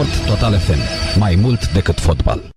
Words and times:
Sport 0.00 0.26
Total 0.26 0.58
FM. 0.58 0.78
Mai 1.18 1.34
mult 1.34 1.72
decât 1.72 2.00
fotbal. 2.00 2.48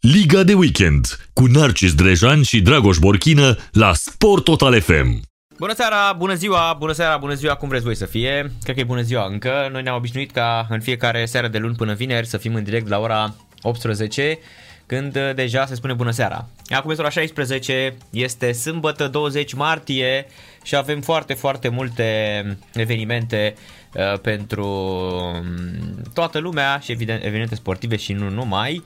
Liga 0.00 0.42
de 0.42 0.54
weekend 0.54 1.06
cu 1.32 1.44
Narcis 1.46 1.94
Drejan 1.94 2.42
și 2.42 2.60
Dragoș 2.60 2.98
Borchină 2.98 3.56
la 3.72 3.92
Sport 3.94 4.44
Total 4.44 4.80
FM. 4.80 5.20
Bună 5.58 5.74
seara, 5.74 6.12
bună 6.12 6.34
ziua, 6.34 6.76
bună 6.78 6.92
seara, 6.92 7.16
bună 7.16 7.34
ziua, 7.34 7.54
cum 7.54 7.68
vreți 7.68 7.84
voi 7.84 7.94
să 7.96 8.04
fie? 8.04 8.52
Cred 8.62 8.74
că 8.74 8.80
e 8.80 8.84
bună 8.84 9.00
ziua 9.00 9.26
încă. 9.26 9.68
Noi 9.72 9.82
ne-am 9.82 9.96
obișnuit 9.96 10.30
ca 10.30 10.66
în 10.70 10.80
fiecare 10.80 11.24
seară 11.24 11.48
de 11.48 11.58
luni 11.58 11.74
până 11.74 11.94
vineri 11.94 12.26
să 12.26 12.36
fim 12.36 12.54
în 12.54 12.64
direct 12.64 12.88
la 12.88 12.98
ora 12.98 13.34
18 13.62 14.38
când 14.86 15.16
uh, 15.16 15.34
deja 15.34 15.66
se 15.66 15.74
spune 15.74 15.92
bună 15.92 16.10
seara. 16.10 16.48
Acum 16.68 16.90
este 16.90 17.02
ora 17.02 17.10
16, 17.10 17.96
este 18.10 18.52
sâmbătă 18.52 19.08
20 19.08 19.52
martie 19.54 20.26
și 20.62 20.76
avem 20.76 21.00
foarte, 21.00 21.34
foarte 21.34 21.68
multe 21.68 22.58
evenimente 22.74 23.54
uh, 23.92 24.18
pentru 24.18 24.66
um, 24.66 26.02
toată 26.14 26.38
lumea 26.38 26.78
și 26.78 26.92
evident 26.92 27.24
evenimente 27.24 27.54
sportive 27.54 27.96
și 27.96 28.12
nu 28.12 28.28
numai. 28.28 28.82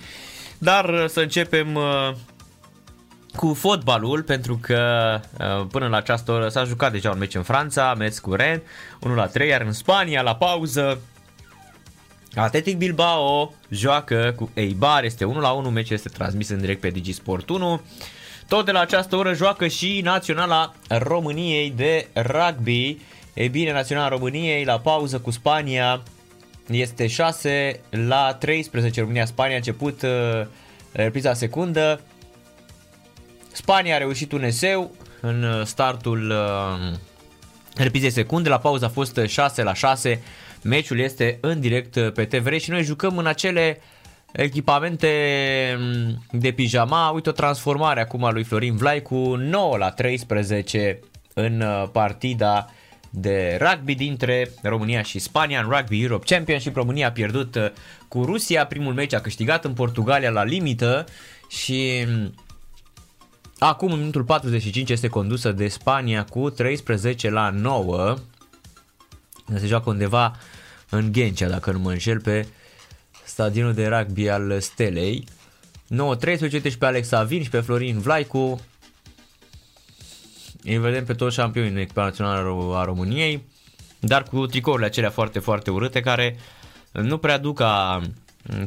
Dar 0.59 0.89
uh, 0.89 1.05
să 1.09 1.20
începem 1.20 1.75
uh, 1.75 2.12
cu 3.37 3.55
fotbalul, 3.55 4.23
pentru 4.23 4.59
că 4.62 5.20
uh, 5.39 5.67
până 5.70 5.87
la 5.87 5.97
această 5.97 6.33
oră 6.33 6.48
s-a 6.48 6.64
jucat 6.64 6.92
deja 6.92 7.11
un 7.11 7.19
meci 7.19 7.34
în 7.34 7.42
Franța, 7.42 7.95
meci 7.95 8.17
cu 8.17 8.34
Ren, 8.34 8.62
1 9.01 9.14
la 9.14 9.27
3, 9.27 9.48
iar 9.48 9.61
în 9.61 9.73
Spania, 9.73 10.23
la 10.23 10.34
pauză, 10.34 11.01
Atletic 12.34 12.77
Bilbao 12.77 13.55
joacă 13.69 14.33
cu 14.37 14.51
Eibar, 14.55 15.05
este 15.05 15.25
1 15.25 15.41
la 15.41 15.51
1, 15.51 15.70
meciul 15.70 15.97
este 15.97 16.09
transmis 16.09 16.48
în 16.48 16.61
direct 16.61 16.80
pe 16.80 16.89
Digisport 16.89 17.48
1. 17.48 17.80
Tot 18.48 18.65
de 18.65 18.70
la 18.70 18.80
această 18.80 19.16
oră 19.16 19.34
joacă 19.34 19.66
și 19.66 20.01
Naționala 20.05 20.75
României 20.89 21.70
de 21.77 22.09
rugby. 22.15 22.98
Ei 23.34 23.48
bine, 23.48 23.73
Naționala 23.73 24.09
României 24.09 24.65
la 24.65 24.79
pauză 24.79 25.19
cu 25.19 25.30
Spania 25.30 26.03
este 26.70 27.06
6 27.06 27.80
la 27.91 28.34
13 28.34 29.01
România-Spania 29.01 29.55
a 29.55 29.56
început 29.56 30.03
uh, 30.03 30.47
repriza 30.92 31.34
secundă. 31.34 32.01
Spania 33.53 33.95
a 33.95 33.98
reușit 33.98 34.33
un 34.33 34.42
eseu 34.42 34.91
în 35.20 35.42
uh, 35.42 35.67
startul 35.67 36.31
uh, 36.31 36.97
reprizei 37.77 38.11
secunde, 38.11 38.48
la 38.48 38.58
pauză 38.58 38.84
a 38.84 38.89
fost 38.89 39.20
6 39.27 39.62
la 39.62 39.75
6. 39.75 40.23
Meciul 40.62 40.98
este 40.98 41.39
în 41.41 41.61
direct 41.61 41.94
uh, 41.94 42.12
pe 42.12 42.25
TVR 42.25 42.56
și 42.56 42.70
noi 42.70 42.83
jucăm 42.83 43.19
în 43.19 43.27
acele 43.27 43.80
echipamente 44.33 45.08
mm, 45.78 46.25
de 46.30 46.50
pijama. 46.50 47.11
Uite 47.11 47.28
o 47.28 47.33
transformare 47.33 48.00
acum 48.00 48.25
a 48.25 48.30
lui 48.30 48.44
Florin 48.44 48.77
Vlai 48.77 49.02
cu 49.02 49.34
9 49.36 49.77
la 49.77 49.91
13 49.91 50.98
în 51.34 51.61
uh, 51.61 51.89
partida 51.92 52.70
de 53.11 53.58
rugby 53.61 53.94
dintre 53.94 54.50
România 54.62 55.02
și 55.02 55.19
Spania 55.19 55.61
în 55.61 55.70
Rugby 55.70 56.02
Europe 56.02 56.34
Championship. 56.34 56.77
România 56.77 57.06
a 57.06 57.12
pierdut 57.12 57.55
uh, 57.55 57.70
cu 58.08 58.24
Rusia, 58.24 58.67
primul 58.67 58.95
meci 58.95 59.14
a 59.14 59.20
câștigat 59.20 59.64
în 59.64 59.72
Portugalia 59.72 60.30
la 60.30 60.45
limită 60.45 61.05
și 61.48 62.05
mm, 62.06 62.34
acum 63.58 63.92
în 63.92 63.98
minutul 63.98 64.24
45 64.24 64.91
este 64.91 65.08
condusă 65.08 65.52
de 65.52 65.69
Spania 65.69 66.24
cu 66.24 66.50
13 66.50 67.30
la 67.30 67.50
9. 67.50 68.14
Se 69.59 69.67
joacă 69.67 69.91
undeva 69.91 70.37
în 70.89 71.12
Ghencea, 71.12 71.48
dacă 71.48 71.70
nu 71.70 71.79
mă 71.79 71.91
înșel, 71.91 72.20
pe 72.20 72.47
stadionul 73.25 73.75
de 73.75 73.87
rugby 73.87 74.29
al 74.29 74.61
Stelei. 74.61 75.25
9-13 76.48 76.51
și 76.51 76.79
pe 76.79 76.87
Alex 76.87 77.12
Avin 77.12 77.42
și 77.42 77.48
pe 77.48 77.61
Florin 77.61 77.98
Vlaicu. 77.98 78.61
Îi 80.65 80.79
vedem 80.79 81.05
pe 81.05 81.12
toți 81.12 81.34
șampioni 81.34 81.69
în 81.69 81.77
echipa 81.77 82.03
națională 82.03 82.77
a 82.77 82.84
României, 82.84 83.45
dar 84.01 84.23
cu 84.23 84.47
tricourile 84.47 84.87
acelea 84.87 85.11
foarte, 85.11 85.39
foarte 85.39 85.70
urâte 85.70 86.01
care 86.01 86.37
nu 86.92 87.19
prea 87.19 87.39
duc 87.39 87.57
ca 87.57 88.01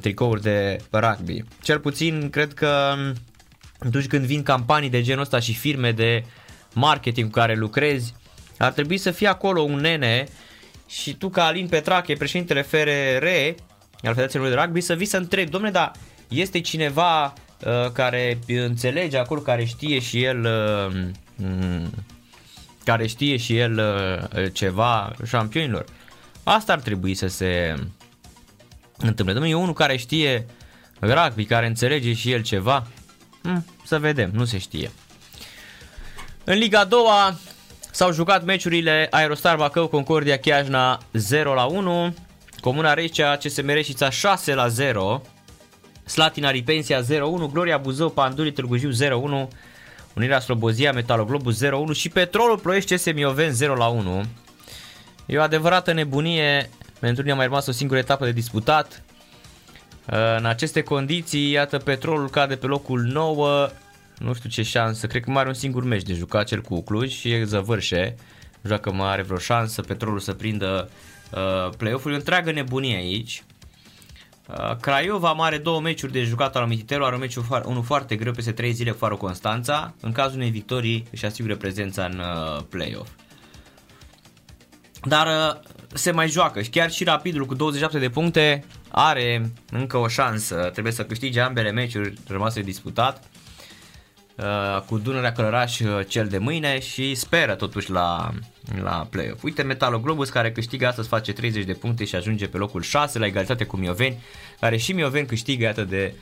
tricouri 0.01 0.41
de 0.41 0.77
rugby. 0.91 1.43
Cel 1.61 1.79
puțin 1.79 2.29
cred 2.29 2.53
că 2.53 2.95
atunci 3.79 4.07
când 4.07 4.25
vin 4.25 4.43
campanii 4.43 4.89
de 4.89 5.01
genul 5.01 5.21
ăsta 5.21 5.39
și 5.39 5.53
firme 5.53 5.91
de 5.91 6.23
marketing 6.73 7.25
cu 7.25 7.39
care 7.39 7.55
lucrezi, 7.55 8.13
ar 8.57 8.71
trebui 8.71 8.97
să 8.97 9.11
fie 9.11 9.27
acolo 9.27 9.61
un 9.61 9.79
nene 9.79 10.27
și 11.01 11.13
tu 11.13 11.29
ca 11.29 11.45
Alin 11.45 11.67
Petrache, 11.67 12.13
președintele 12.13 12.61
FRR 12.61 13.25
al 14.01 14.13
Federației 14.13 14.49
de 14.49 14.55
Rugby, 14.55 14.81
să 14.81 14.93
vii 14.93 15.05
să 15.05 15.17
întrebi, 15.17 15.49
domne, 15.49 15.71
dar 15.71 15.91
este 16.27 16.61
cineva 16.61 17.23
uh, 17.23 17.91
care 17.93 18.39
înțelege 18.47 19.17
acolo, 19.17 19.41
care 19.41 19.65
știe 19.65 19.99
și 19.99 20.23
el 20.23 20.39
uh, 20.39 21.87
care 22.83 23.07
știe 23.07 23.37
și 23.37 23.57
el 23.57 23.77
uh, 23.77 24.51
ceva 24.53 25.15
șampionilor. 25.25 25.85
Asta 26.43 26.73
ar 26.73 26.79
trebui 26.79 27.13
să 27.13 27.27
se 27.27 27.75
întâmple. 28.97 29.33
Domnule, 29.33 29.55
e 29.55 29.61
unul 29.61 29.73
care 29.73 29.97
știe 29.97 30.45
rugby, 30.99 31.45
care 31.45 31.67
înțelege 31.67 32.13
și 32.13 32.31
el 32.31 32.41
ceva. 32.41 32.87
Hm, 33.41 33.65
să 33.85 33.99
vedem, 33.99 34.29
nu 34.33 34.45
se 34.45 34.57
știe. 34.57 34.91
În 36.43 36.57
Liga 36.57 36.85
2 36.85 36.99
s-au 37.93 38.11
jucat 38.11 38.43
meciurile 38.43 39.07
Aerostar 39.11 39.55
Bacău, 39.55 39.87
Concordia 39.87 40.37
Chiajna 40.37 40.99
0 41.11 41.53
la 41.53 41.65
1, 41.65 42.13
Comuna 42.61 42.93
Reșcea, 42.93 43.35
CSM 43.35 43.67
Reșița 43.67 44.09
6 44.09 44.53
la 44.53 44.67
0, 44.67 45.21
Slatina 46.05 46.49
Ripensia 46.49 47.01
0-1, 47.01 47.05
Gloria 47.51 47.77
Buzău, 47.77 48.09
Panduri 48.09 48.51
Târgu 48.51 48.77
Jiu 48.77 48.89
0-1, 48.89 49.47
Unirea 50.13 50.39
Slobozia, 50.39 50.91
Metaloglobus 50.91 51.63
0-1 51.65 51.69
și 51.93 52.09
Petrolul 52.09 52.57
Ploiești 52.57 52.95
CS 52.95 53.13
Mioven 53.13 53.53
0-1. 54.23 54.27
E 55.25 55.37
o 55.37 55.41
adevărată 55.41 55.91
nebunie, 55.91 56.69
pentru 56.99 57.23
ne 57.23 57.31
a 57.31 57.35
mai 57.35 57.45
rămas 57.45 57.67
o 57.67 57.71
singură 57.71 57.99
etapă 57.99 58.25
de 58.25 58.31
disputat. 58.31 59.03
În 60.37 60.45
aceste 60.45 60.81
condiții, 60.81 61.51
iată, 61.51 61.77
Petrolul 61.77 62.29
cade 62.29 62.55
pe 62.55 62.65
locul 62.65 63.01
9, 63.01 63.69
nu 64.19 64.33
știu 64.33 64.49
ce 64.49 64.61
șansă, 64.61 65.07
cred 65.07 65.23
că 65.23 65.29
mai 65.29 65.39
are 65.39 65.49
un 65.49 65.55
singur 65.55 65.83
meci 65.83 66.03
de 66.03 66.13
jucat 66.13 66.47
cel 66.47 66.61
cu 66.61 66.83
Cluj 66.83 67.11
și 67.11 67.31
e 67.31 67.43
zăvârșe. 67.43 68.15
Joacă 68.63 68.91
mai 68.91 69.09
are 69.09 69.21
vreo 69.21 69.37
șansă 69.37 69.81
Petrolul 69.81 70.19
să 70.19 70.33
prindă 70.33 70.89
uh, 71.31 71.69
play-off-ul, 71.77 72.13
întreagă 72.13 72.51
nebunie 72.51 72.95
aici. 72.95 73.43
Uh, 74.47 74.75
Craiova 74.75 75.31
mai 75.31 75.47
are 75.47 75.57
două 75.57 75.81
meciuri 75.81 76.11
de 76.11 76.23
jucat 76.23 76.55
al 76.55 76.67
Mititelu, 76.67 77.05
are 77.05 77.13
un 77.13 77.19
meci 77.19 77.35
unul 77.65 77.83
foarte 77.83 78.15
greu 78.15 78.31
peste 78.31 78.51
3 78.51 78.71
zile 78.71 78.91
cu 78.91 78.97
Faro 78.97 79.17
Constanța. 79.17 79.93
În 79.99 80.11
cazul 80.11 80.37
unei 80.37 80.49
victorii 80.49 81.07
își 81.11 81.25
asigură 81.25 81.55
prezența 81.55 82.05
în 82.05 82.19
uh, 82.19 82.63
play-off. 82.69 83.09
Dar 85.03 85.27
uh, 85.27 85.59
se 85.93 86.11
mai 86.11 86.29
joacă 86.29 86.61
și 86.61 86.69
chiar 86.69 86.91
și 86.91 87.03
Rapidul 87.03 87.45
cu 87.45 87.53
27 87.53 87.99
de 87.99 88.09
puncte 88.09 88.65
are 88.91 89.51
încă 89.71 89.97
o 89.97 90.07
șansă. 90.07 90.69
Trebuie 90.71 90.93
să 90.93 91.05
câștige 91.05 91.39
ambele 91.39 91.71
meciuri 91.71 92.13
rămase 92.27 92.59
de 92.59 92.65
disputat. 92.65 93.23
Uh, 94.37 94.81
cu 94.85 94.97
Dunărea 94.97 95.31
Călăraș 95.31 95.79
uh, 95.79 95.99
cel 96.07 96.27
de 96.27 96.37
mâine 96.37 96.79
și 96.79 97.15
speră 97.15 97.55
totuși 97.55 97.91
la, 97.91 98.31
la 98.81 99.07
play-off. 99.09 99.43
Uite 99.43 99.61
Metaloglobus 99.61 100.29
care 100.29 100.51
câștigă 100.51 100.87
astăzi 100.87 101.07
face 101.07 101.33
30 101.33 101.63
de 101.65 101.73
puncte 101.73 102.05
și 102.05 102.15
ajunge 102.15 102.47
pe 102.47 102.57
locul 102.57 102.81
6 102.81 103.19
la 103.19 103.25
egalitate 103.25 103.63
cu 103.63 103.77
Mioveni, 103.77 104.17
care 104.59 104.77
și 104.77 104.93
Mioveni 104.93 105.27
câștigă 105.27 105.63
iată 105.63 105.83
de 105.83 106.13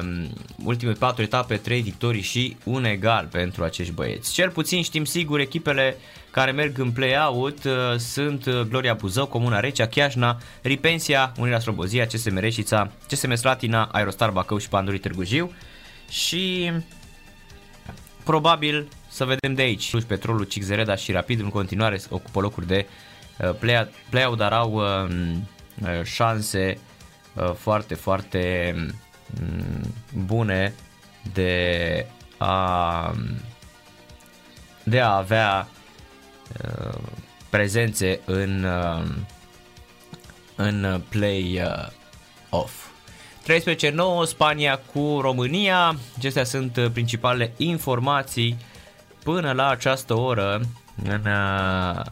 um, 0.00 0.32
ultime 0.64 0.92
4 0.92 1.22
etape, 1.22 1.56
3 1.56 1.80
victorii 1.80 2.22
și 2.22 2.56
un 2.64 2.84
egal 2.84 3.28
pentru 3.30 3.64
acești 3.64 3.92
băieți. 3.92 4.32
Cel 4.32 4.50
puțin 4.50 4.82
știm 4.82 5.04
sigur 5.04 5.38
echipele 5.40 5.96
care 6.30 6.50
merg 6.50 6.78
în 6.78 6.90
play-out 6.90 7.64
uh, 7.64 7.72
sunt 7.96 8.46
uh, 8.46 8.60
Gloria 8.60 8.94
Buzău, 8.94 9.26
Comuna 9.26 9.60
Recea, 9.60 9.86
Chiajna, 9.86 10.38
Ripensia, 10.62 11.32
Unirea 11.38 11.58
Slobozia, 11.58 12.06
CSM 12.06 12.38
Reșița, 12.38 12.90
CSM 13.08 13.34
Slatina, 13.34 13.88
Aerostar 13.92 14.30
Bacău 14.30 14.58
și 14.58 14.68
Pandurii 14.68 15.00
Târgu 15.00 15.24
Jiu 15.24 15.52
și 16.10 16.72
probabil 18.24 18.88
să 19.08 19.24
vedem 19.24 19.54
de 19.54 19.62
aici. 19.62 19.90
Cluj, 19.90 20.02
Petrolul, 20.02 20.44
Cixereda 20.44 20.94
și 20.94 21.12
Rapid 21.12 21.40
în 21.40 21.48
continuare 21.48 22.00
ocupă 22.10 22.40
locuri 22.40 22.66
de 22.66 22.86
uh, 23.38 23.80
play-out, 24.10 24.36
dar 24.36 24.52
au 24.52 24.72
um, 24.72 25.48
uh, 25.82 26.02
șanse 26.04 26.78
uh, 27.34 27.52
foarte, 27.54 27.94
foarte 27.94 28.74
um, 29.40 29.94
bune 30.24 30.74
de 31.32 32.06
a, 32.38 33.14
de 34.84 35.00
a 35.00 35.16
avea 35.16 35.68
prezențe 37.50 38.20
în, 38.24 38.66
în 40.56 41.02
play-off. 41.08 42.83
13-9 43.44 44.26
Spania 44.26 44.78
cu 44.92 45.18
România. 45.20 45.96
Acestea 46.16 46.44
sunt 46.44 46.76
uh, 46.76 46.90
principalele 46.92 47.52
informații 47.56 48.56
până 49.22 49.52
la 49.52 49.68
această 49.68 50.14
oră 50.14 50.60
în, 51.04 51.26
uh, 51.26 52.04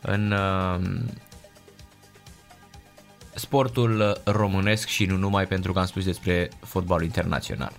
în 0.00 0.32
uh, 0.32 0.80
sportul 3.34 4.20
românesc 4.24 4.88
și 4.88 5.04
nu 5.04 5.16
numai 5.16 5.46
pentru 5.46 5.72
că 5.72 5.78
am 5.78 5.86
spus 5.86 6.04
despre 6.04 6.48
fotbalul 6.60 7.04
internațional. 7.04 7.72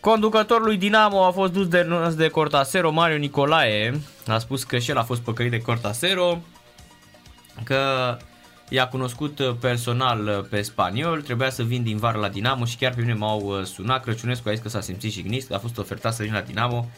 Conducătorul 0.00 0.64
lui 0.64 0.76
Dinamo 0.76 1.24
a 1.24 1.30
fost 1.30 1.52
dus 1.52 1.68
de, 1.68 1.86
de 2.16 2.28
Cortasero, 2.28 2.90
Mario 2.90 3.16
Nicolae, 3.16 4.00
a 4.26 4.38
spus 4.38 4.64
că 4.64 4.78
și 4.78 4.90
el 4.90 4.96
a 4.96 5.02
fost 5.02 5.20
păcălit 5.20 5.50
de 5.50 5.60
Cortasero, 5.60 6.38
că 7.64 8.16
i-a 8.68 8.88
cunoscut 8.88 9.38
uh, 9.38 9.54
personal 9.60 10.26
uh, 10.26 10.44
pe 10.50 10.62
spaniol, 10.62 11.22
trebuia 11.22 11.50
să 11.50 11.62
vin 11.62 11.82
din 11.82 11.96
vară 11.96 12.18
la 12.18 12.28
Dinamo 12.28 12.64
și 12.64 12.76
chiar 12.76 12.94
pe 12.94 13.00
mine 13.00 13.14
m-au 13.14 13.40
uh, 13.40 13.64
sunat. 13.64 14.02
Crăciunescu 14.02 14.48
a 14.48 14.52
zis 14.52 14.62
că 14.62 14.68
s-a 14.68 14.80
simțit 14.80 15.12
și 15.12 15.22
gnist, 15.22 15.52
a 15.52 15.58
fost 15.58 15.78
ofertat 15.78 16.14
să 16.14 16.22
vin 16.22 16.32
la 16.32 16.40
Dinamo 16.40 16.88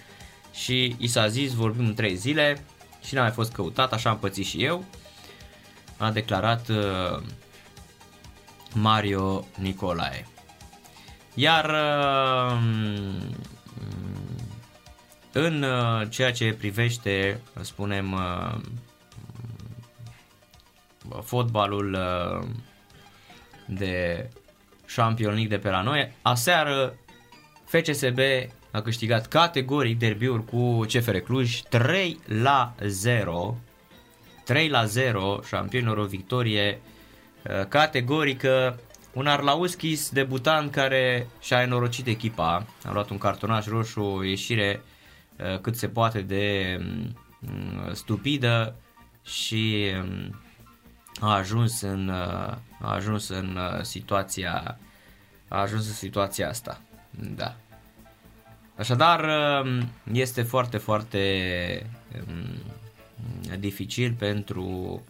și 0.53 0.95
i 0.99 1.07
s-a 1.07 1.29
zis 1.29 1.53
vorbim 1.53 1.87
în 1.87 1.95
3 1.95 2.17
zile 2.17 2.65
și 3.05 3.15
n-a 3.15 3.21
mai 3.21 3.31
fost 3.31 3.53
căutat, 3.53 3.93
așa 3.93 4.11
am 4.11 4.19
pățit 4.19 4.47
și 4.47 4.65
eu. 4.65 4.85
A 5.97 6.11
declarat 6.11 6.69
uh, 6.69 7.23
Mario 8.75 9.47
Nicolae. 9.59 10.27
Iar 11.35 11.71
uh, 11.71 12.59
în 15.33 15.63
uh, 15.63 16.09
ceea 16.09 16.33
ce 16.33 16.55
privește, 16.59 17.41
spunem, 17.61 18.13
uh, 18.13 18.61
fotbalul 21.23 21.93
uh, 21.93 22.47
de 23.67 24.29
Champions 24.95 25.35
League 25.35 25.57
de 25.57 25.59
pe 25.59 25.71
la 25.71 25.83
noi, 25.83 26.13
aseară 26.23 26.95
FCSB 27.65 28.19
a 28.71 28.81
câștigat 28.81 29.27
categoric 29.27 29.99
derbiul 29.99 30.41
cu 30.41 30.81
CFR 30.81 31.17
Cluj 31.17 31.61
3 31.61 32.21
la 32.43 32.75
0. 32.87 33.57
3 34.45 34.69
la 34.69 34.85
0, 34.85 35.41
șampionilor 35.47 35.99
o 35.99 36.05
victorie 36.05 36.81
categorică. 37.69 38.81
Un 39.13 39.27
Arlauskis 39.27 40.11
debutant 40.11 40.71
care 40.71 41.27
și-a 41.41 41.63
enorocit 41.63 42.07
echipa, 42.07 42.67
a 42.85 42.93
luat 42.93 43.11
un 43.11 43.19
cartonaș 43.19 43.67
roșu, 43.67 44.23
ieșire 44.25 44.83
cât 45.61 45.77
se 45.77 45.89
poate 45.89 46.21
de 46.21 46.77
mm, 47.39 47.93
stupidă 47.93 48.75
și 49.25 49.91
mm, 50.03 50.41
a 51.21 51.35
ajuns 51.35 51.81
în, 51.81 52.09
a 52.11 52.59
ajuns 52.81 53.29
în 53.29 53.59
situația 53.83 54.79
a 55.51 55.61
ajuns 55.61 55.87
în 55.87 55.93
situația 55.93 56.49
asta. 56.49 56.81
Da. 57.37 57.57
Așadar, 58.77 59.31
este 60.13 60.43
foarte, 60.43 60.77
foarte 60.77 61.87
dificil 63.59 64.15
pentru 64.19 65.03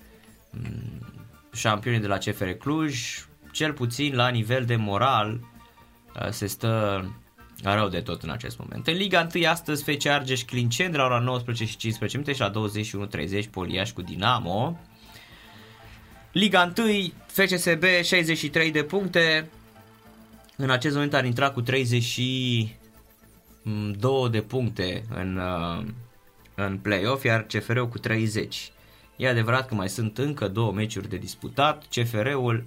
șampionii 1.53 2.01
de 2.01 2.07
la 2.07 2.19
CFR 2.19 2.49
Cluj, 2.49 3.25
cel 3.53 3.73
puțin 3.73 4.15
la 4.15 4.29
nivel 4.29 4.65
de 4.65 4.77
moral 4.77 5.41
se 6.31 6.47
stă 6.47 7.05
rău 7.62 7.89
de 7.89 8.01
tot 8.01 8.23
în 8.23 8.31
acest 8.31 8.59
moment. 8.59 8.87
În 8.87 8.95
Liga 8.95 9.27
1 9.35 9.49
astăzi 9.49 9.83
FC 9.83 10.07
Argeș 10.07 10.43
Clincen 10.43 10.91
de 10.91 10.97
la 10.97 11.05
ora 11.05 11.19
19 11.19 11.65
și 11.65 11.77
15 11.77 12.19
minute 12.19 12.35
și 12.35 12.41
la 12.41 12.53
21.30 13.45 13.51
Poliaș 13.51 13.91
cu 13.91 14.03
Dinamo. 14.03 14.79
Liga 16.32 16.73
1, 16.79 17.12
FCSB 17.27 17.82
63 18.03 18.71
de 18.71 18.82
puncte. 18.82 19.50
În 20.56 20.71
acest 20.71 20.94
moment 20.94 21.15
ar 21.15 21.25
intra 21.25 21.50
cu 21.50 21.61
32 21.61 24.29
de 24.31 24.41
puncte 24.41 25.05
în, 25.15 25.37
uh, 25.37 25.85
în 26.55 26.79
play-off, 26.79 27.25
iar 27.25 27.43
CFR-ul 27.43 27.88
cu 27.88 27.99
30. 27.99 28.73
E 29.17 29.29
adevărat 29.29 29.69
că 29.69 29.75
mai 29.75 29.88
sunt 29.88 30.19
încă 30.19 30.49
două 30.49 30.73
meciuri 30.73 31.09
de 31.09 31.17
disputat. 31.17 31.85
CFR-ul 31.94 32.65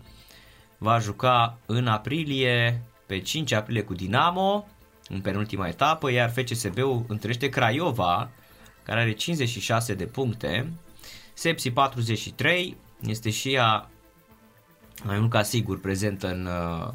va 0.78 1.00
juca 1.00 1.58
în 1.66 1.88
aprilie, 1.88 2.82
pe 3.06 3.20
5 3.20 3.52
aprilie 3.52 3.84
cu 3.84 3.94
Dinamo, 3.94 4.68
în 5.10 5.22
penultima 5.22 5.68
etapă, 5.68 6.12
iar 6.12 6.32
FCSB-ul 6.32 7.06
întâlnește 7.08 7.50
Craiova, 7.50 8.30
care 8.84 9.00
are 9.00 9.12
56 9.12 9.94
de 9.94 10.06
puncte, 10.06 10.74
Sepsi 11.34 11.72
43, 11.72 12.78
este 13.06 13.30
și 13.30 13.54
ea 13.54 13.90
mai 15.04 15.20
mult 15.20 15.32
ca 15.32 15.44
sigur 15.44 15.80
prezentă 15.80 16.28
în 16.28 16.46
uh, 16.46 16.94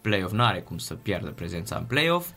play-off, 0.00 0.32
n-are 0.32 0.60
cum 0.60 0.78
să 0.78 0.94
piardă 0.94 1.30
prezența 1.30 1.76
în 1.76 1.84
play-off. 1.84 2.28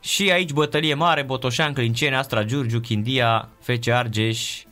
Și 0.00 0.30
aici 0.30 0.52
bătălie 0.52 0.94
mare, 0.94 1.22
Botoșan, 1.22 1.72
Clinceni, 1.72 2.14
Astra 2.14 2.44
Giurgiu, 2.44 2.80
Chindia, 2.80 3.48
FC 3.60 3.88
Argeș 3.88 4.64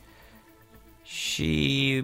și 1.03 2.03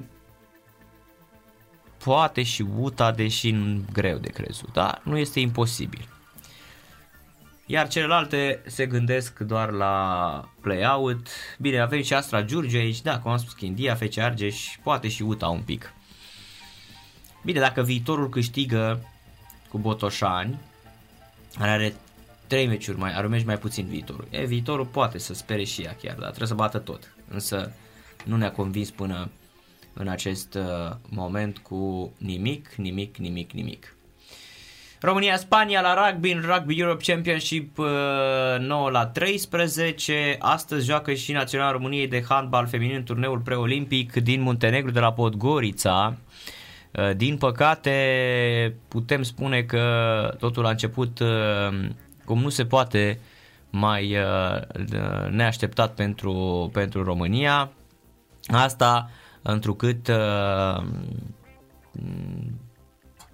poate 2.04 2.44
și 2.44 2.66
UTA, 2.78 3.12
deși 3.12 3.56
greu 3.94 4.18
de 4.18 4.30
crezut, 4.30 4.74
dar 4.74 5.02
nu 5.04 5.18
este 5.18 5.40
imposibil. 5.40 6.19
Iar 7.71 7.88
celelalte 7.88 8.62
se 8.66 8.86
gândesc 8.86 9.39
doar 9.39 9.71
la 9.71 10.50
play-out. 10.62 11.27
Bine, 11.60 11.80
avem 11.80 12.01
și 12.01 12.13
Astra 12.13 12.42
Giurgiu 12.42 12.77
aici, 12.77 13.01
da, 13.01 13.19
cum 13.19 13.31
am 13.31 13.38
spus, 13.38 13.54
Chindia, 13.54 13.95
FC 13.95 14.18
Argeș, 14.18 14.77
poate 14.83 15.07
și 15.07 15.21
UTA 15.21 15.48
un 15.48 15.62
pic. 15.62 15.94
Bine, 17.44 17.60
dacă 17.60 17.81
viitorul 17.81 18.30
câștigă 18.30 19.06
cu 19.69 19.77
Botoșani, 19.77 20.60
care 21.57 21.69
are 21.69 21.94
3 22.48 22.68
meciuri 22.68 22.98
mai, 22.98 23.13
are 23.13 23.25
un 23.25 23.31
meci 23.31 23.45
mai 23.45 23.57
puțin 23.57 23.86
viitorul. 23.86 24.27
E, 24.30 24.45
viitorul 24.45 24.86
poate 24.86 25.18
să 25.18 25.33
spere 25.33 25.63
și 25.63 25.81
ea 25.81 25.95
chiar, 26.01 26.16
dar 26.16 26.27
trebuie 26.27 26.48
să 26.48 26.54
bată 26.54 26.77
tot. 26.77 27.13
Însă 27.27 27.71
nu 28.24 28.38
ne-a 28.38 28.51
convins 28.51 28.92
până 28.92 29.30
în 29.94 30.07
acest 30.07 30.54
uh, 30.54 30.95
moment 31.10 31.57
cu 31.57 32.13
nimic, 32.18 32.74
nimic, 32.75 33.18
nimic, 33.18 33.51
nimic. 33.51 33.95
România-Spania 35.01 35.81
la 35.81 35.94
rugby 35.94 36.31
în 36.31 36.42
Rugby 36.42 36.80
Europe 36.80 37.12
Championship 37.12 37.78
9 37.78 38.86
uh, 38.86 38.92
la 38.92 39.06
13. 39.07 40.36
Astăzi 40.40 40.86
joacă 40.86 41.13
și 41.13 41.31
Naționala 41.31 41.72
României 41.72 42.07
de 42.07 42.24
handbal 42.30 42.68
feminin 42.68 42.96
în 42.96 43.04
turneul 43.04 43.40
preolimpic 43.40 44.13
din 44.13 44.42
Muntenegru 44.42 44.92
de 44.92 45.00
la 45.00 45.13
Podgorița. 45.13 46.18
Uh, 46.92 47.16
din 47.16 47.38
păcate 47.38 48.75
putem 48.88 49.24
spune 49.24 49.62
că 49.62 49.84
totul 50.40 50.66
a 50.66 50.69
început 50.69 51.19
uh, 51.19 51.90
cum 52.25 52.42
nu 52.42 52.50
se 52.50 52.66
poate 52.66 53.19
mai 53.69 54.18
neașteptat 55.30 55.94
pentru, 55.94 56.69
pentru 56.74 57.04
România. 57.04 57.72
Asta 58.48 59.10
întrucât 59.42 60.12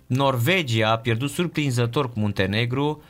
Norvegia 0.07 0.89
a 0.89 0.97
pierdut 0.97 1.29
surprinzător 1.29 2.11
cu 2.11 2.19
Muntenegru, 2.19 3.03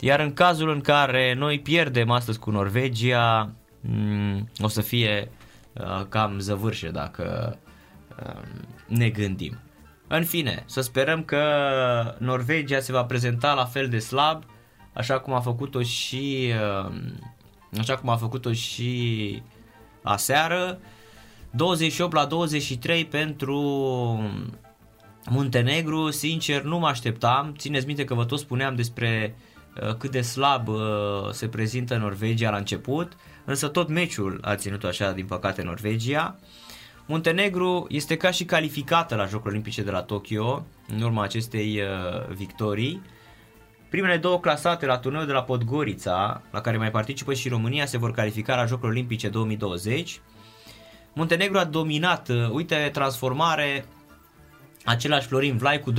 iar 0.00 0.20
în 0.20 0.32
cazul 0.32 0.70
în 0.70 0.80
care 0.80 1.34
noi 1.34 1.60
pierdem 1.60 2.10
astăzi 2.10 2.38
cu 2.38 2.50
Norvegia, 2.50 3.52
mm, 3.80 4.48
o 4.58 4.68
să 4.68 4.80
fie 4.80 5.30
uh, 5.72 6.04
cam 6.08 6.38
zăvârșe 6.38 6.90
dacă 6.90 7.58
uh, 8.26 8.42
ne 8.86 9.08
gândim. 9.08 9.58
În 10.08 10.24
fine, 10.24 10.62
să 10.66 10.80
sperăm 10.80 11.22
că 11.22 11.42
Norvegia 12.18 12.80
se 12.80 12.92
va 12.92 13.04
prezenta 13.04 13.54
la 13.54 13.64
fel 13.64 13.88
de 13.88 13.98
slab, 13.98 14.44
așa 14.92 15.18
cum 15.18 15.32
a 15.32 15.40
făcut-o 15.40 15.82
și 15.82 16.52
uh, 16.86 16.94
așa 17.78 17.96
cum 17.96 18.08
a 18.08 18.16
făcut-o 18.16 18.52
și 18.52 19.42
aseară. 20.02 20.78
28 21.50 22.12
la 22.12 22.24
23 22.24 23.04
pentru 23.04 23.60
Muntenegru, 25.30 26.10
sincer, 26.10 26.62
nu 26.62 26.78
mă 26.78 26.86
așteptam. 26.86 27.54
Țineți 27.58 27.86
minte 27.86 28.04
că 28.04 28.14
vă 28.14 28.24
tot 28.24 28.38
spuneam 28.38 28.74
despre 28.74 29.36
uh, 29.82 29.94
cât 29.94 30.10
de 30.10 30.20
slab 30.20 30.68
uh, 30.68 30.78
se 31.30 31.48
prezintă 31.48 31.96
Norvegia 31.96 32.50
la 32.50 32.56
început, 32.56 33.16
însă 33.44 33.68
tot 33.68 33.88
meciul 33.88 34.38
a 34.42 34.54
ținut 34.56 34.84
așa, 34.84 35.12
din 35.12 35.26
păcate, 35.26 35.62
Norvegia. 35.62 36.38
Muntenegru 37.06 37.86
este 37.88 38.16
ca 38.16 38.30
și 38.30 38.44
calificată 38.44 39.14
la 39.14 39.26
Jocurile 39.26 39.50
Olimpice 39.50 39.82
de 39.82 39.90
la 39.90 40.02
Tokyo, 40.02 40.66
în 40.88 41.02
urma 41.02 41.22
acestei 41.22 41.80
uh, 41.80 42.34
victorii. 42.34 43.02
Primele 43.90 44.16
două 44.16 44.40
clasate 44.40 44.86
la 44.86 44.98
turneul 44.98 45.26
de 45.26 45.32
la 45.32 45.42
Podgorița, 45.42 46.42
la 46.50 46.60
care 46.60 46.76
mai 46.76 46.90
participă 46.90 47.34
și 47.34 47.48
România, 47.48 47.86
se 47.86 47.98
vor 47.98 48.12
califica 48.12 48.56
la 48.56 48.66
Jocurile 48.66 48.98
Olimpice 48.98 49.28
2020. 49.28 50.20
Muntenegru 51.12 51.58
a 51.58 51.64
dominat, 51.64 52.28
uite, 52.50 52.90
transformare 52.92 53.84
același 54.84 55.26
Florin 55.26 55.56
Vlai 55.56 55.80
cu 55.80 55.92
12-13. 55.92 55.94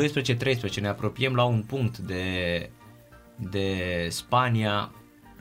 Ne 0.81 0.87
apropiem 0.87 1.35
la 1.35 1.43
un 1.43 1.63
punct 1.63 1.97
de, 1.97 2.69
de 3.35 4.07
Spania 4.09 4.91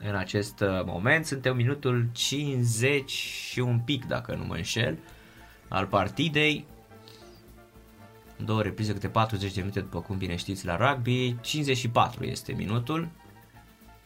în 0.09 0.15
acest 0.15 0.59
uh, 0.59 0.83
moment. 0.85 1.25
Suntem 1.25 1.55
minutul 1.55 2.09
50 2.11 3.11
și 3.11 3.59
un 3.59 3.79
pic, 3.79 4.05
dacă 4.05 4.35
nu 4.35 4.45
mă 4.45 4.55
înșel, 4.55 4.97
al 5.67 5.85
partidei. 5.85 6.65
Două 8.37 8.61
reprize 8.61 8.93
câte 8.93 9.07
40 9.07 9.53
de 9.53 9.59
minute, 9.59 9.79
după 9.79 10.01
cum 10.01 10.17
bine 10.17 10.35
știți, 10.35 10.65
la 10.65 10.75
rugby. 10.75 11.35
54 11.41 12.23
este 12.25 12.53
minutul. 12.53 13.09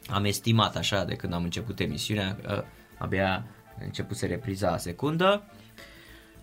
Am 0.08 0.26
estimat 0.26 0.76
așa 0.76 1.04
de 1.04 1.16
când 1.16 1.34
am 1.34 1.44
început 1.44 1.80
emisiunea, 1.80 2.38
abia 2.98 3.46
început 3.84 4.18
să 4.18 4.26
repriza 4.26 4.70
a 4.72 4.78
secundă. 4.78 5.44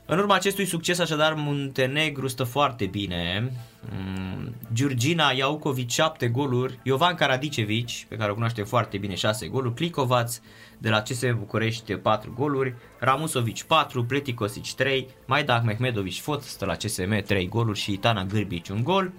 În 0.09 0.19
urma 0.19 0.35
acestui 0.35 0.65
succes, 0.65 0.99
așadar, 0.99 1.35
Muntenegru 1.35 2.29
stă 2.29 2.45
foarte 2.45 2.87
bine. 2.87 3.53
Mm, 3.91 4.55
Giurgina 4.73 5.31
Iaucovic 5.31 5.91
7 5.91 6.29
goluri, 6.29 6.79
Iovan 6.83 7.15
Karadicevic, 7.15 7.89
pe 8.09 8.17
care 8.17 8.31
o 8.31 8.35
cunoaște 8.35 8.63
foarte 8.63 8.99
bine, 8.99 9.15
6 9.15 9.47
goluri, 9.47 9.75
Clicovaț 9.75 10.41
de 10.79 10.89
la 10.89 11.03
CS 11.03 11.21
București 11.39 11.95
4 11.95 12.33
goluri, 12.37 12.75
Ramusovic 12.99 13.63
4, 13.63 14.05
Pleticosic 14.05 14.75
3, 14.75 15.09
Maidak 15.27 15.65
Mehmedovic 15.65 16.21
fost 16.21 16.61
la 16.61 16.75
CSM 16.75 17.23
3 17.23 17.49
goluri. 17.49 17.79
Și 17.79 17.93
Itana 17.93 18.25
Gârbici 18.25 18.69
1 18.69 18.83
gol. 18.83 19.13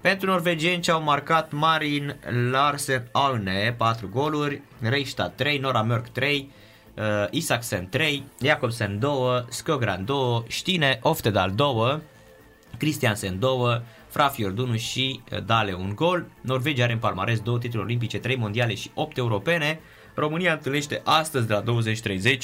Pentru 0.00 0.28
norvegieni 0.28 0.82
ce 0.82 0.90
au 0.90 1.02
marcat 1.02 1.52
Marin 1.52 2.16
Larsen 2.50 3.08
Alne 3.12 3.74
4 3.78 4.08
goluri, 4.08 4.62
Reistad 4.80 5.32
3, 5.34 5.58
Nora 5.58 5.82
Mörk 5.82 6.08
3, 6.12 6.50
uh, 6.96 7.04
Isaksen 7.30 7.88
3, 7.88 8.24
Jakobsen 8.42 8.98
2, 8.98 9.44
Skogran 9.48 10.04
2, 10.04 10.42
Stine 10.48 10.98
Oftedal 11.02 11.50
2, 11.50 12.00
Christiansen 12.78 13.38
2, 13.38 13.82
Frafiord 14.08 14.58
1 14.58 14.76
și 14.76 15.20
uh, 15.32 15.44
Dale 15.44 15.72
un 15.72 15.94
gol. 15.94 16.26
Norvegia 16.40 16.82
are 16.82 16.92
în 16.92 16.98
palmares 16.98 17.40
2 17.40 17.58
titluri 17.58 17.84
olimpice, 17.84 18.18
3 18.18 18.36
mondiale 18.36 18.74
și 18.74 18.90
8 18.94 19.16
europene. 19.16 19.80
România 20.14 20.52
întâlnește 20.52 21.00
astăzi 21.04 21.46
de 21.46 21.52
la 21.52 21.62
20.30 21.62 22.36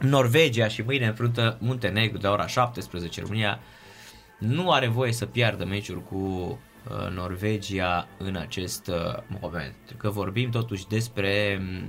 Norvegia 0.00 0.68
și 0.68 0.82
mâine 0.82 1.06
înfruntă 1.06 1.56
Muntenegru 1.60 2.18
de 2.18 2.26
la 2.26 2.32
ora 2.32 2.46
17. 2.46 3.20
România 3.20 3.60
nu 4.38 4.70
are 4.70 4.86
voie 4.86 5.12
să 5.12 5.26
piardă 5.26 5.64
meciul 5.64 6.02
cu 6.02 6.16
uh, 6.16 7.10
Norvegia 7.14 8.08
în 8.18 8.36
acest 8.36 8.86
uh, 8.86 9.22
moment. 9.40 9.74
Că 9.96 10.10
vorbim 10.10 10.50
totuși 10.50 10.86
despre 10.88 11.60
uh, 11.60 11.88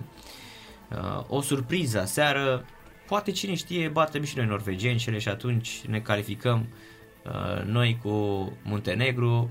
o 1.28 1.42
surpriză 1.42 2.04
seară. 2.06 2.66
Poate 3.08 3.32
cine 3.32 3.56
știe, 3.56 3.88
batem 3.88 4.24
și 4.24 4.38
noi 4.38 4.46
norvegieni 4.46 5.00
și 5.00 5.30
atunci 5.30 5.82
ne 5.88 6.00
calificăm 6.00 6.68
uh, 7.26 7.64
noi 7.66 8.00
cu 8.04 8.10
Muntenegru. 8.64 9.50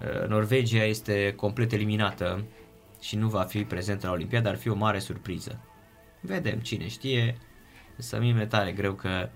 Uh, 0.00 0.28
Norvegia 0.28 0.84
este 0.84 1.32
complet 1.36 1.72
eliminată 1.72 2.44
și 3.00 3.16
nu 3.16 3.28
va 3.28 3.42
fi 3.42 3.64
prezentă 3.64 4.06
la 4.06 4.12
Olimpiadă, 4.12 4.48
ar 4.48 4.56
fi 4.56 4.68
o 4.68 4.74
mare 4.74 4.98
surpriză. 4.98 5.60
Vedem, 6.20 6.58
cine 6.58 6.88
știe, 6.88 7.36
să 7.96 8.18
mie 8.18 8.46
tare 8.46 8.72
greu 8.72 8.92
că 8.92 9.28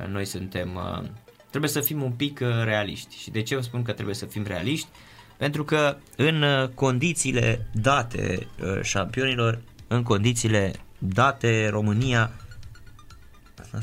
uh, 0.00 0.06
noi 0.06 0.24
suntem, 0.24 0.74
uh, 0.74 1.08
trebuie 1.50 1.70
să 1.70 1.80
fim 1.80 2.02
un 2.02 2.12
pic 2.12 2.40
uh, 2.42 2.48
realiști. 2.64 3.16
Și 3.16 3.30
de 3.30 3.42
ce 3.42 3.54
vă 3.54 3.60
spun 3.60 3.82
că 3.82 3.92
trebuie 3.92 4.14
să 4.14 4.26
fim 4.26 4.44
realiști? 4.46 4.88
Pentru 5.36 5.64
că 5.64 5.96
în 6.16 6.44
condițiile 6.74 7.66
date 7.72 8.46
șampionilor, 8.82 9.60
în 9.88 10.02
condițiile 10.02 10.72
date 10.98 11.68
România, 11.68 12.30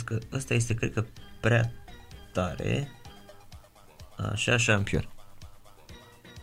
că 0.03 0.17
ăsta 0.33 0.53
este 0.53 0.73
cred 0.73 0.93
că 0.93 1.05
prea 1.39 1.71
tare, 2.33 2.91
așa 4.31 4.57
șampion. 4.57 5.09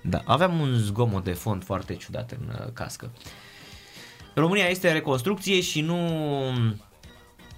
Da, 0.02 0.23
aveam 0.25 0.61
un 0.61 0.75
zgomot 0.78 1.25
de 1.25 1.33
fond 1.33 1.64
foarte 1.64 1.95
ciudat 1.95 2.31
în 2.31 2.49
uh, 2.49 2.73
cască. 2.73 3.11
România 4.35 4.66
este 4.66 4.88
în 4.88 4.95
reconstrucție 4.95 5.61
și 5.61 5.81
nu 5.81 6.09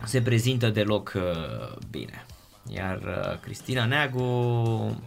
se 0.04 0.22
prezintă 0.22 0.70
deloc 0.70 1.12
uh, 1.16 1.76
bine. 1.90 2.26
Iar 2.68 2.96
uh, 2.96 3.40
Cristina 3.40 3.84
Neagu, 3.84 5.02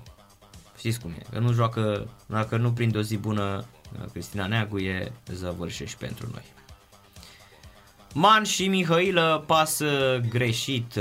știți 0.78 1.00
cum 1.00 1.12
e, 1.12 1.22
că 1.32 1.40
nu 1.40 1.52
joacă, 1.52 2.10
dacă 2.26 2.58
nu 2.58 2.74
prinde 2.74 2.98
o 2.98 3.02
zi 3.02 3.18
bună, 3.18 3.66
Cristina 4.12 4.48
Neagu 4.48 4.78
e 4.78 5.12
zăvârșeș 5.28 5.94
pentru 5.94 6.30
noi. 6.32 6.57
Man 8.20 8.44
și 8.44 8.68
Mihailă 8.68 9.44
pasă 9.46 10.22
greșit 10.30 11.00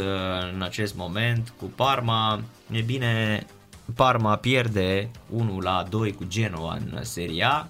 în 0.55 0.63
acest 0.63 0.97
moment 0.97 1.53
cu 1.59 1.65
Parma. 1.65 2.41
E 2.71 2.81
bine, 2.81 3.47
Parma 3.95 4.37
pierde 4.37 5.11
1 5.31 5.59
la 5.59 5.85
2 5.91 6.13
cu 6.13 6.25
Genoa 6.29 6.75
în 6.75 7.05
Serie 7.05 7.45
A, 7.45 7.69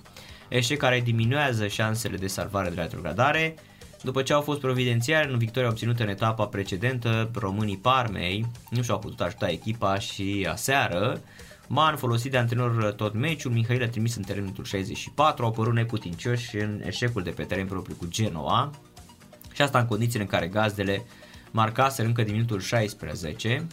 eșec 0.48 0.78
care 0.78 1.00
diminuează 1.00 1.66
șansele 1.66 2.16
de 2.16 2.26
salvare 2.26 2.68
de 2.68 2.80
retrogradare. 2.80 3.54
După 4.02 4.22
ce 4.22 4.32
au 4.32 4.40
fost 4.40 4.60
providențiali 4.60 5.32
în 5.32 5.38
victoria 5.38 5.68
obținută 5.68 6.02
în 6.02 6.08
etapa 6.08 6.46
precedentă, 6.46 7.30
românii 7.34 7.78
Parmei 7.78 8.46
nu 8.70 8.82
și-au 8.82 8.98
putut 8.98 9.20
ajuta 9.20 9.48
echipa 9.48 9.98
și 9.98 10.46
aseară 10.50 11.20
Man, 11.68 11.96
folosit 11.96 12.30
de 12.30 12.38
antrenor 12.38 12.92
tot 12.92 13.14
meciul, 13.14 13.52
Mihail 13.52 13.82
a 13.82 13.88
trimis 13.88 14.16
în 14.16 14.22
terenul 14.22 14.52
64, 14.62 15.44
au 15.44 15.50
apărut 15.50 15.74
neputincioși 15.74 16.56
în 16.56 16.82
eșecul 16.84 17.22
de 17.22 17.30
pe 17.30 17.42
teren 17.42 17.66
propriu 17.66 17.94
cu 17.94 18.06
Genoa 18.08 18.70
și 19.56 19.62
asta 19.62 19.78
în 19.78 19.86
condițiile 19.86 20.22
în 20.22 20.30
care 20.30 20.46
gazdele 20.46 21.04
marcaseră 21.50 22.08
încă 22.08 22.22
din 22.22 22.32
minutul 22.32 22.60
16 22.60 23.66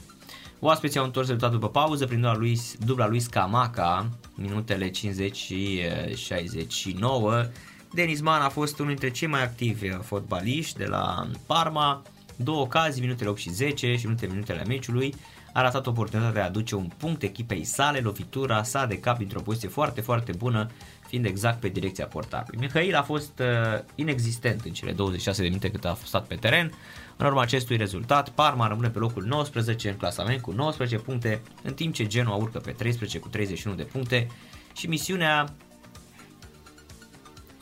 Oaspeții 0.66 1.00
au 1.00 1.06
întors 1.06 1.26
rezultatul 1.26 1.60
după 1.60 1.72
pauză 1.72 2.06
prin 2.06 2.20
dubla 2.20 2.38
lui, 2.38 2.60
dubla 2.86 3.08
lui 3.08 3.20
Scamaca, 3.20 4.10
minutele 4.36 4.90
50 4.90 5.36
și 5.36 5.80
69. 6.16 7.46
Denis 7.94 8.22
Man 8.22 8.42
a 8.42 8.50
fost 8.50 8.80
unul 8.80 8.92
dintre 8.92 9.12
cei 9.12 9.28
mai 9.28 9.44
activi 9.44 9.90
fotbaliști 9.90 10.78
de 10.78 10.86
la 10.86 11.28
Parma, 11.46 12.02
două 12.36 12.62
ocazii, 12.62 13.02
minutele 13.02 13.30
8 13.30 13.40
și 13.40 13.50
10 13.50 13.96
și 13.96 14.06
minutele 14.06 14.32
minutele 14.32 14.64
meciului, 14.68 15.16
a 15.54 15.62
ratat 15.62 15.88
oportunitatea 15.88 16.34
de 16.36 16.40
a 16.40 16.46
aduce 16.46 16.76
un 16.76 16.90
punct 16.98 17.22
echipei 17.22 17.64
sale, 17.64 18.00
lovitura 18.00 18.64
sa 18.64 18.86
de 18.86 19.00
cap 19.00 19.18
dintr-o 19.18 19.42
poziție 19.42 19.70
foarte, 19.70 20.02
foarte 20.02 20.32
bună, 20.38 20.70
fiind 21.14 21.28
exact 21.28 21.60
pe 21.60 21.68
direcția 21.68 22.06
portarului. 22.06 22.60
Mihail 22.60 22.96
a 22.96 23.02
fost 23.02 23.40
uh, 23.40 23.84
inexistent 23.96 24.66
în 24.66 24.72
cele 24.72 24.92
26 24.92 25.42
de 25.42 25.48
minute 25.48 25.72
cât 25.72 25.86
a 25.86 25.98
stat 26.04 26.28
pe 26.28 26.36
teren, 26.36 26.74
în 27.18 27.26
urma 27.26 27.42
acestui 27.42 27.78
rezultat, 27.78 28.30
Parma 28.30 28.68
rămâne 28.68 28.90
pe 28.90 29.00
locul 29.00 29.24
19 29.24 29.90
în 29.90 29.98
clasament 29.98 30.42
cu 30.42 30.52
19 30.52 30.98
puncte, 30.98 31.42
în 31.64 31.74
timp 31.74 31.94
ce 31.94 32.08
Genoa 32.08 32.36
urcă 32.36 32.60
pe 32.60 32.72
13 32.72 33.20
cu 33.20 33.28
31 33.28 33.76
de 33.76 33.84
puncte 33.84 34.28
și 34.76 34.88
misiunea 34.88 35.56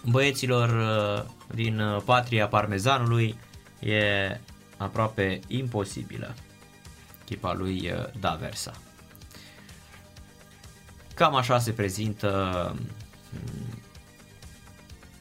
băieților 0.05 0.69
uh, 0.69 1.31
din 1.55 1.79
uh, 1.79 2.01
patria 2.05 2.47
parmezanului 2.47 3.35
e 3.79 4.01
aproape 4.77 5.39
imposibilă. 5.47 6.35
Echipa 7.21 7.53
lui 7.53 7.91
uh, 7.91 8.19
Daversa. 8.19 8.73
Cam 11.15 11.35
așa 11.35 11.59
se 11.59 11.71
prezintă 11.71 12.75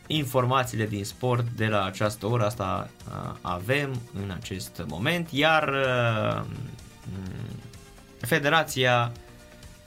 informațiile 0.07 0.87
din 0.87 1.05
sport 1.05 1.49
de 1.49 1.67
la 1.67 1.85
această 1.85 2.26
oră, 2.26 2.45
asta 2.45 2.90
avem 3.40 4.00
în 4.25 4.31
acest 4.31 4.83
moment, 4.87 5.29
iar 5.31 5.75
Federația 8.21 9.12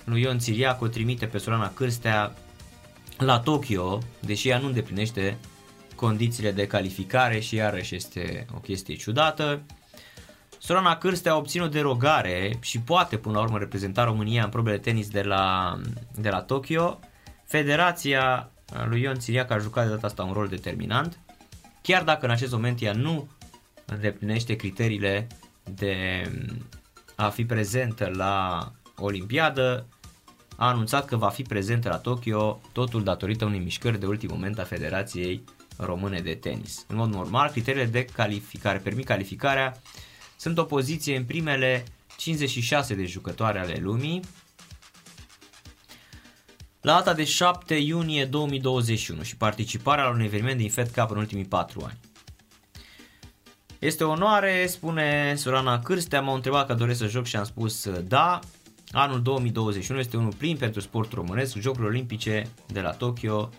lui 0.04 0.22
Ion 0.22 0.40
Țiriacu 0.40 0.88
trimite 0.88 1.26
pe 1.26 1.38
Sorana 1.38 1.72
Cârstea 1.74 2.34
la 3.18 3.40
Tokyo, 3.40 4.00
deși 4.20 4.50
ea 4.50 4.58
nu 4.58 4.66
îndeplinește 4.66 5.38
condițiile 5.96 6.52
de 6.52 6.68
calificare 6.68 7.40
și 7.40 7.56
iarăși 7.56 7.96
este 7.96 8.46
o 8.56 8.58
chestie 8.58 8.96
ciudată. 8.96 9.62
Sorana 10.58 10.98
Cârstea 10.98 11.32
a 11.32 11.38
obținut 11.38 11.72
derogare 11.72 12.58
și 12.60 12.80
poate 12.80 13.18
până 13.18 13.38
la 13.38 13.44
urmă 13.44 13.58
reprezenta 13.58 14.04
România 14.04 14.44
în 14.44 14.50
probele 14.50 14.78
tenis 14.78 15.10
de 15.10 15.22
la, 15.22 15.78
de 16.16 16.30
la 16.30 16.42
Tokyo. 16.42 17.00
Federația 17.54 18.52
lui 18.86 19.02
Ion 19.02 19.20
Țiriac 19.20 19.52
a 19.52 19.58
jucat 19.58 19.84
de 19.84 19.90
data 19.90 20.08
asta 20.08 20.24
un 20.24 20.34
rol 20.34 20.48
determinant, 20.48 21.20
chiar 21.82 22.04
dacă 22.04 22.26
în 22.26 22.32
acest 22.32 22.52
moment 22.52 22.82
ea 22.82 22.94
nu 22.94 23.30
îndeplinește 23.86 24.56
criteriile 24.56 25.28
de 25.64 26.24
a 27.16 27.30
fi 27.30 27.46
prezentă 27.46 28.12
la 28.16 28.72
Olimpiadă, 28.98 29.86
a 30.56 30.68
anunțat 30.68 31.06
că 31.06 31.16
va 31.16 31.30
fi 31.30 31.42
prezentă 31.42 31.90
la 31.90 31.98
Tokyo, 31.98 32.62
totul 32.72 33.04
datorită 33.04 33.46
unei 33.46 33.60
mișcări 33.60 34.00
de 34.00 34.06
ultim 34.06 34.30
moment 34.32 34.60
a 34.60 34.64
Federației 34.64 35.44
Române 35.78 36.20
de 36.20 36.34
Tenis. 36.34 36.86
În 36.88 36.96
mod 36.96 37.14
normal, 37.14 37.50
criteriile 37.50 37.86
de 37.86 38.06
calificare, 38.06 38.78
permit 38.78 39.06
calificarea, 39.06 39.82
sunt 40.38 40.58
o 40.58 40.64
poziție 40.64 41.18
în 41.18 41.24
primele 41.24 41.84
56 42.18 42.96
de 42.96 43.06
jucătoare 43.06 43.60
ale 43.60 43.78
lumii, 43.82 44.22
la 46.84 46.94
data 46.94 47.14
de 47.14 47.24
7 47.24 47.76
iunie 47.76 48.26
2021 48.26 49.22
și 49.22 49.38
participarea 49.38 50.04
la 50.04 50.10
un 50.10 50.20
eveniment 50.20 50.58
din 50.58 50.70
Fed 50.70 50.90
Cup 50.90 51.12
în 51.12 51.18
ultimii 51.18 51.46
4 51.46 51.82
ani. 51.84 52.00
Este 53.80 54.04
o 54.04 54.10
onoare, 54.10 54.68
spune 54.68 55.36
Sorana 55.36 55.80
Cârstea, 55.80 56.22
m-au 56.22 56.36
întrebat 56.36 56.68
că 56.68 56.74
doresc 56.74 57.00
să 57.00 57.08
joc 57.08 57.26
și 57.26 57.36
am 57.36 57.44
spus 57.44 57.90
da. 57.90 58.40
Anul 58.92 59.22
2021 59.22 60.00
este 60.00 60.18
unul 60.18 60.34
plin 60.34 60.58
pentru 60.58 60.82
sportul 60.82 61.18
românesc, 61.18 61.58
Jocurile 61.58 61.90
Olimpice 61.90 62.50
de 62.68 62.82
la 62.82 62.92
Tokyo, 62.92 63.50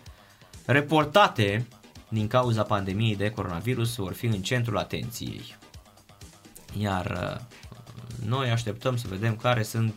reportate 0.65 1.67
din 2.09 2.27
cauza 2.27 2.63
pandemiei 2.63 3.15
de 3.15 3.29
coronavirus, 3.29 3.95
vor 3.95 4.13
fi 4.13 4.25
în 4.25 4.41
centrul 4.41 4.77
atenției. 4.77 5.55
Iar 6.79 7.37
uh, 7.39 7.57
noi 8.27 8.49
așteptăm 8.49 8.97
să 8.97 9.07
vedem 9.09 9.35
care 9.35 9.63
sunt 9.63 9.93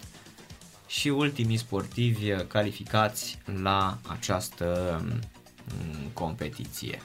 și 0.89 1.09
ultimii 1.09 1.57
sportivi 1.57 2.31
calificați 2.47 3.39
la 3.63 3.99
această 4.07 5.01
mm, 5.05 6.11
competiție. 6.13 7.03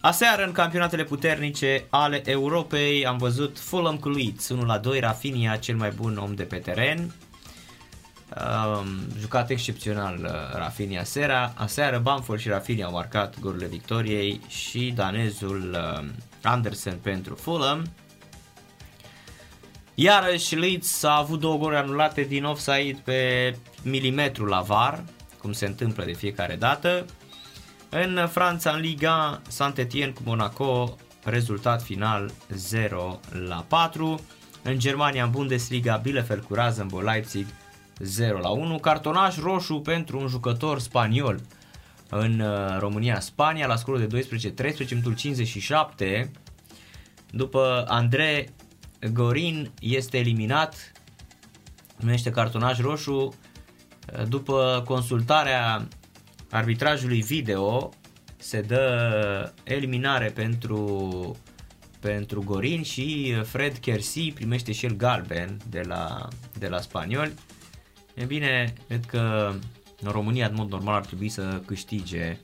Aseară 0.00 0.44
în 0.44 0.52
campionatele 0.52 1.04
puternice 1.04 1.84
ale 1.90 2.22
Europei 2.30 3.06
am 3.06 3.16
văzut 3.16 3.58
Fulham 3.58 3.96
cu 3.96 4.08
Leeds 4.08 4.48
1 4.48 4.64
la 4.64 4.78
2, 4.78 5.00
Rafinha 5.00 5.56
cel 5.56 5.76
mai 5.76 5.90
bun 5.90 6.16
om 6.16 6.34
de 6.34 6.42
pe 6.42 6.56
teren. 6.56 7.14
Um, 8.36 8.86
jucat 9.18 9.50
excepțional 9.50 10.18
uh, 10.22 10.30
Rafinha 10.58 11.02
seara. 11.02 11.52
Aseară 11.56 11.98
Bamford 11.98 12.40
și 12.40 12.48
Rafinha 12.48 12.86
au 12.86 12.92
marcat 12.92 13.40
golurile 13.40 13.66
victoriei 13.66 14.40
și 14.48 14.92
danezul 14.94 15.76
uh, 15.98 16.08
Andersen 16.42 16.98
pentru 17.02 17.34
Fulham. 17.34 17.90
Iarăși 20.02 20.54
Leeds 20.54 21.02
a 21.02 21.16
avut 21.16 21.40
două 21.40 21.56
goluri 21.56 21.76
anulate 21.76 22.22
din 22.22 22.44
offside 22.44 23.00
pe 23.04 23.56
milimetru 23.82 24.44
la 24.44 24.60
VAR, 24.60 25.04
cum 25.38 25.52
se 25.52 25.66
întâmplă 25.66 26.04
de 26.04 26.12
fiecare 26.12 26.56
dată. 26.56 27.04
În 27.88 28.28
Franța, 28.30 28.70
în 28.70 28.80
Liga, 28.80 29.40
Saint-Étienne 29.48 30.12
cu 30.12 30.20
Monaco, 30.24 30.96
rezultat 31.24 31.82
final 31.82 32.32
0 32.48 33.20
la 33.46 33.64
4. 33.68 34.20
În 34.62 34.78
Germania, 34.78 35.24
în 35.24 35.30
Bundesliga, 35.30 35.96
Bielefeld 35.96 36.42
cu 36.42 36.54
Rasenburg 36.54 37.06
Leipzig 37.06 37.46
0 37.98 38.38
la 38.38 38.48
1. 38.48 38.78
Cartonaj 38.78 39.38
roșu 39.38 39.74
pentru 39.74 40.20
un 40.20 40.26
jucător 40.26 40.78
spaniol 40.78 41.40
în 42.10 42.40
uh, 42.40 42.78
România, 42.78 43.20
Spania, 43.20 43.66
la 43.66 43.76
scorul 43.76 44.06
de 44.06 44.26
12-13, 44.84 44.88
minutul 44.90 45.14
57. 45.14 46.30
După 47.30 47.84
Andrei 47.88 48.48
Gorin 49.12 49.70
este 49.80 50.18
eliminat, 50.18 50.92
numește 51.96 52.30
cartonaj 52.30 52.80
roșu, 52.80 53.34
după 54.28 54.82
consultarea 54.86 55.88
arbitrajului 56.50 57.20
video 57.20 57.90
se 58.36 58.60
dă 58.60 59.52
eliminare 59.64 60.28
pentru, 60.28 61.36
pentru 62.00 62.42
Gorin 62.42 62.82
și 62.82 63.34
Fred 63.44 63.76
Kersi 63.76 64.32
primește 64.32 64.72
și 64.72 64.84
el 64.84 64.96
galben 64.96 65.56
de 65.68 65.80
la, 65.80 66.28
de 66.58 66.68
la 66.68 66.80
spanioli. 66.80 67.32
E 68.14 68.24
bine, 68.24 68.72
cred 68.86 69.04
că 69.06 69.54
în 70.00 70.10
România 70.10 70.46
în 70.46 70.54
mod 70.54 70.70
normal 70.70 70.94
ar 70.94 71.06
trebui 71.06 71.28
să 71.28 71.62
câștige 71.66 72.38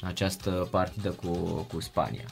această 0.00 0.68
partidă 0.70 1.10
cu, 1.10 1.32
cu 1.72 1.80
Spania. 1.80 2.24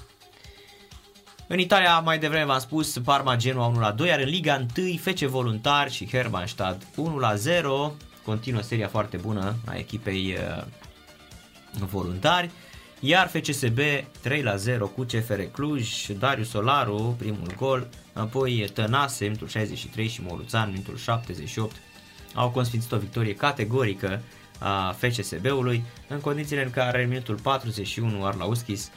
În 1.52 1.58
Italia, 1.58 1.98
mai 1.98 2.18
devreme 2.18 2.44
v-am 2.44 2.58
spus, 2.58 2.98
Parma 2.98 3.36
Genoa 3.36 3.66
1 3.66 3.78
la 3.78 3.90
2, 3.90 4.08
iar 4.08 4.20
în 4.20 4.28
Liga 4.28 4.66
1, 4.76 4.96
Fece 4.96 5.26
Voluntar 5.26 5.90
și 5.90 6.08
Hermannstadt 6.08 6.82
1 6.96 7.18
la 7.18 7.34
0. 7.34 7.92
Continuă 8.24 8.60
seria 8.60 8.88
foarte 8.88 9.16
bună 9.16 9.54
a 9.66 9.74
echipei 9.76 10.36
uh, 10.38 10.64
voluntari. 11.78 12.50
Iar 13.00 13.28
FCSB 13.28 13.78
3 14.20 14.42
la 14.42 14.56
0 14.56 14.86
cu 14.86 15.02
CFR 15.02 15.40
Cluj, 15.40 16.06
Darius 16.06 16.48
Solaru 16.48 17.14
primul 17.18 17.54
gol, 17.56 17.88
apoi 18.12 18.70
Tănase 18.74 19.24
minutul 19.24 19.48
63 19.48 20.08
și 20.08 20.22
Moluțan 20.28 20.70
minutul 20.70 20.96
78 20.96 21.76
au 22.34 22.50
consfințit 22.50 22.92
o 22.92 22.98
victorie 22.98 23.34
categorică 23.34 24.22
a 24.58 24.96
FCSB-ului 24.98 25.84
în 26.08 26.20
condițiile 26.20 26.64
în 26.64 26.70
care 26.70 27.02
în 27.02 27.08
minutul 27.08 27.38
41 27.42 28.24
Arlauskis 28.24 28.90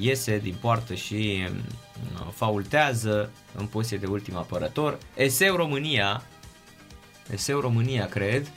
iese 0.00 0.38
din 0.38 0.54
poartă 0.60 0.94
și 0.94 1.46
mm, 1.50 2.30
faultează 2.30 3.30
în 3.54 3.66
poziție 3.66 3.98
de 3.98 4.06
ultim 4.06 4.36
apărător. 4.36 4.98
Eseu 5.16 5.56
România, 5.56 6.22
Eseu 7.30 7.60
România 7.60 8.08
cred, 8.08 8.50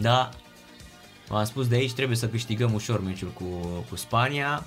da, 0.00 0.28
v-am 1.28 1.44
spus 1.44 1.68
de 1.68 1.74
aici, 1.74 1.92
trebuie 1.92 2.16
să 2.16 2.28
câștigăm 2.28 2.74
ușor 2.74 3.02
meciul 3.02 3.28
cu, 3.28 3.44
cu 3.88 3.96
Spania. 3.96 4.66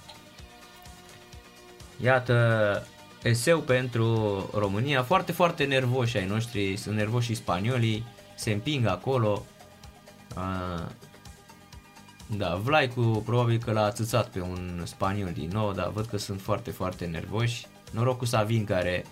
Iată, 2.03 2.87
eseu 3.23 3.59
pentru 3.59 4.49
România, 4.53 5.03
foarte, 5.03 5.31
foarte 5.31 5.63
nervoși 5.63 6.17
ai 6.17 6.25
noștri, 6.25 6.77
sunt 6.77 6.95
nervoși 6.95 7.27
și 7.27 7.35
spaniolii, 7.35 8.05
se 8.35 8.51
împing 8.51 8.85
acolo. 8.85 9.45
Da, 12.37 12.55
Vlaicu 12.55 13.21
probabil 13.25 13.57
că 13.57 13.71
l-a 13.71 13.83
atâțat 13.83 14.27
pe 14.29 14.41
un 14.41 14.81
spaniol 14.83 15.31
din 15.33 15.49
nou, 15.53 15.71
dar 15.71 15.89
văd 15.89 16.05
că 16.05 16.17
sunt 16.17 16.41
foarte, 16.41 16.71
foarte 16.71 17.05
nervoși. 17.05 17.65
Noroc 17.91 18.17
cu 18.17 18.25
Savin 18.25 18.63
care 18.63 19.05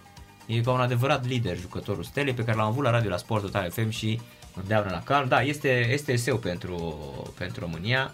e 0.46 0.62
ca 0.62 0.72
un 0.72 0.80
adevărat 0.80 1.26
lider 1.26 1.58
jucătorul 1.58 2.04
Stelei 2.04 2.34
pe 2.34 2.44
care 2.44 2.58
l-am 2.58 2.68
avut 2.68 2.84
la 2.84 2.90
radio 2.90 3.10
la 3.10 3.18
Sport 3.18 3.42
Total 3.42 3.72
FM 3.72 3.90
și 3.90 4.20
îndeamnă 4.56 4.92
la 4.92 5.04
calm. 5.04 5.28
Da, 5.28 5.42
este, 5.42 5.92
este 5.92 6.12
eseu 6.12 6.38
pentru, 6.38 7.04
pentru 7.38 7.60
România. 7.60 8.14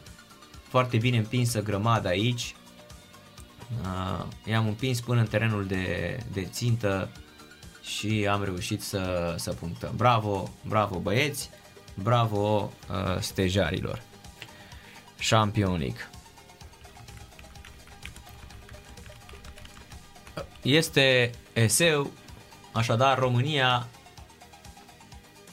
Foarte 0.68 0.98
bine 0.98 1.18
împinsă 1.18 1.62
grămada 1.62 2.10
aici. 2.10 2.56
Uh, 3.82 4.26
i-am 4.46 4.68
împins 4.68 5.02
până 5.02 5.20
în 5.20 5.28
terenul 5.28 5.66
de, 5.66 6.18
de 6.34 6.42
țintă 6.52 7.10
și 7.82 8.28
am 8.32 8.44
reușit 8.44 8.82
să, 8.82 9.34
să 9.38 9.54
punctăm. 9.54 9.94
Bravo, 9.96 10.50
bravo 10.68 11.00
băieți, 11.00 11.50
bravo 11.96 12.72
uh, 12.90 13.20
stejarilor. 13.20 14.02
Champion 15.20 15.78
League. 15.78 16.10
Este 20.62 21.32
eseu, 21.54 22.12
așadar 22.72 23.18
România 23.20 23.88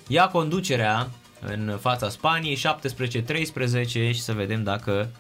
ia 0.07 0.29
conducerea 0.29 1.11
în 1.41 1.79
fața 1.81 2.09
Spaniei 2.09 2.57
17-13 2.57 3.87
și 3.89 4.21
să 4.23 4.33
vedem 4.33 4.63
dacă 4.63 5.11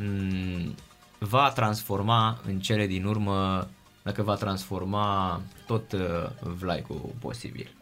m- 0.00 0.74
va 1.18 1.50
transforma 1.50 2.40
în 2.46 2.60
cele 2.60 2.86
din 2.86 3.04
urmă, 3.04 3.68
dacă 4.02 4.22
va 4.22 4.34
transforma 4.34 5.40
tot 5.66 5.92
uh, 5.92 6.00
Vlaicu 6.40 7.14
posibil. 7.20 7.74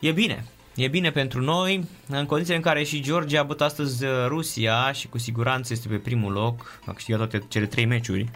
E 0.00 0.12
bine, 0.12 0.44
E 0.78 0.88
bine 0.88 1.10
pentru 1.10 1.40
noi, 1.40 1.84
în 2.08 2.26
condițiile 2.26 2.56
în 2.56 2.64
care 2.64 2.84
și 2.84 3.00
Georgia 3.00 3.40
a 3.40 3.42
bătut 3.42 3.60
astăzi 3.60 4.04
uh, 4.04 4.10
Rusia 4.26 4.92
și 4.92 5.08
cu 5.08 5.18
siguranță 5.18 5.72
este 5.72 5.88
pe 5.88 5.96
primul 5.96 6.32
loc, 6.32 6.80
a 6.86 6.92
câștigat 6.92 7.18
toate 7.18 7.46
cele 7.48 7.66
trei 7.66 7.84
meciuri. 7.84 8.30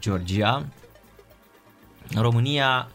Georgia. 0.00 0.66
România 2.14 2.88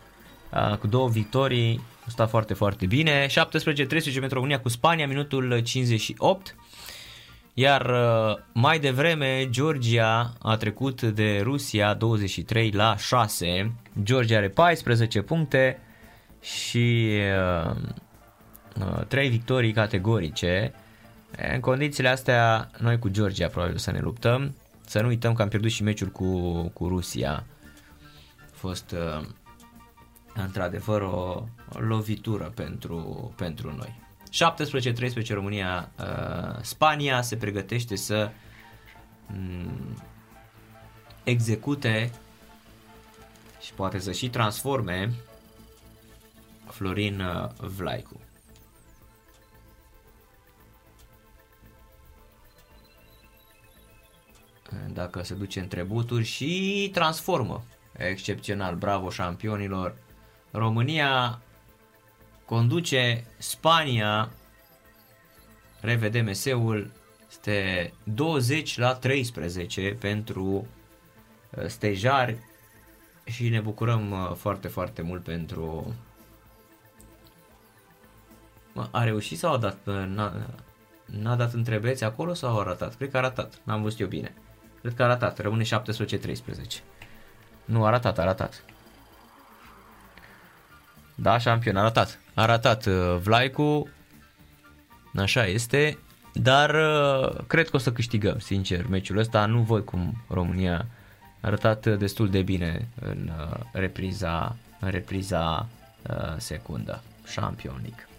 uh, 0.54 0.78
cu 0.78 0.88
două 0.88 1.10
victorii, 1.10 1.82
stat 2.08 2.30
foarte, 2.30 2.54
foarte 2.54 2.86
bine. 2.86 3.26
17-13 3.26 3.30
pentru 4.02 4.30
România 4.34 4.60
cu 4.60 4.70
Spania, 4.70 5.08
minutul 5.08 5.60
58. 5.60 6.56
Iar 7.54 7.86
uh, 7.86 8.38
mai 8.54 8.80
devreme 8.80 9.48
Georgia 9.50 10.34
a 10.42 10.58
trecut 10.58 11.02
de 11.02 11.40
Rusia 11.44 11.94
23 11.94 12.72
la 12.72 12.98
6. 12.98 13.72
Georgia 14.04 14.38
are 14.38 14.50
14 14.50 15.22
puncte, 15.22 15.80
și 16.42 17.18
uh, 17.66 17.76
uh, 18.80 19.06
trei 19.08 19.30
victorii 19.30 19.74
categorice. 19.74 20.74
În 21.54 21.60
condițiile 21.60 22.10
astea, 22.10 22.72
noi 22.80 23.00
cu 23.00 23.10
Georgia 23.10 23.48
probabil 23.48 23.78
să 23.78 23.92
ne 23.92 24.00
luptăm. 24.00 24.56
Să 24.86 25.02
nu 25.02 25.08
uităm 25.08 25.34
că 25.34 25.42
am 25.42 25.48
pierdut 25.48 25.72
și 25.72 25.84
meciul 25.84 26.08
cu, 26.08 26.62
cu 26.74 26.88
Rusia. 26.88 27.46
A 28.40 28.54
fost 28.54 28.92
uh, 28.92 29.26
într-adevăr 30.34 31.02
o, 31.02 31.44
o 31.76 31.80
lovitură 31.80 32.52
pentru, 32.56 33.34
pentru 33.38 33.76
noi. 33.76 34.00
17-13 35.24 35.28
România, 35.28 35.92
uh, 36.00 36.60
Spania 36.62 37.22
se 37.22 37.36
pregătește 37.36 37.96
să 37.96 38.32
um, 39.34 39.98
execute 41.24 42.12
și 43.62 43.74
poate 43.74 44.00
să 44.00 44.12
și 44.12 44.30
transforme 44.30 45.14
Florin 46.82 47.20
uh, 47.20 47.50
Vlaicu. 47.58 48.20
Dacă 54.94 55.24
se 55.24 55.34
duce 55.34 55.60
în 55.60 55.68
trebuturi 55.68 56.24
și 56.24 56.90
transformă. 56.94 57.64
Excepțional, 57.98 58.76
bravo 58.76 59.10
șampionilor. 59.10 59.96
România 60.52 61.42
conduce 62.46 63.26
Spania. 63.38 64.32
Revedem 65.80 66.28
eseul. 66.28 66.92
Este 67.30 67.94
20 68.04 68.78
la 68.78 68.96
13 68.96 69.98
pentru 70.00 70.68
uh, 71.50 71.66
stejari 71.68 72.38
și 73.24 73.50
ne 73.50 73.60
bucurăm 73.60 74.12
uh, 74.12 74.36
foarte, 74.36 74.68
foarte 74.68 75.02
mult 75.02 75.24
pentru 75.24 75.96
a 78.92 79.04
reușit 79.04 79.38
sau 79.38 79.54
a 79.54 79.58
dat, 79.58 79.78
n-a, 79.86 80.34
n-a 81.06 81.36
dat 81.36 81.54
întrebeți 81.54 82.04
acolo 82.04 82.34
sau 82.34 82.60
a 82.60 82.64
ratat? 82.64 82.96
Cred 82.96 83.12
că 83.12 83.18
a 83.18 83.22
ratat, 83.22 83.54
n-am 83.64 83.82
văzut 83.82 84.00
eu 84.00 84.08
bine. 84.08 84.34
Cred 84.82 84.94
că 84.94 85.04
a 85.04 85.08
ratat, 85.08 85.40
rămâne 85.40 85.64
17-13. 85.64 85.68
Nu, 87.66 87.86
a 87.86 87.90
ratat, 87.90 88.20
a 88.20 88.24
ratat. 88.24 88.64
Da, 91.16 91.38
șampion, 91.38 91.76
a 91.78 91.82
ratat. 91.82 92.20
A 92.34 92.46
ratat 92.46 92.86
uh, 92.86 93.18
Vlaicu, 93.22 93.90
așa 95.16 95.46
este. 95.46 95.98
Dar 96.34 96.70
uh, 96.70 97.44
cred 97.48 97.70
că 97.70 97.76
o 97.76 97.80
să 97.80 97.92
câștigăm, 97.92 98.40
sincer, 98.40 98.88
meciul 98.88 99.18
ăsta. 99.18 99.46
Nu 99.46 99.62
văd 99.62 99.86
cum 99.86 100.24
România 100.28 100.78
a 101.42 101.48
arătat 101.48 101.98
destul 101.98 102.30
de 102.30 102.42
bine 102.42 102.88
în 103.02 103.32
uh, 103.38 103.60
repriza, 103.72 104.56
în 104.80 104.90
repriza 104.90 105.68
uh, 106.10 106.34
secundă. 106.38 107.04
Champion 107.36 107.80
League. 107.82 108.11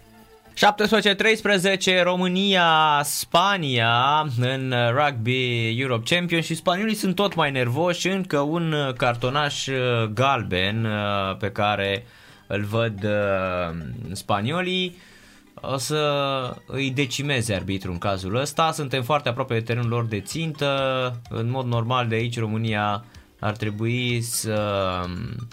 17-13 0.55 2.03
România, 2.03 3.01
Spania 3.03 4.25
în 4.39 4.73
Rugby 4.95 5.79
Europe 5.79 6.15
Champion 6.15 6.41
și 6.41 6.55
spaniolii 6.55 6.95
sunt 6.95 7.15
tot 7.15 7.35
mai 7.35 7.51
nervoși, 7.51 8.07
încă 8.07 8.39
un 8.39 8.75
cartonaș 8.97 9.67
galben 10.13 10.87
pe 11.39 11.51
care 11.51 12.05
îl 12.47 12.63
văd 12.63 13.07
spaniolii 14.11 14.97
o 15.65 15.77
să 15.77 16.55
îi 16.65 16.91
decimeze 16.91 17.53
arbitru 17.53 17.91
în 17.91 17.97
cazul 17.97 18.35
ăsta. 18.35 18.71
Suntem 18.71 19.03
foarte 19.03 19.29
aproape 19.29 19.53
de 19.53 19.59
terenul 19.59 19.89
lor 19.89 20.05
de 20.05 20.21
țintă. 20.21 21.21
În 21.29 21.49
mod 21.49 21.65
normal 21.65 22.07
de 22.07 22.15
aici 22.15 22.39
România 22.39 23.05
ar 23.39 23.55
trebui 23.55 24.21
să 24.21 24.89
mm, 25.07 25.47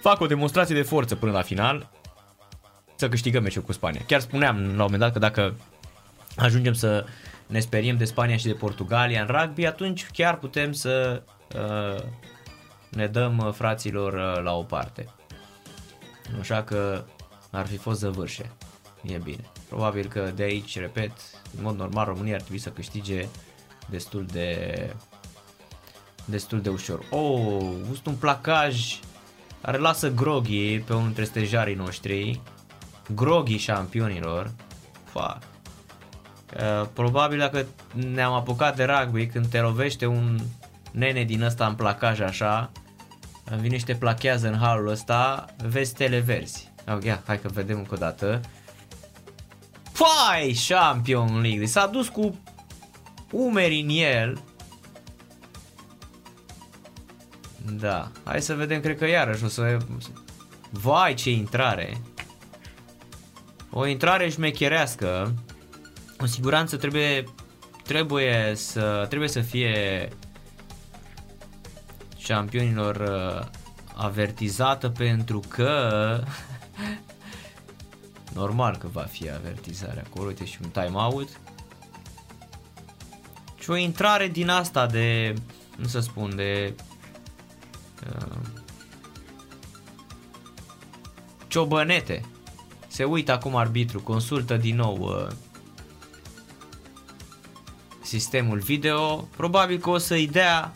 facă 0.00 0.22
o 0.22 0.26
demonstrație 0.26 0.74
de 0.74 0.82
forță 0.82 1.14
până 1.14 1.32
la 1.32 1.42
final 1.42 1.90
să 2.94 3.08
câștigăm 3.08 3.42
meciul 3.42 3.62
cu 3.62 3.72
Spania. 3.72 4.00
Chiar 4.06 4.20
spuneam 4.20 4.56
la 4.56 4.62
un 4.62 4.76
moment 4.76 4.98
dat 4.98 5.12
că 5.12 5.18
dacă 5.18 5.54
ajungem 6.36 6.72
să 6.72 7.04
ne 7.46 7.60
speriem 7.60 7.96
de 7.96 8.04
Spania 8.04 8.36
și 8.36 8.46
de 8.46 8.52
Portugalia 8.52 9.20
în 9.20 9.26
rugby, 9.26 9.64
atunci 9.64 10.06
chiar 10.12 10.38
putem 10.38 10.72
să 10.72 11.22
uh, 11.56 12.02
ne 12.88 13.06
dăm 13.06 13.38
uh, 13.38 13.52
fraților 13.52 14.12
uh, 14.12 14.42
la 14.42 14.52
o 14.52 14.62
parte. 14.62 15.08
Așa 16.40 16.62
că 16.62 17.04
ar 17.50 17.66
fi 17.66 17.76
fost 17.76 17.98
zăvârșe. 17.98 18.50
E 19.02 19.16
bine. 19.16 19.50
Probabil 19.68 20.06
că 20.06 20.32
de 20.34 20.42
aici, 20.42 20.78
repet, 20.78 21.12
în 21.56 21.62
mod 21.62 21.76
normal 21.76 22.04
România 22.04 22.34
ar 22.34 22.40
trebui 22.40 22.58
să 22.58 22.70
câștige 22.70 23.26
destul 23.86 24.26
de 24.32 24.90
destul 26.24 26.60
de 26.60 26.68
ușor. 26.68 27.04
Oh, 27.10 27.72
gust 27.88 28.06
un 28.06 28.14
placaj 28.14 28.98
care 29.62 29.78
lasă 29.78 30.10
Groghi 30.10 30.78
pe 30.78 30.92
unul 30.92 31.04
dintre 31.04 31.24
stejarii 31.24 31.74
noștri. 31.74 32.40
Groghi 33.08 33.56
șampionilor. 33.56 34.50
Fuck. 35.04 35.38
Uh, 36.56 36.86
probabil 36.92 37.38
dacă 37.38 37.66
ne-am 38.12 38.32
apucat 38.32 38.76
de 38.76 38.84
rugby 38.84 39.26
când 39.26 39.46
te 39.46 39.60
lovește 39.60 40.06
un 40.06 40.40
nene 40.92 41.24
din 41.24 41.42
ăsta 41.42 41.66
în 41.66 41.74
placaj 41.74 42.20
așa, 42.20 42.70
vine 43.60 43.78
și 43.78 43.84
te 43.84 43.94
plachează 43.94 44.48
în 44.48 44.58
halul 44.58 44.88
ăsta, 44.88 45.44
vezi 45.68 45.94
tele 45.94 46.18
verzi. 46.18 46.72
Oh, 46.88 47.04
ia, 47.04 47.22
hai 47.26 47.40
că 47.40 47.48
vedem 47.48 47.76
încă 47.76 47.94
o 47.94 47.98
dată. 47.98 48.40
Fai, 49.92 50.56
Champion 50.68 51.40
League. 51.40 51.66
S-a 51.66 51.86
dus 51.86 52.08
cu 52.08 52.38
umeri 53.30 53.80
în 53.80 53.88
el. 53.88 54.42
Da, 57.72 58.10
hai 58.24 58.42
să 58.42 58.54
vedem, 58.54 58.80
cred 58.80 58.98
că 58.98 59.06
iarăși 59.06 59.44
o 59.44 59.48
să... 59.48 59.76
Vai, 60.70 61.14
ce 61.14 61.30
intrare! 61.30 62.00
O 63.76 63.86
intrare 63.86 64.28
șmecherească. 64.28 65.34
Cu 66.16 66.26
siguranță 66.26 66.76
trebuie, 66.76 67.24
trebuie, 67.82 68.52
să, 68.54 69.06
trebuie 69.08 69.28
să 69.28 69.40
fie 69.40 70.08
campionilor 72.26 72.96
uh, 72.96 73.46
avertizată 73.94 74.88
pentru 74.88 75.42
că 75.48 75.90
Normal 78.34 78.76
că 78.76 78.86
va 78.92 79.02
fi 79.02 79.30
avertizare 79.30 80.04
acolo, 80.06 80.26
uite 80.26 80.44
și 80.44 80.58
un 80.62 80.68
timeout. 80.68 81.28
Și 83.58 83.70
o 83.70 83.76
intrare 83.76 84.28
din 84.28 84.48
asta 84.48 84.86
de, 84.86 85.34
nu 85.76 85.86
să 85.86 86.00
spun, 86.00 86.36
de 86.36 86.74
uh, 88.06 88.36
ciobănete. 91.46 92.24
Se 92.94 93.04
uită 93.04 93.32
acum 93.32 93.56
arbitru, 93.56 94.00
consultă 94.00 94.56
din 94.56 94.76
nou 94.76 94.98
uh, 95.00 95.32
sistemul 98.02 98.58
video. 98.58 99.16
Probabil 99.16 99.78
că 99.78 99.90
o 99.90 99.98
să-i 99.98 100.26
dea 100.26 100.72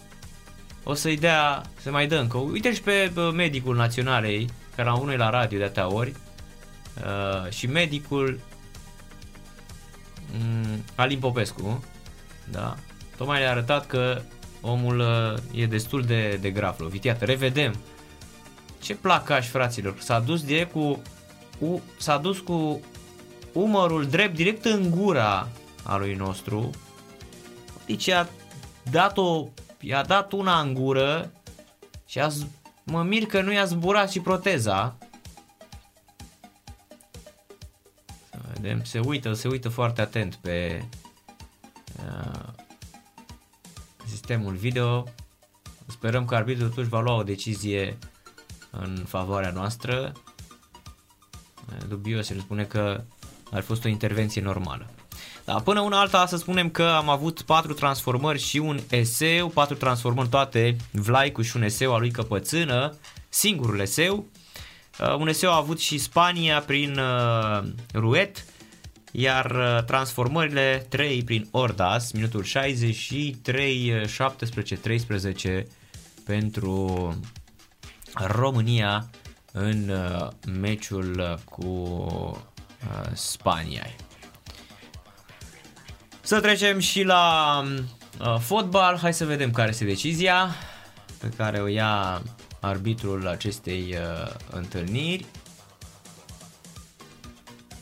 o 0.89 0.95
să-i 0.95 1.17
dea, 1.17 1.63
să 1.81 1.91
mai 1.91 2.07
dă 2.07 2.17
încă. 2.17 2.37
Uite 2.37 2.75
și 2.75 2.81
pe 2.81 3.13
medicul 3.35 3.77
naționalei, 3.77 4.49
care 4.77 4.89
am 4.89 5.01
unul 5.01 5.17
la 5.17 5.31
radio 5.31 5.59
de 5.59 5.65
atâtea 5.65 5.93
ori, 5.93 6.13
uh, 7.05 7.51
și 7.51 7.67
medicul 7.67 8.41
um, 10.35 10.85
Alin 10.95 11.19
Popescu, 11.19 11.85
da, 12.51 12.77
tocmai 13.17 13.39
le-a 13.39 13.51
arătat 13.51 13.87
că 13.87 14.23
omul 14.61 14.99
uh, 14.99 15.61
e 15.61 15.67
destul 15.67 16.03
de, 16.03 16.39
de 16.41 16.51
grav 16.51 16.81
lovit. 16.81 17.05
Iată, 17.05 17.25
revedem. 17.25 17.75
Ce 18.83 18.95
placaș, 18.95 19.49
fraților. 19.49 19.95
S-a 19.99 20.19
dus 20.19 20.45
direct 20.45 20.73
cu, 20.73 21.03
cu 21.61 21.83
s-a 21.99 22.19
dus 22.19 22.39
cu 22.39 22.81
umărul 23.53 24.07
drept 24.07 24.35
direct 24.35 24.65
în 24.65 24.91
gura 24.91 25.49
a 25.83 25.97
lui 25.97 26.15
nostru. 26.15 26.71
Deci 27.87 28.09
a 28.09 28.29
dat 28.91 29.19
o 29.19 29.49
i-a 29.81 30.03
dat 30.03 30.33
una 30.33 30.61
în 30.61 30.75
gură 30.75 31.33
și 32.07 32.19
a, 32.19 32.29
mă 32.85 33.03
mir 33.03 33.27
că 33.27 33.41
nu 33.41 33.53
i-a 33.53 33.65
zburat 33.65 34.11
și 34.11 34.21
proteza. 34.21 34.97
Să 38.31 38.39
vedem, 38.53 38.85
se 38.85 38.99
uită, 38.99 39.33
se 39.33 39.49
uită 39.49 39.69
foarte 39.69 40.01
atent 40.01 40.35
pe 40.35 40.85
uh, 41.99 42.49
sistemul 44.07 44.55
video. 44.55 45.05
Sperăm 45.87 46.25
că 46.25 46.35
arbitrul 46.35 46.69
totuși 46.69 46.89
va 46.89 47.01
lua 47.01 47.15
o 47.15 47.23
decizie 47.23 47.99
în 48.71 49.05
favoarea 49.07 49.51
noastră. 49.51 50.13
Dubios, 51.89 52.31
el 52.31 52.41
spune 52.41 52.63
că 52.63 53.03
ar 53.51 53.63
fost 53.63 53.85
o 53.85 53.89
intervenție 53.89 54.43
normală. 54.43 54.87
Da, 55.45 55.55
până 55.55 55.81
una 55.81 56.01
alta 56.01 56.27
să 56.27 56.37
spunem 56.37 56.71
că 56.71 56.83
am 56.83 57.09
avut 57.09 57.43
patru 57.43 57.73
transformări 57.73 58.39
și 58.39 58.59
un 58.59 58.81
eseu, 58.91 59.49
patru 59.49 59.77
transformări 59.77 60.29
toate, 60.29 60.77
Vlaicu 60.91 61.43
și 61.43 61.57
un 61.57 61.63
eseu 61.63 61.95
al 61.95 62.01
lui 62.01 62.11
Căpățână, 62.11 62.95
singurul 63.29 63.81
eseu. 63.81 64.27
Uh, 65.01 65.15
un 65.15 65.29
eseu 65.29 65.51
a 65.51 65.57
avut 65.57 65.81
și 65.81 65.99
Spania 65.99 66.61
prin 66.61 66.99
uh, 66.99 67.69
Ruet, 67.95 68.45
iar 69.13 69.51
uh, 69.51 69.85
transformările 69.85 70.87
3 70.89 71.23
prin 71.23 71.49
Ordas, 71.51 72.13
minutul 72.13 72.43
63, 72.43 74.07
17, 74.07 74.77
13 74.77 75.67
pentru 76.25 77.15
România 78.15 79.11
în 79.61 79.89
uh, 79.89 80.29
meciul 80.61 81.39
cu 81.45 81.67
uh, 81.67 83.11
Spania. 83.13 83.87
Să 86.21 86.41
trecem 86.41 86.79
și 86.79 87.03
la 87.03 87.63
uh, 88.21 88.39
fotbal. 88.39 88.99
Hai 88.99 89.15
să 89.15 89.25
vedem 89.25 89.51
care 89.51 89.69
este 89.69 89.85
decizia 89.85 90.55
pe 91.19 91.29
care 91.37 91.61
o 91.61 91.67
ia 91.67 92.23
arbitrul 92.61 93.29
acestei 93.29 93.97
uh, 93.97 94.31
întâlniri. 94.51 95.27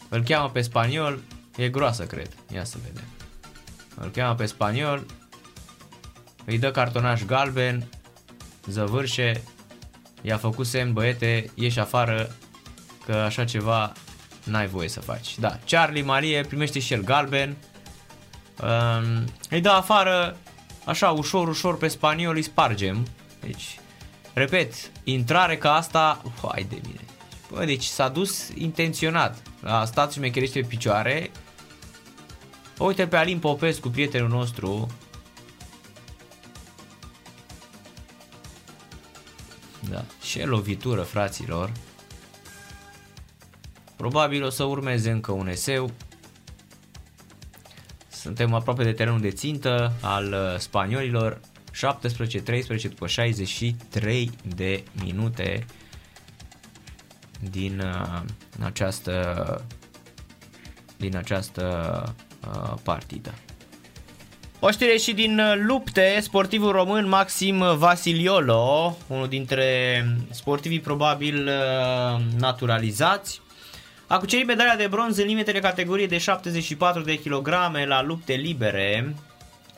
Îl 0.09 0.23
cheamă 0.23 0.51
pe 0.51 0.61
spaniol, 0.61 1.21
e 1.57 1.69
groasă 1.69 2.05
cred, 2.05 2.29
ia 2.53 2.65
să 2.65 2.77
vedem. 2.85 3.05
Îl 3.95 4.11
cheamă 4.11 4.35
pe 4.35 4.47
spaniol, 4.47 5.07
îi 6.45 6.59
dă 6.59 6.71
cartonaș 6.71 7.23
galben, 7.23 7.89
zăvârșe, 8.67 9.43
i-a 10.27 10.37
făcut 10.37 10.67
semn, 10.67 10.93
băiete, 10.93 11.51
ieși 11.55 11.79
afară, 11.79 12.37
că 13.05 13.13
așa 13.13 13.45
ceva 13.45 13.93
n-ai 14.45 14.67
voie 14.67 14.89
să 14.89 15.01
faci. 15.01 15.39
Da, 15.39 15.59
Charlie 15.67 16.03
Marie 16.03 16.41
primește 16.41 16.79
și 16.79 16.93
el 16.93 17.03
galben, 17.03 17.57
Um, 18.63 19.25
îi 19.51 19.61
dă 19.61 19.69
afară 19.69 20.37
așa 20.85 21.11
ușor, 21.11 21.49
ușor 21.49 21.79
pe 21.79 21.89
spaniol, 21.89 22.35
îi 22.35 22.43
spargem. 22.43 23.07
Deci, 23.41 23.79
repet, 24.33 24.75
intrare 25.05 25.57
ca 25.57 25.75
asta, 25.75 26.23
hai 26.53 26.67
de 26.69 26.81
mine. 26.87 27.01
Bă, 27.51 27.65
deci 27.65 27.85
s-a 27.85 28.09
dus 28.09 28.49
intenționat. 28.55 29.43
A 29.63 29.85
stat 29.85 30.13
și 30.13 30.19
mecherește 30.19 30.61
pe 30.61 30.67
picioare. 30.67 31.31
Uite 32.79 33.07
pe 33.07 33.17
Alin 33.17 33.39
Popescu, 33.39 33.89
prietenul 33.89 34.29
nostru. 34.29 34.89
Ce 40.27 40.45
lovitură, 40.45 41.03
fraților. 41.03 41.73
Probabil 43.97 44.45
o 44.45 44.51
să 44.51 44.65
urmeze 44.65 45.11
încă 45.11 45.33
un 45.33 45.49
eseu. 45.49 45.91
Suntem 48.09 48.55
aproape 48.55 48.85
de 48.85 48.93
terenul 48.93 49.21
de 49.21 49.31
țintă 49.31 49.93
al 50.01 50.33
uh, 50.33 50.59
spaniolilor. 50.59 51.41
17-13 51.73 52.83
după 52.83 53.07
63 53.07 54.31
de 54.55 54.83
minute 55.03 55.67
din 57.51 57.81
uh, 57.81 58.23
această 58.65 59.65
din 60.97 61.17
această 61.17 61.65
uh, 62.49 62.75
partidă. 62.83 63.35
O 64.61 64.71
știre 64.71 64.97
și 64.97 65.13
din 65.13 65.41
lupte, 65.67 66.19
sportivul 66.21 66.71
român 66.73 67.09
Maxim 67.09 67.77
Vasiliolo, 67.77 68.97
unul 69.07 69.29
dintre 69.29 70.05
sportivii 70.31 70.81
probabil 70.81 71.51
naturalizați, 72.39 73.41
a 74.07 74.19
cucerit 74.19 74.47
medalia 74.47 74.77
de 74.77 74.87
bronz 74.87 75.19
în 75.19 75.27
limitele 75.27 75.61
categoriei 75.61 76.09
de 76.09 76.19
74 76.19 77.03
de 77.03 77.19
kg 77.19 77.49
la 77.87 78.03
lupte 78.03 78.33
libere 78.33 79.15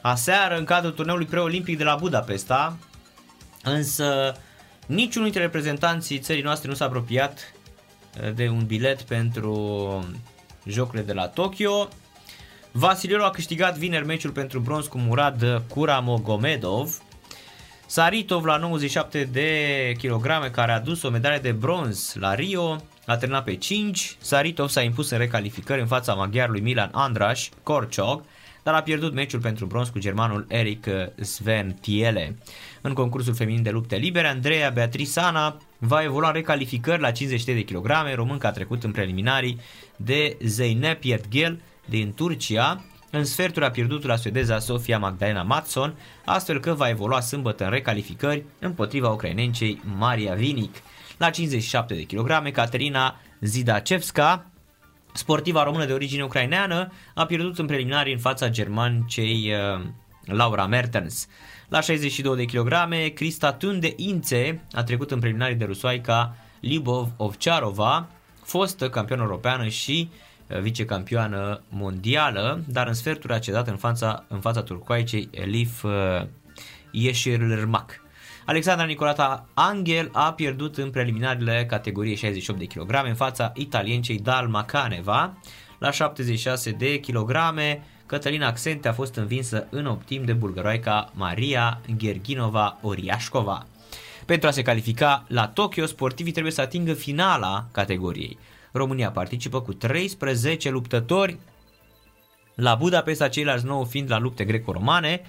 aseară 0.00 0.56
în 0.56 0.64
cadrul 0.64 0.92
turneului 0.92 1.26
preolimpic 1.26 1.78
de 1.78 1.84
la 1.84 1.94
Budapesta, 1.94 2.76
însă 3.62 4.36
niciunul 4.86 5.28
dintre 5.28 5.42
reprezentanții 5.42 6.18
țării 6.18 6.42
noastre 6.42 6.68
nu 6.68 6.74
s-a 6.74 6.84
apropiat 6.84 7.52
eh, 8.20 8.34
de 8.34 8.48
un 8.48 8.66
bilet 8.66 9.02
pentru 9.02 10.04
jocurile 10.66 11.02
de 11.02 11.12
la 11.12 11.28
Tokyo. 11.28 11.88
Vasiliolu 12.72 13.24
a 13.24 13.30
câștigat 13.30 13.76
vineri 13.76 14.06
meciul 14.06 14.30
pentru 14.30 14.58
bronz 14.58 14.86
cu 14.86 14.98
Murad 14.98 15.62
Kuramogomedov. 15.68 16.98
Saritov 17.86 18.44
la 18.44 18.56
97 18.56 19.28
de 19.32 19.92
kilograme 19.98 20.48
care 20.48 20.72
a 20.72 20.80
dus 20.80 21.02
o 21.02 21.10
medalie 21.10 21.38
de 21.38 21.52
bronz 21.52 22.14
la 22.18 22.34
Rio 22.34 22.76
a 23.06 23.16
terminat 23.16 23.44
pe 23.44 23.54
5. 23.54 24.16
Saritov 24.20 24.68
s-a 24.68 24.82
impus 24.82 25.10
în 25.10 25.18
recalificări 25.18 25.80
în 25.80 25.86
fața 25.86 26.14
maghiarului 26.14 26.60
Milan 26.60 26.90
Andras 26.92 27.48
Korchog 27.62 28.22
dar 28.62 28.76
a 28.76 28.82
pierdut 28.82 29.14
meciul 29.14 29.40
pentru 29.40 29.66
bronz 29.66 29.88
cu 29.88 29.98
germanul 29.98 30.46
Eric 30.48 30.86
Sven 31.20 31.76
Tiele. 31.80 32.38
În 32.80 32.92
concursul 32.92 33.34
feminin 33.34 33.62
de 33.62 33.70
lupte 33.70 33.96
libere, 33.96 34.26
Andreea 34.26 34.70
Beatrisana 34.70 35.56
va 35.78 36.02
evolua 36.02 36.28
în 36.28 36.34
recalificări 36.34 37.00
la 37.00 37.10
50 37.10 37.44
de 37.44 37.64
kg, 37.64 37.90
românca 38.14 38.48
a 38.48 38.50
trecut 38.50 38.84
în 38.84 38.90
preliminarii 38.90 39.60
de 39.96 40.36
Zeynep 40.44 41.02
Yetgel 41.02 41.60
din 41.88 42.14
Turcia, 42.14 42.84
în 43.10 43.24
sferturi 43.24 43.64
a 43.64 43.70
pierdut 43.70 44.04
la 44.04 44.16
suedeza 44.16 44.58
Sofia 44.58 44.98
Magdalena 44.98 45.42
Matson, 45.42 45.94
astfel 46.24 46.60
că 46.60 46.74
va 46.74 46.88
evolua 46.88 47.20
sâmbătă 47.20 47.64
în 47.64 47.70
recalificări 47.70 48.44
împotriva 48.58 49.10
ucrainencei 49.10 49.80
Maria 49.96 50.34
Vinic. 50.34 50.76
La 51.16 51.30
57 51.30 51.94
de 51.94 52.02
kg, 52.02 52.50
Caterina 52.50 53.20
Zidacevska 53.40 54.46
sportiva 55.12 55.62
română 55.62 55.84
de 55.84 55.92
origine 55.92 56.24
ucraineană, 56.24 56.92
a 57.14 57.26
pierdut 57.26 57.58
în 57.58 57.66
preliminari 57.66 58.12
în 58.12 58.18
fața 58.18 58.48
germancei 58.48 59.52
uh, 59.52 59.84
Laura 60.24 60.66
Mertens. 60.66 61.28
La 61.68 61.80
62 61.80 62.36
de 62.36 62.44
kg, 62.44 62.72
Crista 63.14 63.52
Tunde 63.52 63.92
Ințe 63.96 64.64
a 64.72 64.82
trecut 64.82 65.10
în 65.10 65.18
preliminarii 65.18 65.56
de 65.56 65.64
rusoaica 65.64 66.36
Libov 66.60 67.08
Ovcharova, 67.16 68.08
fostă 68.44 68.90
campioană 68.90 69.22
europeană 69.22 69.68
și 69.68 70.08
uh, 70.10 70.27
vicecampioană 70.60 71.60
mondială, 71.68 72.62
dar 72.68 72.86
în 72.86 72.94
sferturi 72.94 73.32
a 73.32 73.38
cedat 73.38 73.68
în 73.68 73.76
fața, 73.76 74.24
în 74.28 74.40
fața 74.40 74.62
turcoaicei 74.62 75.28
Elif 75.30 75.82
uh, 75.82 75.90
Yeşilırmak. 76.90 78.00
Alexandra 78.44 78.86
Nicolata 78.86 79.48
Angel 79.54 80.10
a 80.12 80.32
pierdut 80.32 80.76
în 80.76 80.90
preliminarele 80.90 81.66
categoriei 81.66 82.16
68 82.16 82.58
de 82.58 82.64
kg 82.66 83.06
în 83.06 83.14
fața 83.14 83.52
italiencei 83.54 84.18
Dalma 84.18 84.64
Caneva. 84.64 85.38
La 85.78 85.90
76 85.90 86.70
de 86.70 87.00
kg, 87.00 87.32
Cătălina 88.06 88.46
Accente 88.46 88.88
a 88.88 88.92
fost 88.92 89.14
învinsă 89.14 89.66
în 89.70 89.86
optim 89.86 90.24
de 90.24 90.32
bulgăroaica 90.32 91.10
Maria 91.14 91.80
Gerginova 91.96 92.78
Oriașcova. 92.82 93.66
Pentru 94.26 94.48
a 94.48 94.50
se 94.50 94.62
califica 94.62 95.24
la 95.28 95.48
Tokyo, 95.48 95.86
sportivii 95.86 96.32
trebuie 96.32 96.52
să 96.52 96.60
atingă 96.60 96.94
finala 96.94 97.66
categoriei. 97.72 98.38
România 98.78 99.10
participă 99.10 99.60
cu 99.60 99.72
13 99.72 100.70
luptători, 100.70 101.38
la 102.54 102.74
Budapesta 102.74 103.28
ceilalți 103.28 103.64
9 103.64 103.84
fiind 103.84 104.10
la 104.10 104.18
lupte 104.18 104.44
greco-romane, 104.44 105.22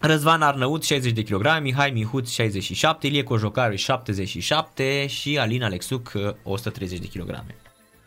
Răzvan 0.00 0.42
Arnăut 0.42 0.84
60 0.84 1.12
de 1.12 1.22
kg, 1.22 1.46
Mihai 1.60 1.90
Mihuț 1.90 2.30
67, 2.30 3.06
Ilie 3.06 3.22
Cojocaru 3.22 3.74
77 3.74 5.06
și 5.06 5.38
Alina 5.38 5.66
Alexuc 5.66 6.12
130 6.42 6.98
de 6.98 7.06
kg. 7.06 7.44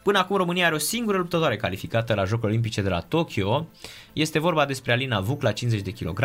Până 0.03 0.17
acum 0.17 0.35
România 0.35 0.65
are 0.65 0.75
o 0.75 0.77
singură 0.77 1.17
luptătoare 1.17 1.55
calificată 1.55 2.13
la 2.13 2.23
Jocurile 2.23 2.49
Olimpice 2.49 2.81
de 2.81 2.89
la 2.89 2.99
Tokyo. 2.99 3.67
Este 4.13 4.39
vorba 4.39 4.65
despre 4.65 4.91
Alina 4.91 5.19
Vuc 5.19 5.41
la 5.41 5.51
50 5.51 5.81
de 5.81 5.91
kg, 5.91 6.19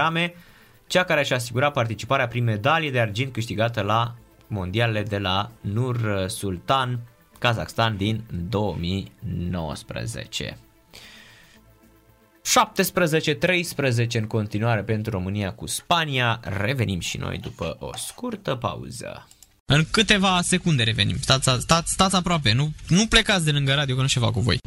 cea 0.87 1.05
care 1.05 1.23
și-a 1.23 1.37
asigurat 1.37 1.73
participarea 1.73 2.29
prin 2.29 2.45
medalie 2.45 2.91
de 2.91 3.01
argint 3.01 3.33
câștigată 3.33 3.81
la 3.83 4.15
mondialele 4.47 5.03
de 5.03 5.19
la 5.19 5.51
Nur 5.61 6.25
Sultan, 6.29 6.99
Kazakhstan 7.39 7.97
din 7.97 8.25
2019. 8.49 10.59
17-13 12.45 12.47
în 14.13 14.27
continuare 14.27 14.83
pentru 14.83 15.11
România 15.11 15.53
cu 15.53 15.67
Spania. 15.67 16.41
Revenim 16.43 17.01
și 17.01 17.17
noi 17.17 17.39
după 17.39 17.77
o 17.81 17.91
scurtă 17.97 18.55
pauză. 18.55 19.29
În 19.65 19.85
câteva 19.91 20.41
secunde 20.43 20.83
revenim. 20.83 21.17
Stați, 21.21 21.51
stați, 21.59 21.93
stați 21.93 22.17
aproape, 22.17 22.53
nu, 22.53 22.73
nu 22.89 23.07
plecați 23.07 23.45
de 23.45 23.51
lângă 23.51 23.75
radio 23.75 23.95
că 23.95 24.01
nu 24.01 24.07
ceva 24.07 24.31
cu 24.31 24.41
voi. 24.41 24.59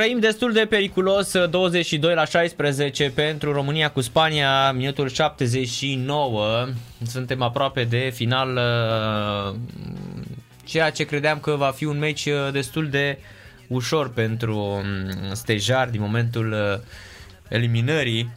Trăim 0.00 0.18
destul 0.18 0.52
de 0.52 0.66
periculos 0.66 1.32
22 1.50 2.14
la 2.14 2.24
16 2.24 3.10
pentru 3.10 3.52
România 3.52 3.90
cu 3.90 4.00
Spania, 4.00 4.72
minutul 4.72 5.08
79. 5.08 6.68
Suntem 7.06 7.42
aproape 7.42 7.84
de 7.84 8.10
final 8.14 8.56
uh, 8.56 9.56
ceea 10.64 10.90
ce 10.90 11.04
credeam 11.04 11.38
că 11.38 11.50
va 11.50 11.70
fi 11.70 11.84
un 11.84 11.98
meci 11.98 12.26
uh, 12.26 12.52
destul 12.52 12.88
de 12.88 13.18
ușor 13.68 14.12
pentru 14.12 14.56
um, 14.56 15.34
Stejar 15.34 15.88
din 15.88 16.00
momentul 16.00 16.52
uh, 16.52 16.80
eliminării 17.48 18.32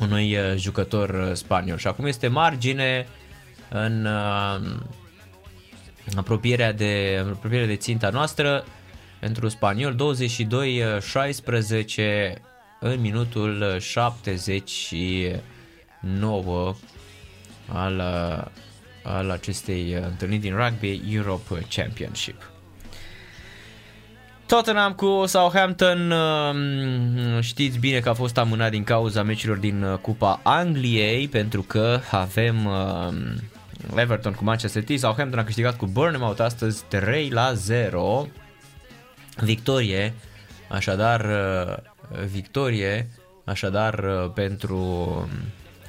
unui 0.00 0.36
jucător 0.56 1.30
spaniol. 1.34 1.78
Și 1.78 1.86
acum 1.86 2.06
este 2.06 2.28
margine 2.28 3.06
în 3.68 4.08
apropierea 6.16 6.72
de, 6.72 7.24
apropierea 7.32 7.66
de 7.66 7.76
ținta 7.76 8.08
noastră 8.08 8.64
pentru 9.20 9.48
spaniol, 9.48 9.94
22-16 9.94 9.96
în 12.80 13.00
minutul 13.00 13.76
79 13.78 16.74
al, 17.68 18.00
al 19.02 19.30
acestei 19.30 19.92
întâlniri 19.92 20.40
din 20.40 20.56
rugby 20.56 21.02
Europe 21.10 21.66
Championship. 21.74 22.50
Tottenham 24.46 24.92
cu 24.92 25.22
Southampton 25.26 26.10
um, 26.10 27.40
știți 27.40 27.78
bine 27.78 27.98
că 27.98 28.08
a 28.08 28.14
fost 28.14 28.38
amânat 28.38 28.70
din 28.70 28.84
cauza 28.84 29.22
meciurilor 29.22 29.58
din 29.58 29.98
Cupa 30.00 30.40
Angliei 30.42 31.28
pentru 31.28 31.62
că 31.62 32.00
avem 32.10 32.66
um, 32.66 33.14
Everton 33.96 34.32
cu 34.32 34.44
Manchester 34.44 34.82
City, 34.82 34.98
Southampton 34.98 35.38
a 35.38 35.44
câștigat 35.44 35.76
cu 35.76 35.86
Bournemouth 35.86 36.40
astăzi 36.40 36.84
3 36.88 37.28
la 37.28 37.52
0 37.52 38.26
Victorie, 39.40 40.14
așadar 40.68 41.20
uh, 41.20 41.76
victorie, 42.30 43.08
așadar 43.44 43.94
uh, 43.98 44.30
pentru, 44.34 45.28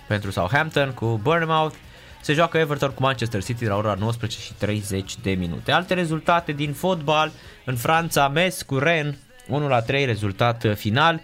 pentru 0.08 0.32
Southampton 0.32 0.92
cu 0.92 1.20
Bournemouth. 1.24 1.76
Se 2.22 2.34
joacă 2.34 2.58
Everton 2.58 2.90
cu 2.90 3.02
Manchester 3.02 3.44
City 3.44 3.66
la 3.66 3.76
ora 3.76 3.96
19 4.00 4.40
și 4.40 4.54
30 4.54 5.18
de 5.18 5.32
minute. 5.32 5.72
Alte 5.72 5.94
rezultate 5.94 6.52
din 6.52 6.74
fotbal 6.74 7.32
în 7.66 7.76
Franța, 7.76 8.28
Metz 8.28 8.62
cu 8.62 8.78
Rennes 8.78 9.16
1 9.48 9.68
la 9.68 9.82
3 9.82 10.06
rezultat 10.06 10.64
uh, 10.64 10.76
final. 10.76 11.22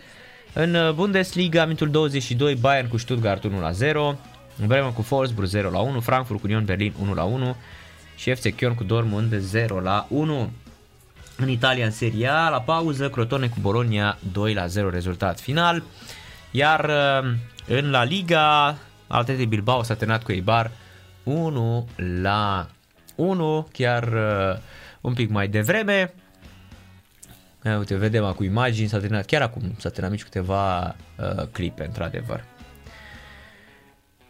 În 0.54 0.92
Bundesliga, 0.96 1.64
minutul 1.64 1.90
22, 1.90 2.56
Bayern 2.56 2.88
cu 2.88 2.98
Stuttgart 2.98 3.44
1 3.44 3.60
la 3.60 3.72
0, 3.72 4.20
Bremen 4.66 4.94
cu 4.94 5.06
Wolfsburg 5.10 5.48
0 5.48 5.70
la 5.70 5.80
1, 5.80 6.00
Frankfurt 6.00 6.40
cu 6.40 6.46
Union 6.46 6.66
Berlin 6.66 6.94
1 7.02 7.14
la 7.14 7.24
1 7.24 7.56
și 8.16 8.34
FC 8.34 8.50
Köln 8.50 8.76
cu 8.76 8.84
Dortmund 8.84 9.34
0 9.36 9.80
la 9.80 10.06
1. 10.10 10.52
În 11.40 11.50
Italia, 11.50 11.86
în 11.86 11.92
Serie 11.92 12.28
A, 12.28 12.50
la 12.50 12.62
pauză, 12.62 13.10
Crotone 13.10 13.48
cu 13.48 13.58
Bologna 13.62 14.18
2 14.32 14.54
la 14.54 14.68
0 14.68 14.90
rezultat 14.90 15.40
final. 15.40 15.84
Iar 16.52 16.90
uh, 16.90 17.32
în 17.68 17.90
La 17.90 18.04
Liga, 18.04 18.78
Atleti 19.08 19.46
Bilbao 19.46 19.84
s-a 19.84 19.96
terminat 19.96 20.24
cu 20.24 20.32
Eibar 20.32 20.72
1 21.24 21.88
la 22.22 22.68
1, 23.16 23.68
chiar 23.72 24.04
uh, 24.04 24.60
un 25.02 25.14
pic 25.14 25.30
mai 25.30 25.48
devreme. 25.48 26.14
Uite, 27.78 27.96
vedem 27.96 28.24
acum 28.24 28.46
imagini, 28.46 28.88
s-a 28.88 29.00
terminat 29.00 29.26
chiar 29.26 29.42
acum, 29.42 29.76
s-a 29.78 29.90
terminat 29.90 30.12
mici 30.12 30.24
câteva 30.24 30.86
uh, 30.88 31.44
clipe, 31.52 31.86
într-adevăr. 31.86 32.44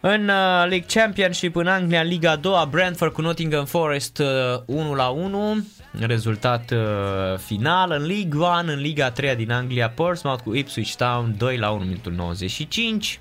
În 0.10 0.22
uh, 0.22 0.66
League 0.70 0.86
Championship 0.88 1.56
în 1.56 1.68
Anglia, 1.68 2.02
în 2.02 2.08
Liga 2.08 2.36
2, 2.36 2.68
Brentford 2.70 3.14
cu 3.14 3.22
Nottingham 3.22 3.66
Forest 3.66 4.18
uh, 4.18 4.62
1 4.66 4.94
la 4.94 5.08
1 5.08 5.66
rezultat 6.00 6.72
uh, 6.72 7.38
final 7.38 7.92
în 7.92 8.06
League 8.06 8.40
1, 8.40 8.72
în 8.72 8.80
Liga 8.80 9.12
3 9.12 9.36
din 9.36 9.52
Anglia, 9.52 9.90
Portsmouth 9.90 10.44
cu 10.44 10.56
Ipswich 10.56 10.96
Town 10.96 11.36
2 11.38 11.58
la 11.58 11.70
1 11.70 11.84
minutul 11.84 12.12
95. 12.12 13.20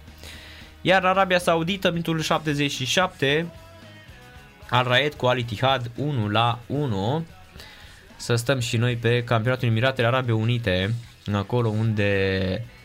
Iar 0.80 1.04
Arabia 1.04 1.38
Saudită, 1.38 1.90
minutul 1.90 2.20
77, 2.20 3.46
Al 4.70 4.84
Raed 4.84 5.14
cu 5.14 5.26
Al 5.26 5.38
Ittihad 5.38 5.90
1 5.96 6.28
la 6.28 6.58
1. 6.66 7.26
Să 8.16 8.34
stăm 8.34 8.58
și 8.58 8.76
noi 8.76 8.96
pe 8.96 9.24
campionatul 9.24 9.68
Emiratele 9.68 10.06
Arabe 10.06 10.32
Unite, 10.32 10.94
acolo 11.32 11.68
unde 11.68 12.62
um, 12.62 12.75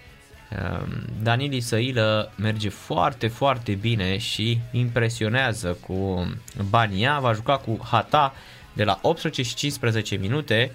Danili 1.22 1.60
Săilă 1.60 2.32
merge 2.36 2.70
foarte, 2.70 3.28
foarte 3.28 3.74
bine 3.74 4.18
și 4.18 4.60
impresionează 4.72 5.78
cu 5.88 6.28
Bania. 6.70 7.20
Va 7.20 7.34
juca 7.34 7.58
cu 7.58 7.80
Hata 7.92 8.34
de 8.74 8.84
la 8.84 9.00
18 9.02 9.42
și 9.42 9.56
15 9.56 10.16
minute. 10.16 10.72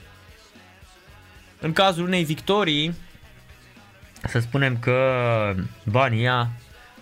În 1.60 1.72
cazul 1.72 2.04
unei 2.04 2.24
victorii, 2.24 2.94
să 4.28 4.38
spunem 4.38 4.78
că 4.78 5.00
Bania 5.84 6.50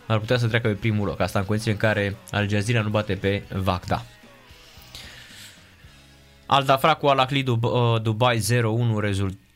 ar 0.07 0.19
putea 0.19 0.37
să 0.37 0.47
treacă 0.47 0.69
pe 0.69 0.75
primul 0.75 1.07
loc. 1.07 1.21
Asta 1.21 1.39
în 1.39 1.45
condiții 1.45 1.71
în 1.71 1.77
care 1.77 2.17
Al 2.31 2.49
Jazeera 2.49 2.83
nu 2.83 2.89
bate 2.89 3.15
pe 3.15 3.43
Vacda. 3.53 4.05
Al 6.47 6.65
Dafra 6.65 6.95
cu 6.95 7.07
Al 7.07 7.19
Ahly 7.19 7.45
uh, 7.47 8.03
Dubai 8.03 8.39
0-1 8.39 8.41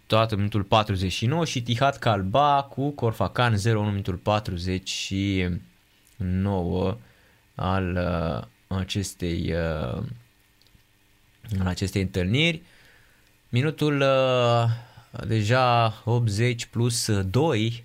rezultat 0.08 0.32
în 0.32 0.38
minutul 0.38 0.62
49 0.62 1.44
și 1.44 1.62
Tihad 1.62 1.96
Kalba 1.96 2.62
cu 2.62 2.90
Corfacan 2.90 3.54
0-1 3.54 3.58
în 3.62 3.86
minutul 3.86 4.16
49 4.16 6.96
al 7.54 7.96
uh, 7.96 8.42
acestei 8.78 9.52
uh, 9.52 10.02
al 11.58 11.66
acestei 11.66 12.02
întâlniri. 12.02 12.62
Minutul 13.48 14.00
uh, 14.00 14.64
deja 15.26 15.94
80 16.04 16.66
plus 16.66 17.22
2 17.22 17.84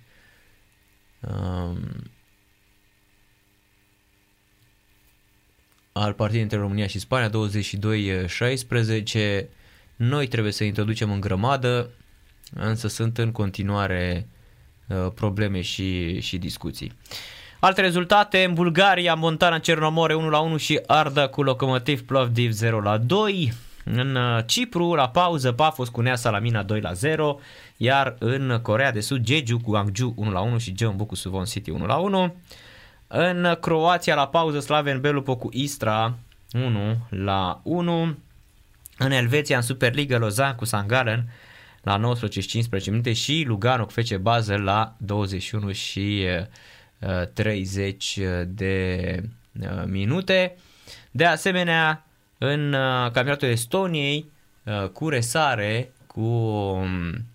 um, 1.20 1.78
al 5.92 6.12
partidei 6.12 6.42
între 6.42 6.58
România 6.58 6.86
și 6.86 6.98
Spania, 6.98 7.30
22-16. 7.30 7.32
Noi 9.96 10.26
trebuie 10.26 10.52
să 10.52 10.64
introducem 10.64 11.12
în 11.12 11.20
grămadă, 11.20 11.90
însă 12.54 12.88
sunt 12.88 13.18
în 13.18 13.32
continuare 13.32 14.28
uh, 14.86 15.06
probleme 15.14 15.60
și, 15.60 16.20
și 16.20 16.38
discuții. 16.38 16.92
Alte 17.60 17.80
rezultate, 17.80 18.44
în 18.44 18.54
Bulgaria, 18.54 19.14
Montana 19.14 19.58
Cernomore 19.58 20.16
1-1 20.54 20.58
și 20.58 20.80
Arda 20.86 21.26
cu 21.26 21.42
Locomotiv 21.42 22.02
Plovdiv 22.02 22.52
0-2. 22.52 23.52
În 23.84 24.14
uh, 24.14 24.44
Cipru, 24.46 24.94
la 24.94 25.08
pauză, 25.08 25.52
Pafos 25.52 25.88
cu 25.88 26.00
Nea 26.00 26.16
Salamina 26.16 26.64
2-0, 26.64 26.66
iar 27.76 28.16
în 28.18 28.58
Corea 28.62 28.92
de 28.92 29.00
Sud, 29.00 29.26
Jeju 29.26 29.58
cu 29.58 29.74
Angju 29.74 30.14
1-1 30.56 30.60
și 30.60 30.74
Jeonbu 30.76 31.04
cu 31.04 31.14
Suwon 31.14 31.44
City 31.44 31.72
1-1. 31.72 32.32
În 33.06 33.56
Croația, 33.60 34.14
la 34.14 34.26
pauză, 34.26 34.60
Slaven 34.60 35.00
Belupo 35.00 35.36
cu 35.36 35.48
Istra 35.52 36.14
1 36.52 36.96
la 37.08 37.60
1. 37.62 38.16
În 38.98 39.10
Elveția, 39.10 39.56
în 39.56 39.62
Superliga, 39.62 40.18
Lozan 40.18 40.54
cu 40.54 40.64
Sangalen 40.64 41.28
la 41.84 41.96
19 41.96 42.40
și 42.40 42.48
15 42.48 42.90
minute 42.90 43.12
și 43.12 43.44
Lugano 43.46 43.84
cu 43.84 43.90
FC 43.90 44.16
Basel 44.16 44.62
la 44.62 44.96
21 44.98 45.72
și 45.72 46.26
30 47.32 48.18
de 48.46 49.22
minute. 49.86 50.56
De 51.10 51.24
asemenea, 51.24 52.06
în 52.38 52.70
campionatul 53.12 53.48
Estoniei, 53.48 54.30
cu 54.92 55.08
resare 55.08 55.92
cu 56.06 56.20
um, 56.20 57.26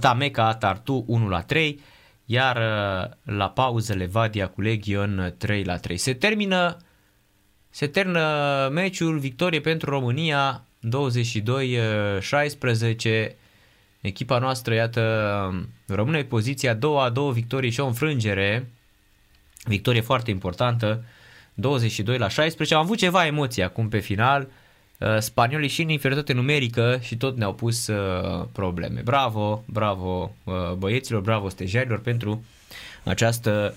Tameca 0.00 0.54
Tartu 0.54 1.04
1 1.06 1.28
la 1.28 1.40
3, 1.40 1.80
iar 2.24 2.56
la 3.22 3.50
pauză 3.50 3.94
Levadia 3.94 4.46
cu 4.46 4.60
Legion 4.60 5.34
3 5.38 5.64
la 5.64 5.76
3. 5.76 5.96
Se 5.96 6.14
termină 6.14 6.76
se 7.76 7.86
termină 7.86 8.68
meciul, 8.72 9.18
victorie 9.18 9.60
pentru 9.60 9.90
România 9.90 10.64
22-16. 10.86 10.90
Echipa 14.00 14.38
noastră, 14.38 14.74
iată, 14.74 15.64
rămâne 15.86 16.22
poziția 16.22 16.70
a 16.70 16.74
doua, 16.74 17.10
două 17.10 17.32
victorii 17.32 17.70
și 17.70 17.80
o 17.80 17.86
înfrângere. 17.86 18.70
Victorie 19.64 20.00
foarte 20.00 20.30
importantă, 20.30 21.04
22 21.54 22.18
la 22.18 22.28
16. 22.28 22.74
Am 22.74 22.80
avut 22.80 22.98
ceva 22.98 23.26
emoții 23.26 23.62
acum 23.62 23.88
pe 23.88 23.98
final. 23.98 24.48
Uh, 24.98 25.18
spaniolii 25.18 25.68
și 25.68 25.82
în 25.82 25.88
inferioritate 25.88 26.32
numerică 26.32 26.98
și 27.02 27.16
tot 27.16 27.36
ne-au 27.36 27.54
pus 27.54 27.86
uh, 27.86 28.46
probleme. 28.52 29.00
Bravo, 29.04 29.64
bravo 29.66 30.34
uh, 30.44 30.72
băieților, 30.72 31.20
bravo 31.20 31.48
stejarilor 31.48 32.00
pentru 32.00 32.44
această 33.04 33.74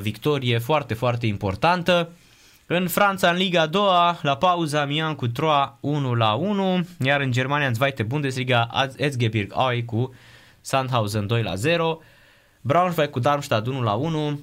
victorie 0.00 0.58
foarte, 0.58 0.94
foarte 0.94 1.26
importantă. 1.26 2.12
În 2.70 2.88
Franța, 2.88 3.30
în 3.30 3.36
Liga 3.36 3.66
2, 3.66 3.82
la 4.22 4.36
pauza 4.36 4.84
Mian 4.84 5.14
cu 5.14 5.28
Troa 5.28 5.78
1 5.80 6.14
la 6.14 6.32
1, 6.32 6.86
iar 7.04 7.20
în 7.20 7.30
Germania, 7.30 7.66
în 7.66 7.74
Zweite 7.74 8.02
Bundesliga, 8.02 8.88
Erzgebirge 8.96 9.54
Aue 9.54 9.82
cu 9.82 10.14
Sandhausen 10.60 11.26
2 11.26 11.42
la 11.42 11.54
0, 11.54 12.00
Braunschweig 12.60 13.10
cu 13.10 13.18
Darmstadt 13.18 13.66
1 13.66 13.82
la 13.82 13.92
1 13.92 14.40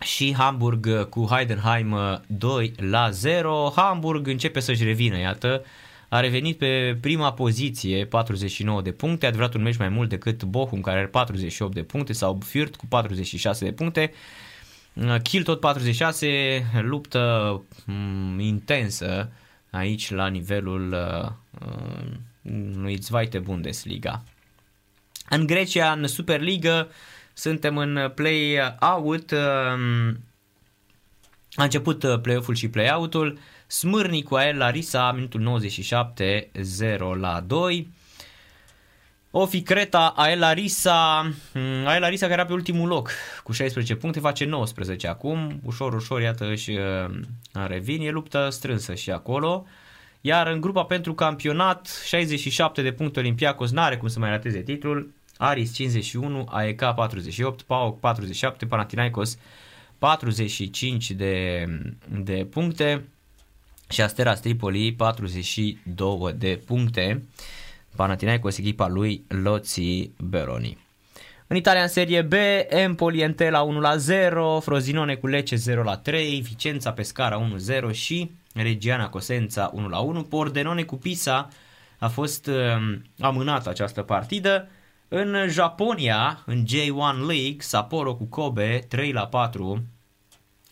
și 0.00 0.34
Hamburg 0.38 1.08
cu 1.08 1.26
Heidenheim 1.30 2.22
2 2.26 2.72
la 2.76 3.10
0. 3.10 3.72
Hamburg 3.76 4.26
începe 4.26 4.60
să-și 4.60 4.84
revină, 4.84 5.18
iată, 5.18 5.64
a 6.08 6.20
revenit 6.20 6.58
pe 6.58 6.98
prima 7.00 7.32
poziție, 7.32 8.06
49 8.06 8.82
de 8.82 8.92
puncte, 8.92 9.26
adevărat 9.26 9.54
un 9.54 9.62
meci 9.62 9.76
mai 9.76 9.88
mult 9.88 10.08
decât 10.08 10.44
Bochum 10.44 10.80
care 10.80 10.98
are 10.98 11.06
48 11.06 11.74
de 11.74 11.82
puncte 11.82 12.12
sau 12.12 12.38
Fürth 12.48 12.76
cu 12.76 12.86
46 12.86 13.64
de 13.64 13.72
puncte. 13.72 14.12
Kill 15.22 15.44
tot 15.44 15.60
46, 15.60 16.64
luptă 16.82 17.62
mm, 17.86 18.38
intensă 18.38 19.30
aici 19.70 20.10
la 20.10 20.26
nivelul 20.26 20.92
uh, 20.92 21.30
lui 22.74 22.96
Zweite 22.96 23.38
Bundesliga. 23.38 24.22
În 25.28 25.46
Grecia, 25.46 25.92
în 25.92 26.06
Superliga, 26.06 26.88
suntem 27.32 27.76
în 27.76 28.12
play-out. 28.14 29.30
Uh, 29.30 29.38
a 31.54 31.62
început 31.62 32.02
uh, 32.02 32.20
play-off-ul 32.20 32.54
și 32.54 32.68
play-out-ul. 32.68 33.38
Smârni 33.66 34.22
cu 34.22 34.34
Ael 34.34 34.56
Larisa, 34.56 35.12
minutul 35.12 35.40
97, 35.40 36.50
0 36.60 37.14
la 37.14 37.40
2. 37.40 37.88
Ofi 39.30 39.62
Creta, 39.62 40.12
Ael 40.16 40.38
Larisa, 40.38 41.22
mm, 41.54 41.86
Ael 41.86 42.00
Larisa 42.00 42.26
care 42.26 42.38
era 42.38 42.48
pe 42.48 42.52
ultimul 42.52 42.88
loc 42.88 43.10
cu 43.42 43.52
16 43.52 43.94
puncte, 43.94 44.20
face 44.20 44.44
19 44.44 45.08
acum, 45.08 45.60
ușor, 45.64 45.94
ușor, 45.94 46.20
iată, 46.20 46.50
își 46.50 46.70
uh, 46.70 47.10
revine, 47.66 48.04
e 48.04 48.10
luptă 48.10 48.48
strânsă 48.50 48.94
și 48.94 49.10
acolo. 49.10 49.66
Iar 50.20 50.46
în 50.46 50.60
grupa 50.60 50.84
pentru 50.84 51.14
campionat, 51.14 52.02
67 52.06 52.82
de 52.82 52.92
puncte 52.92 53.18
Olimpiacos, 53.18 53.70
n-are 53.70 53.96
cum 53.96 54.08
să 54.08 54.18
mai 54.18 54.30
rateze 54.30 54.62
titlul, 54.62 55.12
Aris 55.36 55.74
51, 55.74 56.48
AEK 56.50 56.82
48, 56.94 57.62
PAOK 57.62 58.00
47, 58.00 58.66
Panathinaikos 58.66 59.38
45 59.98 61.10
de, 61.10 61.64
de 62.08 62.46
puncte 62.50 63.04
și 63.88 64.00
Astera 64.00 64.34
Tripoli 64.34 64.92
42 64.92 66.34
de 66.36 66.60
puncte. 66.66 67.22
Panathinaikos 67.96 68.58
echipa 68.58 68.88
lui 68.88 69.24
Loții 69.28 70.14
Beroni. 70.18 70.86
În 71.46 71.56
Italia 71.56 71.82
în 71.82 71.88
Serie 71.88 72.22
B, 72.22 72.32
Empoli 72.68 73.20
Entela 73.20 73.60
1 73.60 73.80
la 73.80 73.96
0, 73.96 74.60
Frosinone 74.60 75.14
cu 75.14 75.26
Lecce 75.26 75.56
0 75.56 75.82
la 75.82 75.96
3, 75.96 76.40
Vicența 76.40 76.92
Pescara 76.92 77.48
1-0 77.90 77.92
și 77.92 78.30
Regiana 78.54 79.08
Cosența 79.08 79.70
1 79.74 79.88
la 79.88 79.98
1. 79.98 80.22
Pordenone 80.22 80.82
cu 80.82 80.96
Pisa 80.96 81.48
a 81.98 82.08
fost 82.08 82.46
um, 82.46 83.02
amânată 83.18 83.68
această 83.68 84.02
partidă. 84.02 84.68
În 85.08 85.36
Japonia, 85.48 86.42
în 86.46 86.64
J1 86.64 87.26
League, 87.26 87.56
Sapporo 87.58 88.14
cu 88.14 88.24
Kobe 88.24 88.84
3 88.88 89.12
la 89.12 89.26
4, 89.26 89.82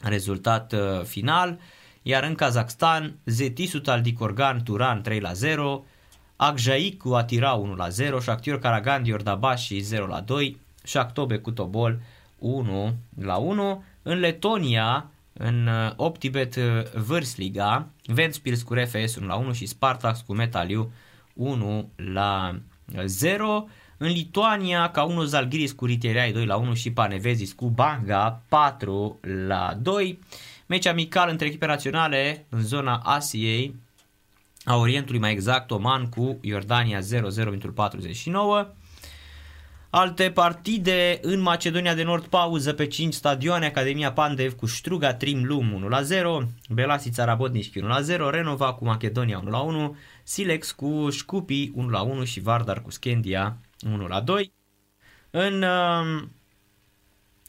rezultat 0.01 0.73
uh, 0.73 1.03
final. 1.05 1.59
Iar 2.03 2.23
în 2.23 2.35
Kazakhstan, 2.35 3.19
Zetisut 3.25 3.89
al 3.89 4.03
Dicorgan 4.03 4.63
Turan 4.63 5.03
3 5.03 5.21
la 5.21 5.33
0, 5.33 5.85
Akjai 6.37 6.97
cu 6.99 7.15
Atira 7.15 7.53
1 7.53 7.75
la 7.75 7.89
0, 7.89 8.21
Shakhtyor 8.21 8.59
Karagandi 8.59 9.13
Ordabashi 9.13 9.79
0 9.79 10.07
la 10.07 10.21
2, 10.21 10.61
Shakhtobe 10.83 11.39
cu 11.39 11.51
Tobol 11.51 12.01
1 12.39 12.95
la 13.21 13.37
1. 13.37 13.85
În 14.03 14.19
Letonia, 14.19 15.11
în 15.33 15.67
uh, 15.67 15.93
Optibet 15.97 16.57
uh, 16.57 16.63
Vârsliga, 16.95 17.89
Ventspils 18.07 18.63
cu 18.63 18.75
RFS 18.75 19.17
1 19.17 19.27
la 19.27 19.35
1 19.35 19.53
și 19.53 19.67
Spartax 19.67 20.21
cu 20.21 20.35
Metaliu 20.35 20.93
1 21.35 21.91
la 21.97 22.59
0. 23.05 23.69
În 23.97 24.09
Lituania, 24.09 24.91
ca 24.91 25.03
1 25.03 25.23
Zalgiris 25.23 25.73
cu 25.73 25.85
Ritereai 25.85 26.33
2 26.33 26.47
la 26.47 26.57
1 26.57 26.75
și 26.75 26.91
Panevezis 26.93 27.53
cu 27.53 27.69
Banga 27.69 28.43
4 28.49 29.19
la 29.47 29.79
2. 29.81 30.19
Meci 30.67 30.87
amical 30.87 31.29
între 31.31 31.47
echipe 31.47 31.67
naționale 31.67 32.47
în 32.49 32.61
zona 32.61 32.97
Asiei, 32.97 33.75
a 34.67 34.77
Orientului 34.77 35.21
mai 35.21 35.33
exact, 35.33 35.71
Oman 35.71 36.09
cu 36.09 36.39
Iordania 36.41 37.01
0-0 37.01 37.03
pentru 37.35 37.73
49. 37.73 38.69
Alte 39.91 40.31
partide 40.31 41.19
în 41.23 41.41
Macedonia 41.41 41.95
de 41.95 42.03
Nord 42.03 42.27
pauză 42.27 42.73
pe 42.73 42.87
5 42.87 43.15
stadioane, 43.15 43.67
Academia 43.67 44.13
Pandev 44.13 44.53
cu 44.53 44.67
Struga 44.67 45.15
Trim 45.15 45.45
Lum 45.45 45.91
1-0, 46.43 46.47
Belasița 46.69 47.25
Rabotnici 47.25 47.71
1-0, 47.71 47.73
Renova 48.31 48.73
cu 48.73 48.85
Macedonia 48.85 49.43
1-1, 49.45 49.97
Silex 50.23 50.73
cu 50.73 51.09
Șcupi 51.11 51.73
1-1 52.23 52.25
și 52.25 52.41
Vardar 52.41 52.83
cu 52.83 52.91
Skendia 52.91 53.57
1-2. 53.87 53.91
În 55.31 55.63
uh, 55.63 56.23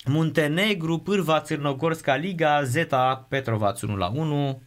Muntenegru, 0.07 0.97
Pârva 0.97 1.39
Țârnogorska 1.39 2.15
Liga, 2.15 2.63
Zeta 2.63 3.25
Petrovac 3.29 3.77
1-1, 3.77 3.81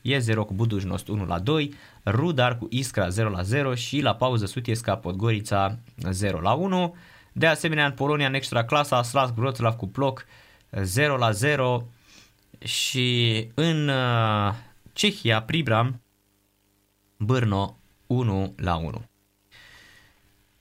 E0 0.04 0.34
cu 0.34 0.54
Budujnost 0.54 1.08
1-2, 1.08 1.68
Rudar 2.04 2.58
cu 2.58 2.66
Iskra 2.70 3.06
0-0 3.08 3.74
și 3.74 4.00
la 4.00 4.14
pauză 4.14 4.46
Sutiesca 4.46 4.96
Podgorița 4.96 5.78
0-1. 6.08 6.90
De 7.32 7.46
asemenea, 7.46 7.86
în 7.86 7.92
Polonia, 7.92 8.26
în 8.26 8.34
extra 8.34 8.64
clasa, 8.64 9.02
Slask 9.02 9.36
Wroclaw 9.36 9.74
cu 9.74 9.86
Ploc 9.86 10.26
0 10.82 11.16
la 11.16 11.30
0 11.30 11.86
și 12.58 13.48
în 13.54 13.88
uh, 13.88 14.54
Cehia, 14.92 15.42
Pribram, 15.42 16.00
Brno 17.16 17.76
1 18.06 18.54
la 18.56 18.76
1. 18.76 19.02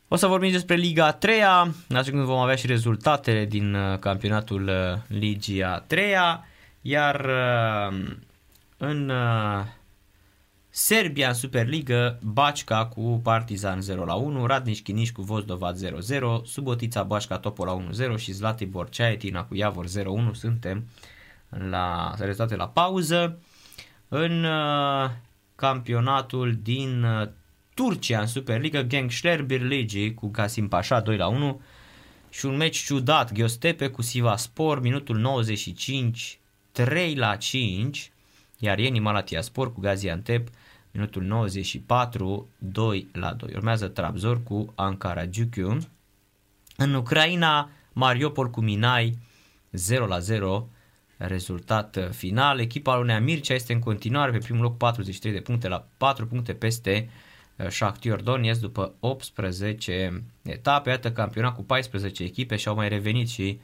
O 0.07 0.15
să 0.15 0.27
vorbim 0.27 0.51
despre 0.51 0.75
Liga 0.75 1.11
3 1.11 1.43
atunci 1.43 2.09
când 2.09 2.23
vom 2.23 2.39
avea 2.39 2.55
și 2.55 2.67
rezultatele 2.67 3.45
din 3.45 3.73
uh, 3.73 3.99
campionatul 3.99 4.67
uh, 4.67 5.17
Ligia 5.19 5.79
3 5.87 6.13
iar 6.81 7.29
în 8.77 9.11
Serbia 10.81 11.27
în 11.27 11.33
Superliga, 11.33 12.17
Bačka 12.21 12.85
cu 12.85 13.19
Partizan 13.23 13.81
0 13.81 14.05
la 14.05 14.13
1, 14.13 14.45
Radnički 14.45 14.83
Chiniș 14.83 15.11
cu 15.11 15.21
Vozdova 15.21 15.73
0-0, 15.73 15.75
Subotica 16.45 17.03
Bașca 17.03 17.37
Topola 17.37 17.89
1-0 18.15 18.17
și 18.17 18.31
Zlatibor 18.31 18.89
Ceaetina 18.89 19.43
cu 19.43 19.55
Iavor 19.55 19.85
0-1 19.87 19.89
suntem 20.31 20.87
la 21.49 22.13
rezultate 22.17 22.55
la 22.55 22.67
pauză. 22.67 23.39
În 24.07 24.43
uh, 24.43 25.09
campionatul 25.55 26.57
din 26.61 27.03
uh, 27.03 27.27
Turcia 27.73 28.19
în 28.19 28.27
Superliga, 28.27 28.83
Gençler 28.83 29.41
Birlici 29.45 30.13
cu 30.13 30.27
Kasim 30.27 30.67
Pașa 30.67 30.99
2 30.99 31.17
la 31.17 31.27
1 31.27 31.61
și 32.29 32.45
un 32.45 32.55
meci 32.55 32.77
ciudat, 32.77 33.33
Gheostepe 33.33 33.87
cu 33.87 34.01
Sivaspor, 34.01 34.81
minutul 34.81 35.17
95, 35.17 36.39
3 36.71 37.15
la 37.15 37.35
5, 37.35 38.11
iar 38.57 38.79
Ieni 38.79 38.99
Malatia 38.99 39.41
Spor 39.41 39.73
cu 39.73 39.79
Gaziantep 39.79 40.49
minutul 40.91 41.23
94, 41.23 42.47
2 42.57 43.07
la 43.13 43.33
2. 43.33 43.53
Urmează 43.55 43.87
Trabzor 43.87 44.43
cu 44.43 44.73
Ankara 44.75 45.25
Giuciu. 45.25 45.77
În 46.77 46.93
Ucraina, 46.93 47.69
Mariupol 47.93 48.49
cu 48.49 48.61
Minai 48.61 49.17
0 49.71 50.05
la 50.05 50.19
0, 50.19 50.69
rezultat 51.17 52.09
final. 52.11 52.59
Echipa 52.59 52.97
lui 52.97 53.19
Mircea 53.19 53.53
este 53.53 53.73
în 53.73 53.79
continuare 53.79 54.31
pe 54.31 54.37
primul 54.37 54.61
loc 54.61 54.77
43 54.77 55.31
de 55.31 55.39
puncte 55.39 55.67
la 55.67 55.87
4 55.97 56.27
puncte 56.27 56.53
peste 56.53 57.09
uh, 57.55 57.67
Shakhtar 57.67 58.21
Donetsk 58.21 58.61
după 58.61 58.93
18 58.99 60.23
etape. 60.43 60.89
Iată 60.89 61.11
campionat 61.11 61.55
cu 61.55 61.63
14 61.63 62.23
echipe 62.23 62.55
și 62.55 62.67
au 62.67 62.75
mai 62.75 62.89
revenit 62.89 63.29
și 63.29 63.59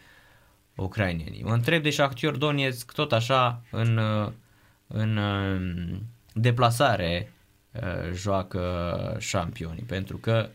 ucrainenii. 0.76 1.44
Mă 1.44 1.54
întreb 1.54 1.84
de 1.84 1.90
Shakhtar 1.90 2.36
Donetsk 2.36 2.92
tot 2.92 3.12
așa 3.12 3.62
în, 3.72 3.98
uh, 3.98 4.32
în 4.88 5.18
uh, 5.18 5.98
deplasare 6.38 7.32
uh, 7.72 8.14
joacă 8.14 9.16
șampionii, 9.20 9.84
pentru 9.84 10.18
că 10.18 10.50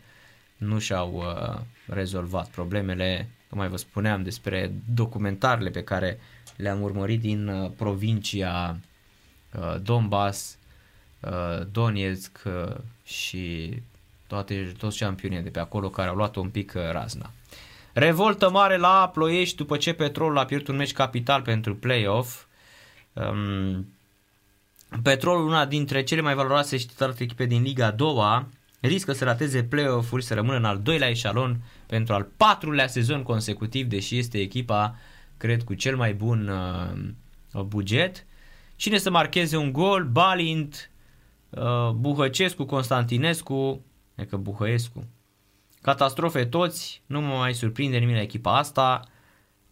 nu 0.57 0.79
și-au 0.79 1.13
uh, 1.13 1.59
rezolvat 1.85 2.47
problemele, 2.47 3.29
cum 3.49 3.57
mai 3.57 3.67
vă 3.67 3.77
spuneam 3.77 4.23
despre 4.23 4.71
documentarele 4.93 5.69
pe 5.69 5.83
care 5.83 6.19
le-am 6.55 6.81
urmărit 6.81 7.19
din 7.19 7.47
uh, 7.47 7.71
provincia 7.77 8.79
Donbass, 9.81 10.57
Donetsk 11.71 12.41
și 13.03 13.73
toate, 14.27 14.71
toți 14.77 14.99
campionii 14.99 15.41
de 15.41 15.49
pe 15.49 15.59
acolo 15.59 15.89
care 15.89 16.09
au 16.09 16.15
luat 16.15 16.35
un 16.35 16.49
pic 16.49 16.73
razna. 16.73 17.31
Revoltă 17.93 18.49
mare 18.49 18.77
la 18.77 19.09
Ploiești 19.13 19.55
după 19.55 19.77
ce 19.77 19.93
Petrolul 19.93 20.37
a 20.37 20.45
pierdut 20.45 20.67
un 20.67 20.75
meci 20.75 20.93
capital 20.93 21.41
pentru 21.41 21.75
play-off. 21.75 22.45
Um, 23.13 23.87
Petrolul, 25.03 25.47
una 25.47 25.65
dintre 25.65 26.03
cele 26.03 26.21
mai 26.21 26.35
valoroase 26.35 26.77
și 26.77 26.87
titulate 26.87 27.23
echipe 27.23 27.45
din 27.45 27.61
Liga 27.61 27.85
a 27.85 27.91
doua, 27.91 28.47
riscă 28.79 29.13
să 29.13 29.23
rateze 29.23 29.63
play-off-uri, 29.63 30.23
să 30.23 30.33
rămână 30.33 30.57
în 30.57 30.65
al 30.65 30.79
doilea 30.79 31.09
eșalon 31.09 31.63
pentru 31.85 32.13
al 32.13 32.27
patrulea 32.37 32.87
sezon 32.87 33.23
consecutiv, 33.23 33.87
deși 33.87 34.17
este 34.17 34.39
echipa, 34.39 34.95
cred, 35.37 35.63
cu 35.63 35.73
cel 35.73 35.95
mai 35.95 36.13
bun 36.13 36.47
uh, 36.47 37.61
buget. 37.61 38.25
Cine 38.75 38.97
să 38.97 39.09
marcheze 39.09 39.57
un 39.57 39.71
gol? 39.71 40.03
Balint, 40.03 40.91
uh, 41.49 41.89
Buhăcescu, 41.89 42.65
Constantinescu, 42.65 43.85
e 44.15 44.25
că 44.25 44.37
Buhăescu. 44.37 45.07
Catastrofe 45.81 46.45
toți, 46.45 47.01
nu 47.05 47.21
mă 47.21 47.35
mai 47.35 47.53
surprinde 47.53 47.97
nimic 47.97 48.15
la 48.15 48.21
echipa 48.21 48.57
asta. 48.57 49.01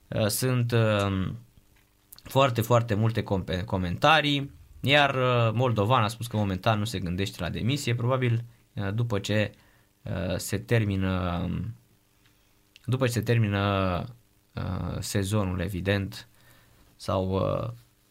Uh, 0.08 0.28
sunt 0.28 0.72
uh, 0.72 1.32
foarte, 2.24 2.62
foarte 2.62 2.94
multe 2.94 3.24
com- 3.24 3.66
comentarii. 3.66 4.58
Iar 4.82 5.16
uh, 5.16 5.54
Moldovan 5.54 6.04
a 6.04 6.08
spus 6.08 6.28
că 6.28 6.38
momentan 6.38 6.80
nu 6.80 6.86
se 6.86 7.00
gândește 7.00 7.42
la 7.42 7.50
demisie, 7.50 7.96
probabil 7.96 8.44
uh, 8.74 8.94
după 8.94 9.20
ce 9.20 9.52
uh, 10.02 10.36
se 10.38 10.58
termină 10.58 11.42
um, 11.44 11.74
după 12.86 13.06
ce 13.06 13.12
se 13.12 13.22
termină 13.22 14.04
sezonul 15.00 15.60
evident 15.60 16.28
sau 16.96 17.42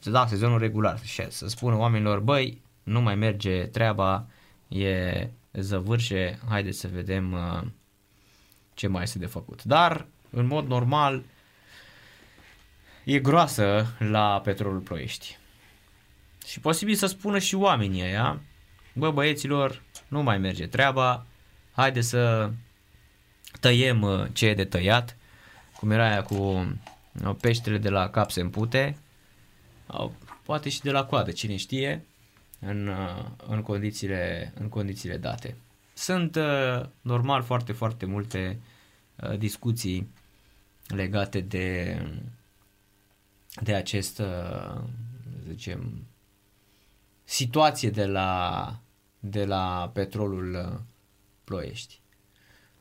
da, 0.03 0.27
sezonul 0.27 0.59
regular 0.59 1.01
și 1.03 1.31
să 1.31 1.49
spună 1.49 1.77
oamenilor, 1.77 2.21
băi, 2.21 2.62
nu 2.83 3.01
mai 3.01 3.14
merge 3.14 3.66
treaba, 3.66 4.27
e 4.69 5.29
zăvârșe, 5.53 6.39
haideți 6.49 6.79
să 6.79 6.89
vedem 6.89 7.37
ce 8.75 8.87
mai 8.87 9.03
este 9.03 9.19
de 9.19 9.27
făcut. 9.27 9.64
Dar, 9.64 10.07
în 10.31 10.47
mod 10.47 10.66
normal, 10.66 11.23
e 13.05 13.19
groasă 13.19 13.87
la 13.99 14.41
Petrolul 14.41 14.81
Ploiești. 14.81 15.38
Și 16.49 16.61
posibil 16.61 16.94
să 16.94 17.07
spună 17.07 17.38
și 17.38 17.55
oamenii 17.55 18.03
ăia, 18.03 18.40
bă 18.92 19.11
băieților, 19.11 19.82
nu 20.09 20.22
mai 20.22 20.38
merge 20.38 20.66
treaba, 20.66 21.26
haide 21.72 22.01
să 22.01 22.51
tăiem 23.61 24.03
uh, 24.03 24.26
ce 24.32 24.46
e 24.46 24.55
de 24.55 24.64
tăiat, 24.64 25.16
cum 25.76 25.90
era 25.90 26.09
aia 26.09 26.22
cu 26.22 26.34
uh, 26.34 27.34
peștele 27.40 27.78
de 27.78 27.88
la 27.88 28.11
cap 28.11 28.30
se 28.30 28.40
împute, 28.40 28.99
poate 30.42 30.68
și 30.68 30.80
de 30.80 30.90
la 30.90 31.05
coadă, 31.05 31.30
cine 31.30 31.57
știe, 31.57 32.05
în, 32.61 32.86
uh, 32.86 33.24
în, 33.46 33.62
condițiile, 33.62 34.53
în 34.61 34.68
condițiile 34.68 35.16
date. 35.16 35.57
Sunt 35.92 36.38
normal 37.01 37.42
foarte, 37.42 37.72
foarte 37.72 38.07
multe 38.07 38.61
discuții 39.38 40.09
legate 40.86 41.40
de, 41.40 41.99
de 43.62 43.74
acest, 43.74 44.22
zicem, 45.49 46.07
situație 47.29 47.91
de 47.91 48.07
la, 48.07 48.74
de 49.18 49.45
la 49.45 49.91
petrolul 49.93 50.55
uh, 50.55 50.81
Ploiești. 51.45 52.01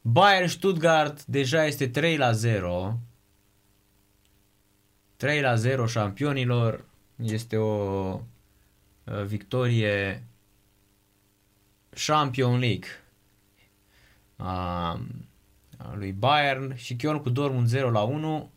Bayern 0.02 0.48
Stuttgart 0.48 1.26
deja 1.26 1.66
este 1.66 1.88
3 1.88 2.18
la 2.18 2.32
0. 2.32 3.00
3 5.18 5.42
la 5.42 5.56
0 5.56 5.86
șampionilor. 5.86 6.86
Este 7.16 7.58
o 7.58 8.14
uh, 9.04 9.24
victorie 9.26 10.24
Champion 12.06 12.60
League 12.60 12.88
a, 14.36 15.00
lui 15.94 16.12
Bayern 16.12 16.76
și 16.76 16.96
Kion 16.96 17.20
cu 17.22 17.30
Dortmund 17.30 17.68
0 17.68 17.90
la 17.90 18.02
1 18.02 18.52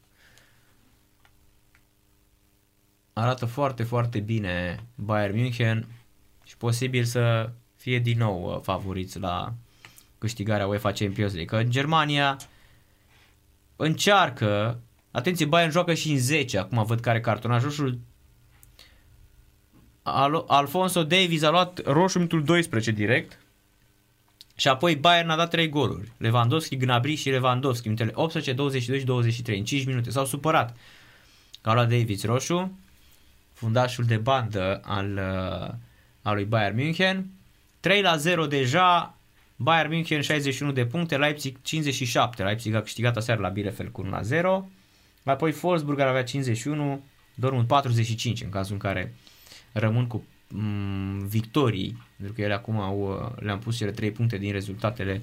arată 3.13 3.47
foarte, 3.47 3.83
foarte 3.83 4.21
bine 4.21 4.85
Bayern 4.95 5.37
München 5.37 5.87
și 6.45 6.57
posibil 6.57 7.05
să 7.05 7.51
fie 7.77 7.99
din 7.99 8.19
nou 8.19 8.55
uh, 8.55 8.61
favoriți 8.63 9.19
la 9.19 9.53
câștigarea 10.19 10.67
UEFA 10.67 10.93
Champions 10.93 11.33
League. 11.33 11.59
Că 11.59 11.65
în 11.65 11.71
Germania 11.71 12.37
încearcă, 13.77 14.81
atenție, 15.11 15.47
Bayern 15.47 15.71
joacă 15.71 15.95
și 15.95 16.11
în 16.11 16.19
10, 16.19 16.59
acum 16.59 16.85
văd 16.85 17.01
care 17.01 17.21
cartonaj 17.21 17.63
roșu. 17.63 17.99
Al- 20.03 20.45
Alfonso 20.47 21.03
Davies 21.03 21.43
a 21.43 21.51
luat 21.51 21.87
roșu 21.87 22.17
minutul 22.17 22.45
12 22.45 22.91
direct 22.91 23.39
și 24.57 24.69
apoi 24.69 24.97
Bayern 24.97 25.29
a 25.29 25.37
dat 25.37 25.51
3 25.51 25.69
goluri. 25.69 26.13
Lewandowski, 26.17 26.77
Gnabry 26.77 27.15
și 27.15 27.31
Lewandowski, 27.31 27.87
minutele 27.87 28.11
18, 28.15 28.53
22 28.53 28.99
și 28.99 29.05
23, 29.05 29.59
în 29.59 29.65
5 29.65 29.85
minute. 29.87 30.11
S-au 30.11 30.25
supărat 30.25 30.77
că 31.61 31.71
a 31.71 31.75
luat 31.75 31.89
Davies 31.89 32.25
roșu 32.25 32.79
fundașul 33.61 34.05
de 34.05 34.17
bandă 34.17 34.81
al, 34.85 35.13
uh, 35.13 35.75
al 36.23 36.35
lui 36.35 36.45
Bayern 36.45 36.77
München. 36.77 37.27
3 37.81 38.03
la 38.03 38.17
0 38.17 38.47
deja, 38.47 39.15
Bayern 39.57 39.89
München 39.89 40.21
61 40.21 40.73
de 40.73 40.87
puncte, 40.87 41.17
Leipzig 41.17 41.57
57. 41.63 42.43
Leipzig 42.43 42.75
a 42.75 42.81
câștigat 42.81 43.17
aseară 43.17 43.41
la 43.41 43.49
Bielefeld 43.49 43.89
cu 43.89 44.03
1-0. 44.03 44.71
Apoi 45.25 45.55
Wolfsburg 45.63 45.99
ar 45.99 46.07
avea 46.07 46.25
51, 46.25 47.05
Dortmund 47.35 47.67
45 47.67 48.43
în 48.43 48.49
cazul 48.49 48.73
în 48.73 48.79
care 48.79 49.15
rămân 49.73 50.07
cu 50.07 50.25
mm, 50.49 51.27
victorii, 51.27 52.03
pentru 52.17 52.35
că 52.35 52.43
ele 52.43 52.55
acum 52.55 52.81
au, 52.81 53.35
le-am 53.39 53.59
pus 53.59 53.77
cele 53.77 53.91
3 53.91 54.11
puncte 54.11 54.37
din 54.37 54.53
rezultatele 54.53 55.23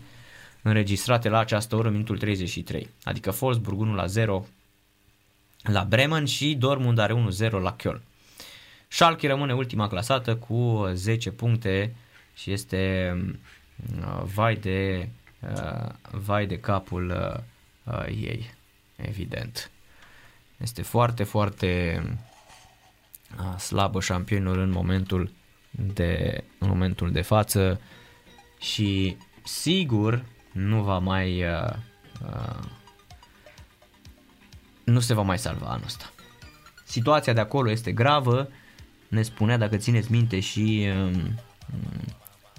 înregistrate 0.62 1.30
la 1.30 1.40
această 1.40 1.76
oră, 1.76 1.90
minutul 1.90 2.18
33. 2.18 2.90
Adică 3.04 3.36
Wolfsburg 3.42 3.80
1 3.80 3.94
la 3.94 4.06
0 4.06 4.46
la 5.64 5.84
Bremen 5.84 6.26
și 6.26 6.56
Dortmund 6.56 6.98
are 6.98 7.28
1-0 7.38 7.50
la 7.50 7.76
Köln. 7.76 8.07
Schalke 8.88 9.28
rămâne 9.28 9.54
ultima 9.54 9.88
clasată 9.88 10.36
cu 10.36 10.90
10 10.94 11.32
puncte 11.32 11.96
și 12.36 12.52
este 12.52 13.14
uh, 14.00 14.22
vai 14.24 14.56
de, 14.56 15.10
uh, 15.40 15.90
vai 16.12 16.46
de 16.46 16.60
capul 16.60 17.10
uh, 17.10 17.94
uh, 17.94 18.06
ei, 18.08 18.54
evident. 18.96 19.72
Este 20.58 20.82
foarte, 20.82 21.24
foarte 21.24 22.02
uh, 23.40 23.58
slabă 23.60 24.02
șampionul 24.02 24.60
în 24.60 24.70
momentul 24.70 25.32
de, 25.70 26.44
în 26.58 26.68
momentul 26.68 27.12
de 27.12 27.22
față 27.22 27.82
și 28.60 29.18
sigur 29.44 30.26
nu 30.52 30.84
va 30.84 30.98
mai 30.98 31.44
uh, 31.44 31.74
uh, 32.26 32.60
nu 34.84 35.00
se 35.00 35.14
va 35.14 35.22
mai 35.22 35.38
salva 35.38 35.68
anul 35.68 35.86
ăsta. 35.86 36.12
Situația 36.84 37.34
de 37.34 37.40
acolo 37.40 37.70
este 37.70 37.92
gravă, 37.92 38.50
ne 39.08 39.22
spunea, 39.22 39.58
dacă 39.58 39.78
țineți 39.78 40.12
minte, 40.12 40.40
și 40.40 40.88
um, 40.98 41.40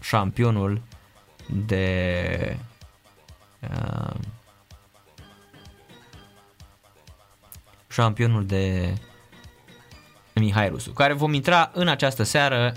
șampionul 0.01 0.83
de 1.47 2.57
uh, 3.61 4.15
șampionul 7.89 8.47
de 8.47 8.95
Mihai 10.35 10.69
Rusu, 10.69 10.93
care 10.93 11.13
vom 11.13 11.33
intra 11.33 11.71
în 11.75 11.89
această 11.89 12.23
seară 12.23 12.75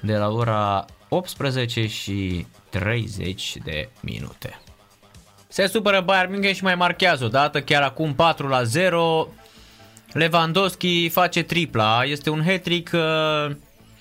de 0.00 0.16
la 0.16 0.28
ora 0.28 0.84
18 1.08 1.86
și 1.86 2.46
30 2.68 3.56
de 3.64 3.88
minute. 4.00 4.60
Se 5.48 5.66
supără 5.66 6.00
Bayern 6.00 6.30
München 6.30 6.52
și 6.52 6.62
mai 6.62 6.74
marchează 6.74 7.24
o 7.24 7.28
dată, 7.28 7.62
chiar 7.62 7.82
acum 7.82 8.14
4 8.14 8.48
la 8.48 8.62
0. 8.62 9.28
Lewandowski 10.12 11.08
face 11.08 11.42
tripla, 11.42 12.04
este 12.04 12.30
un 12.30 12.42
hat-trick 12.44 12.90
uh, 12.92 13.56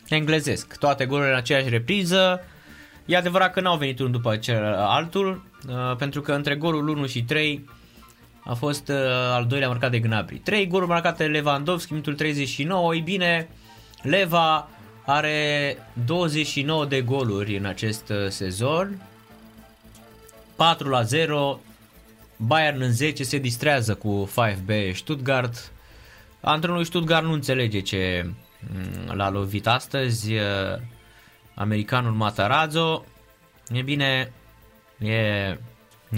englezesc. 0.10 0.78
Toate 0.78 1.06
golurile 1.06 1.32
în 1.32 1.38
aceeași 1.38 1.70
repriză. 1.70 2.42
E 3.06 3.18
adevărat 3.18 3.54
că 3.54 3.62
n-au 3.62 3.78
venit 3.78 4.00
unul 4.00 4.12
după 4.12 4.40
altul, 4.76 5.44
uh, 5.68 5.96
pentru 5.98 6.22
că 6.22 6.34
între 6.34 6.56
golul 6.56 6.88
1 6.88 7.06
și 7.06 7.24
3 7.24 7.66
a 8.44 8.54
fost 8.54 8.88
uh, 8.88 8.96
al 9.34 9.46
doilea 9.46 9.68
marcat 9.68 9.92
de 9.92 10.00
Gnabry. 10.00 10.38
3 10.38 10.68
goluri 10.68 10.90
marcate 10.90 11.24
de 11.24 11.30
Lewandowski, 11.30 11.92
minutul 11.92 12.16
39. 12.16 12.96
Ei 12.96 13.02
bine, 13.02 13.50
Leva 14.02 14.70
are 15.06 15.78
29 16.06 16.86
de 16.86 17.02
goluri 17.02 17.58
în 17.58 17.66
acest 17.66 18.10
uh, 18.10 18.28
sezon. 18.28 19.02
4 20.56 20.90
la 20.90 21.02
0. 21.02 21.60
Bayern 22.38 22.82
în 22.82 22.92
10 22.92 23.24
se 23.24 23.38
distrează 23.38 23.96
cu 23.96 24.30
5B 24.32 24.94
Stuttgart. 24.94 25.72
Antrenorul 26.42 26.84
Stuttgart 26.84 27.26
nu 27.26 27.32
înțelege 27.32 27.80
ce 27.80 28.30
mm, 28.60 29.16
l-a 29.16 29.30
lovit 29.30 29.68
astăzi 29.68 30.34
uh, 30.34 30.42
americanul 31.56 32.12
Matarazzo. 32.12 33.06
E 33.74 33.82
bine, 33.82 34.34
e 34.98 35.58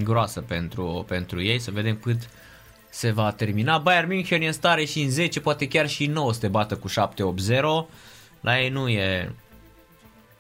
groasă 0.03 0.41
pentru, 0.41 1.05
pentru 1.07 1.41
ei, 1.41 1.59
să 1.59 1.71
vedem 1.71 1.95
cât 1.95 2.30
se 2.89 3.11
va 3.11 3.32
termina. 3.32 3.78
Bayern 3.78 4.07
München 4.07 4.41
e 4.41 4.45
în 4.45 4.53
stare 4.53 4.86
și 4.86 5.01
în 5.01 5.09
10, 5.09 5.39
poate 5.39 5.67
chiar 5.67 5.89
și 5.89 6.03
în 6.05 6.11
9 6.11 6.34
să 6.34 6.39
te 6.39 6.47
bată 6.47 6.76
cu 6.76 6.89
7-8-0. 6.89 6.93
La 8.41 8.59
ei 8.59 8.69
nu 8.69 8.89
e 8.89 9.32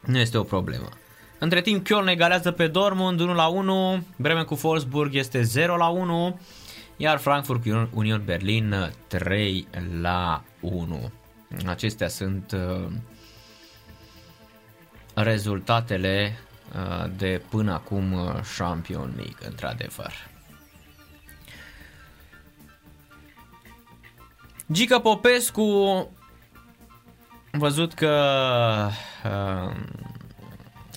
nu 0.05 0.17
este 0.17 0.37
o 0.37 0.43
problemă. 0.43 0.89
Între 1.39 1.61
timp 1.61 1.87
Köln 1.87 2.07
egalează 2.07 2.51
pe 2.51 2.67
Dortmund 2.67 3.19
1 3.19 3.33
la 3.33 3.47
1, 3.47 4.03
Bremen 4.15 4.43
cu 4.43 4.59
Wolfsburg 4.63 5.15
este 5.15 5.41
0 5.41 5.75
la 5.75 5.87
1, 5.87 6.39
iar 6.97 7.17
Frankfurt 7.17 7.63
cu 7.63 7.89
Union 7.93 8.21
Berlin 8.25 8.93
3 9.07 9.67
la 10.01 10.43
1. 10.59 11.11
Acestea 11.65 12.07
sunt 12.07 12.51
uh, 12.51 12.91
rezultatele 15.13 16.37
uh, 16.75 17.05
de 17.17 17.41
până 17.49 17.73
acum 17.73 18.11
uh, 18.11 18.33
Champion 18.57 19.13
League, 19.15 19.47
într-adevăr. 19.47 20.11
Gica 24.71 24.99
Popescu 24.99 25.61
am 27.51 27.59
văzut 27.59 27.93
că 27.93 28.09
uh, 29.23 29.75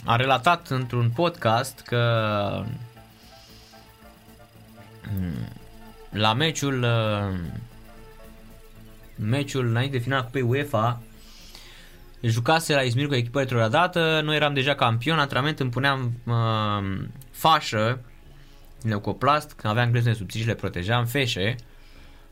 a 0.05 0.17
relatat 0.17 0.69
într-un 0.69 1.11
podcast 1.11 1.81
că 1.81 2.65
um, 5.17 5.56
la 6.17 6.33
meciul 6.33 6.83
uh, 6.83 7.39
meciul 9.17 9.67
înainte 9.67 9.97
de 9.97 10.03
final 10.03 10.29
pe 10.33 10.41
UEFA 10.41 11.03
jucase 12.23 12.75
la 12.75 12.83
Izmir 12.83 13.07
cu 13.07 13.15
echipa 13.15 13.41
retrogradată, 13.41 14.21
noi 14.25 14.37
eram 14.37 14.55
deja 14.55 14.75
campion, 14.75 15.19
antrenament 15.19 15.61
îmi 15.61 15.71
puneam 15.71 16.13
uh, 16.27 17.07
fașă 17.31 18.01
leucoplast, 18.83 19.53
când 19.53 19.73
aveam 19.73 19.91
glezne 19.91 20.13
subțiri 20.13 20.47
le 20.47 20.55
protejam, 20.55 21.05
feșe 21.05 21.57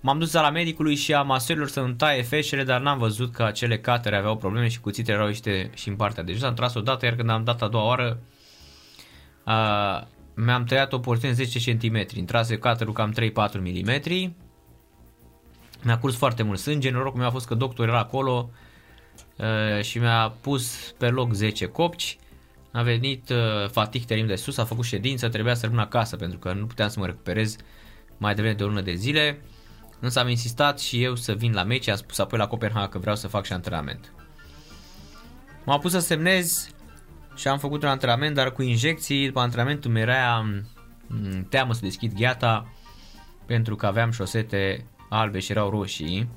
M-am 0.07 0.18
dus 0.18 0.32
la 0.32 0.51
medicului 0.51 0.95
și 0.95 1.14
a 1.14 1.22
masorilor 1.22 1.68
să-mi 1.68 1.95
taie 1.95 2.22
feșele, 2.22 2.64
dar 2.64 2.80
n-am 2.80 2.99
văzut 2.99 3.32
că 3.32 3.43
acele 3.43 3.78
catere 3.78 4.16
aveau 4.16 4.37
probleme 4.37 4.68
și 4.68 4.80
cuțitele 4.80 5.16
erau 5.16 5.28
ieșite 5.28 5.70
și 5.74 5.89
în 5.89 5.97
partea 5.97 6.22
de 6.22 6.32
jos. 6.32 6.43
Am 6.43 6.55
tras 6.55 6.74
o 6.74 6.80
dată, 6.80 7.05
iar 7.05 7.14
când 7.14 7.30
am 7.30 7.45
dat 7.45 7.62
a 7.62 7.68
doua 7.68 7.85
oară, 7.85 8.18
a, 9.45 10.09
mi-am 10.35 10.64
tăiat 10.64 10.93
o 10.93 10.99
porțiune 10.99 11.35
10 11.35 11.76
cm. 11.76 12.07
Intrase 12.14 12.59
caterul 12.59 12.93
cam 12.93 13.14
3-4 13.20 13.22
mm. 13.59 14.35
Mi-a 15.82 15.99
curs 15.99 16.16
foarte 16.16 16.43
mult 16.43 16.59
sânge, 16.59 16.91
norocul 16.91 17.18
meu 17.18 17.28
a 17.28 17.30
fost 17.30 17.47
că 17.47 17.55
doctorul 17.55 17.91
era 17.91 18.01
acolo 18.01 18.51
a, 19.39 19.80
și 19.80 19.99
mi-a 19.99 20.35
pus 20.41 20.95
pe 20.99 21.09
loc 21.09 21.32
10 21.32 21.66
copci. 21.66 22.18
A 22.72 22.82
venit 22.82 23.28
uh, 23.28 23.68
fatig 23.70 24.05
terim 24.05 24.26
de 24.26 24.35
sus, 24.35 24.59
a 24.59 24.64
făcut 24.64 24.85
ședință, 24.85 25.28
trebuia 25.28 25.55
să 25.55 25.66
rămân 25.66 25.80
acasă 25.80 26.16
pentru 26.16 26.39
că 26.39 26.53
nu 26.53 26.66
puteam 26.66 26.89
să 26.89 26.99
mă 26.99 27.07
recuperez 27.07 27.57
mai 28.16 28.35
devreme 28.35 28.57
de 28.57 28.64
o 28.64 28.66
lună 28.66 28.80
de 28.80 28.95
zile. 28.95 29.41
Însă 30.01 30.20
am 30.20 30.28
insistat 30.28 30.80
și 30.80 31.03
eu 31.03 31.14
să 31.14 31.32
vin 31.32 31.53
la 31.53 31.62
meci, 31.62 31.89
am 31.89 31.97
spus 31.97 32.18
apoi 32.18 32.39
la 32.39 32.47
Copenhaga 32.47 32.89
că 32.89 32.99
vreau 32.99 33.16
să 33.16 33.28
fac 33.28 33.45
și 33.45 33.53
antrenament. 33.53 34.12
M-am 35.64 35.80
pus 35.80 35.91
să 35.91 35.99
semnez 35.99 36.74
și 37.35 37.49
am 37.49 37.59
făcut 37.59 37.82
un 37.82 37.89
antrenament, 37.89 38.35
dar 38.35 38.53
cu 38.53 38.62
injecții, 38.62 39.26
după 39.26 39.41
antrenamentul 39.41 39.91
mi 39.91 40.01
era 40.01 40.45
teamă 41.49 41.72
să 41.72 41.80
deschid 41.82 42.14
gheata 42.14 42.66
pentru 43.47 43.76
că 43.76 43.87
aveam 43.87 44.11
șosete 44.11 44.87
albe 45.09 45.39
și 45.39 45.51
erau 45.51 45.70
roșii. 45.70 46.28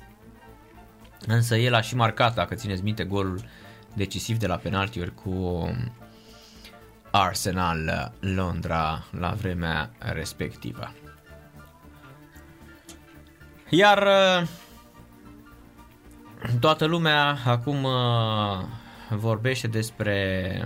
Însă 1.26 1.56
el 1.56 1.74
a 1.74 1.80
și 1.80 1.96
marcat, 1.96 2.34
dacă 2.34 2.54
țineți 2.54 2.82
minte, 2.82 3.04
golul 3.04 3.44
decisiv 3.94 4.38
de 4.38 4.46
la 4.46 4.56
penaltiuri 4.56 5.14
cu 5.14 5.68
Arsenal 7.10 8.12
Londra 8.20 9.04
la 9.10 9.30
vremea 9.30 9.90
respectivă. 9.98 10.92
Iar 13.68 14.06
uh, 14.06 14.48
toată 16.60 16.84
lumea 16.84 17.38
acum 17.44 17.84
uh, 17.84 18.64
vorbește 19.10 19.66
despre 19.66 20.60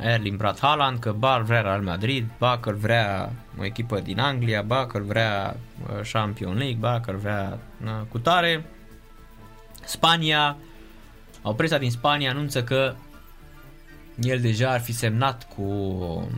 Erling 0.00 0.36
Brat 0.36 0.58
Haaland, 0.60 0.98
că 0.98 1.12
Bar 1.12 1.42
vrea 1.42 1.60
Real 1.60 1.82
Madrid, 1.82 2.26
ba 2.38 2.58
că 2.58 2.72
vrea 2.72 3.32
o 3.58 3.64
echipă 3.64 4.00
din 4.00 4.20
Anglia, 4.20 4.62
ba 4.62 4.86
că 4.86 4.98
vrea 4.98 5.56
uh, 5.82 6.10
Champion 6.12 6.56
League, 6.56 6.78
ba 6.78 7.00
că 7.00 7.12
vrea 7.12 7.58
cu 8.08 8.18
tare. 8.18 8.64
Spania, 9.84 10.56
au 11.42 11.54
presa 11.54 11.78
din 11.78 11.90
Spania 11.90 12.30
anunță 12.30 12.64
că 12.64 12.94
el 14.20 14.40
deja 14.40 14.70
ar 14.70 14.80
fi 14.80 14.92
semnat 14.92 15.48
cu 15.54 16.28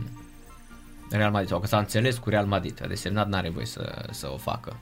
Real 1.11 1.31
Madrid 1.31 1.49
sau 1.49 1.59
că 1.59 1.67
s-a 1.67 1.77
înțeles 1.77 2.17
cu 2.17 2.29
Real 2.29 2.45
Madrid, 2.45 2.79
a 2.83 2.87
de 2.87 2.95
semnat 2.95 3.27
n-are 3.27 3.49
voie 3.49 3.65
să, 3.65 4.05
să 4.11 4.31
o 4.31 4.37
facă. 4.37 4.79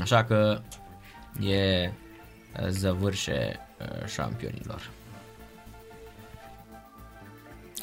Așa 0.00 0.24
că 0.24 0.60
e 1.40 1.90
zăvârșe 2.68 3.60
uh, 3.60 3.73
șampionilor. 4.06 4.90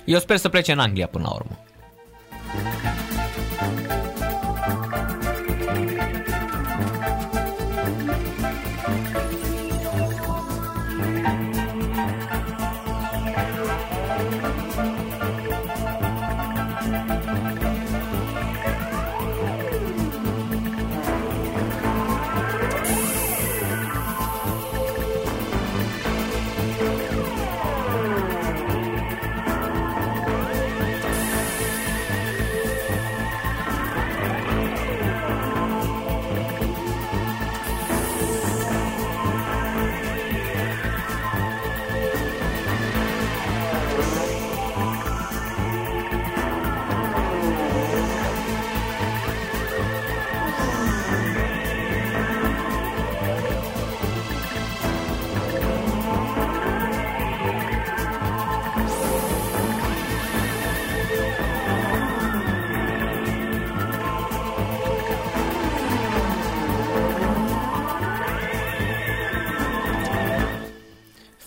Eu 0.05 0.19
sper 0.19 0.37
să 0.37 0.49
plece 0.49 0.71
în 0.71 0.79
Anglia 0.79 1.07
până 1.07 1.23
la 1.23 1.33
urmă. 1.33 1.59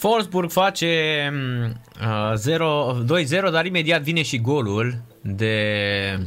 Wolfsburg 0.08 0.50
face 0.50 1.32
uh, 2.00 2.32
0, 2.34 3.04
2-0, 3.04 3.50
dar 3.50 3.66
imediat 3.66 4.02
vine 4.02 4.22
și 4.22 4.40
golul 4.40 5.02
de 5.20 6.18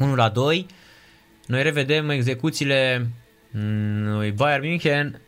1 0.00 0.14
la 0.14 0.28
2. 0.28 0.66
Noi 1.46 1.62
revedem 1.62 2.10
execuțiile 2.10 3.10
lui 4.04 4.30
Bayern 4.30 4.66
München, 4.66 5.20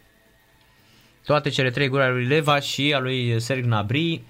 toate 1.24 1.48
cele 1.48 1.70
trei 1.70 1.88
goluri 1.88 2.08
ale 2.08 2.16
lui 2.16 2.26
Leva 2.26 2.60
și 2.60 2.92
a 2.94 2.98
lui 2.98 3.40
Serg 3.40 3.62
Gnabry 3.62 4.22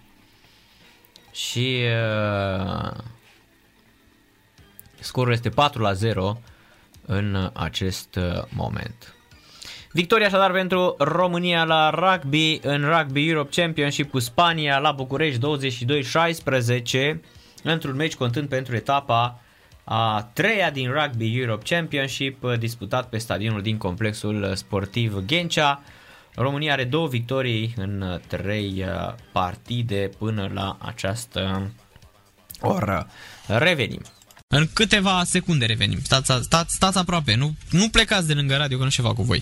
și 1.32 1.82
uh, 1.84 2.90
scorul 5.00 5.32
este 5.32 5.48
4 5.48 5.82
la 5.82 5.92
0 5.92 6.40
în 7.06 7.50
acest 7.54 8.14
uh, 8.14 8.42
moment. 8.48 9.14
Victoria 9.92 10.26
așadar 10.26 10.52
pentru 10.52 10.94
România 10.98 11.64
la 11.64 11.90
rugby 11.90 12.58
în 12.62 12.84
Rugby 12.84 13.28
Europe 13.28 13.60
Championship 13.60 14.10
cu 14.10 14.18
Spania 14.18 14.78
la 14.78 14.92
București 14.92 15.40
22-16 17.14 17.16
într-un 17.62 17.96
meci 17.96 18.14
contând 18.14 18.48
pentru 18.48 18.76
etapa 18.76 19.40
a 19.84 20.30
treia 20.32 20.70
din 20.70 20.90
Rugby 20.90 21.40
Europe 21.40 21.74
Championship 21.74 22.56
disputat 22.58 23.08
pe 23.08 23.18
stadionul 23.18 23.62
din 23.62 23.76
complexul 23.76 24.52
sportiv 24.54 25.24
Ghencea. 25.26 25.82
România 26.34 26.72
are 26.72 26.84
două 26.84 27.08
victorii 27.08 27.74
în 27.76 28.20
trei 28.26 28.84
partide 29.32 30.10
până 30.18 30.50
la 30.54 30.76
această 30.80 31.70
oră. 32.60 33.06
Revenim. 33.46 34.02
În 34.48 34.68
câteva 34.72 35.22
secunde 35.24 35.64
revenim. 35.64 35.98
Stați, 36.02 36.32
stați, 36.42 36.74
stați 36.74 36.98
aproape, 36.98 37.34
nu, 37.34 37.54
nu 37.70 37.88
plecați 37.88 38.26
de 38.26 38.34
lângă 38.34 38.56
radio 38.56 38.78
că 38.78 38.84
nu 38.84 38.90
ceva 38.90 39.14
cu 39.14 39.22
voi. 39.22 39.40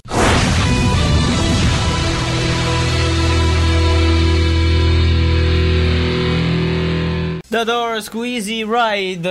The 7.51 7.65
Doors 7.65 8.09
cu 8.09 8.25
Easy 8.25 8.65
Ride 8.65 9.31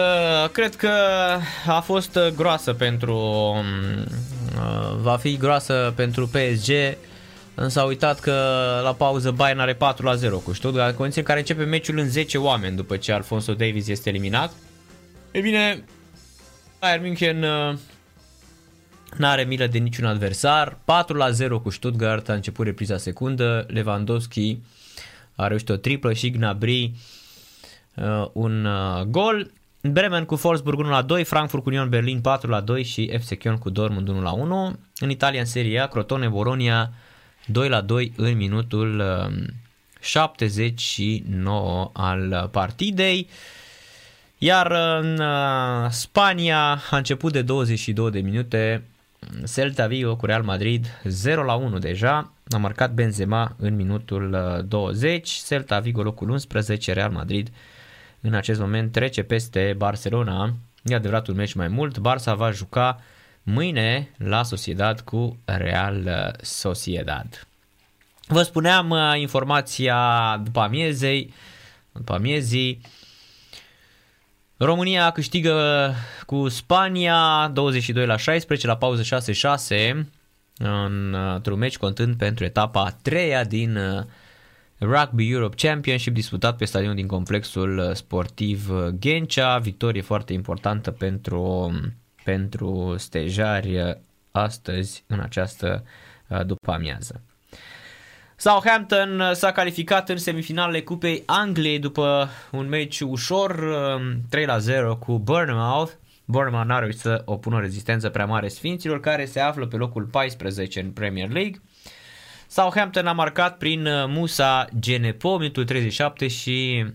cred 0.52 0.76
că 0.76 0.90
a 1.68 1.80
fost 1.80 2.20
groasă 2.36 2.74
pentru 2.74 3.16
uh, 3.16 4.96
va 5.02 5.18
fi 5.18 5.38
groasă 5.38 5.94
pentru 5.96 6.28
PSG 6.28 6.72
însă 7.60 7.80
a 7.80 7.84
uitat 7.84 8.20
că 8.20 8.34
la 8.84 8.94
pauză 8.94 9.32
Bayern 9.32 9.60
are 9.60 9.74
4 9.74 10.06
la 10.06 10.16
0 10.16 10.38
cu 10.38 10.54
Stuttgart, 10.54 10.96
condiții 10.96 11.22
în 11.22 11.28
care 11.28 11.40
începe 11.40 11.64
meciul 11.64 11.98
în 11.98 12.10
10 12.10 12.38
oameni 12.38 12.76
după 12.76 12.98
ce 12.98 13.12
Alfonso 13.12 13.54
Davies 13.54 13.88
este 13.88 14.10
eliminat. 14.10 14.52
E 15.32 15.40
bine, 15.40 15.84
Bayern 16.80 17.02
München 17.02 17.44
uh, 17.44 17.78
n-are 19.16 19.44
milă 19.44 19.68
de 19.68 19.78
niciun 19.78 20.06
adversar, 20.06 20.78
4 20.86 21.16
la 21.16 21.30
0 21.30 21.60
cu 21.60 21.70
Stuttgart, 21.70 22.30
a 22.30 22.34
început 22.34 22.66
repriza 22.66 22.98
secundă, 22.98 23.66
Lewandowski 23.68 24.58
a 25.36 25.48
reușit 25.48 25.70
o 25.70 25.76
triplă 25.76 26.14
și 26.14 26.30
Gnabry 26.30 26.92
uh, 27.96 28.28
un 28.34 28.66
uh, 28.66 29.02
gol. 29.02 29.52
Bremen 29.82 30.26
cu 30.26 30.40
Wolfsburg 30.44 30.80
1 30.80 30.90
la 30.90 31.02
2, 31.02 31.24
Frankfurt 31.24 31.64
cu 31.64 31.70
Union 31.70 31.90
Berlin 31.90 32.22
4 32.22 32.50
la 32.50 32.62
2 32.62 32.84
și 32.84 33.18
FC 33.20 33.34
Köln 33.36 33.60
cu 33.60 33.70
Dortmund 33.70 34.08
1 34.08 34.22
la 34.22 34.32
1. 34.32 34.80
În 35.00 35.10
Italia 35.10 35.40
în 35.40 35.46
Serie 35.46 35.80
A, 35.80 35.88
Crotone 35.88 36.28
Bologna 36.28 36.92
2 37.46 37.70
la 37.70 37.82
2 37.82 38.14
în 38.16 38.36
minutul 38.36 39.00
uh, 39.00 39.28
79 40.00 41.90
al 41.94 42.50
partidei. 42.52 43.30
Iar 44.38 44.72
în 44.72 45.20
uh, 45.20 45.90
Spania 45.90 46.82
a 46.90 46.98
început 46.98 47.32
de 47.32 47.42
22 47.42 48.12
de 48.12 48.20
minute 48.20 48.84
Celta 49.54 49.88
Vigo 49.88 50.16
cu 50.16 50.26
Real 50.26 50.44
Madrid 50.44 51.00
0 51.04 51.44
la 51.44 51.54
1 51.54 51.78
deja. 51.78 52.32
A 52.50 52.58
marcat 52.58 52.94
Benzema 52.94 53.56
în 53.58 53.76
minutul 53.76 54.38
20. 54.68 55.28
Uh, 55.28 55.44
Celta 55.48 55.80
Vigo 55.80 56.02
locul 56.02 56.30
11, 56.30 56.94
Real 56.94 57.12
Madrid 57.12 57.52
în 58.22 58.34
acest 58.34 58.60
moment 58.60 58.92
trece 58.92 59.24
peste 59.24 59.74
Barcelona. 59.78 60.54
E 60.84 60.96
adevărat 60.96 61.28
un 61.28 61.36
meci 61.36 61.54
mai 61.54 61.68
mult. 61.68 61.98
Barça 62.00 62.36
va 62.36 62.52
juca 62.52 63.02
mâine 63.44 64.10
la 64.18 64.44
Sociedad 64.44 65.00
cu 65.00 65.38
Real 65.46 66.36
Sociedad. 66.42 67.48
Vă 68.28 68.42
spuneam 68.42 68.90
uh, 68.90 69.14
informația 69.20 69.98
după 70.44 70.60
amiezei, 70.60 71.34
după 71.92 72.14
amiezii. 72.14 72.82
România 74.58 75.12
câștigă 75.12 75.94
cu 76.26 76.48
Spania 76.48 77.52
22 77.54 78.06
la 78.06 78.18
16 78.18 78.68
la 78.68 78.78
pauză 78.78 79.22
6-6 79.96 80.06
într-un 81.36 81.58
meci 81.58 81.78
contând 81.78 82.16
pentru 82.16 82.44
etapa 82.44 82.84
a 82.84 82.98
treia 83.02 83.44
din 83.44 83.76
uh, 83.76 84.04
Rugby 84.80 85.32
Europe 85.32 85.68
Championship 85.68 86.14
disputat 86.14 86.58
pe 86.58 86.66
stadionul 86.66 86.96
din 86.96 87.08
complexul 87.08 87.78
uh, 87.78 87.96
sportiv 87.96 88.70
uh, 88.70 88.88
Ghencea, 88.88 89.58
victorie 89.58 90.02
foarte 90.02 90.34
importantă 90.34 90.92
pentru, 90.92 91.72
pentru 92.24 92.96
stejari 92.98 93.80
uh, 93.80 93.96
astăzi 94.32 95.04
în 95.08 95.20
această 95.20 95.84
după 96.46 96.72
amiază. 96.72 97.22
Southampton 98.40 99.34
s-a 99.34 99.52
calificat 99.52 100.10
în 100.10 100.18
semifinalele 100.18 100.82
Cupei 100.82 101.24
Angliei 101.26 101.80
după 101.80 102.30
un 102.52 102.68
meci 102.68 103.00
ușor 103.00 103.64
3 104.30 104.46
la 104.46 104.58
0 104.58 104.96
cu 104.96 105.20
Bournemouth. 105.20 105.92
Bournemouth 106.26 106.68
n-a 106.68 106.80
reușit 106.80 107.00
să 107.00 107.22
opună 107.26 107.60
rezistență 107.60 108.10
prea 108.10 108.26
mare 108.26 108.48
Sfinților 108.48 109.00
care 109.00 109.26
se 109.26 109.40
află 109.40 109.68
pe 109.68 109.76
locul 109.76 110.04
14 110.04 110.80
în 110.80 110.92
Premier 110.92 111.30
League. 111.30 111.62
Southampton 112.48 113.08
a 113.08 113.12
marcat 113.12 113.58
prin 113.58 113.86
uh, 113.86 114.06
Musa 114.08 114.68
Genepo, 114.80 115.38
minutul 115.38 115.66
37 115.66 116.28
și 116.28 116.86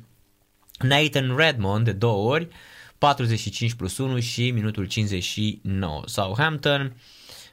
Nathan 0.79 1.37
Redmond 1.37 1.85
de 1.85 1.93
două 1.93 2.33
ori, 2.33 2.49
45 2.99 3.75
plus 3.75 3.99
1 3.99 4.21
și 4.21 4.51
minutul 4.51 4.85
59. 4.85 6.03
Southampton 6.05 6.97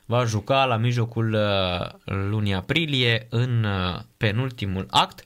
va 0.10 0.26
juca 0.26 0.66
la 0.66 0.78
mijlocul 0.78 1.34
uh, 1.34 1.90
lunii 2.04 2.54
aprilie 2.54 3.28
în 3.30 3.64
uh, 3.64 4.00
penultimul 4.18 4.86
act. 4.90 5.24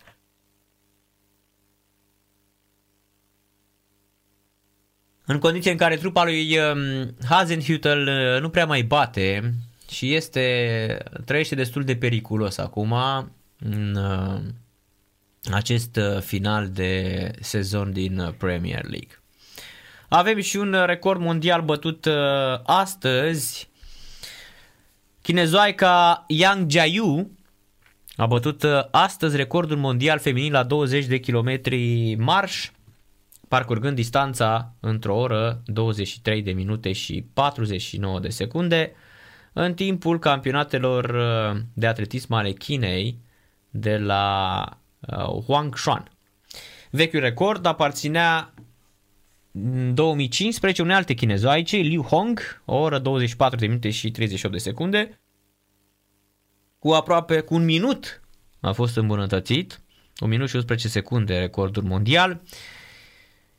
În 5.26 5.40
condiții 5.40 5.72
în 5.72 5.78
care 5.78 5.96
trupa 5.96 6.24
lui 6.24 6.58
um, 6.58 7.16
Hazenhutel 7.28 8.10
nu 8.42 8.50
prea 8.50 8.66
mai 8.66 8.82
bate, 8.82 9.54
și 9.94 10.14
este, 10.14 10.98
trăiește 11.26 11.56
destul 11.56 11.84
de 11.84 11.96
periculos 11.96 12.58
acum 12.58 12.94
în 13.60 13.96
uh, 13.96 14.40
acest 15.52 15.96
uh, 15.96 16.22
final 16.22 16.70
de 16.70 17.32
sezon 17.40 17.92
din 17.92 18.20
uh, 18.20 18.34
Premier 18.38 18.84
League. 18.84 19.22
Avem 20.10 20.40
și 20.40 20.58
un 20.58 20.76
record 20.86 21.20
mondial 21.20 21.62
bătut 21.62 22.08
astăzi. 22.64 23.70
Chinezoaica 25.24 26.26
Yang 26.28 26.72
Jiayu 26.72 27.32
a 28.16 28.26
bătut 28.26 28.64
astăzi 28.92 29.36
recordul 29.36 29.78
mondial 29.78 30.20
feminin 30.20 30.52
la 30.52 30.64
20 30.64 31.06
de 31.06 31.18
kilometri 31.18 32.16
marș, 32.16 32.72
parcurgând 33.48 33.96
distanța 33.96 34.74
într-o 34.80 35.16
oră, 35.16 35.62
23 35.66 36.42
de 36.42 36.52
minute 36.52 36.92
și 36.92 37.26
49 37.34 38.20
de 38.20 38.30
secunde 38.30 38.92
în 39.54 39.74
timpul 39.74 40.20
campionatelor 40.20 41.04
uh, 41.06 41.62
de 41.74 41.88
atletism 41.88 42.34
ale 42.34 42.52
Chinei 42.52 43.18
de 43.70 43.98
la 43.98 44.66
uh, 45.00 45.44
Huangshan. 45.46 46.12
Vechiul 46.90 47.20
record 47.20 47.66
aparținea 47.66 48.53
în 49.54 49.94
2015 49.94 50.82
unei 50.82 50.96
alte 50.96 51.14
chinezoaice, 51.14 51.78
Liu 51.78 52.02
Hong, 52.02 52.62
o 52.66 52.76
oră 52.76 53.00
24 53.00 53.60
de 53.60 53.68
minute 53.68 53.90
și 53.90 54.12
38 54.12 54.54
de 54.54 54.60
secunde, 54.60 55.20
cu 56.80 56.90
aproape 56.90 57.40
cu 57.40 57.54
un 57.54 57.66
minut 57.66 58.22
a 58.60 58.72
fost 58.72 58.98
îmbunătățit, 58.98 59.82
1 60.20 60.30
minut 60.30 60.50
și 60.50 60.56
11 60.56 60.88
secunde 60.88 61.38
recordul 61.38 61.84
mondial. 61.84 62.42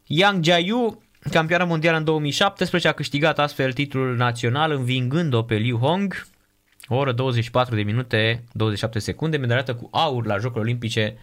Yang 0.07 0.45
Jiayu, 0.45 1.03
campioana 1.30 1.64
mondială 1.64 1.97
în 1.97 2.05
2017, 2.05 2.88
a 2.88 2.92
câștigat 2.92 3.38
astfel 3.38 3.72
titlul 3.72 4.16
național 4.16 4.70
învingând-o 4.70 5.42
pe 5.42 5.55
Liu 5.55 5.76
Hong, 5.76 6.26
o 6.86 6.95
oră 6.97 7.12
24 7.12 7.74
de 7.74 7.82
minute 7.82 8.45
27 8.53 8.99
secunde, 8.99 9.36
medaliată 9.36 9.74
cu 9.74 9.88
aur 9.92 10.26
la 10.26 10.38
Jocurile 10.38 10.61
Olimpice 10.61 11.16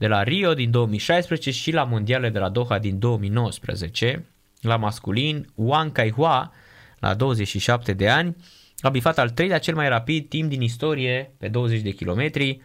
de 0.00 0.06
la 0.06 0.22
Rio 0.22 0.54
din 0.54 0.70
2016 0.70 1.50
și 1.50 1.70
la 1.70 1.84
Mondiale 1.84 2.28
de 2.28 2.38
la 2.38 2.48
Doha 2.48 2.78
din 2.78 2.98
2019. 2.98 4.26
La 4.60 4.76
masculin, 4.76 5.46
Wang 5.54 5.92
Kaihua, 5.92 6.52
la 6.98 7.14
27 7.14 7.92
de 7.92 8.08
ani, 8.08 8.36
a 8.78 8.88
bifat 8.88 9.18
al 9.18 9.30
treilea 9.30 9.58
cel 9.58 9.74
mai 9.74 9.88
rapid 9.88 10.28
timp 10.28 10.48
din 10.48 10.60
istorie 10.60 11.34
pe 11.38 11.48
20 11.48 11.80
de 11.80 11.90
kilometri, 11.90 12.60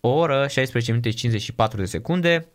o 0.00 0.08
oră 0.08 0.46
16 0.48 0.90
minute 0.90 1.10
54 1.10 1.78
de 1.78 1.84
secunde, 1.84 2.48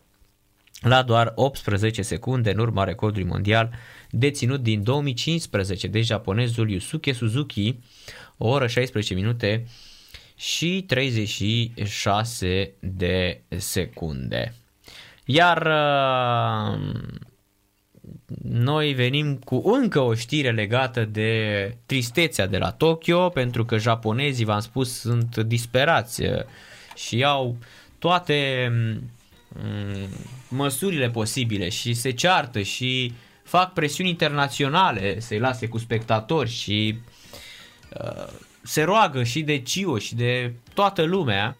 la 0.80 1.02
doar 1.02 1.32
18 1.34 2.02
secunde 2.02 2.50
în 2.50 2.58
urma 2.58 2.84
recordului 2.84 3.28
mondial 3.28 3.70
deținut 4.10 4.62
din 4.62 4.82
2015 4.82 5.86
de 5.86 6.00
japonezul 6.00 6.70
Yusuke 6.70 7.12
Suzuki, 7.12 7.78
o 8.36 8.48
oră 8.48 8.66
16 8.66 9.14
minute 9.14 9.66
și 10.40 10.84
36 10.86 12.72
de 12.80 13.40
secunde. 13.48 14.54
Iar 15.24 15.66
uh, 15.66 16.80
noi 18.42 18.92
venim 18.92 19.36
cu 19.36 19.62
încă 19.64 20.00
o 20.00 20.14
știre 20.14 20.50
legată 20.50 21.04
de 21.04 21.76
tristețea 21.86 22.46
de 22.46 22.58
la 22.58 22.70
Tokyo, 22.70 23.28
pentru 23.28 23.64
că 23.64 23.78
japonezii, 23.78 24.44
v-am 24.44 24.60
spus, 24.60 25.00
sunt 25.00 25.36
disperați 25.36 26.22
uh, 26.22 26.42
și 26.94 27.24
au 27.24 27.56
toate 27.98 28.68
mm, 28.72 30.08
măsurile 30.48 31.10
posibile 31.10 31.68
și 31.68 31.94
se 31.94 32.10
ceartă 32.10 32.62
și 32.62 33.12
fac 33.42 33.72
presiuni 33.72 34.10
internaționale 34.10 35.20
să-i 35.20 35.38
lase 35.38 35.68
cu 35.68 35.78
spectatori 35.78 36.50
și 36.50 36.98
uh, 38.04 38.48
se 38.70 38.82
roagă 38.82 39.22
și 39.22 39.42
de 39.42 39.62
CIO 39.62 39.98
și 39.98 40.14
de 40.14 40.54
toată 40.74 41.02
lumea 41.02 41.56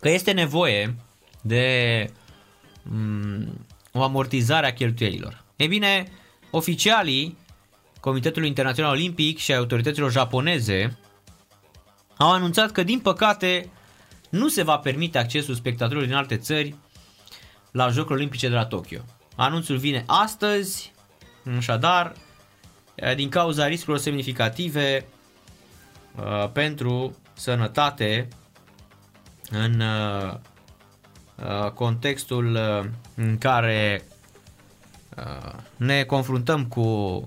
că 0.00 0.08
este 0.08 0.32
nevoie 0.32 0.96
de 1.42 2.06
um, 2.90 3.66
o 3.92 4.02
amortizare 4.02 4.66
a 4.66 4.72
cheltuielilor. 4.72 5.44
E 5.56 5.66
bine, 5.66 6.12
oficialii 6.50 7.38
Comitetului 8.00 8.48
Internațional 8.48 8.92
Olimpic 8.92 9.38
și 9.38 9.54
autorităților 9.54 10.10
japoneze 10.10 10.98
au 12.16 12.32
anunțat 12.32 12.70
că, 12.70 12.82
din 12.82 13.00
păcate, 13.00 13.70
nu 14.30 14.48
se 14.48 14.62
va 14.62 14.78
permite 14.78 15.18
accesul 15.18 15.54
spectatorilor 15.54 16.06
din 16.06 16.16
alte 16.16 16.36
țări 16.36 16.74
la 17.70 17.88
Jocurile 17.88 18.14
Olimpice 18.14 18.48
de 18.48 18.54
la 18.54 18.66
Tokyo. 18.66 19.00
Anunțul 19.36 19.76
vine 19.76 20.04
astăzi, 20.06 20.92
așadar, 21.56 22.12
din 23.14 23.28
cauza 23.28 23.66
riscurilor 23.66 23.98
semnificative 23.98 25.06
uh, 26.16 26.50
pentru 26.52 27.16
sănătate 27.32 28.28
în 29.50 29.80
uh, 29.80 30.34
uh, 31.34 31.70
contextul 31.70 32.58
în 33.14 33.38
care 33.38 34.02
ne 35.76 36.02
confruntăm 36.02 36.66
cu 36.66 37.26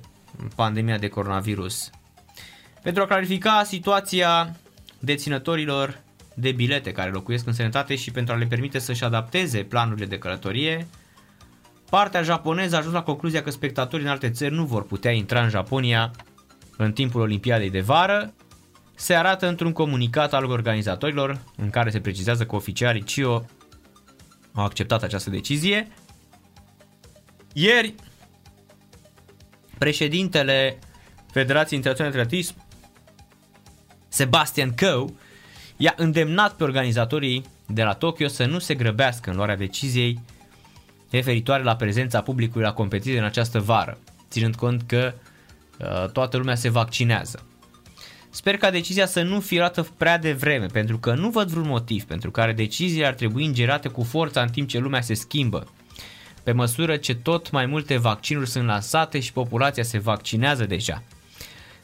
pandemia 0.56 0.98
de 0.98 1.08
coronavirus. 1.08 1.90
Pentru 2.82 3.04
a 3.04 3.06
clarifica 3.06 3.64
situația 3.64 4.56
deținătorilor 5.00 6.02
de 6.34 6.52
bilete 6.52 6.92
care 6.92 7.12
locuiesc 7.12 7.48
în 7.48 7.54
sănătate 7.54 7.96
și 7.96 8.12
pentru 8.12 8.34
a 8.34 8.38
le 8.38 8.46
permite 8.46 8.80
să-și 8.80 9.04
adapteze 9.04 9.64
planurile 9.64 10.06
de 10.06 10.18
călătorie, 10.18 10.88
partea 11.94 12.22
japoneză 12.22 12.76
a 12.76 12.78
ajuns 12.78 12.94
la 12.94 13.04
concluzia 13.04 13.44
că 13.44 13.50
spectatorii 13.50 14.06
în 14.06 14.12
alte 14.12 14.30
țări 14.30 14.54
nu 14.54 14.66
vor 14.66 14.86
putea 14.86 15.12
intra 15.12 15.44
în 15.44 15.50
Japonia 15.50 16.12
în 16.78 16.94
timpul 16.94 17.22
Olimpiadei 17.22 17.70
de 17.70 17.82
vară. 17.82 18.34
Se 18.96 19.14
arată 19.16 19.48
într-un 19.48 19.72
comunicat 19.72 20.34
al 20.34 20.46
organizatorilor 20.46 21.42
în 21.58 21.70
care 21.70 21.90
se 21.90 22.00
precizează 22.00 22.46
că 22.46 22.56
oficialii 22.56 23.04
CIO 23.04 23.46
au 24.54 24.64
acceptat 24.64 25.04
această 25.04 25.30
decizie. 25.30 25.88
Ieri, 27.54 27.96
președintele 29.78 30.80
Federației 31.32 31.78
Internaționale 31.78 32.16
de 32.16 32.22
Atletism, 32.22 32.56
Sebastian 34.08 34.74
Coe, 34.76 35.06
i-a 35.78 35.94
îndemnat 35.98 36.54
pe 36.54 36.64
organizatorii 36.64 37.46
de 37.68 37.84
la 37.84 37.94
Tokyo 37.94 38.28
să 38.28 38.46
nu 38.46 38.60
se 38.60 38.76
grăbească 38.76 39.30
în 39.30 39.36
luarea 39.36 39.56
deciziei 39.56 40.20
referitoare 41.18 41.64
la 41.64 41.76
prezența 41.76 42.22
publicului 42.22 42.66
la 42.66 42.74
competiție 42.74 43.18
în 43.18 43.24
această 43.24 43.60
vară, 43.60 43.98
ținând 44.30 44.56
cont 44.56 44.82
că 44.88 45.14
uh, 45.80 46.10
toată 46.10 46.38
lumea 46.38 46.56
se 46.56 46.70
vaccinează. 46.70 47.46
Sper 48.30 48.58
ca 48.58 48.72
decizia 48.72 49.06
să 49.06 49.22
nu 49.22 49.40
fie 49.40 49.58
luată 49.58 49.88
prea 49.98 50.18
devreme, 50.18 50.66
pentru 50.66 50.98
că 50.98 51.14
nu 51.14 51.30
văd 51.30 51.50
vreun 51.50 51.68
motiv 51.68 52.04
pentru 52.04 52.32
care 52.32 52.54
deciziile 52.54 53.06
ar 53.06 53.14
trebui 53.14 53.44
ingerate 53.44 53.88
cu 53.88 54.04
forța 54.04 54.42
în 54.42 54.50
timp 54.50 54.68
ce 54.68 54.78
lumea 54.78 55.02
se 55.02 55.14
schimbă, 55.14 55.68
pe 56.44 56.52
măsură 56.52 56.98
ce 56.98 57.16
tot 57.16 57.52
mai 57.52 57.66
multe 57.66 57.98
vaccinuri 57.98 58.50
sunt 58.50 58.66
lansate 58.66 59.20
și 59.20 59.34
populația 59.34 59.84
se 59.84 60.00
vaccinează 60.00 60.66
deja. 60.66 61.04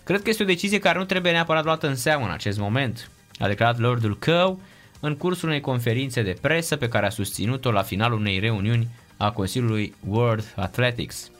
Cred 0.03 0.21
că 0.21 0.29
este 0.29 0.43
o 0.43 0.45
decizie 0.45 0.79
care 0.79 0.97
nu 0.97 1.05
trebuie 1.05 1.31
neapărat 1.31 1.63
luată 1.63 1.87
în 1.87 1.95
seamă 1.95 2.25
în 2.25 2.31
acest 2.31 2.59
moment, 2.59 3.11
a 3.39 3.47
declarat 3.47 3.79
Lordul 3.79 4.17
Coe 4.17 4.57
în 4.99 5.15
cursul 5.15 5.47
unei 5.47 5.61
conferințe 5.61 6.21
de 6.21 6.37
presă 6.41 6.75
pe 6.75 6.87
care 6.87 7.05
a 7.05 7.09
susținut-o 7.09 7.71
la 7.71 7.81
finalul 7.81 8.19
unei 8.19 8.39
reuniuni 8.39 8.87
a 9.19 9.31
Consiliului 9.31 9.93
World 10.07 10.53
Athletics. 10.55 11.31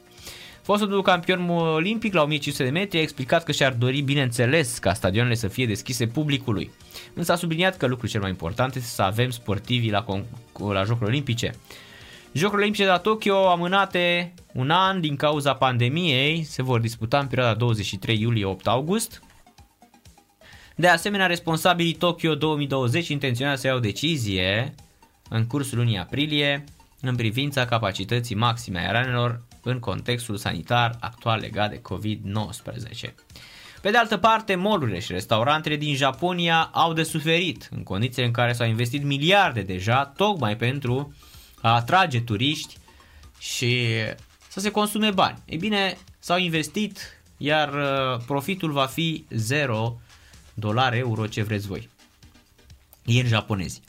Fostul 0.61 1.01
campion 1.01 1.49
olimpic 1.49 2.13
la 2.13 2.21
1500 2.21 2.63
de 2.63 2.69
metri 2.69 2.97
a 2.97 3.01
explicat 3.01 3.43
că 3.43 3.51
și-ar 3.51 3.73
dori, 3.73 4.01
bineînțeles, 4.01 4.77
ca 4.77 4.93
stadioanele 4.93 5.35
să 5.35 5.47
fie 5.47 5.65
deschise 5.65 6.07
publicului, 6.07 6.71
însă 7.13 7.31
a 7.31 7.35
subliniat 7.35 7.77
că 7.77 7.87
lucrul 7.87 8.09
cel 8.09 8.21
mai 8.21 8.29
important 8.29 8.75
este 8.75 8.87
să 8.87 9.01
avem 9.01 9.29
sportivii 9.29 9.91
la, 9.91 10.05
la 10.57 10.83
Jocurile 10.83 11.07
Olimpice. 11.07 11.53
Jocurile 12.31 12.61
Olimpice 12.61 12.83
de 12.83 12.89
la 12.89 12.97
Tokyo 12.97 13.49
amânate 13.49 14.33
un 14.53 14.69
an 14.69 15.01
din 15.01 15.15
cauza 15.15 15.53
pandemiei 15.53 16.43
se 16.43 16.63
vor 16.63 16.79
disputa 16.79 17.19
în 17.19 17.27
perioada 17.27 17.53
23 17.53 18.19
iulie-8 18.19 18.63
august. 18.63 19.21
De 20.75 20.87
asemenea, 20.87 21.25
responsabilii 21.25 21.93
Tokyo 21.93 22.35
2020 22.35 23.07
intenționează 23.07 23.61
să 23.61 23.67
iau 23.67 23.79
decizie 23.79 24.75
în 25.29 25.47
cursul 25.47 25.77
lunii 25.77 25.97
aprilie 25.97 26.63
în 27.01 27.15
privința 27.15 27.65
capacității 27.65 28.35
maxime 28.35 28.79
a 28.79 28.81
aeranelor 28.81 29.41
în 29.61 29.79
contextul 29.79 30.37
sanitar 30.37 30.97
actual 30.99 31.39
legat 31.39 31.69
de 31.69 31.81
COVID-19. 31.81 33.13
Pe 33.81 33.91
de 33.91 33.97
altă 33.97 34.17
parte, 34.17 34.55
molurile 34.55 34.99
și 34.99 35.11
restaurantele 35.11 35.75
din 35.75 35.95
Japonia 35.95 36.69
au 36.73 36.93
de 36.93 37.03
suferit 37.03 37.69
în 37.71 37.83
condițiile 37.83 38.27
în 38.27 38.33
care 38.33 38.53
s-au 38.53 38.67
investit 38.67 39.03
miliarde 39.03 39.61
deja 39.61 40.05
tocmai 40.05 40.57
pentru 40.57 41.15
a 41.61 41.73
atrage 41.73 42.21
turiști 42.21 42.77
și 43.39 43.87
să 44.47 44.59
se 44.59 44.71
consume 44.71 45.11
bani. 45.11 45.37
Ei 45.45 45.57
bine, 45.57 45.97
s-au 46.19 46.37
investit, 46.37 47.21
iar 47.37 47.73
uh, 47.73 48.23
profitul 48.25 48.71
va 48.71 48.85
fi 48.85 49.25
0 49.29 49.99
dolari, 50.53 50.97
euro, 50.97 51.27
ce 51.27 51.43
vreți 51.43 51.67
voi. 51.67 51.89
Ieri 53.05 53.27
japonezi. 53.27 53.81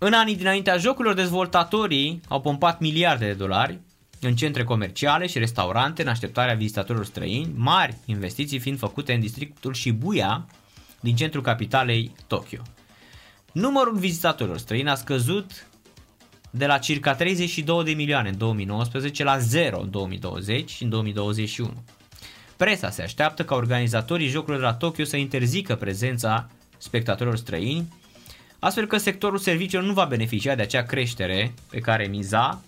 În 0.00 0.12
anii 0.12 0.36
dinaintea 0.36 0.76
jocurilor, 0.76 1.16
dezvoltatorii 1.16 2.20
au 2.28 2.40
pompat 2.40 2.80
miliarde 2.80 3.26
de 3.26 3.32
dolari 3.32 3.78
în 4.20 4.36
centre 4.36 4.64
comerciale 4.64 5.26
și 5.26 5.38
restaurante 5.38 6.02
în 6.02 6.08
așteptarea 6.08 6.54
vizitatorilor 6.54 7.06
străini, 7.06 7.52
mari 7.54 7.96
investiții 8.04 8.58
fiind 8.58 8.78
făcute 8.78 9.12
în 9.12 9.20
districtul 9.20 9.74
Shibuya 9.74 10.46
din 11.00 11.16
centrul 11.16 11.42
capitalei 11.42 12.12
Tokyo. 12.26 12.62
Numărul 13.52 13.96
vizitatorilor 13.96 14.58
străini 14.58 14.88
a 14.88 14.94
scăzut 14.94 15.66
de 16.50 16.66
la 16.66 16.78
circa 16.78 17.14
32 17.14 17.84
de 17.84 17.92
milioane 17.92 18.28
în 18.28 18.38
2019 18.38 19.24
la 19.24 19.38
0 19.38 19.80
în 19.80 19.90
2020 19.90 20.70
și 20.70 20.82
în 20.82 20.88
2021. 20.88 21.72
Presa 22.56 22.90
se 22.90 23.02
așteaptă 23.02 23.44
ca 23.44 23.54
organizatorii 23.54 24.28
jocurilor 24.28 24.60
de 24.60 24.66
la 24.66 24.74
Tokyo 24.74 25.04
să 25.04 25.16
interzică 25.16 25.76
prezența 25.76 26.50
spectatorilor 26.78 27.38
străini, 27.38 27.88
astfel 28.58 28.86
că 28.86 28.96
sectorul 28.96 29.38
serviciilor 29.38 29.84
nu 29.84 29.92
va 29.92 30.04
beneficia 30.04 30.54
de 30.54 30.62
acea 30.62 30.82
creștere 30.82 31.54
pe 31.70 31.78
care 31.78 32.06
miza 32.06 32.62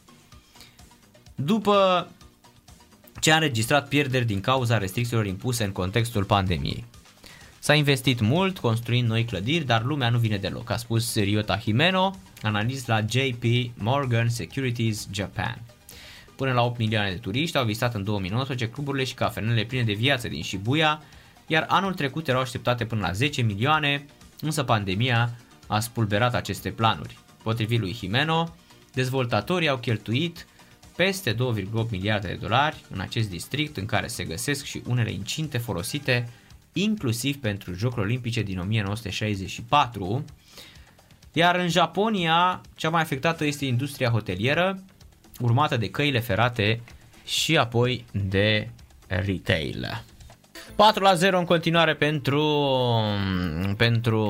după 1.35 2.09
ce 3.21 3.33
a 3.33 3.35
înregistrat 3.35 3.89
pierderi 3.89 4.25
din 4.25 4.41
cauza 4.41 4.79
restricțiilor 4.79 5.27
impuse 5.27 5.65
în 5.65 5.73
contextul 5.73 6.25
pandemiei. 6.25 6.85
S-a 7.59 7.75
investit 7.75 8.21
mult 8.21 8.59
construind 8.59 9.09
noi 9.09 9.25
clădiri, 9.25 9.65
dar 9.65 9.83
lumea 9.83 10.11
nu 10.11 10.19
vine 10.19 10.37
deloc, 10.37 10.71
a 10.71 10.77
spus 10.77 11.15
Ryota 11.15 11.59
Himeno, 11.59 12.17
analist 12.43 12.87
la 12.87 13.01
JP 13.01 13.45
Morgan 13.75 14.29
Securities 14.29 15.09
Japan. 15.13 15.63
Până 16.37 16.53
la 16.53 16.63
8 16.63 16.79
milioane 16.79 17.11
de 17.11 17.17
turiști 17.17 17.57
au 17.57 17.65
vizitat 17.65 17.95
în 17.95 18.05
2019 18.05 18.69
cluburile 18.69 19.05
și 19.05 19.15
cafenele 19.15 19.65
pline 19.65 19.83
de 19.83 19.93
viață 19.93 20.29
din 20.29 20.43
Shibuya, 20.43 21.03
iar 21.47 21.65
anul 21.69 21.95
trecut 21.95 22.29
erau 22.29 22.41
așteptate 22.41 22.85
până 22.85 23.01
la 23.01 23.13
10 23.13 23.43
milioane, 23.43 24.05
însă 24.41 24.63
pandemia 24.63 25.37
a 25.71 25.81
spulberat 25.81 26.35
aceste 26.35 26.71
planuri. 26.71 27.19
Potrivit 27.43 27.81
lui 27.81 27.93
Himeno, 27.93 28.55
dezvoltatorii 28.93 29.69
au 29.69 29.77
cheltuit 29.77 30.47
peste 30.97 31.35
2,8 31.35 31.39
miliarde 31.91 32.29
de 32.29 32.39
dolari 32.41 32.77
în 32.91 33.01
acest 33.01 33.29
district 33.31 33.77
în 33.77 33.87
care 33.87 34.07
se 34.07 34.25
găsesc 34.25 34.65
și 34.65 34.83
unele 34.87 35.13
incinte 35.13 35.59
folosite 35.59 36.29
inclusiv 36.73 37.37
pentru 37.37 37.75
Jocurile 37.75 38.07
Olimpice 38.07 38.43
din 38.43 38.59
1964, 38.59 40.25
iar 41.33 41.57
în 41.57 41.69
Japonia 41.69 42.61
cea 42.77 42.91
mai 42.91 43.03
afectată 43.03 43.45
este 43.45 43.65
industria 43.65 44.11
hotelieră, 44.11 44.83
urmată 45.41 45.77
de 45.77 45.91
căile 45.91 46.21
ferate 46.21 46.81
și 47.25 47.57
apoi 47.57 48.05
de 48.29 48.69
retail. 49.07 50.05
4 50.81 51.03
la 51.03 51.15
0 51.15 51.39
în 51.39 51.45
continuare 51.45 51.95
pentru, 51.95 52.65
pentru 53.77 54.21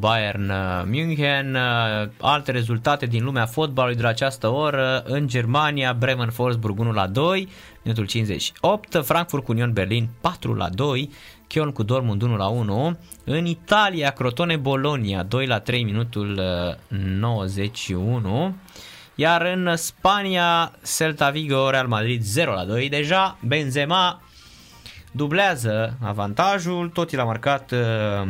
Bayern 0.00 0.52
München. 0.90 1.58
Alte 2.20 2.50
rezultate 2.50 3.06
din 3.06 3.24
lumea 3.24 3.46
fotbalului 3.46 3.96
de 3.96 4.02
la 4.02 4.08
această 4.08 4.48
oră. 4.48 5.02
În 5.06 5.26
Germania, 5.26 5.92
Bremen 5.92 6.30
Wolfsburg 6.38 6.78
1 6.78 6.92
la 6.92 7.06
2, 7.06 7.48
minutul 7.82 8.06
58. 8.06 9.00
Frankfurt 9.04 9.44
cu 9.44 9.52
Union 9.52 9.72
Berlin 9.72 10.08
4 10.20 10.54
la 10.54 10.68
2. 10.68 11.10
Chion 11.46 11.72
cu 11.72 11.82
Dortmund 11.82 12.22
1 12.22 12.36
la 12.36 12.46
1. 12.46 12.98
În 13.24 13.46
Italia, 13.46 14.10
Crotone 14.10 14.56
Bologna 14.56 15.22
2 15.22 15.46
la 15.46 15.58
3, 15.58 15.84
minutul 15.84 16.40
91. 16.88 18.54
Iar 19.14 19.42
în 19.42 19.76
Spania, 19.76 20.72
Celta 20.96 21.30
Vigo, 21.30 21.70
Real 21.70 21.86
Madrid 21.86 22.22
0 22.22 22.52
la 22.52 22.64
2. 22.64 22.88
Deja 22.88 23.38
Benzema 23.46 24.22
dublează 25.12 25.96
avantajul, 26.02 26.88
tot 26.88 27.12
el 27.12 27.20
a 27.20 27.24
marcat 27.24 27.72
uh, 27.72 28.28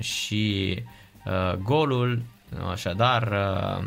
și 0.00 0.82
uh, 1.24 1.56
golul, 1.62 2.22
așadar 2.70 3.22
uh, 3.22 3.84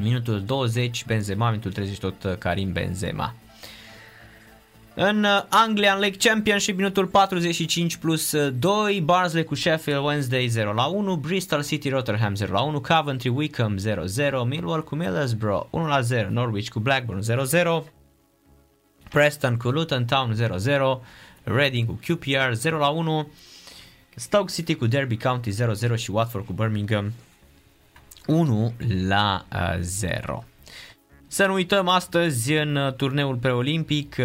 minutul 0.00 0.42
20 0.46 1.04
Benzema, 1.06 1.48
minutul 1.48 1.72
30 1.72 1.98
tot 1.98 2.22
uh, 2.24 2.32
Karim 2.38 2.72
Benzema. 2.72 3.34
În 4.94 5.24
uh, 5.24 5.42
Anglia, 5.48 5.92
în 5.92 5.98
League 5.98 6.18
Championship, 6.18 6.76
minutul 6.76 7.06
45 7.06 7.96
plus 7.96 8.36
2, 8.58 8.96
uh, 8.96 9.02
Barnsley 9.02 9.44
cu 9.44 9.54
Sheffield 9.54 10.04
Wednesday 10.04 10.46
0 10.46 10.72
la 10.72 10.84
1, 10.84 11.16
Bristol 11.16 11.62
City 11.62 11.88
Rotherham 11.88 12.34
0 12.34 12.52
la 12.52 12.62
1, 12.62 12.80
Coventry 12.80 13.28
Wickham 13.28 13.76
0 13.76 14.04
0, 14.04 14.44
Millwall 14.44 14.84
cu 14.84 14.94
Middlesbrough 14.94 15.66
1 15.70 15.86
la 15.86 16.00
0, 16.00 16.30
Norwich 16.30 16.68
cu 16.68 16.78
Blackburn 16.78 17.20
0 17.20 17.44
0, 17.44 17.84
Preston 19.12 19.56
cu 19.56 19.68
Luton 19.68 20.04
Town 20.04 20.34
0-0, 20.34 21.00
Reading 21.44 21.88
cu 21.88 21.98
QPR 22.06 22.52
0-1, 23.24 23.26
Stoke 24.14 24.52
City 24.52 24.74
cu 24.74 24.86
Derby 24.86 25.16
County 25.16 25.50
0-0 25.50 25.94
și 25.94 26.10
Watford 26.10 26.46
cu 26.46 26.52
Birmingham 26.52 27.12
1 28.26 28.72
la 29.06 29.46
0. 29.80 30.44
Să 31.26 31.46
nu 31.46 31.52
uităm 31.52 31.88
astăzi 31.88 32.52
în 32.52 32.94
turneul 32.96 33.36
preolimpic 33.36 34.16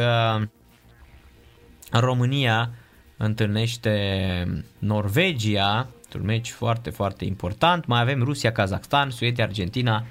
România 1.91 2.69
întâlnește 3.17 4.63
Norvegia, 4.79 5.87
un 6.15 6.25
meci 6.25 6.49
foarte, 6.49 6.89
foarte 6.89 7.25
important. 7.25 7.85
Mai 7.85 8.01
avem 8.01 8.23
Rusia, 8.23 8.51
Kazakhstan, 8.51 9.09
Suedia, 9.09 9.43
Argentina, 9.43 10.05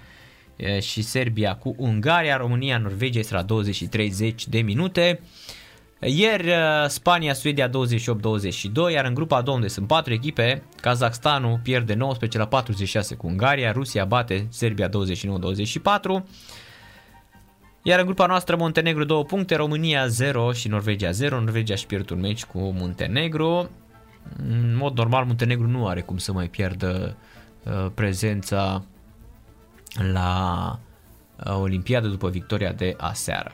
și 0.80 1.02
Serbia 1.02 1.54
cu 1.54 1.74
Ungaria, 1.78 2.36
România, 2.36 2.78
Norvegia 2.78 3.18
este 3.18 3.34
la 3.34 3.44
20-30 3.44 4.34
de 4.48 4.60
minute. 4.60 5.20
Ieri 6.00 6.50
Spania, 6.88 7.34
Suedia 7.34 7.68
28-22, 7.68 7.72
iar 8.92 9.04
în 9.04 9.14
grupa 9.14 9.36
a 9.36 9.42
doua 9.42 9.56
unde 9.56 9.68
sunt 9.68 9.86
4 9.86 10.12
echipe, 10.12 10.62
Kazakhstanul 10.80 11.60
pierde 11.62 11.94
19 11.94 12.38
la 12.38 12.46
46 12.46 13.14
cu 13.14 13.26
Ungaria, 13.26 13.72
Rusia 13.72 14.04
bate 14.04 14.46
Serbia 14.50 14.88
29-24, 14.88 14.92
iar 17.82 17.98
în 17.98 18.04
grupa 18.04 18.26
noastră 18.26 18.56
Montenegru 18.56 19.04
2 19.04 19.24
puncte, 19.24 19.54
România 19.54 20.06
0 20.06 20.52
și 20.52 20.68
Norvegia 20.68 21.10
0, 21.10 21.40
Norvegia 21.40 21.74
și 21.74 21.86
pierd 21.86 22.10
un 22.10 22.20
meci 22.20 22.44
cu 22.44 22.58
Montenegru. 22.58 23.70
În 24.36 24.76
mod 24.76 24.96
normal 24.96 25.24
Montenegru 25.24 25.66
nu 25.66 25.86
are 25.86 26.00
cum 26.00 26.16
să 26.16 26.32
mai 26.32 26.48
pierdă 26.48 27.16
prezența 27.94 28.84
la 30.12 30.78
uh, 31.46 31.52
Olimpiadă 31.52 32.08
după 32.08 32.28
victoria 32.28 32.72
de 32.72 32.94
aseară. 32.98 33.52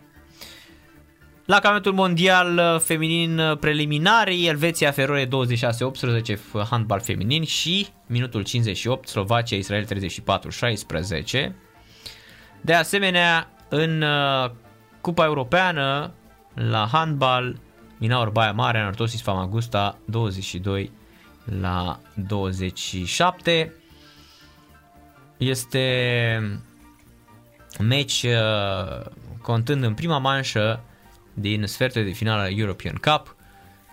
La 1.44 1.54
campionatul 1.54 1.92
mondial 1.92 2.58
uh, 2.58 2.80
feminin 2.80 3.38
uh, 3.38 3.58
preliminari, 3.58 4.46
Elveția 4.46 4.90
Ferore 4.90 5.26
26-18 5.26 5.28
handbal 6.70 7.00
feminin 7.00 7.44
și 7.44 7.86
minutul 8.06 8.42
58 8.42 9.08
Slovacia 9.08 9.56
Israel 9.56 9.86
34-16. 11.50 11.52
De 12.60 12.74
asemenea, 12.74 13.50
în 13.68 14.04
Cupa 15.00 15.24
Europeană 15.24 16.12
la 16.54 16.88
handbal 16.92 17.60
Minaur 17.98 18.30
Baia 18.30 18.52
Mare, 18.52 18.78
Anartosis 18.78 19.22
Famagusta 19.22 19.98
22 20.04 20.92
la 21.60 22.00
27. 22.14 23.72
Este 25.42 26.60
meci 27.78 28.22
uh, 28.22 29.04
contând 29.40 29.82
în 29.82 29.94
prima 29.94 30.18
manșă 30.18 30.80
din 31.34 31.66
sfertul 31.66 32.04
de 32.04 32.10
finală 32.10 32.48
European 32.48 32.94
Cup. 32.94 33.36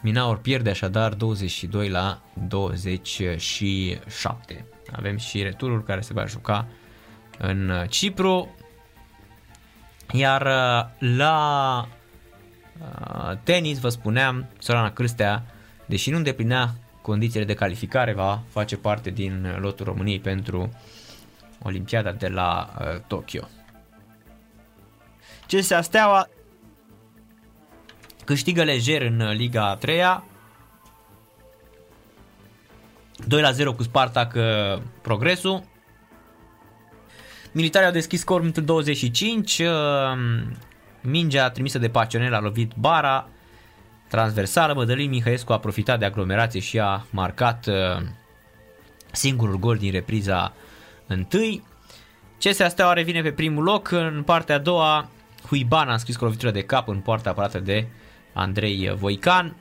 Minaur 0.02 0.38
pierde 0.38 0.70
așadar 0.70 1.14
22 1.14 1.90
la 1.90 2.22
27. 2.48 4.66
Avem 4.92 5.18
și 5.18 5.44
returul 5.44 5.84
care 5.84 6.02
se 6.02 6.14
va 6.14 6.26
juca 6.26 6.68
în 7.38 7.86
Cipru. 7.88 8.56
Iar 10.12 10.42
uh, 10.42 10.86
la 11.18 11.88
uh, 12.80 13.32
tenis, 13.44 13.80
vă 13.80 13.90
spuneam, 13.90 14.50
Sorana 14.60 14.92
Cârstea, 14.92 15.46
deși 15.86 16.10
nu 16.10 16.18
îndeplinea 16.18 16.74
condițiile 17.02 17.46
de 17.46 17.54
calificare, 17.54 18.14
va 18.14 18.42
face 18.50 18.78
parte 18.78 19.10
din 19.10 19.58
lotul 19.60 19.86
României 19.86 20.20
pentru 20.20 20.70
Olimpiada 21.62 22.12
de 22.12 22.28
la 22.28 22.74
uh, 22.80 23.02
Tokyo. 23.08 23.48
CSA 25.48 25.82
Steaua 25.82 26.30
câștigă 28.26 28.64
lejer 28.64 29.02
în 29.02 29.20
uh, 29.20 29.32
Liga 29.34 29.70
a 29.70 29.76
3 29.76 30.02
2 33.28 33.42
la 33.42 33.52
0 33.52 33.74
cu 33.74 33.84
Spartak 33.84 34.34
uh, 34.36 34.82
progresul. 35.02 35.64
Militarii 37.52 37.88
au 37.88 37.94
deschis 37.94 38.20
scorul 38.20 38.52
25, 38.52 39.60
uh, 39.60 39.68
mingea 41.02 41.50
trimisă 41.50 41.78
de 41.78 41.90
Pacionel 41.90 42.34
a 42.34 42.40
lovit 42.40 42.72
bara, 42.76 43.30
transversală, 44.08 44.74
Mădălin 44.74 45.10
Mihăescu 45.10 45.54
a 45.54 45.60
profitat 45.60 46.00
de 46.00 46.06
aglomerație 46.06 46.60
și 46.60 46.80
a 46.80 47.06
marcat 47.10 47.66
uh, 47.68 48.06
singurul 49.12 49.60
gol 49.60 49.78
din 49.78 49.92
repriza 49.92 50.54
întâi. 51.10 51.64
CSA 52.38 52.68
Steaua 52.68 52.94
revine 52.94 53.22
pe 53.22 53.32
primul 53.32 53.64
loc, 53.64 53.92
în 53.92 54.24
partea 54.26 54.56
a 54.56 54.60
doua 54.60 55.10
Huiban 55.48 55.90
a 55.90 55.98
scris 55.98 56.16
cu 56.16 56.24
lovitură 56.24 56.52
de 56.52 56.62
cap 56.62 56.88
în 56.88 57.00
poarta 57.00 57.30
apărată 57.30 57.60
de 57.60 57.88
Andrei 58.34 58.94
Voican. 58.96 59.56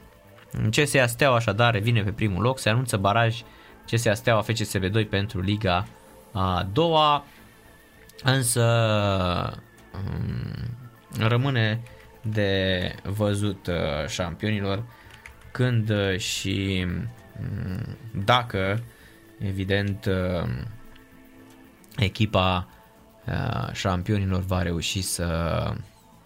CSA 0.70 1.06
Steaua 1.06 1.36
așadar 1.36 1.72
revine 1.72 2.02
pe 2.02 2.12
primul 2.12 2.42
loc, 2.42 2.58
se 2.58 2.68
anunță 2.68 2.96
baraj 2.96 3.42
CSA 3.90 4.14
Steaua 4.14 4.44
FCSB2 4.44 5.08
pentru 5.08 5.40
Liga 5.40 5.86
a 6.32 6.68
doua, 6.72 7.24
însă 8.22 8.64
um, 9.94 11.26
rămâne 11.26 11.80
de 12.22 12.94
văzut 13.02 13.66
uh, 13.66 14.08
șampionilor 14.08 14.82
când 15.52 15.92
și 16.16 16.86
um, 17.40 17.96
dacă 18.24 18.82
evident 19.38 20.06
uh, 20.06 20.48
echipa 21.98 22.68
uh, 23.26 23.72
șampionilor 23.72 24.40
va 24.40 24.62
reuși 24.62 25.00
să 25.02 25.26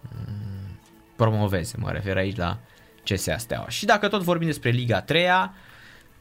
mm, 0.01 0.79
promoveze, 1.15 1.75
mă 1.77 1.91
refer 1.91 2.17
aici 2.17 2.37
la 2.37 2.59
CSA 3.03 3.37
Steaua. 3.37 3.69
Și 3.69 3.85
dacă 3.85 4.07
tot 4.07 4.21
vorbim 4.21 4.47
despre 4.47 4.69
Liga 4.69 5.01
3 5.01 5.27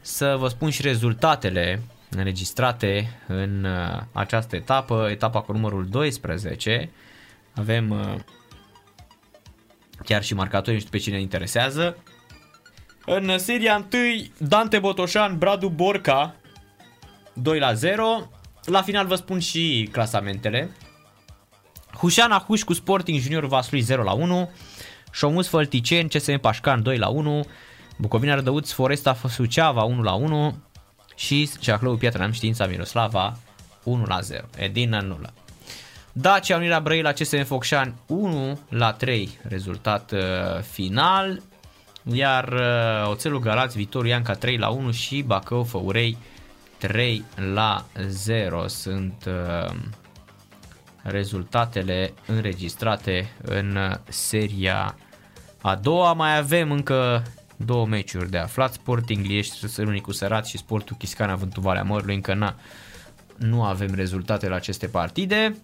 să 0.01 0.37
vă 0.39 0.49
spun 0.49 0.71
și 0.71 0.83
rezultatele 0.83 1.83
înregistrate 2.11 3.19
în 3.27 3.65
uh, 3.65 4.03
această 4.13 4.57
etapă, 4.57 5.09
etapa 5.11 5.41
cu 5.41 5.53
numărul 5.53 5.87
12. 5.87 6.91
Avem 7.55 7.91
uh, 7.91 8.15
chiar 10.05 10.23
și 10.23 10.35
marcatorii, 10.35 10.73
nu 10.73 10.79
știu 10.79 10.91
pe 10.91 10.99
cine 10.99 11.21
interesează. 11.21 11.97
În 13.07 13.39
seria 13.39 13.87
1, 13.93 14.03
Dante 14.39 14.79
Botoșan, 14.79 15.39
Bradu 15.39 15.69
Borca, 15.69 16.35
2 17.33 17.59
la 17.59 17.73
0. 17.73 18.31
La 18.65 18.83
final 18.83 19.07
vă 19.07 19.15
spun 19.15 19.39
și 19.39 19.89
clasamentele. 19.93 20.71
Hușana 21.97 22.45
Huș 22.47 22.63
cu 22.63 22.73
Sporting 22.73 23.21
Junior 23.21 23.47
Vaslui 23.47 23.81
0 23.81 24.03
la 24.03 24.13
1. 24.13 24.51
Șomus 25.13 25.49
Fălticeni, 25.49 26.09
CSM 26.09 26.41
Pașcan 26.41 26.83
2 26.83 26.99
la 26.99 27.09
1. 27.09 27.45
Bucovina 27.97 28.35
Rădăuț 28.35 28.71
Foresta 28.71 29.17
Suceava 29.29 29.83
1 29.83 30.03
la 30.03 30.13
1. 30.13 30.63
Și 31.15 31.51
Ceahlău 31.61 31.97
Piatra 31.97 32.19
Neam 32.19 32.33
Știința 32.33 32.67
Miroslava 32.67 33.37
1 33.83 34.05
la 34.05 34.21
0. 34.21 34.45
Edina 34.57 35.01
0. 35.01 35.17
Dacia 36.13 36.57
Unirea 36.57 36.81
Brăila 36.81 37.13
CSM 37.13 37.45
Focșani 37.45 37.95
1 38.07 38.59
la 38.69 38.93
3 38.93 39.39
rezultat 39.43 40.13
uh, 40.13 40.21
final. 40.71 41.43
Iar 42.13 42.53
uh, 42.53 43.11
Oțelul 43.11 43.39
Galați 43.41 43.77
Vitor 43.77 44.07
Ianca 44.07 44.33
3 44.33 44.57
la 44.57 44.69
1 44.69 44.91
și 44.91 45.23
Bacău 45.23 45.65
Făurei 45.65 46.19
3 46.87 47.25
la 47.53 47.85
0 48.09 48.67
sunt 48.67 49.25
uh, 49.27 49.75
rezultatele 51.03 52.13
înregistrate 52.27 53.33
în 53.43 53.79
seria 54.09 54.97
a 55.61 55.75
doua. 55.75 56.13
Mai 56.13 56.37
avem 56.37 56.71
încă 56.71 57.23
două 57.57 57.87
meciuri 57.87 58.31
de 58.31 58.39
aflat. 58.39 58.73
Sporting 58.73 59.25
Liești, 59.27 59.69
Sărunicu 59.69 60.13
Sărat 60.13 60.47
și 60.47 60.59
Sportul 60.59 60.97
Chiscana 60.97 61.35
Vântul 61.35 61.63
Valea 61.63 61.83
Mărului. 61.83 62.15
Încă 62.15 62.35
na, 62.35 62.55
nu 63.37 63.63
avem 63.63 63.95
rezultate 63.95 64.49
la 64.49 64.55
aceste 64.55 64.87
partide. 64.87 65.57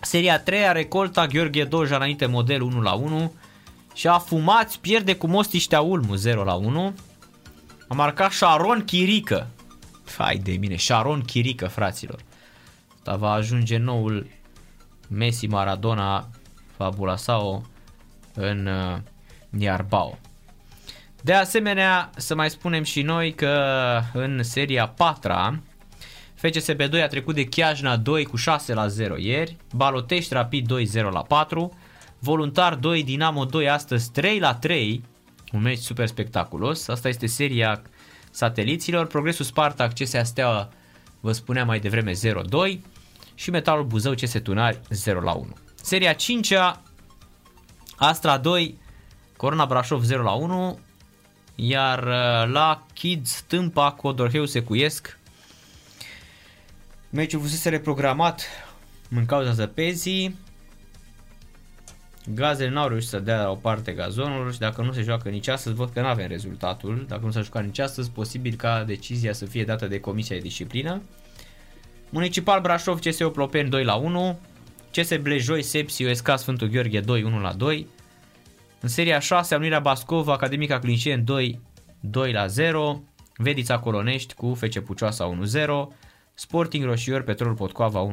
Seria 0.00 0.40
3 0.40 0.60
recolta 0.72 1.26
Gheorghe 1.26 1.64
Doja 1.64 1.96
înainte 1.96 2.26
model 2.26 2.62
1 2.62 2.80
la 2.80 2.92
1 2.92 3.32
și 3.94 4.06
a 4.06 4.18
fumat 4.18 4.76
pierde 4.76 5.16
cu 5.16 5.26
Mostiștea 5.26 5.80
Ulmu 5.80 6.14
0 6.14 6.44
la 6.44 6.54
1. 6.54 6.94
A 7.88 7.94
marcat 7.94 8.32
Sharon 8.32 8.84
Chirică. 8.84 9.48
Fai 10.04 10.36
de 10.36 10.52
mine, 10.52 10.76
Sharon 10.76 11.20
Chirică, 11.20 11.66
fraților. 11.66 12.20
Asta 12.96 13.16
va 13.16 13.30
ajunge 13.30 13.76
noul 13.76 14.26
Messi 15.08 15.46
Maradona 15.46 16.28
fabula 16.76 17.16
sau 17.16 17.66
în 18.34 18.66
uh, 18.66 18.98
Iarbao. 19.58 20.18
De 21.22 21.32
asemenea, 21.32 22.10
să 22.16 22.34
mai 22.34 22.50
spunem 22.50 22.82
și 22.82 23.02
noi 23.02 23.34
că 23.34 24.00
în 24.12 24.42
seria 24.42 24.88
4 24.88 25.62
FCSB 26.34 26.82
2 26.82 27.02
a 27.02 27.06
trecut 27.06 27.34
de 27.34 27.44
Chiajna 27.44 27.96
2 27.96 28.24
cu 28.24 28.36
6 28.36 28.74
la 28.74 28.86
0 28.86 29.16
ieri, 29.18 29.56
Balotești 29.74 30.34
Rapid 30.34 30.66
2 30.66 30.84
0 30.84 31.10
la 31.10 31.22
4, 31.22 31.78
Voluntar 32.18 32.74
2 32.74 33.04
Dinamo 33.04 33.44
2 33.44 33.68
astăzi 33.68 34.10
3 34.10 34.38
la 34.38 34.54
3, 34.54 35.02
un 35.52 35.62
meci 35.62 35.78
super 35.78 36.06
spectaculos. 36.06 36.88
Asta 36.88 37.08
este 37.08 37.26
seria 37.26 37.82
sateliților. 38.34 39.06
Progresul 39.06 39.44
Spartak 39.44 39.92
CSA 39.92 40.22
Steaua 40.22 40.68
vă 41.20 41.32
spuneam 41.32 41.66
mai 41.66 41.80
devreme 41.80 42.12
0-2 42.12 42.14
și 43.34 43.50
Metalul 43.50 43.84
Buzău 43.84 44.14
CS 44.14 44.32
Tunari 44.42 44.80
0 44.90 45.20
la 45.20 45.32
1. 45.32 45.56
Seria 45.74 46.12
5 46.12 46.52
Astra 47.96 48.38
2 48.38 48.78
Corona 49.36 49.66
Brașov 49.66 50.02
0 50.02 50.22
la 50.22 50.32
1 50.32 50.78
iar 51.54 51.98
uh, 51.98 52.52
la 52.52 52.86
Kids 52.92 53.42
Tâmpa 53.46 53.92
Codorheu 53.92 54.44
Secuiesc 54.44 55.18
meciul 57.10 57.40
fusese 57.40 57.68
reprogramat 57.68 58.42
în 59.10 59.26
cauza 59.26 59.52
zăpezii 59.52 60.38
Gazele 62.26 62.70
n-au 62.70 62.88
reușit 62.88 63.08
să 63.08 63.18
dea 63.18 63.42
la 63.42 63.50
o 63.50 63.54
parte 63.54 63.92
gazonul 63.92 64.52
și 64.52 64.58
dacă 64.58 64.82
nu 64.82 64.92
se 64.92 65.02
joacă 65.02 65.28
nici 65.28 65.48
astăzi, 65.48 65.74
văd 65.74 65.90
că 65.90 66.00
nu 66.00 66.06
avem 66.06 66.28
rezultatul. 66.28 67.04
Dacă 67.08 67.24
nu 67.24 67.30
s-a 67.30 67.40
jucat 67.40 67.64
nici 67.64 67.78
astăzi, 67.78 68.10
posibil 68.10 68.54
ca 68.54 68.84
decizia 68.84 69.32
să 69.32 69.44
fie 69.44 69.64
dată 69.64 69.86
de 69.86 70.00
Comisia 70.00 70.36
de 70.36 70.42
Disciplină. 70.42 71.02
Municipal 72.08 72.60
Brașov, 72.60 72.98
CSO 72.98 73.28
Plopeni 73.28 73.68
2 73.68 73.84
la 73.84 73.94
1, 73.94 74.38
CS 74.90 75.16
Blejoi, 75.16 75.62
Sepsi, 75.62 76.04
OSK 76.04 76.32
Sfântul 76.36 76.68
Gheorghe 76.68 77.00
2, 77.00 77.22
1 77.22 77.40
la 77.40 77.52
2. 77.52 77.86
În 78.80 78.88
seria 78.88 79.18
6, 79.18 79.54
Unirea 79.54 79.80
Bascov, 79.80 80.28
Academica 80.28 80.78
Clincien 80.78 81.24
2, 81.24 81.60
2 82.00 82.32
la 82.32 82.46
0, 82.46 83.02
Vedița 83.36 83.78
Colonești 83.78 84.34
cu 84.34 84.54
FC 84.54 84.78
Pucioasa 84.78 85.38
1-0, 85.54 85.66
Sporting 86.34 86.84
Roșior, 86.84 87.22
Petrol 87.22 87.54
Potcoava 87.54 88.06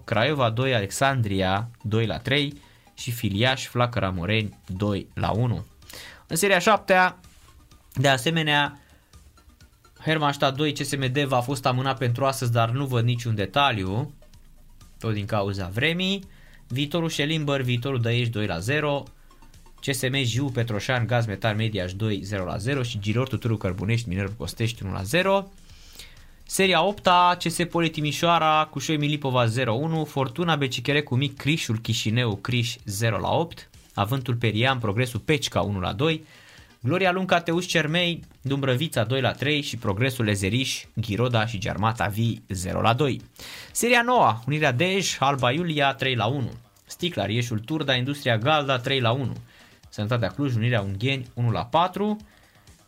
1-0, 0.00 0.04
Craiova 0.04 0.50
2, 0.50 0.74
Alexandria 0.74 1.70
2 1.82 2.06
la 2.06 2.18
3 2.18 2.52
și 3.02 3.10
Filiaș 3.10 3.66
Flacăra 3.66 4.10
Moreni 4.10 4.58
2 4.66 5.06
la 5.14 5.30
1. 5.30 5.64
În 6.26 6.36
seria 6.36 6.58
7 6.58 7.16
de 7.94 8.08
asemenea, 8.08 8.80
Hermannstadt 10.00 10.56
2 10.56 10.72
CSM 10.72 11.12
Deva 11.12 11.36
a 11.36 11.40
fost 11.40 11.66
amânat 11.66 11.98
pentru 11.98 12.24
astăzi, 12.24 12.52
dar 12.52 12.70
nu 12.70 12.86
văd 12.86 13.04
niciun 13.04 13.34
detaliu, 13.34 14.12
tot 14.98 15.12
din 15.12 15.26
cauza 15.26 15.68
vremii. 15.68 16.24
Viitorul 16.68 17.08
Șelimber, 17.08 17.60
viitorul 17.60 18.00
Dăiești 18.00 18.32
2 18.32 18.46
la 18.46 18.58
0, 18.58 19.02
CSM 19.80 20.22
Jiu 20.22 20.48
Petroșan 20.48 21.06
Gaz 21.06 21.26
Metal 21.26 21.56
Mediaș 21.56 21.92
2 21.92 22.20
0 22.22 22.44
la 22.44 22.56
0 22.56 22.82
și 22.82 22.98
Giror 22.98 23.28
Tuturu 23.28 23.56
Cărbunești 23.56 24.08
Miner 24.08 24.30
Costești 24.36 24.82
1 24.82 24.92
la 24.92 25.02
0. 25.02 25.48
Seria 26.52 26.82
8 26.82 27.08
CS 27.38 27.56
Poli 27.70 27.90
Timișoara 27.90 28.68
cu 28.70 28.78
Șoi 28.78 28.96
Milipova 28.96 29.46
0-1, 29.46 29.50
Fortuna 30.06 30.56
Becichere 30.56 31.02
cu 31.02 31.14
Mic 31.14 31.36
Crișul 31.36 31.78
Chișineu 31.78 32.36
Criș 32.36 32.76
0-8, 32.76 32.78
Avântul 33.94 34.34
Perian 34.34 34.78
Progresul 34.78 35.20
Pecica 35.20 35.94
1-2, 36.14 36.20
Gloria 36.80 37.12
Lunca 37.12 37.40
Teuș 37.40 37.66
Cermei, 37.66 38.20
Dumbrăvița 38.42 39.06
2-3 39.06 39.62
și 39.62 39.76
Progresul 39.76 40.24
Lezeriș, 40.24 40.84
Ghiroda 40.94 41.46
și 41.46 41.58
Germata 41.58 42.06
Vi 42.06 42.38
0-2. 42.38 43.16
Seria 43.72 44.02
9, 44.02 44.38
Unirea 44.46 44.72
Dej, 44.72 45.16
Alba 45.18 45.52
Iulia 45.52 45.96
3-1, 45.96 45.98
Sticlar 46.84 47.28
Ieșul 47.28 47.58
Turda, 47.58 47.94
Industria 47.94 48.38
Galda 48.38 48.80
3-1, 48.80 48.82
Sănătatea 49.88 50.28
Cluj, 50.28 50.54
Unirea 50.54 50.80
Ungheni 50.80 51.26
1-4, 51.36 52.24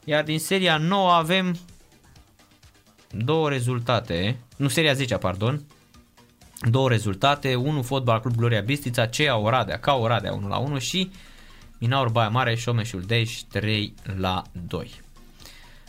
iar 0.04 0.24
din 0.24 0.38
seria 0.38 0.76
9 0.76 1.12
avem 1.12 1.56
două 3.16 3.48
rezultate, 3.48 4.36
nu 4.56 4.68
seria 4.68 4.92
10, 4.92 5.16
pardon, 5.16 5.62
două 6.70 6.88
rezultate, 6.88 7.54
1 7.54 7.82
Fotbal 7.82 8.20
Club 8.20 8.34
Gloria 8.36 8.60
Bistița, 8.60 9.06
CEA 9.06 9.36
Oradea, 9.36 9.78
ca 9.78 9.94
Oradea 9.94 10.32
1 10.32 10.48
la 10.48 10.56
1 10.56 10.78
și 10.78 11.10
Minaur 11.78 12.08
Baia 12.08 12.28
Mare, 12.28 12.54
Șomeșul 12.54 13.02
Dej 13.02 13.40
3 13.40 13.94
la 14.16 14.42
2. 14.66 14.90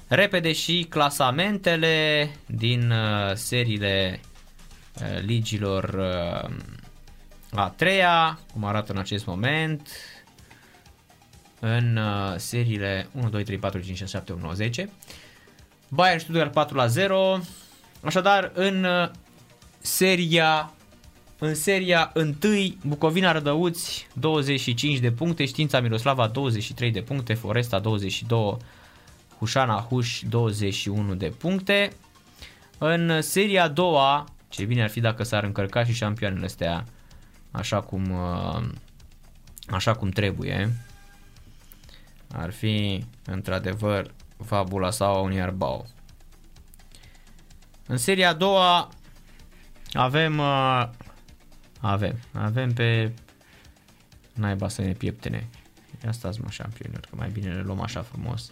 Repede 0.07 0.53
și 0.53 0.86
clasamentele 0.89 2.30
din 2.45 2.91
uh, 2.91 3.34
seriile 3.34 4.19
uh, 5.01 5.21
ligilor 5.21 5.84
uh, 5.84 6.49
a 7.51 7.69
treia, 7.69 8.39
cum 8.53 8.63
arată 8.63 8.91
în 8.91 8.97
acest 8.97 9.26
moment, 9.26 9.89
în 11.59 11.97
uh, 11.97 12.34
seriile 12.38 13.07
1, 13.11 13.30
2, 13.30 13.43
3, 13.43 13.57
4, 13.57 13.80
5, 13.80 13.97
6, 13.97 14.11
7, 14.11 14.32
8, 14.32 14.41
9, 14.41 14.53
10. 14.53 14.89
Bayern 15.89 16.19
Stuttgart 16.19 16.51
4 16.51 16.75
la 16.75 16.88
0. 16.88 17.39
Așadar, 18.01 18.51
în 18.53 18.83
uh, 18.83 19.09
seria 19.79 20.69
în 21.39 21.55
seria 21.55 22.11
1, 22.15 22.25
Bucovina 22.83 23.31
Rădăuți 23.31 24.07
25 24.13 24.97
de 24.97 25.11
puncte, 25.11 25.45
Știința 25.45 25.79
Miroslava 25.79 26.27
23 26.27 26.91
de 26.91 27.01
puncte, 27.01 27.33
Foresta 27.33 27.79
22, 27.79 28.57
Hușana 29.38 29.88
Huș 29.89 30.21
21 30.29 31.15
de 31.15 31.29
puncte. 31.38 31.91
În 32.77 33.21
seria 33.21 33.63
a 33.63 33.67
doua, 33.67 34.25
ce 34.49 34.63
bine 34.65 34.83
ar 34.83 34.89
fi 34.89 34.99
dacă 34.99 35.23
s-ar 35.23 35.43
încărca 35.43 35.86
și 35.86 35.93
șampioanele 35.93 36.45
astea 36.45 36.86
așa 37.51 37.81
cum, 37.81 38.11
uh, 38.11 38.63
așa 39.67 39.93
cum 39.93 40.09
trebuie. 40.09 40.73
Ar 42.31 42.51
fi 42.51 43.03
într-adevăr 43.25 44.11
fabula 44.43 44.91
sau 44.91 45.23
unui 45.23 45.41
arbau. 45.41 45.88
În 47.88 47.97
seria 47.97 48.29
a 48.29 48.33
doua 48.33 48.89
avem 49.93 50.38
uh, 50.38 50.89
avem, 51.79 52.19
avem 52.33 52.73
pe 52.73 53.13
naiba 54.33 54.67
să 54.67 54.81
ne 54.81 54.93
pieptene. 54.93 55.49
Ia 56.03 56.11
stați 56.11 56.41
mă 56.41 56.49
șampionilor, 56.49 57.07
că 57.09 57.15
mai 57.15 57.29
bine 57.29 57.53
le 57.53 57.61
luăm 57.61 57.81
așa 57.81 58.01
frumos. 58.01 58.51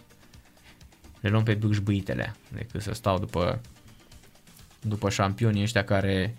Le 1.20 1.28
luăm 1.28 1.42
pe 1.42 1.54
bușbuitele 1.54 2.34
decât 2.52 2.82
să 2.82 2.92
stau 2.92 3.18
după 3.18 3.60
după 4.80 5.10
șampionii 5.10 5.62
ăștia 5.62 5.84
care 5.84 6.34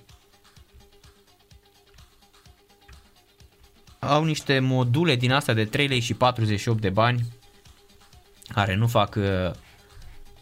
au 3.99 4.23
niște 4.23 4.59
module 4.59 5.15
din 5.15 5.31
astea 5.31 5.53
de 5.53 5.65
3 5.65 5.87
lei 5.87 5.99
și 5.99 6.13
48 6.13 6.81
de 6.81 6.89
bani 6.89 7.25
care 8.53 8.75
nu 8.75 8.87
fac 8.87 9.15
uh, 9.15 9.51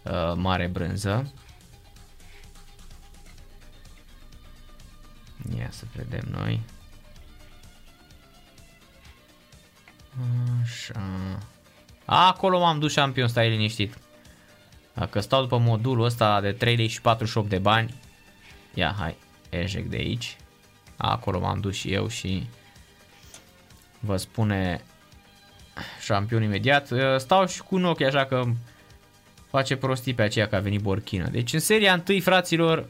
uh, 0.03 0.33
mare 0.35 0.67
brânză. 0.67 1.33
Ia 5.57 5.67
să 5.69 5.83
vedem 5.95 6.27
noi. 6.31 6.61
Așa. 10.61 11.37
Acolo 12.05 12.59
m-am 12.59 12.79
dus 12.79 12.91
șampion, 12.91 13.27
stai 13.27 13.49
liniștit. 13.49 13.97
Dacă 14.93 15.19
stau 15.19 15.41
după 15.41 15.57
modulul 15.57 16.05
ăsta 16.05 16.41
de 16.41 16.51
3 16.51 16.75
lei 16.75 16.87
și 16.87 17.01
48 17.01 17.49
de 17.49 17.57
bani, 17.57 17.93
ia 18.73 18.95
hai, 18.97 19.17
ejec 19.49 19.85
de 19.85 19.95
aici. 19.95 20.37
Acolo 20.97 21.39
m-am 21.39 21.59
dus 21.59 21.75
și 21.75 21.93
eu 21.93 22.07
și 22.07 22.47
vă 23.99 24.17
spune 24.17 24.83
șampion 26.01 26.43
imediat. 26.43 26.89
Stau 27.17 27.47
și 27.47 27.61
cu 27.61 27.76
un 27.76 27.86
ochi 27.86 28.01
așa 28.01 28.26
că 28.26 28.43
face 29.49 29.76
prostii 29.76 30.13
pe 30.13 30.21
aceea 30.21 30.47
că 30.47 30.55
a 30.55 30.59
venit 30.59 30.82
Borchina. 30.82 31.28
Deci 31.28 31.53
în 31.53 31.59
seria 31.59 31.93
întâi, 31.93 32.19
fraților, 32.19 32.86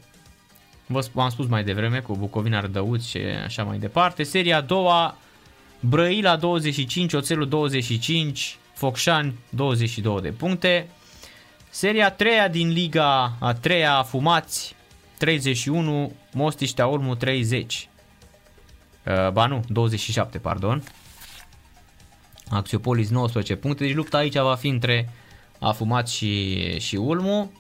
vă 0.86 1.04
am 1.16 1.30
spus 1.30 1.48
mai 1.48 1.64
devreme 1.64 2.00
cu 2.00 2.16
Bucovina 2.16 2.60
Rădăuți 2.60 3.10
și 3.10 3.18
așa 3.18 3.64
mai 3.64 3.78
departe. 3.78 4.24
Seria 4.24 4.58
a 4.58 4.62
doua, 4.62 5.18
Brăila 5.80 6.36
25, 6.36 7.14
Oțelul 7.14 7.48
25, 7.48 8.58
Focșani 8.74 9.40
22 9.50 10.22
de 10.22 10.30
puncte. 10.30 10.88
Seria 11.70 12.06
a 12.06 12.12
treia 12.12 12.48
din 12.48 12.70
Liga 12.70 13.36
a 13.40 13.54
treia, 13.54 14.04
Fumați 14.04 14.76
31, 15.18 16.12
Mostiștea 16.34 16.88
Olmu 16.88 17.16
30. 17.16 17.90
Uh, 19.06 19.30
ba 19.30 19.46
nu, 19.46 19.64
27, 19.68 20.38
pardon. 20.38 20.84
Axiopolis 22.54 23.10
19 23.10 23.56
puncte, 23.56 23.84
deci 23.84 23.96
lupta 23.96 24.18
aici 24.18 24.38
va 24.38 24.56
fi 24.56 24.68
între 24.68 25.10
Afumați 25.60 26.16
și, 26.16 26.80
și 26.80 26.96
Ulmu. 26.96 27.52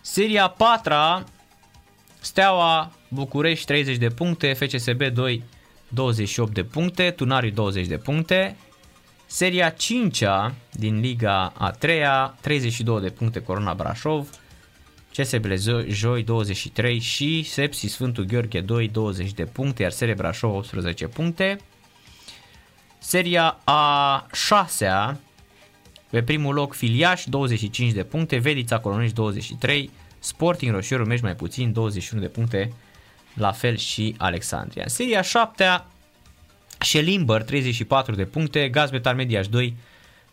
Seria 0.00 0.48
4 0.48 1.24
Steaua 2.20 2.92
București 3.08 3.66
30 3.66 3.96
de 3.96 4.08
puncte, 4.08 4.52
FCSB 4.52 5.02
2 5.02 5.42
28 5.88 6.54
de 6.54 6.62
puncte, 6.62 7.10
Tunari 7.10 7.50
20 7.50 7.86
de 7.86 7.96
puncte. 7.96 8.56
Seria 9.26 9.68
5 9.68 10.22
din 10.70 11.00
Liga 11.00 11.52
a 11.56 11.70
3 11.70 12.02
32 12.40 13.00
de 13.00 13.10
puncte 13.10 13.42
Corona 13.42 13.74
Brașov, 13.74 14.28
CSB 15.16 15.44
Joi 15.88 16.22
23 16.22 16.98
și 16.98 17.42
Sepsi 17.42 17.86
Sfântul 17.86 18.24
Gheorghe 18.24 18.60
2 18.60 18.88
20 18.88 19.32
de 19.32 19.44
puncte, 19.44 19.82
iar 19.82 19.90
Seria 19.90 20.14
Brașov 20.14 20.54
18 20.54 21.06
puncte. 21.06 21.58
Seria 23.06 23.58
a 23.64 24.26
6 24.32 25.20
pe 26.10 26.22
primul 26.22 26.54
loc 26.54 26.74
Filiaș 26.74 27.24
25 27.24 27.92
de 27.92 28.04
puncte, 28.04 28.36
Vedița 28.36 28.78
Colonești 28.78 29.14
23, 29.14 29.90
Sporting 30.18 30.72
Roșiorul 30.72 31.06
Mești 31.06 31.24
mai 31.24 31.34
puțin 31.34 31.72
21 31.72 32.22
de 32.22 32.28
puncte, 32.28 32.72
la 33.34 33.52
fel 33.52 33.76
și 33.76 34.14
Alexandria. 34.18 34.82
În 34.82 34.88
seria 34.88 35.20
7 35.22 35.84
Shelimber 36.78 37.42
34 37.42 38.14
de 38.14 38.24
puncte, 38.24 38.68
Gazmetar 38.68 39.14
Mediaș 39.14 39.48
2 39.48 39.76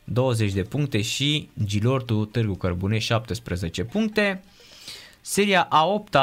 20 0.03 0.51
de 0.51 0.61
puncte 0.63 1.01
și 1.01 1.49
Gilortu 1.63 2.25
Târgu 2.25 2.55
Cărbune 2.55 2.97
17 2.97 3.83
puncte. 3.83 4.43
Seria 5.21 5.61
a 5.69 5.85
8 5.85 6.15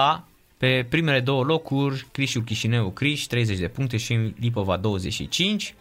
pe 0.56 0.86
primele 0.88 1.20
două 1.20 1.44
locuri, 1.44 2.06
Crișul 2.12 2.42
Chișineu 2.42 2.90
Criș 2.90 3.22
30 3.22 3.58
de 3.58 3.68
puncte 3.68 3.96
și 3.96 4.34
Lipova 4.40 4.76
25. 4.76 5.74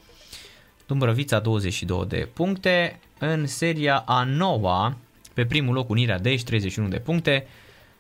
Dumbrăvița 0.88 1.40
22 1.40 2.06
de 2.08 2.30
puncte. 2.34 3.00
În 3.20 3.48
seria 3.48 3.98
a 3.98 4.24
9 4.24 4.94
pe 5.34 5.46
primul 5.46 5.74
loc 5.74 5.90
Unirea 5.90 6.20
Dej 6.20 6.42
31 6.42 6.88
de 6.88 7.00
puncte. 7.00 7.48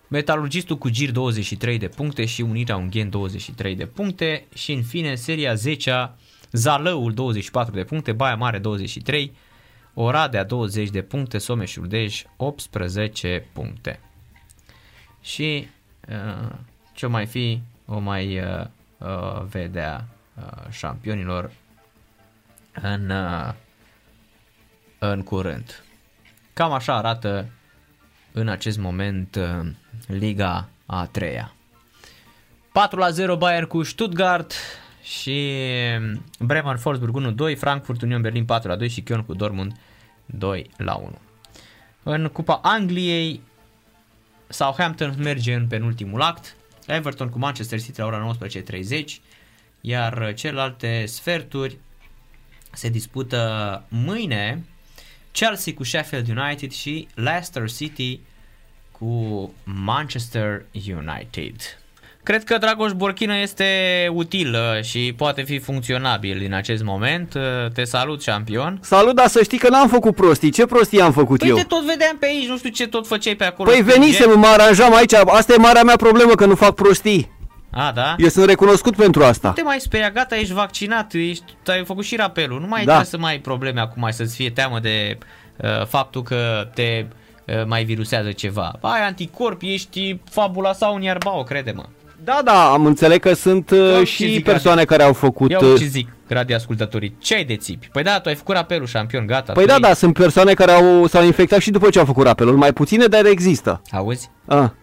Metalurgistul 0.07 0.77
cu 0.77 0.89
Gir 0.89 1.11
23 1.11 1.77
de 1.77 1.87
puncte 1.87 2.25
și 2.25 2.41
Unirea 2.41 2.77
Unghen 2.77 3.09
23 3.09 3.75
de 3.75 3.85
puncte. 3.85 4.45
Și 4.53 4.73
în 4.73 4.83
fine 4.83 5.09
în 5.09 5.15
seria 5.15 5.53
10 5.53 6.11
Zalăul 6.51 7.13
24 7.13 7.73
de 7.73 7.83
puncte, 7.83 8.11
Baia 8.11 8.35
Mare 8.35 8.57
23, 8.57 9.31
Oradea 9.93 10.43
20 10.43 10.89
de 10.89 11.01
puncte, 11.01 11.37
Someșul 11.37 11.87
Dej 11.87 12.23
18 12.37 13.45
puncte. 13.53 13.99
Și 15.21 15.67
uh, 16.09 16.55
ce 16.93 17.05
mai 17.05 17.25
fi, 17.25 17.61
o 17.85 17.99
mai 17.99 18.39
uh, 18.39 18.65
uh, 18.97 19.43
vedea 19.49 20.07
uh, 20.37 20.69
șampionilor 20.69 21.51
în, 22.81 23.09
uh, 23.09 23.53
în 24.99 25.23
curând. 25.23 25.83
Cam 26.53 26.71
așa 26.71 26.95
arată 26.95 27.49
în 28.31 28.47
acest 28.47 28.77
moment 28.77 29.35
uh, 29.35 29.69
Liga 30.07 30.69
a 30.85 31.05
treia. 31.05 31.53
4 32.71 32.99
la 32.99 33.09
0 33.09 33.37
Bayern 33.37 33.67
cu 33.67 33.83
Stuttgart 33.83 34.53
și 35.03 35.55
Bremen 36.39 36.77
Wolfsburg 36.85 37.35
1-2, 37.53 37.57
Frankfurt 37.57 38.01
Union 38.01 38.21
Berlin 38.21 38.45
4 38.45 38.69
la 38.69 38.75
2 38.75 38.89
și 38.89 39.03
Köln 39.03 39.25
cu 39.25 39.33
Dortmund 39.33 39.79
2 40.25 40.69
la 40.77 40.95
1. 40.95 41.17
În 42.03 42.27
Cupa 42.27 42.59
Angliei 42.63 43.41
Southampton 44.47 45.15
merge 45.17 45.53
în 45.53 45.67
penultimul 45.67 46.21
act, 46.21 46.55
Everton 46.87 47.29
cu 47.29 47.39
Manchester 47.39 47.81
City 47.81 47.99
la 47.99 48.05
ora 48.05 48.35
19.30, 48.47 49.03
iar 49.81 50.33
celelalte 50.33 51.05
sferturi 51.05 51.77
se 52.77 52.89
dispută 52.89 53.83
mâine 53.87 54.63
Chelsea 55.31 55.73
cu 55.73 55.83
Sheffield 55.83 56.27
United 56.37 56.71
și 56.71 57.07
Leicester 57.13 57.71
City 57.71 58.19
cu 58.91 59.51
Manchester 59.63 60.65
United. 60.73 61.55
Cred 62.23 62.43
că 62.43 62.57
Dragoș 62.57 62.91
Borchină 62.91 63.37
este 63.37 63.65
util 64.13 64.53
uh, 64.53 64.83
și 64.83 65.13
poate 65.17 65.41
fi 65.41 65.59
funcționabil 65.59 66.43
în 66.45 66.53
acest 66.53 66.83
moment. 66.83 67.33
Uh, 67.33 67.71
te 67.73 67.83
salut, 67.83 68.21
șampion. 68.21 68.79
Salut, 68.81 69.15
dar 69.15 69.27
să 69.27 69.43
știi 69.43 69.57
că 69.57 69.69
n-am 69.69 69.87
făcut 69.87 70.15
prostii. 70.15 70.51
Ce 70.51 70.65
prostii 70.65 71.01
am 71.01 71.11
făcut 71.11 71.39
păi 71.39 71.49
eu? 71.49 71.55
te 71.55 71.63
tot 71.63 71.85
vedeam 71.85 72.17
pe 72.19 72.25
aici, 72.25 72.47
nu 72.47 72.57
știu 72.57 72.69
ce 72.69 72.87
tot 72.87 73.07
făceai 73.07 73.35
pe 73.35 73.43
acolo. 73.43 73.71
Păi 73.71 73.81
venisem, 73.81 74.39
mă 74.39 74.47
aranjam 74.47 74.95
aici. 74.95 75.13
Asta 75.13 75.53
e 75.53 75.57
marea 75.57 75.83
mea 75.83 75.95
problemă, 75.95 76.35
că 76.35 76.45
nu 76.45 76.55
fac 76.55 76.75
prostii. 76.75 77.36
A, 77.77 77.91
da? 77.91 78.15
Eu 78.17 78.27
sunt 78.27 78.45
recunoscut 78.45 78.95
pentru 78.95 79.23
asta. 79.23 79.47
Nu 79.47 79.53
te 79.53 79.61
mai 79.61 79.79
speria, 79.79 80.09
gata, 80.09 80.35
ești 80.35 80.53
vaccinat, 80.53 81.13
ești, 81.13 81.43
ai 81.65 81.85
făcut 81.85 82.03
și 82.03 82.15
rapelul. 82.15 82.59
Nu 82.59 82.67
mai 82.67 82.79
da. 82.79 82.85
trebuie 82.85 83.05
să 83.05 83.17
mai 83.17 83.31
ai 83.31 83.39
probleme 83.39 83.79
acum, 83.79 84.01
mai 84.01 84.13
să-ți 84.13 84.35
fie 84.35 84.49
teamă 84.49 84.79
de 84.79 85.17
uh, 85.57 85.85
faptul 85.85 86.23
că 86.23 86.69
te 86.73 87.05
uh, 87.45 87.65
mai 87.65 87.83
virusează 87.83 88.31
ceva. 88.31 88.73
Ai 88.81 89.05
anticorpi, 89.05 89.73
ești 89.73 90.19
fabula 90.29 90.73
sau 90.73 90.93
un 90.93 91.01
ierbao, 91.01 91.43
crede-mă. 91.43 91.83
Da, 92.23 92.41
da, 92.43 92.71
am 92.71 92.85
înțeles 92.85 93.17
că 93.17 93.33
sunt 93.33 93.69
uh, 93.69 94.05
și 94.05 94.27
zic, 94.27 94.43
persoane 94.43 94.83
care 94.83 95.03
au 95.03 95.13
făcut... 95.13 95.49
Ia 95.49 95.59
uh, 95.59 95.75
ce 95.77 95.85
zic, 95.85 96.07
radio 96.27 96.55
ascultătorii. 96.55 97.15
Ce 97.19 97.35
ai 97.35 97.43
de 97.43 97.55
țipi? 97.55 97.89
Păi 97.91 98.03
da, 98.03 98.19
tu 98.19 98.29
ai 98.29 98.35
făcut 98.35 98.55
apelul 98.55 98.87
șampion, 98.87 99.25
gata. 99.25 99.53
Păi 99.53 99.65
da, 99.65 99.73
ai... 99.73 99.79
da, 99.79 99.93
sunt 99.93 100.13
persoane 100.13 100.53
care 100.53 100.71
au, 100.71 101.07
s-au 101.07 101.23
infectat 101.23 101.59
și 101.59 101.71
după 101.71 101.89
ce 101.89 101.99
au 101.99 102.05
făcut 102.05 102.27
apelul. 102.27 102.57
Mai 102.57 102.73
puține, 102.73 103.05
dar 103.05 103.25
există. 103.25 103.81
Auzi? 103.91 104.29
A. 104.45 104.73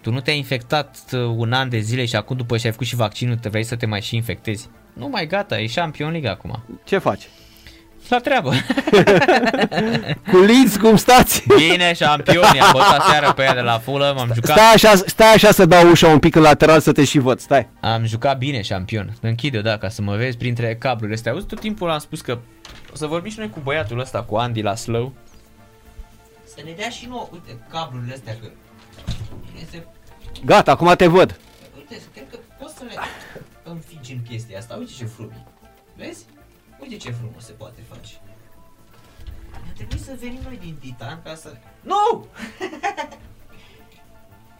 Tu 0.00 0.10
nu 0.10 0.20
te-ai 0.20 0.36
infectat 0.36 0.96
uh, 1.12 1.20
un 1.20 1.52
an 1.52 1.68
de 1.68 1.78
zile 1.78 2.04
și 2.04 2.16
acum 2.16 2.36
după 2.36 2.56
ce 2.56 2.66
ai 2.66 2.72
făcut 2.72 2.86
și 2.86 2.96
vaccinul 2.96 3.36
te 3.36 3.48
vrei 3.48 3.64
să 3.64 3.76
te 3.76 3.86
mai 3.86 4.02
și 4.02 4.16
infectezi. 4.16 4.68
Nu 4.92 5.08
mai 5.08 5.26
gata, 5.26 5.60
e 5.60 5.66
șampion 5.66 6.12
liga 6.12 6.30
acum. 6.30 6.64
Ce 6.84 6.98
faci? 6.98 7.28
La 8.08 8.18
treabă. 8.18 8.52
cu 10.30 10.36
Leeds, 10.36 10.76
cum 10.76 10.96
stați? 10.96 11.44
Bine, 11.56 11.92
șampioni, 11.92 12.60
am 12.60 12.70
bătut 12.72 13.02
seara 13.10 13.32
pe 13.32 13.42
ea 13.42 13.54
de 13.54 13.60
la 13.60 13.78
Fulham, 13.78 14.18
am 14.18 14.30
jucat... 14.34 14.56
Stai 14.56 14.72
așa, 14.74 14.94
stai 15.06 15.32
așa 15.34 15.50
să 15.50 15.64
dau 15.64 15.90
ușa 15.90 16.08
un 16.08 16.18
pic 16.18 16.34
în 16.34 16.42
lateral 16.42 16.80
să 16.80 16.92
te 16.92 17.04
și 17.04 17.18
văd, 17.18 17.40
stai. 17.40 17.68
Am 17.80 18.06
jucat 18.06 18.38
bine, 18.38 18.62
șampion. 18.62 19.16
Închide-o, 19.20 19.60
da, 19.60 19.78
ca 19.78 19.88
să 19.88 20.02
mă 20.02 20.16
vezi 20.16 20.36
printre 20.36 20.76
cablurile 20.76 21.14
astea. 21.14 21.32
Auzi, 21.32 21.46
tot 21.46 21.60
timpul 21.60 21.90
am 21.90 21.98
spus 21.98 22.20
că 22.20 22.38
o 22.92 22.96
să 22.96 23.06
vorbim 23.06 23.30
și 23.30 23.38
noi 23.38 23.50
cu 23.50 23.60
băiatul 23.62 23.98
ăsta, 23.98 24.22
cu 24.22 24.36
Andy 24.36 24.62
la 24.62 24.74
Slow. 24.74 25.12
Să 26.44 26.60
ne 26.64 26.70
dea 26.76 26.88
și 26.88 27.06
nouă, 27.08 27.28
uite, 27.32 27.58
cablurile 27.70 28.12
astea, 28.12 28.36
că... 28.40 28.48
Este... 29.62 29.86
Gata, 30.44 30.70
acum 30.70 30.94
te 30.94 31.06
văd. 31.06 31.40
Uite, 31.76 32.02
cred 32.12 32.30
că 32.30 32.38
poți 32.58 32.76
să 32.76 32.84
le 32.84 32.94
înfigi 33.62 34.12
în 34.12 34.22
chestia 34.22 34.58
asta. 34.58 34.74
Uite 34.78 34.92
ce 34.92 35.04
frumi. 35.04 35.46
Vezi? 35.96 36.24
Uite 36.78 36.96
ce 36.96 37.10
frumos 37.10 37.44
se 37.44 37.52
poate 37.52 37.80
face. 37.88 38.14
Ar 39.52 39.72
trebui 39.76 39.98
să 39.98 40.16
venim 40.20 40.40
noi 40.44 40.58
din 40.60 40.76
Titan 40.80 41.20
ca 41.24 41.34
să... 41.34 41.56
Nu! 41.80 42.26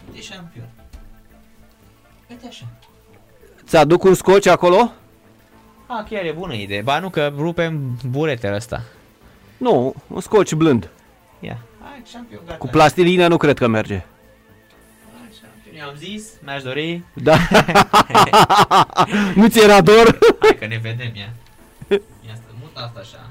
Uite 0.06 0.20
șampion. 0.20 0.68
Uite 2.30 2.46
așa. 2.46 2.66
Ți-aduc 3.64 4.02
un 4.02 4.14
scoci 4.14 4.46
acolo? 4.46 4.92
A, 5.86 6.06
chiar 6.10 6.24
e 6.24 6.32
bună 6.32 6.54
idee. 6.54 6.82
Ba 6.82 6.98
nu, 6.98 7.10
că 7.10 7.32
rupem 7.36 7.98
buretele 8.08 8.54
ăsta. 8.54 8.82
Nu, 9.56 9.94
un 10.08 10.20
scoci 10.20 10.54
blând. 10.54 10.90
Ia. 11.40 11.58
Hai, 11.82 12.02
șampion, 12.06 12.40
gata. 12.46 12.58
Cu 12.58 12.66
plastilină 12.66 13.28
nu 13.28 13.36
cred 13.36 13.58
că 13.58 13.66
merge. 13.66 14.04
Hai, 15.78 15.86
șampion, 15.86 15.88
am 15.88 15.94
zis, 15.96 16.24
mi-aș 16.44 16.62
dori. 16.62 17.02
Da. 17.14 17.36
nu 19.40 19.48
ți 19.48 19.60
era 19.62 19.80
dor? 19.80 20.18
Hai 20.40 20.56
că 20.58 20.66
ne 20.66 20.78
vedem, 20.82 21.10
ia. 21.14 21.32
Ia 22.26 22.34
să 22.34 22.52
mut 22.60 22.70
asta 22.74 23.00
așa. 23.00 23.30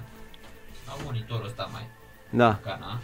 La 0.88 0.94
monitorul 1.06 1.46
ăsta 1.46 1.70
mai. 1.72 1.88
Da. 2.30 2.60
Cana. 2.64 3.00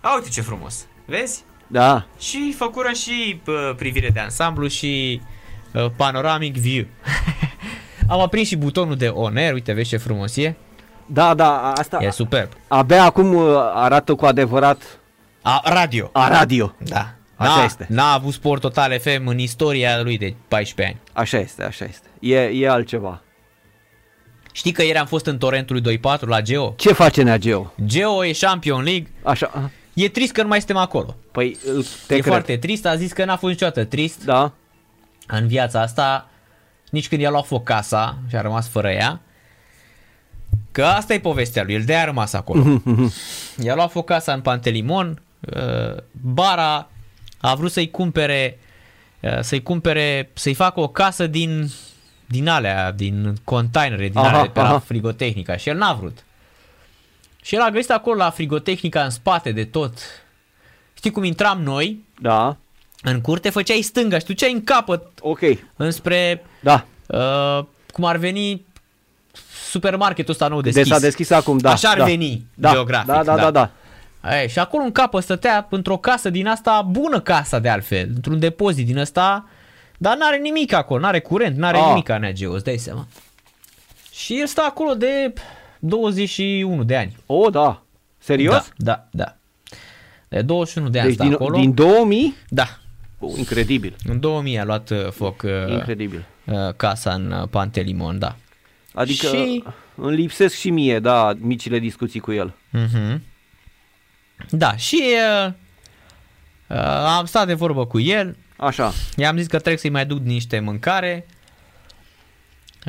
A, 0.00 0.14
uite 0.14 0.28
ce 0.28 0.40
frumos. 0.40 0.86
Vezi? 1.04 1.44
Da. 1.66 2.06
Și 2.18 2.54
făcură 2.56 2.92
și 2.92 3.40
uh, 3.46 3.74
privire 3.76 4.08
de 4.08 4.20
ansamblu 4.20 4.66
și 4.66 5.20
uh, 5.72 5.86
panoramic 5.96 6.56
view. 6.56 6.84
Am 8.08 8.20
aprins 8.20 8.48
și 8.48 8.56
butonul 8.56 8.96
de 8.96 9.08
on 9.08 9.36
air, 9.36 9.52
uite, 9.52 9.72
vezi 9.72 9.88
ce 9.88 9.96
frumos 9.96 10.36
e. 10.36 10.54
Da, 11.06 11.34
da, 11.34 11.72
asta 11.72 11.98
E 12.00 12.10
superb. 12.10 12.48
abia 12.68 13.04
acum 13.04 13.34
uh, 13.34 13.54
arată 13.74 14.14
cu 14.14 14.24
adevărat 14.26 14.98
A, 15.46 15.60
radio. 15.64 16.10
a 16.12 16.28
radio. 16.28 16.74
Da. 16.78 17.14
Așa 17.36 17.56
N-a, 17.56 17.64
este. 17.64 17.86
N-a 17.88 18.12
avut 18.12 18.32
Sport 18.32 18.60
Total 18.60 18.98
FM 19.00 19.26
în 19.26 19.38
istoria 19.38 20.02
lui 20.02 20.18
de 20.18 20.34
14 20.48 20.94
ani. 20.94 21.00
Așa 21.24 21.38
este, 21.38 21.64
așa 21.64 21.84
este. 21.84 22.06
E, 22.20 22.40
e 22.40 22.68
altceva. 22.68 23.22
Știi 24.52 24.72
că 24.72 24.82
ieri 24.82 24.98
am 24.98 25.06
fost 25.06 25.26
în 25.26 25.38
Torentul 25.38 25.80
lui 25.84 25.98
2-4 25.98 26.20
la 26.20 26.40
Geo? 26.40 26.74
Ce 26.76 26.92
face 26.92 27.22
Neageo? 27.22 27.72
Geo 27.84 28.24
e 28.24 28.32
Champion 28.40 28.82
League. 28.82 29.10
Așa, 29.22 29.50
a, 29.54 29.70
E 29.94 30.08
trist 30.08 30.32
că 30.32 30.42
nu 30.42 30.48
mai 30.48 30.58
suntem 30.58 30.76
acolo. 30.76 31.16
păi 31.32 31.58
îl- 31.74 31.82
te 32.06 32.14
e 32.14 32.18
cred. 32.18 32.24
foarte 32.32 32.56
trist. 32.56 32.86
A 32.86 32.96
zis 32.96 33.12
că 33.12 33.24
n-a 33.24 33.36
fost 33.36 33.52
niciodată 33.52 33.84
trist 33.84 34.24
Da? 34.24 34.52
în 35.26 35.46
viața 35.46 35.80
asta. 35.80 36.28
Nici 36.90 37.08
când 37.08 37.20
i-a 37.20 37.30
luat 37.30 37.46
foc 37.46 37.64
casa 37.64 38.18
și 38.28 38.36
a 38.36 38.40
rămas 38.40 38.68
fără 38.68 38.90
ea. 38.90 39.20
Că 40.72 40.84
asta 40.84 41.14
e 41.14 41.18
povestea 41.20 41.62
lui. 41.62 41.74
El 41.74 41.82
de 41.84 41.94
a 41.94 42.04
rămas 42.04 42.32
acolo. 42.32 42.80
I-a 43.62 43.74
luat 43.74 43.90
foc 43.90 44.04
casa 44.06 44.32
în 44.32 44.40
Pantelimon. 44.40 45.22
Uh, 45.56 45.96
Bara 46.10 46.88
a 47.40 47.54
vrut 47.54 47.70
să-i 47.70 47.90
cumpere 47.90 48.58
uh, 49.20 49.38
să-i 49.40 49.62
cumpere, 49.62 50.30
să-i 50.34 50.54
facă 50.54 50.80
o 50.80 50.88
casă 50.88 51.26
din 51.26 51.70
din 52.26 52.48
alea, 52.48 52.92
din 52.92 53.34
containere, 53.44 54.08
din 54.08 54.18
Aha, 54.18 54.28
alea 54.28 54.42
de 54.42 54.48
pe 54.48 54.60
la 54.60 54.66
aha. 54.66 54.78
frigotehnica 54.78 55.56
și 55.56 55.68
el 55.68 55.76
n-a 55.76 55.92
vrut. 55.92 56.24
Și 57.42 57.54
el 57.54 57.60
a 57.60 57.70
găsit 57.70 57.90
acolo 57.90 58.16
la 58.16 58.30
frigotehnica 58.30 59.02
în 59.04 59.10
spate 59.10 59.52
de 59.52 59.64
tot. 59.64 59.92
Știi 60.94 61.10
cum 61.10 61.24
intram 61.24 61.62
noi 61.62 62.04
Da. 62.20 62.56
în 63.02 63.20
curte, 63.20 63.50
făceai 63.50 63.80
stânga 63.82 64.18
și 64.18 64.24
tu 64.24 64.32
duceai 64.32 64.52
în 64.52 64.64
capăt 64.64 65.06
Ok. 65.20 65.40
înspre 65.76 66.44
Da. 66.60 66.84
uh, 67.06 67.64
cum 67.92 68.04
ar 68.04 68.16
veni 68.16 68.64
supermarketul 69.70 70.32
ăsta 70.32 70.48
nou 70.48 70.60
De 70.60 70.70
deschis. 70.70 70.92
s-a 70.92 70.98
deschis 70.98 71.30
acum, 71.30 71.58
da. 71.58 71.70
Așa 71.70 71.88
ar 71.88 71.98
da. 71.98 72.04
veni 72.04 72.46
da. 72.54 72.72
geografic. 72.72 73.06
Da, 73.06 73.22
da, 73.22 73.36
da, 73.36 73.50
da. 73.50 73.70
Ei, 74.30 74.48
și 74.48 74.58
acolo 74.58 74.82
în 74.84 74.92
capă 74.92 75.20
stătea 75.20 75.66
într-o 75.70 75.96
casă 75.96 76.30
din 76.30 76.46
asta, 76.46 76.82
bună 76.90 77.20
casa 77.20 77.58
de 77.58 77.68
altfel, 77.68 78.10
într-un 78.14 78.38
depozit 78.38 78.86
din 78.86 78.98
ăsta, 78.98 79.48
dar 79.98 80.16
n-are 80.16 80.36
nimic 80.38 80.72
acolo, 80.72 81.00
n-are 81.00 81.20
curent, 81.20 81.56
n-are 81.56 81.78
Ah. 81.78 81.84
nimic 81.88 82.08
ANGO, 82.08 82.52
îți 82.52 82.64
dai 82.64 82.76
seama. 82.76 83.06
Și 84.12 84.40
el 84.40 84.46
stă 84.46 84.62
acolo 84.68 84.94
de 84.94 85.32
21 85.78 86.84
de 86.84 86.96
ani. 86.96 87.16
O, 87.26 87.50
da. 87.50 87.82
Serios? 88.18 88.72
Da, 88.76 89.06
da, 89.10 89.24
da. 89.24 89.36
De 90.28 90.42
21 90.42 90.88
de 90.88 90.98
ani 90.98 91.06
Deci 91.08 91.16
stă 91.16 91.24
din, 91.24 91.32
acolo. 91.32 91.58
din 91.58 91.74
2000? 91.74 92.34
Da. 92.48 92.66
Oh, 93.18 93.32
incredibil. 93.36 93.96
În 94.08 94.20
2000 94.20 94.58
a 94.58 94.64
luat 94.64 94.90
uh, 94.90 95.10
foc 95.10 95.42
uh, 95.42 95.50
Incredibil. 95.68 96.24
uh, 96.44 96.56
casa 96.76 97.12
în 97.12 97.30
uh, 97.30 97.48
Pantelimon, 97.50 98.18
da. 98.18 98.36
Adică 98.94 99.26
Și- 99.26 99.64
îmi 99.94 100.14
lipsesc 100.16 100.54
și 100.54 100.70
mie, 100.70 100.98
da, 100.98 101.32
micile 101.38 101.78
discuții 101.78 102.20
cu 102.20 102.32
el. 102.32 102.52
Mhm. 102.70 103.22
Da, 104.50 104.76
și 104.76 105.02
uh, 105.46 105.52
uh, 106.68 106.76
am 107.18 107.24
stat 107.26 107.46
de 107.46 107.54
vorbă 107.54 107.86
cu 107.86 108.00
el, 108.00 108.36
Așa. 108.56 108.92
i-am 109.16 109.36
zis 109.36 109.46
că 109.46 109.56
trebuie 109.56 109.76
să-i 109.78 109.90
mai 109.90 110.06
duc 110.06 110.18
niște 110.18 110.58
mâncare 110.60 111.26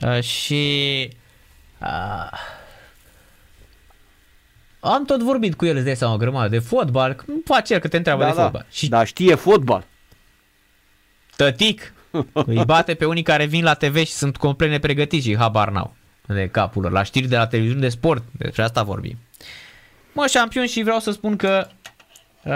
uh, 0.01 0.21
și 0.21 1.09
uh, 1.81 2.31
am 4.79 5.05
tot 5.05 5.21
vorbit 5.21 5.55
cu 5.55 5.65
el, 5.65 5.75
îți 5.75 5.85
dai 5.85 5.95
seama, 5.95 6.13
o 6.13 6.17
grămadă 6.17 6.49
de 6.49 6.59
fotbal, 6.59 7.13
că 7.13 7.23
îmi 7.27 7.41
face 7.45 7.73
el 7.73 7.79
că 7.79 7.87
te 7.87 7.97
întreabă 7.97 8.23
Da, 8.23 8.29
de 8.29 8.35
da. 8.35 8.41
fotbal. 8.43 8.65
Și 8.71 8.87
Da, 8.87 9.03
știe 9.03 9.35
fotbal. 9.35 9.83
tătic 11.35 11.93
îi 12.33 12.63
bate 12.65 12.93
pe 12.93 13.05
unii 13.05 13.23
care 13.23 13.45
vin 13.45 13.63
la 13.63 13.73
TV 13.73 13.95
și 13.95 14.11
sunt 14.11 14.37
complet 14.37 14.69
nepregătiți 14.69 15.27
și 15.27 15.37
habar 15.37 15.69
n-au 15.69 15.95
de 16.27 16.49
capul 16.49 16.81
lor. 16.81 16.91
La 16.91 17.03
știri 17.03 17.27
de 17.27 17.37
la 17.37 17.47
televiziune 17.47 17.81
de 17.81 17.89
sport, 17.89 18.23
despre 18.31 18.63
asta 18.63 18.83
vorbim. 18.83 19.17
Mă, 20.15 20.25
șampion 20.29 20.65
și 20.65 20.83
vreau 20.83 20.99
să 20.99 21.11
spun 21.11 21.35
că 21.35 21.67
uh, 22.43 22.53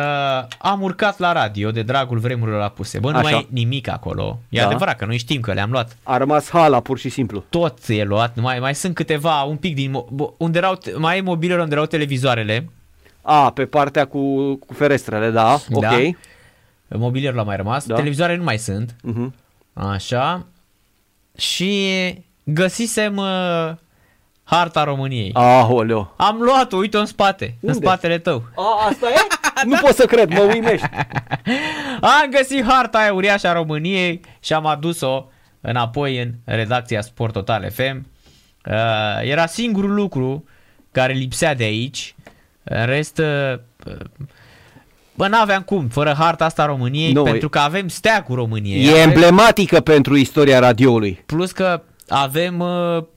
am 0.57 0.81
urcat 0.81 1.19
la 1.19 1.31
radio 1.31 1.71
de 1.71 1.81
dragul 1.81 2.17
vremurilor 2.17 2.61
apuse. 2.61 2.99
Bă, 2.99 3.11
nu 3.11 3.17
Așa. 3.17 3.29
mai 3.29 3.39
e 3.39 3.47
nimic 3.49 3.87
acolo. 3.87 4.39
E 4.49 4.59
Da. 4.59 4.65
adevărat 4.65 4.95
că 4.97 5.05
noi 5.05 5.17
știm 5.17 5.41
că 5.41 5.53
le-am 5.53 5.71
luat. 5.71 5.97
A 6.03 6.17
rămas 6.17 6.49
hala, 6.49 6.79
pur 6.79 6.97
și 6.99 7.09
simplu. 7.09 7.43
Tot 7.49 7.77
e 7.87 8.03
luat, 8.03 8.35
mai, 8.39 8.59
mai 8.59 8.75
sunt 8.75 8.95
câteva, 8.95 9.41
un 9.41 9.55
pic 9.57 9.75
din... 9.75 9.89
mo- 9.91 10.09
bă, 10.09 10.29
Unde 10.37 10.57
erau, 10.57 10.75
te- 10.75 10.91
mai 10.97 11.17
e 11.17 11.21
mobilele 11.21 11.61
unde 11.61 11.73
erau 11.73 11.85
televizoarele. 11.85 12.69
A, 13.21 13.51
pe 13.51 13.65
partea 13.65 14.05
cu, 14.05 14.55
cu 14.55 14.73
ferestrele, 14.73 15.29
da, 15.29 15.53
ok. 15.71 15.81
Da. 15.81 15.97
Mobilierul 16.97 17.39
a 17.39 17.43
mai 17.43 17.55
rămas. 17.55 17.85
Da. 17.85 17.95
Televizoare 17.95 18.35
nu 18.35 18.43
mai 18.43 18.57
sunt. 18.57 18.95
Mhm. 19.03 19.33
Așa. 19.73 20.45
Și 21.37 22.13
găsisem 22.43 23.17
uh, 23.17 23.71
harta 24.49 24.83
României. 24.83 25.29
Aoleo. 25.33 26.13
Am 26.17 26.37
luat-o, 26.41 26.77
uite-o 26.77 26.99
în 26.99 27.05
spate, 27.05 27.45
Unde? 27.45 27.75
în 27.75 27.81
spatele 27.83 28.17
tău. 28.17 28.43
A, 28.55 28.87
asta 28.89 29.07
e? 29.09 29.13
Nu 29.69 29.75
pot 29.81 29.95
să 29.95 30.05
cred, 30.05 30.29
mă 30.33 30.39
uimești. 30.41 30.87
Am 32.01 32.29
găsit 32.37 32.63
harta 32.67 32.97
aia 32.97 33.13
uriașă 33.13 33.47
a 33.47 33.53
României 33.53 34.21
și 34.39 34.53
am 34.53 34.65
adus-o 34.65 35.25
înapoi 35.61 36.21
în 36.21 36.31
redacția 36.45 37.01
Sport 37.01 37.33
Total 37.33 37.71
FM. 37.71 38.05
Uh, 38.65 38.73
era 39.21 39.45
singurul 39.45 39.93
lucru 39.93 40.43
care 40.91 41.13
lipsea 41.13 41.55
de 41.55 41.63
aici. 41.63 42.15
În 42.63 42.85
rest, 42.85 43.17
uh, 43.17 43.59
bă, 45.15 45.27
n-aveam 45.27 45.61
cum, 45.61 45.87
fără 45.87 46.15
harta 46.19 46.45
asta 46.45 46.63
a 46.63 46.65
României, 46.65 47.11
Nu, 47.11 47.23
pentru 47.23 47.49
că 47.49 47.59
avem 47.59 47.87
steagul 47.87 48.35
României. 48.35 48.85
E 48.87 48.91
Avem- 48.91 49.01
emblematică 49.07 49.79
pentru 49.79 50.15
istoria 50.15 50.59
radioului. 50.59 51.23
Plus 51.25 51.51
că 51.51 51.81
avem 52.07 52.59
uh, 52.59 52.67
a- 52.67 53.07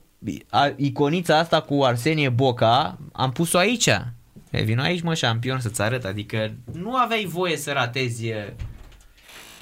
iconița 0.75 1.37
asta 1.37 1.61
cu 1.61 1.83
Arsenie 1.83 2.29
Boca, 2.29 2.97
am 3.11 3.31
pus-o 3.31 3.57
aici. 3.57 3.87
E, 4.49 4.61
vino 4.63 4.81
aici, 4.81 5.01
mă, 5.01 5.13
șampion, 5.13 5.59
să-ți 5.59 5.81
arăt. 5.81 6.05
Adică 6.05 6.53
nu 6.71 6.95
aveai 6.95 7.25
voie 7.25 7.57
să 7.57 7.71
ratezi... 7.71 8.25
uh, 8.29 8.35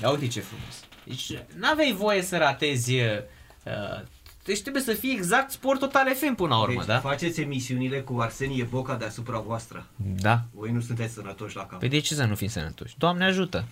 Ia 0.01 0.09
uite 0.09 0.27
ce 0.27 0.39
frumos. 0.39 0.83
Deci 1.05 1.31
nu 1.55 1.67
aveai 1.71 1.91
voie 1.97 2.21
să 2.21 2.38
ratezi... 2.38 2.93
uh, 2.95 4.01
Deci 4.45 4.61
trebuie 4.61 4.81
să 4.83 4.93
fie 4.93 5.11
exact 5.11 5.51
Sport 5.51 5.79
Total 5.79 6.13
FM 6.15 6.35
până 6.35 6.49
la 6.49 6.61
urmă, 6.61 6.73
Deci 6.77 6.85
da? 6.85 6.99
faceți 6.99 7.41
emisiunile 7.41 7.99
cu 7.99 8.19
Arsenie 8.19 8.63
Boca 8.63 8.95
deasupra 8.95 9.39
voastră. 9.39 9.85
Da. 9.95 10.41
Voi 10.53 10.71
nu 10.71 10.79
sunteți 10.81 11.13
sănătoși 11.13 11.55
la 11.55 11.65
cap. 11.65 11.79
Păi 11.79 11.89
de 11.89 11.99
ce 11.99 12.13
să 12.13 12.23
nu 12.25 12.35
fim 12.35 12.47
sănătoși? 12.47 12.95
Doamne 12.97 13.23
ajută! 13.25 13.65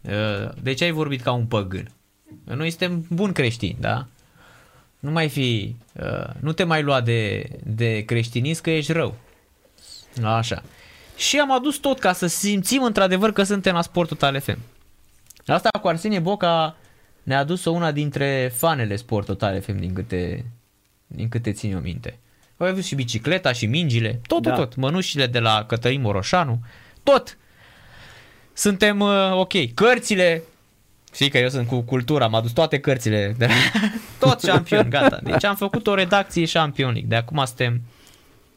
Uh, 0.00 0.48
De 0.62 0.74
ce 0.74 0.84
ai 0.84 0.90
vorbit 0.90 1.20
ca 1.22 1.32
un 1.32 1.46
păgân? 1.46 1.90
Noi 2.44 2.68
suntem 2.70 3.06
buni 3.10 3.32
creștini, 3.32 3.76
da? 3.80 4.06
Nu 4.98 5.10
mai 5.10 5.28
fi, 5.28 5.76
uh, 5.92 6.30
nu 6.40 6.52
te 6.52 6.64
mai 6.64 6.82
lua 6.82 7.00
de, 7.00 7.48
de 7.64 8.04
creștinism 8.04 8.62
că 8.62 8.70
ești 8.70 8.92
rău. 8.92 9.14
Așa. 10.22 10.62
Și 11.16 11.38
am 11.38 11.52
adus 11.52 11.76
tot 11.76 11.98
ca 11.98 12.12
să 12.12 12.26
simțim 12.26 12.82
într-adevăr 12.82 13.32
că 13.32 13.42
suntem 13.42 13.74
la 13.74 13.82
Sport 13.82 14.08
Total 14.08 14.40
FM. 14.40 14.58
Asta 15.46 15.68
cu 15.80 15.88
Arsenie 15.88 16.18
Boca 16.18 16.76
ne-a 17.22 17.38
adus-o 17.38 17.70
una 17.70 17.92
dintre 17.92 18.52
fanele 18.54 18.96
Sport 18.96 19.26
Total 19.26 19.60
FM 19.60 19.78
din 19.78 19.92
câte, 19.92 20.44
din 21.06 21.28
câte 21.28 21.52
țin 21.52 21.72
eu 21.72 21.78
minte. 21.78 22.18
Au 22.56 22.66
avut 22.66 22.84
și 22.84 22.94
bicicleta 22.94 23.52
și 23.52 23.66
mingile, 23.66 24.20
tot, 24.26 24.42
tot, 24.42 24.52
Da. 24.52 24.54
tot. 24.54 24.74
Mănușile 24.74 25.26
de 25.26 25.38
la 25.38 25.64
Cătălin 25.64 26.00
Moroșanu, 26.00 26.60
tot. 27.02 27.38
Suntem 28.52 29.00
uh, 29.00 29.32
ok. 29.32 29.74
Cărțile, 29.74 30.42
știi 31.14 31.28
că 31.28 31.38
eu 31.38 31.48
sunt 31.48 31.66
cu 31.66 31.80
cultura, 31.80 32.24
am 32.24 32.34
adus 32.34 32.50
toate 32.50 32.78
cărțile, 32.78 33.34
de 33.38 33.46
la... 33.46 33.52
tot 34.26 34.42
șampion, 34.42 34.86
gata. 34.90 35.18
Deci 35.22 35.44
am 35.44 35.56
făcut 35.56 35.86
o 35.86 35.94
redacție 35.94 36.46
Champion 36.46 36.90
League. 36.90 37.08
De 37.08 37.16
acum 37.16 37.44
suntem, 37.44 37.80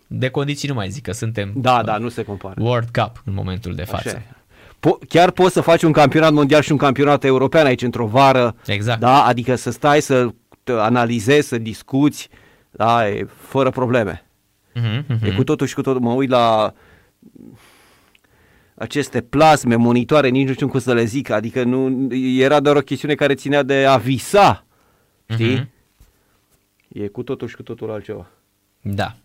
de 0.07 0.29
condiții 0.29 0.67
nu 0.67 0.73
mai 0.73 0.89
zic, 0.89 1.03
că 1.03 1.11
suntem 1.11 1.51
Da, 1.55 1.83
da, 1.83 1.97
nu 1.97 2.09
se 2.09 2.23
compară. 2.23 2.61
World 2.61 2.89
Cup 2.89 3.21
în 3.25 3.33
momentul 3.33 3.75
de 3.75 3.83
față. 3.83 4.07
Așa 4.09 4.17
e. 4.17 4.35
Po- 4.79 5.07
chiar 5.09 5.31
poți 5.31 5.53
să 5.53 5.61
faci 5.61 5.83
un 5.83 5.91
campionat 5.91 6.33
mondial 6.33 6.61
și 6.61 6.71
un 6.71 6.77
campionat 6.77 7.23
european 7.23 7.65
aici 7.65 7.81
într-o 7.81 8.05
vară. 8.05 8.55
Exact. 8.65 8.99
Da, 8.99 9.23
adică 9.23 9.55
să 9.55 9.71
stai 9.71 10.01
să 10.01 10.27
te 10.63 10.71
analizezi, 10.71 11.47
să 11.47 11.57
discuți, 11.57 12.29
da, 12.71 13.09
e 13.09 13.27
fără 13.37 13.69
probleme. 13.69 14.25
Mhm, 14.73 15.05
mhm. 15.07 15.25
E 15.25 15.31
cu 15.31 15.43
totul 15.43 15.67
și 15.67 15.73
cu 15.73 15.81
totul. 15.81 16.01
Mă 16.01 16.11
uit 16.11 16.29
la 16.29 16.73
aceste 18.81 19.21
plasme, 19.21 19.75
monitoare, 19.75 20.29
nici 20.29 20.47
nu 20.47 20.53
știu 20.53 20.67
cum 20.67 20.79
să 20.79 20.93
le 20.93 21.03
zic, 21.03 21.29
adică 21.29 21.63
nu, 21.63 22.07
era 22.15 22.59
doar 22.59 22.75
o 22.75 22.79
chestiune 22.81 23.15
care 23.15 23.35
ținea 23.35 23.63
de 23.63 23.85
a 23.85 23.97
visa, 23.97 24.65
știi? 25.29 25.53
Mhm. 25.53 25.69
E 26.87 27.07
cu 27.07 27.23
totul 27.23 27.47
și 27.47 27.55
cu 27.55 27.63
totul 27.63 27.91
altceva. 27.91 28.29
Da. 28.81 29.15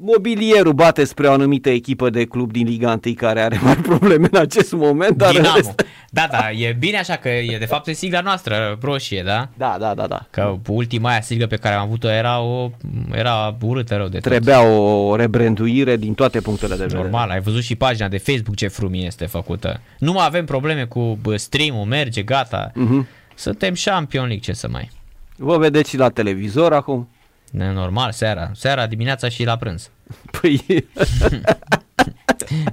Mobilierul 0.00 0.72
bate 0.72 1.04
spre 1.04 1.26
o 1.28 1.32
anumită 1.32 1.70
echipă 1.70 2.10
de 2.10 2.24
club 2.24 2.52
din 2.52 2.66
Liga 2.66 2.98
1 3.04 3.14
care 3.14 3.40
are 3.40 3.58
mari 3.62 3.80
probleme 3.82 4.28
în 4.32 4.38
acest 4.40 4.72
moment, 4.72 5.16
dar 5.16 5.28
în 5.28 5.34
Dinamo. 5.36 5.56
rest- 5.56 5.86
Da, 6.10 6.28
da, 6.30 6.50
e 6.50 6.76
bine 6.78 6.98
așa 6.98 7.16
că 7.16 7.28
e 7.28 7.56
de 7.58 7.64
fapt 7.64 7.86
e 7.86 7.92
sigla 7.92 8.20
noastră 8.20 8.78
roșie, 8.80 9.22
da? 9.22 9.48
Da, 9.56 9.76
da, 9.80 9.94
da, 9.94 10.06
da. 10.06 10.26
Că 10.30 10.56
ultima 10.68 11.10
aia 11.10 11.20
siglă 11.20 11.46
pe 11.46 11.56
care 11.56 11.74
am 11.74 11.80
avut-o 11.86 12.08
era 12.08 12.40
o 12.40 12.70
era 13.14 13.56
urâtă 13.60 13.96
rău 13.96 14.06
de 14.08 14.18
tot. 14.18 14.30
Trebuia 14.30 14.62
o 14.62 15.16
rebranduire 15.16 15.96
din 15.96 16.14
toate 16.14 16.40
punctele 16.40 16.74
de 16.76 16.82
vedere. 16.82 17.00
Normal, 17.02 17.30
ai 17.30 17.40
văzut 17.40 17.62
și 17.62 17.74
pagina 17.74 18.08
de 18.08 18.18
Facebook 18.18 18.56
ce 18.56 18.68
frumie 18.68 19.06
este 19.06 19.26
făcută. 19.26 19.80
Nu 19.98 20.12
mai 20.12 20.24
avem 20.26 20.44
probleme 20.44 20.84
cu 20.84 21.18
bă, 21.22 21.36
stream-ul, 21.36 21.84
merge, 21.84 22.22
gata. 22.22 22.70
Mhm. 22.74 23.06
Suntem 23.34 23.74
Champion 23.84 24.24
League, 24.26 24.42
ce 24.44 24.52
să 24.52 24.68
mai. 24.70 24.90
Vă 25.36 25.56
vedeți 25.58 25.90
și 25.90 25.96
la 25.96 26.08
televizor 26.08 26.72
acum. 26.72 27.08
Normal, 27.50 28.12
seara. 28.12 28.50
Seara, 28.54 28.86
dimineața 28.86 29.28
și 29.28 29.44
la 29.44 29.56
prânz. 29.56 29.90
Păi, 30.40 30.64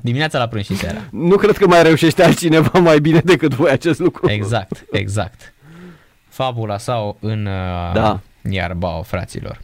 Dimineața 0.01 0.37
la 0.37 0.47
prânz 0.47 0.65
și 0.65 0.75
seara. 0.75 0.99
nu 1.11 1.35
cred 1.35 1.57
că 1.57 1.67
mai 1.67 1.83
reușește 1.83 2.23
altcineva 2.23 2.79
mai 2.79 2.99
bine 2.99 3.19
decât 3.19 3.53
voi 3.53 3.71
acest 3.71 3.99
lucru. 3.99 4.29
Exact, 4.31 4.85
exact. 4.91 5.53
Fabula 6.29 6.77
sau 6.77 7.17
în 7.19 7.45
uh, 7.45 7.93
Da. 7.93 8.19
iarbao, 8.49 9.01
fraților. 9.01 9.61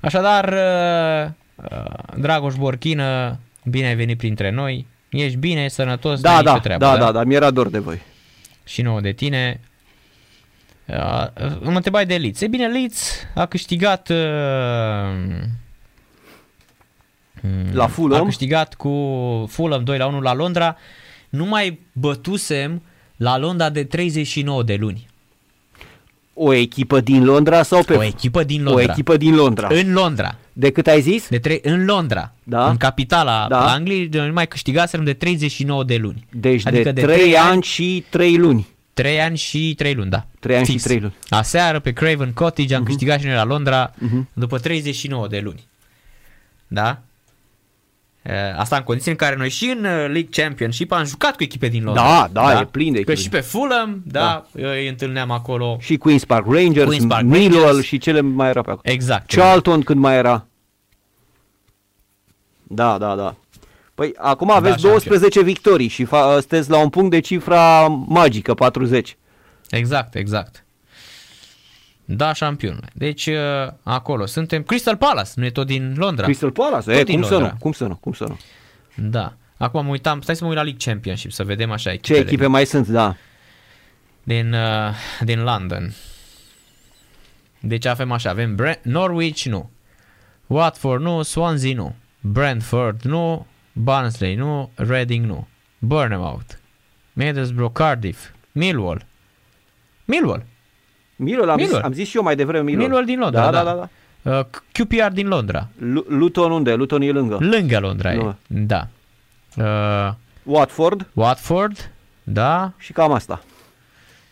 Așadar, 0.00 0.44
uh, 0.52 1.30
uh, 1.70 2.18
Dragoș 2.18 2.54
Borchină, 2.54 3.38
bine 3.64 3.86
ai 3.86 3.94
venit 3.94 4.18
printre 4.18 4.50
noi. 4.50 4.86
Ești 5.08 5.36
bine, 5.36 5.68
sănătos, 5.68 6.20
Da, 6.20 6.32
n-ai 6.32 6.42
da, 6.42 6.50
nicio 6.50 6.62
treabă, 6.62 6.84
da, 6.84 6.96
da, 6.96 7.12
da, 7.12 7.24
mi-era 7.24 7.50
dor 7.50 7.68
de 7.68 7.78
voi. 7.78 8.00
Și 8.64 8.82
nouă 8.82 9.00
de 9.00 9.12
tine. 9.12 9.60
Uh, 10.88 11.26
mă 11.60 11.70
întrebai 11.74 12.06
de 12.06 12.16
Leeds. 12.16 12.40
E 12.40 12.46
bine, 12.46 12.66
Leeds 12.66 13.12
a 13.34 13.46
câștigat 13.46 14.08
uh, 14.08 14.16
La 17.72 17.84
a 17.84 17.86
Fulham, 17.86 18.24
câștigat 18.24 18.74
cu 18.74 18.90
Fulham 19.48 19.84
2 19.84 19.98
la 19.98 20.06
1 20.06 20.20
la 20.20 20.34
Londra. 20.34 20.76
Nu 21.28 21.44
mai 21.44 21.80
bătusem 21.92 22.82
la 23.16 23.38
Londra 23.38 23.70
de 23.70 23.84
39 23.84 24.62
de 24.62 24.74
luni. 24.74 25.06
o 26.34 26.52
echipă 26.52 27.00
din 27.00 27.24
Londra 27.24 27.62
sau 27.62 27.82
pe... 27.82 27.94
O 27.94 28.02
echipă 28.04 28.42
din 28.44 28.66
o 28.66 28.70
Londra. 28.70 28.92
echipă 28.92 29.16
din 29.16 29.34
Londra. 29.34 29.68
În 29.70 29.92
Londra. 29.92 30.34
De 30.52 30.70
cât 30.70 30.86
ai 30.86 31.00
zis? 31.00 31.28
De 31.28 31.38
tre- 31.38 31.60
în 31.62 31.84
Londra. 31.84 32.32
Da. 32.42 32.68
În 32.70 32.76
capitala 32.76 33.46
Da. 33.48 33.72
Angliei, 33.72 34.08
noi 34.12 34.26
nu 34.26 34.32
mai 34.32 34.46
câștigaserăm 34.48 35.04
de 35.04 35.12
39 35.12 35.84
de 35.84 35.96
luni. 35.96 36.26
Deci 36.30 36.66
Adică 36.66 36.82
de 36.82 36.90
de 36.92 37.00
3 37.02 37.16
trei 37.16 37.36
ani 37.36 37.50
ani- 37.50 37.62
și 37.62 38.04
3 38.08 38.36
luni. 38.36 38.66
3 38.96 39.20
ani 39.20 39.36
și 39.36 39.74
3 39.76 39.94
luni, 39.94 40.10
da. 40.10 40.26
Trei 40.40 40.56
ani 40.56 40.64
și 40.64 40.70
Fix. 40.70 40.82
trei 40.82 40.98
luni. 41.00 41.14
Mhm. 41.24 41.34
Aseară 41.34 41.80
pe 41.80 41.92
Craven 41.92 42.32
Cottage 42.32 42.74
am 42.74 42.82
câștigat 42.84 43.20
și 43.20 43.26
noi 43.26 43.34
la 43.34 43.44
Londra 43.44 43.94
după 44.32 44.58
39 44.58 45.26
de 45.28 45.38
luni. 45.38 45.66
Da? 46.66 46.98
E, 48.22 48.32
Asta 48.56 48.76
în 48.76 48.82
condiții 48.82 49.10
în 49.10 49.16
care 49.16 49.36
noi 49.36 49.48
și 49.50 49.64
în 49.64 49.78
uh, 49.84 49.90
League 49.90 50.28
Championship 50.30 50.92
am 50.92 51.04
jucat 51.04 51.36
cu 51.36 51.42
echipe 51.42 51.68
din 51.68 51.84
Londra. 51.84 52.02
Da, 52.02 52.28
da, 52.52 52.60
e 52.60 52.64
plin 52.64 52.92
de 52.92 53.00
Că 53.02 53.10
echipe. 53.10 53.22
și 53.22 53.28
pe 53.28 53.40
Fulham, 53.40 54.02
da, 54.06 54.46
îi 54.52 54.88
întâlneam 54.88 55.30
acolo. 55.30 55.76
Și 55.80 55.98
Queen's 55.98 56.26
Park 56.26 56.46
Rangers, 56.52 56.94
Queen's 56.96 57.06
Park 57.08 57.24
Millwall 57.24 57.64
Rangers. 57.64 57.86
și 57.86 57.98
cele 57.98 58.20
mai 58.20 58.48
era 58.48 58.60
pe 58.62 58.70
acolo. 58.70 58.92
Exact. 58.92 59.32
Charlton 59.32 59.82
când 59.82 60.00
mai 60.00 60.16
era. 60.16 60.46
Da, 62.62 62.98
da, 62.98 63.14
da. 63.14 63.34
Păi 63.96 64.12
acum 64.16 64.50
aveți 64.50 64.82
Da, 64.82 64.88
12 64.88 65.42
victorii 65.42 65.88
și 65.88 66.04
fa- 66.06 66.30
sunteți 66.38 66.70
la 66.70 66.78
un 66.78 66.88
punct 66.88 67.10
de 67.10 67.20
cifra 67.20 67.86
magică, 67.88 68.54
40. 68.54 69.16
Exact, 69.70 70.14
exact. 70.14 70.64
Da, 72.04 72.32
șampionule. 72.32 72.88
Deci, 72.94 73.26
uh, 73.26 73.34
acolo 73.82 74.26
suntem. 74.26 74.62
Crystal 74.62 74.96
Palace, 74.96 75.30
nu 75.34 75.44
e 75.44 75.50
tot 75.50 75.66
din 75.66 75.94
Londra. 75.96 76.24
Crystal 76.24 76.50
Palace, 76.50 76.90
Tot 76.90 76.98
e, 77.00 77.02
din 77.04 77.14
cum 77.14 77.24
să 77.28 77.32
Londra. 77.32 77.50
nu, 77.52 77.56
cum 77.58 77.72
să 77.72 77.84
nu, 77.86 77.96
cum 77.96 78.12
să 78.12 78.24
nu. 78.28 78.38
Da. 78.94 79.34
Acum 79.56 79.84
mă 79.84 79.90
uitam, 79.90 80.20
stai 80.20 80.36
să 80.36 80.42
mă 80.44 80.48
uit 80.48 80.58
la 80.58 80.62
League 80.64 80.84
Championship, 80.92 81.32
să 81.32 81.44
vedem 81.44 81.70
așa 81.70 81.90
Ce 81.90 81.94
echipele 81.96 82.20
echipe 82.20 82.46
mai 82.46 82.66
sunt, 82.66 82.86
da. 82.88 83.16
din, 84.22 84.52
uh, 84.52 84.94
din 85.20 85.42
London. 85.42 85.92
Deci 87.60 87.84
avem 87.86 88.12
așa, 88.12 88.30
avem 88.30 88.54
Bre- 88.54 88.80
Norwich, 88.82 89.42
nu. 89.42 89.70
Watford, 90.46 91.02
nu. 91.02 91.22
Swansea, 91.22 91.74
nu. 91.74 91.94
Brentford, 92.20 93.02
nu. 93.02 93.46
Barnsley, 93.78 94.34
nu. 94.34 94.70
Reading, 94.74 95.24
nu. 95.26 95.46
Bournemouth, 95.78 96.54
Middlesbrough, 97.12 97.72
Cardiff, 97.72 98.18
Millwall. 98.52 99.04
Millwall. 100.04 100.42
Millwall, 101.16 101.48
am, 101.50 101.56
zis, 101.58 101.64
Millwall. 101.66 101.84
am 101.84 101.92
zis 101.92 102.08
și 102.08 102.16
eu 102.16 102.22
mai 102.22 102.36
devreme 102.36 102.62
Millwall. 102.64 102.86
Millwall 102.86 103.04
din 103.06 103.18
Londra, 103.18 103.40
da. 103.40 103.50
da. 103.50 103.62
Da, 103.62 103.74
da, 103.74 103.88
da. 104.22 104.38
Uh, 104.38 104.44
QPR 104.72 105.12
din 105.12 105.28
Londra. 105.28 105.68
Lu- 105.78 106.04
Luton 106.08 106.50
unde? 106.50 106.74
Luton 106.74 107.02
e 107.02 107.10
lângă. 107.10 107.36
Lângă 107.40 107.78
Londra 107.78 108.12
e. 108.12 108.16
Nu. 108.16 108.34
Da. 108.46 108.88
Uh, 109.56 110.14
Watford 110.42 111.06
Watford, 111.12 111.90
da. 112.22 112.72
și 112.78 112.92
cam 112.92 113.12
asta. 113.12 113.42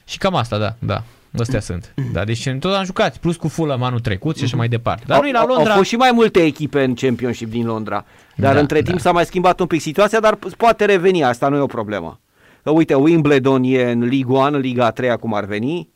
Și 0.05 0.19
cam 0.19 0.35
asta, 0.35 0.59
da, 0.59 0.75
da. 0.79 1.03
Astea 1.39 1.61
sunt. 1.61 1.95
Da, 2.13 2.25
deci 2.25 2.49
tot 2.61 2.75
am 2.75 2.85
jucat, 2.85 3.17
plus 3.17 3.37
cu 3.37 3.49
Fulham 3.49 3.83
anul 3.83 4.01
trecut 4.01 4.37
și 4.37 4.45
așa 4.45 4.57
mai 4.57 4.69
departe. 4.69 5.05
Dar 5.07 5.17
Au- 5.17 5.23
noi 5.23 5.33
la 5.33 5.39
au- 5.39 5.47
Londra... 5.47 5.71
Au 5.71 5.77
fost 5.77 5.89
și 5.89 5.97
mai 5.97 6.11
multe 6.13 6.43
echipe 6.45 6.83
în 6.85 6.95
Championship 6.95 7.51
din 7.51 7.67
Londra. 7.67 8.05
Dar 8.37 8.55
Da, 8.55 8.61
între 8.61 8.81
da. 8.81 8.87
timp 8.89 9.01
s-a 9.01 9.13
mai 9.13 9.25
schimbat 9.25 9.61
un 9.61 9.67
pic 9.67 9.81
situația, 9.81 10.21
dar 10.21 10.35
p- 10.37 10.57
poate 10.57 10.85
reveni, 10.85 11.25
asta 11.25 11.49
nu 11.49 11.57
e 11.57 11.61
o 11.61 11.67
problemă. 11.67 12.21
Că 12.63 12.71
uite, 12.71 12.95
Wimbledon 12.95 13.63
e 13.65 13.91
în 13.91 14.05
Liga 14.05 14.33
1, 14.33 14.43
în 14.43 14.57
Liga 14.59 14.91
3 14.91 15.11
acum 15.11 15.35
ar 15.35 15.45
veni. 15.45 15.89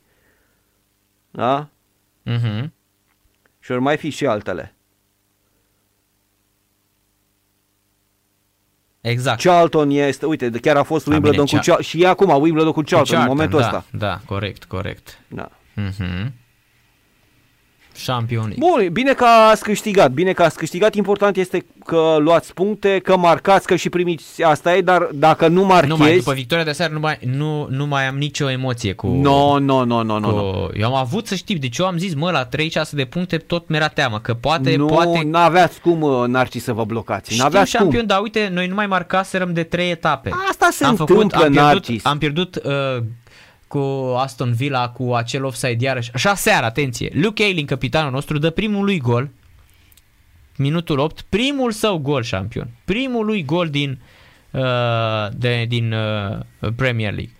Da? 1.30 1.68
Mhm. 2.22 2.72
Și 3.60 3.70
vor 3.70 3.78
mai 3.78 3.96
fi 3.96 4.10
și 4.10 4.26
altele. 4.26 4.76
Exact. 9.08 9.40
Charlton 9.40 9.90
este, 9.90 10.26
uite, 10.26 10.50
chiar 10.50 10.76
a 10.76 10.82
fost 10.82 11.06
A, 11.06 11.10
Wimbledon 11.10 11.44
bine, 11.44 11.58
cu 11.58 11.64
Charlton 11.64 11.84
și 11.84 12.02
e 12.02 12.06
acum 12.06 12.30
Wimbledon 12.42 12.72
cu 12.72 12.82
Charlton, 12.82 13.16
în 13.18 13.26
Charlton, 13.26 13.36
momentul 13.36 13.60
da, 13.60 13.66
ăsta. 13.66 13.84
Da, 13.90 14.20
corect, 14.26 14.64
corect. 14.64 15.18
Da. 15.28 15.48
Mhm. 15.74 16.32
Champion 18.06 18.46
League. 18.48 18.68
Bun, 18.70 18.88
bine 18.92 19.12
că 19.12 19.24
ați 19.24 19.62
câștigat, 19.62 20.10
bine 20.10 20.32
că 20.32 20.42
ați 20.42 20.56
câștigat, 20.56 20.94
important 20.94 21.36
este 21.36 21.66
că 21.84 22.16
luați 22.18 22.54
puncte, 22.54 22.98
că 22.98 23.16
marcați, 23.16 23.66
că 23.66 23.76
și 23.76 23.88
primiți, 23.88 24.42
asta 24.42 24.76
e, 24.76 24.80
dar 24.80 25.08
dacă 25.12 25.48
nu 25.48 25.64
marchezi... 25.64 25.90
Nu 25.92 25.96
mai, 25.96 26.16
după 26.16 26.32
victoria 26.32 26.64
de 26.64 26.72
seară 26.72 26.92
nu 26.92 27.00
mai, 27.00 27.18
nu, 27.36 27.66
nu 27.70 27.86
mai 27.86 28.08
am 28.08 28.16
nicio 28.16 28.50
emoție 28.50 28.92
cu... 28.92 29.06
No, 29.06 29.58
no, 29.58 29.84
no, 29.84 30.02
no, 30.02 30.18
no, 30.18 30.28
cu... 30.28 30.36
no. 30.36 30.68
Eu 30.74 30.86
am 30.86 30.94
avut 30.94 31.26
să 31.26 31.34
știi, 31.34 31.58
deci 31.58 31.76
eu 31.78 31.86
am 31.86 31.98
zis, 31.98 32.14
mă, 32.14 32.30
la 32.30 32.48
3-6 32.48 32.48
de 32.90 33.04
puncte 33.04 33.36
tot 33.36 33.68
mi-era 33.68 33.88
teamă, 33.88 34.18
că 34.18 34.34
poate, 34.34 34.76
nu, 34.76 34.86
poate... 34.86 35.22
n-aveați 35.24 35.80
cum, 35.80 36.02
uh, 36.02 36.26
Narcis, 36.26 36.62
să 36.62 36.72
vă 36.72 36.84
blocați. 36.84 37.30
Știu 37.30 37.42
N-aveați 37.42 37.70
șampion, 37.70 37.98
cum. 37.98 38.06
dar 38.06 38.20
uite, 38.20 38.50
noi 38.52 38.66
nu 38.66 38.74
mai 38.74 38.86
marcaserăm 38.86 39.52
de 39.52 39.62
3 39.62 39.90
etape. 39.90 40.30
Asta 40.50 40.68
se 40.70 40.84
am 40.84 40.90
întâmplă, 40.90 41.14
făcut, 41.14 41.32
am 41.32 41.40
pierdut, 41.40 41.62
Narcis. 41.62 42.04
am 42.04 42.18
pierdut 42.18 42.60
uh, 42.64 43.02
cu 43.68 44.14
Aston 44.16 44.52
Villa, 44.52 44.88
cu 44.88 45.14
acel 45.14 45.44
offside 45.44 45.84
iarăși. 45.84 46.10
Așa 46.14 46.34
seara, 46.34 46.66
atenție. 46.66 47.10
Luke 47.14 47.42
Ayling, 47.42 47.68
capitanul 47.68 48.10
nostru, 48.10 48.38
dă 48.38 48.50
primul 48.50 48.84
lui 48.84 48.98
gol, 48.98 49.30
minutul 50.56 50.98
8, 50.98 51.24
primul 51.28 51.72
său 51.72 51.98
gol 51.98 52.22
șampion. 52.22 52.70
Primul 52.84 53.26
lui 53.26 53.44
gol 53.44 53.68
din, 53.68 54.00
uh, 54.50 54.60
de, 55.32 55.64
din 55.68 55.92
uh, 55.92 56.38
Premier 56.76 57.12
League. 57.12 57.32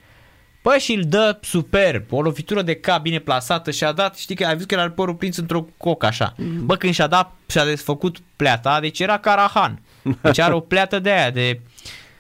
Bă, 0.62 0.76
și 0.78 0.92
îl 0.92 1.02
dă 1.02 1.38
superb, 1.40 2.04
o 2.10 2.22
lovitură 2.22 2.62
de 2.62 2.74
cap 2.74 3.02
bine 3.02 3.18
plasată 3.18 3.70
și 3.70 3.84
a 3.84 3.92
dat, 3.92 4.16
știi 4.16 4.34
că 4.34 4.44
ai 4.44 4.52
văzut 4.52 4.68
că 4.68 4.74
era 4.74 4.90
părul 4.90 5.14
prins 5.14 5.36
într-o 5.36 5.66
cocă 5.76 6.06
așa. 6.06 6.34
Bă, 6.64 6.76
când 6.76 6.94
și-a 6.94 7.06
dat, 7.06 7.32
și-a 7.46 7.64
desfăcut 7.64 8.18
pleata, 8.36 8.80
deci 8.80 9.00
era 9.00 9.18
Carahan. 9.18 9.82
Deci 10.22 10.38
are 10.38 10.54
o 10.54 10.60
pleată 10.60 10.98
de 10.98 11.10
aia, 11.10 11.30
de 11.30 11.60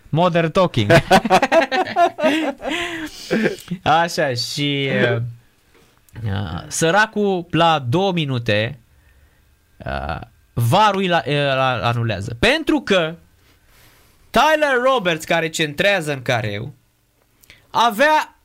modern 0.08 0.50
talking. 0.50 0.90
Așa, 3.82 4.34
și 4.34 4.88
uh, 5.12 5.16
uh, 6.24 6.62
săracul 6.66 7.46
la 7.50 7.84
două 7.88 8.12
minute 8.12 8.78
uh, 9.76 10.20
varul 10.52 11.02
îl, 11.02 11.22
îl 11.24 11.58
anulează. 11.82 12.36
Pentru 12.38 12.80
că 12.80 13.14
Tyler 14.30 14.80
Roberts, 14.84 15.24
care 15.24 15.48
centrează 15.48 16.12
în 16.12 16.22
careu, 16.22 16.72
avea 17.70 18.38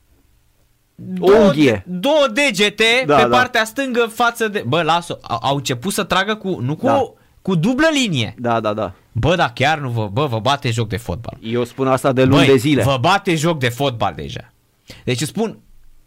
două, 0.94 1.38
Unghie. 1.38 1.84
două 1.86 2.26
degete 2.32 3.04
Da, 3.06 3.16
pe 3.16 3.22
da. 3.22 3.28
partea 3.28 3.64
stângă 3.64 4.06
față 4.06 4.48
de... 4.48 4.64
Bă, 4.66 4.82
lasă, 4.82 5.18
au, 5.22 5.38
au 5.42 5.56
început 5.56 5.92
să 5.92 6.04
tragă 6.04 6.34
cu, 6.34 6.58
nu 6.60 6.76
cu, 6.76 6.86
Da. 6.86 7.12
Cu 7.44 7.54
dublă 7.54 7.86
linie. 7.92 8.34
Da, 8.38 8.60
da, 8.60 8.72
da. 8.72 8.92
Bă, 9.12 9.34
dar 9.34 9.52
chiar 9.54 9.78
nu 9.78 9.88
vă, 9.88 10.08
bă, 10.12 10.26
vă 10.26 10.38
bate 10.38 10.70
joc 10.70 10.88
de 10.88 10.96
fotbal. 10.96 11.38
Eu 11.42 11.64
spun 11.64 11.88
asta 11.88 12.12
de 12.12 12.24
luni 12.24 12.44
Băi, 12.44 12.46
de 12.46 12.56
zile. 12.56 12.82
vă 12.82 12.98
bate 13.00 13.34
joc 13.34 13.58
de 13.58 13.68
fotbal 13.68 14.12
deja. 14.14 14.52
Deci 15.04 15.20
îți 15.20 15.30
spun, 15.30 15.58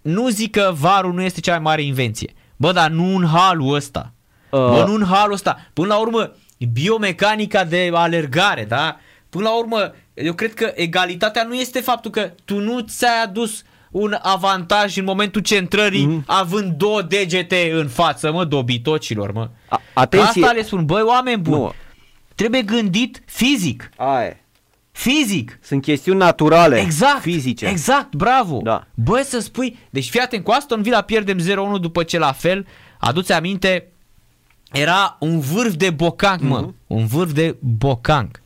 nu 0.02 0.30
zic 0.30 0.52
că 0.52 0.72
varul 0.80 1.14
nu 1.14 1.22
este 1.22 1.40
cea 1.40 1.52
mai 1.52 1.60
mare 1.60 1.82
invenție. 1.82 2.34
Bă, 2.56 2.72
dar 2.72 2.90
nu 2.90 3.16
în 3.16 3.28
halul 3.28 3.74
ăsta. 3.74 4.14
Uh. 4.50 4.60
Bă, 4.60 4.84
nu 4.88 4.94
în 4.94 5.06
halul 5.06 5.34
ăsta. 5.34 5.58
Până 5.74 5.88
la 5.88 6.00
urmă, 6.00 6.36
biomecanica 6.74 7.64
de 7.64 7.92
alergare, 7.94 8.66
da? 8.66 8.98
Până 9.30 9.44
la 9.44 9.58
urmă, 9.58 9.94
eu 10.14 10.34
cred 10.34 10.54
că 10.54 10.72
egalitatea 10.76 11.44
nu 11.44 11.54
este 11.54 11.80
faptul 11.80 12.12
că 12.12 12.32
tu 12.46 12.60
nu 12.60 12.80
ți-ai 12.80 13.24
adus 13.24 13.64
un 13.92 14.18
avantaj 14.22 14.98
în 14.98 15.04
momentul 15.04 15.42
centrării 15.42 16.06
Mhm. 16.06 16.24
având 16.28 16.72
două 16.74 17.02
degete 17.02 17.72
în 17.74 17.88
față, 17.88 18.32
mă, 18.32 18.46
dobitocilor, 18.46 19.32
mă. 19.32 19.50
A- 19.70 19.82
atenție. 19.94 20.42
Asta 20.44 20.54
le 20.54 20.64
spun, 20.64 20.86
băi, 20.86 21.02
oameni 21.02 21.42
buni, 21.42 21.56
Nu. 21.62 21.74
trebuie 22.36 22.62
gândit 22.62 23.22
fizic. 23.26 23.90
Aia 23.98 24.26
e. 24.26 24.42
Fizic. 24.92 25.60
Sunt 25.62 25.82
chestiuni 25.82 26.20
naturale, 26.20 26.80
Exact, 26.80 27.22
fizice. 27.22 27.66
Exact, 27.66 28.16
bravo. 28.16 28.60
Da. 28.64 28.88
Bă, 28.94 29.22
să 29.26 29.40
spui, 29.40 29.78
deci 29.90 30.10
fii 30.10 30.20
atent, 30.20 30.44
cu 30.44 30.52
Aston 30.52 30.82
Villa 30.82 31.02
pierdem 31.02 31.38
0-1 31.40 31.78
după 31.78 32.04
ce 32.04 32.18
la 32.18 32.32
fel, 32.32 32.68
aduți 33.00 33.32
aminte, 33.34 33.88
era 34.72 35.18
un 35.20 35.40
vârf 35.40 35.74
de 35.74 35.90
bocanc, 35.90 36.42
mă, 36.42 36.60
Mhm. 36.60 36.76
un 36.88 37.06
vârf 37.06 37.32
de 37.32 37.56
bocanc. 37.60 38.42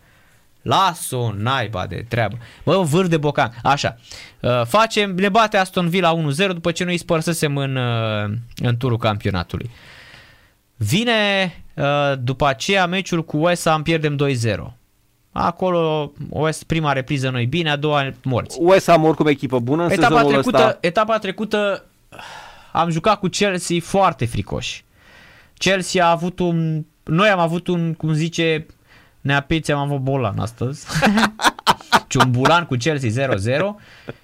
Las-o 0.62 1.32
naiba 1.38 1.86
de 1.88 2.06
treabă. 2.08 2.38
Bă, 2.64 2.76
un 2.76 2.86
vârf 2.86 3.08
de 3.08 3.18
bocanc. 3.18 3.54
Așa. 3.64 3.98
Uh, 4.40 4.62
facem, 4.66 5.16
ne 5.16 5.30
bate 5.30 5.58
Aston 5.58 5.90
Villa 5.90 6.14
1-0 6.16 6.48
după 6.48 6.72
ce 6.72 6.84
noi 6.84 6.94
îi 6.94 7.00
spărsesem 7.00 7.58
în, 7.58 7.76
uh, 7.76 8.32
în 8.56 8.78
turul 8.78 8.98
campionatului. 8.98 9.70
Vine 10.76 11.54
uh, 11.76 12.14
după 12.20 12.48
aceea 12.48 12.86
meciul 12.86 13.26
cu 13.26 13.38
West 13.38 13.68
Ham, 13.68 13.82
pierdem 13.82 14.18
2-0. 14.18 14.74
Acolo 15.32 16.12
West, 16.30 16.64
prima 16.64 16.94
repriză 16.94 17.30
noi 17.30 17.46
bine, 17.46 17.70
a 17.70 17.76
doua 17.76 18.12
morți. 18.24 18.58
West 18.62 18.90
Ham 18.90 19.04
oricum 19.04 19.28
echipă 19.28 19.60
bună 19.60 19.84
în 19.84 19.92
Etapa 19.92 20.08
sezonul 20.08 20.32
trecută, 20.32 20.58
ăsta. 20.58 20.78
etapa 20.82 21.18
trecută 21.18 21.86
am 22.72 22.90
jucat 22.90 23.20
cu 23.20 23.28
Chelsea 23.28 23.78
foarte 23.82 24.26
fricoși. 24.26 24.84
Chelsea 25.54 26.06
a 26.06 26.10
avut 26.10 26.40
un... 26.40 26.86
Noi 27.04 27.30
am 27.30 27.40
avut 27.40 27.68
un, 27.68 27.94
cum 27.94 28.14
zice, 28.14 28.66
Neapiți 29.22 29.72
am 29.72 29.80
avut 29.80 30.00
bolan 30.00 30.40
astăzi. 30.40 30.86
Ciumbulan 32.08 32.66
cu 32.66 32.76
Chelsea 32.76 33.28
0-0 33.28 33.38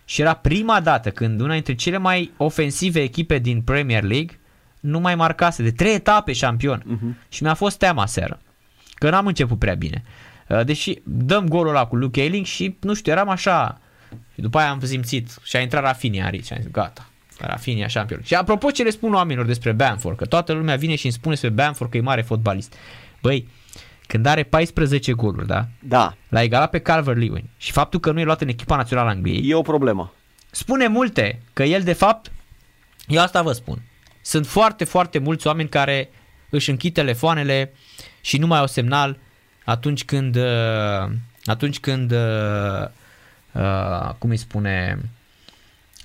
și 0.06 0.22
era 0.22 0.34
prima 0.34 0.80
dată 0.80 1.11
când 1.11 1.41
una 1.41 1.53
dintre 1.53 1.76
cele 1.76 1.98
mai 1.98 2.32
ofensive 2.38 3.02
echipe 3.02 3.38
din 3.38 3.61
Premier 3.61 4.03
League 4.03 4.40
nu 4.80 4.99
mai 4.99 5.15
marcase 5.15 5.64
de 5.64 5.72
trei 5.72 5.94
etape 5.94 6.34
șampion. 6.34 6.82
Uh-huh. 6.82 7.28
Și 7.30 7.44
mi-a 7.44 7.53
fost 7.53 7.78
teama 7.78 8.06
seară. 8.06 8.40
Că 8.94 9.10
n-am 9.10 9.28
început 9.28 9.60
prea 9.60 9.74
bine. 9.74 10.03
Uh, 10.48 10.65
Deși 10.65 11.02
dăm 11.03 11.48
golul 11.48 11.69
ăla 11.69 11.86
cu 11.86 11.95
Luke 11.95 12.22
Ayling 12.22 12.45
și 12.45 12.78
nu 12.82 12.94
știu, 12.94 13.11
eram 13.11 13.30
așa 13.30 13.82
și 14.34 14.41
după 14.41 14.57
aia 14.57 14.69
am 14.69 14.80
simțit 14.80 15.38
și 15.44 15.56
a 15.56 15.60
intrat 15.60 15.84
Rafinha 15.84 16.26
aici 16.26 16.45
și 16.45 16.53
am 16.53 16.60
zis 16.61 16.72
gata. 16.72 17.10
Rafinha 17.40 17.88
șampion. 17.88 18.22
Și 18.24 18.34
apropo 18.34 18.72
ce 18.72 18.84
le 18.84 18.90
spun 18.90 19.14
oamenilor 19.14 19.45
despre 19.45 19.72
Bamford, 19.72 20.18
că 20.18 20.26
toată 20.26 20.53
lumea 20.53 20.76
vine 20.76 20.95
și 20.95 21.06
îmi 21.06 21.14
spune 21.14 21.34
despre 21.34 21.64
Bamford 21.64 21.91
că 21.91 21.98
e 21.98 22.02
mare 22.02 22.22
fotbalist. 22.22 22.74
Băi, 23.22 23.48
când 24.07 24.25
are 24.25 24.43
14 24.43 25.13
goluri, 25.13 25.47
da? 25.47 25.67
Da, 25.79 26.15
L-a 26.29 26.41
egalat 26.41 26.69
pe 26.69 26.79
Calvert-Lewin 26.79 27.49
și 27.57 27.71
faptul 27.71 27.99
că 27.99 28.11
nu 28.11 28.19
e 28.19 28.23
luat 28.23 28.41
în 28.41 28.47
echipa 28.47 28.75
națională 28.75 29.07
a 29.09 29.11
Angliei 29.11 29.49
e 29.49 29.55
o 29.55 29.61
problemă. 29.61 30.13
spune 30.51 30.88
multe 30.88 31.41
că 31.53 31.63
el 31.63 31.84
de 31.84 31.93
fapt, 31.93 32.31
eu 33.07 33.21
asta 33.21 33.41
vă 33.41 33.51
spun, 33.51 33.81
sunt 34.21 34.47
foarte, 34.47 34.84
foarte 34.84 35.19
mulți 35.19 35.47
oameni 35.47 35.69
care 35.69 36.09
își 36.49 36.69
închid 36.69 36.93
telefoanele 36.93 37.73
și 38.21 38.38
nu 38.38 38.47
mai 38.47 38.59
au 38.59 38.67
semnal 38.67 39.17
atunci 39.65 40.05
când, 40.05 40.35
uh, 40.35 41.11
atunci 41.45 41.79
când, 41.79 42.11
uh, 42.11 42.88
uh, 43.51 44.13
cum 44.17 44.29
îi 44.29 44.38
spune, 44.38 44.99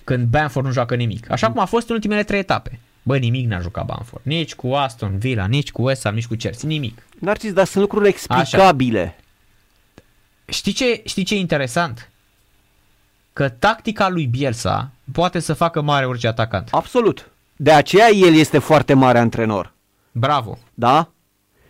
când 0.04 0.26
Bamford 0.26 0.66
nu 0.66 0.72
joacă 0.72 0.94
nimic. 0.94 1.30
Așa 1.30 1.50
cum 1.50 1.60
a 1.60 1.64
fost 1.64 1.88
în 1.88 1.94
ultimele 1.94 2.22
trei 2.22 2.38
etape. 2.38 2.80
Bă, 3.02 3.16
nimic 3.16 3.48
n-a 3.48 3.60
jucat 3.60 3.84
Bamford. 3.84 4.24
Nici 4.24 4.54
cu 4.54 4.72
Aston 4.72 5.18
Villa, 5.18 5.46
nici 5.46 5.70
cu 5.70 5.82
West 5.82 6.02
Ham, 6.02 6.14
nici 6.14 6.26
cu 6.26 6.34
Chelsea, 6.34 6.68
nimic. 6.68 7.06
Narcis, 7.22 7.52
dar 7.52 7.66
sunt 7.66 7.82
lucruri 7.82 8.08
explicabile. 8.08 9.16
Știi 10.44 10.72
ce, 10.72 11.02
știi 11.04 11.24
ce 11.24 11.34
e 11.34 11.38
interesant? 11.38 12.10
Că 13.32 13.48
tactica 13.48 14.08
lui 14.08 14.26
Bielsa 14.26 14.90
poate 15.12 15.38
să 15.38 15.52
facă 15.54 15.80
mare 15.80 16.06
orice 16.06 16.26
atacant. 16.26 16.68
Absolut. 16.70 17.30
De 17.56 17.72
aceea 17.72 18.08
el 18.08 18.34
este 18.34 18.58
foarte 18.58 18.94
mare 18.94 19.18
antrenor. 19.18 19.72
Bravo. 20.12 20.58
Da? 20.74 21.08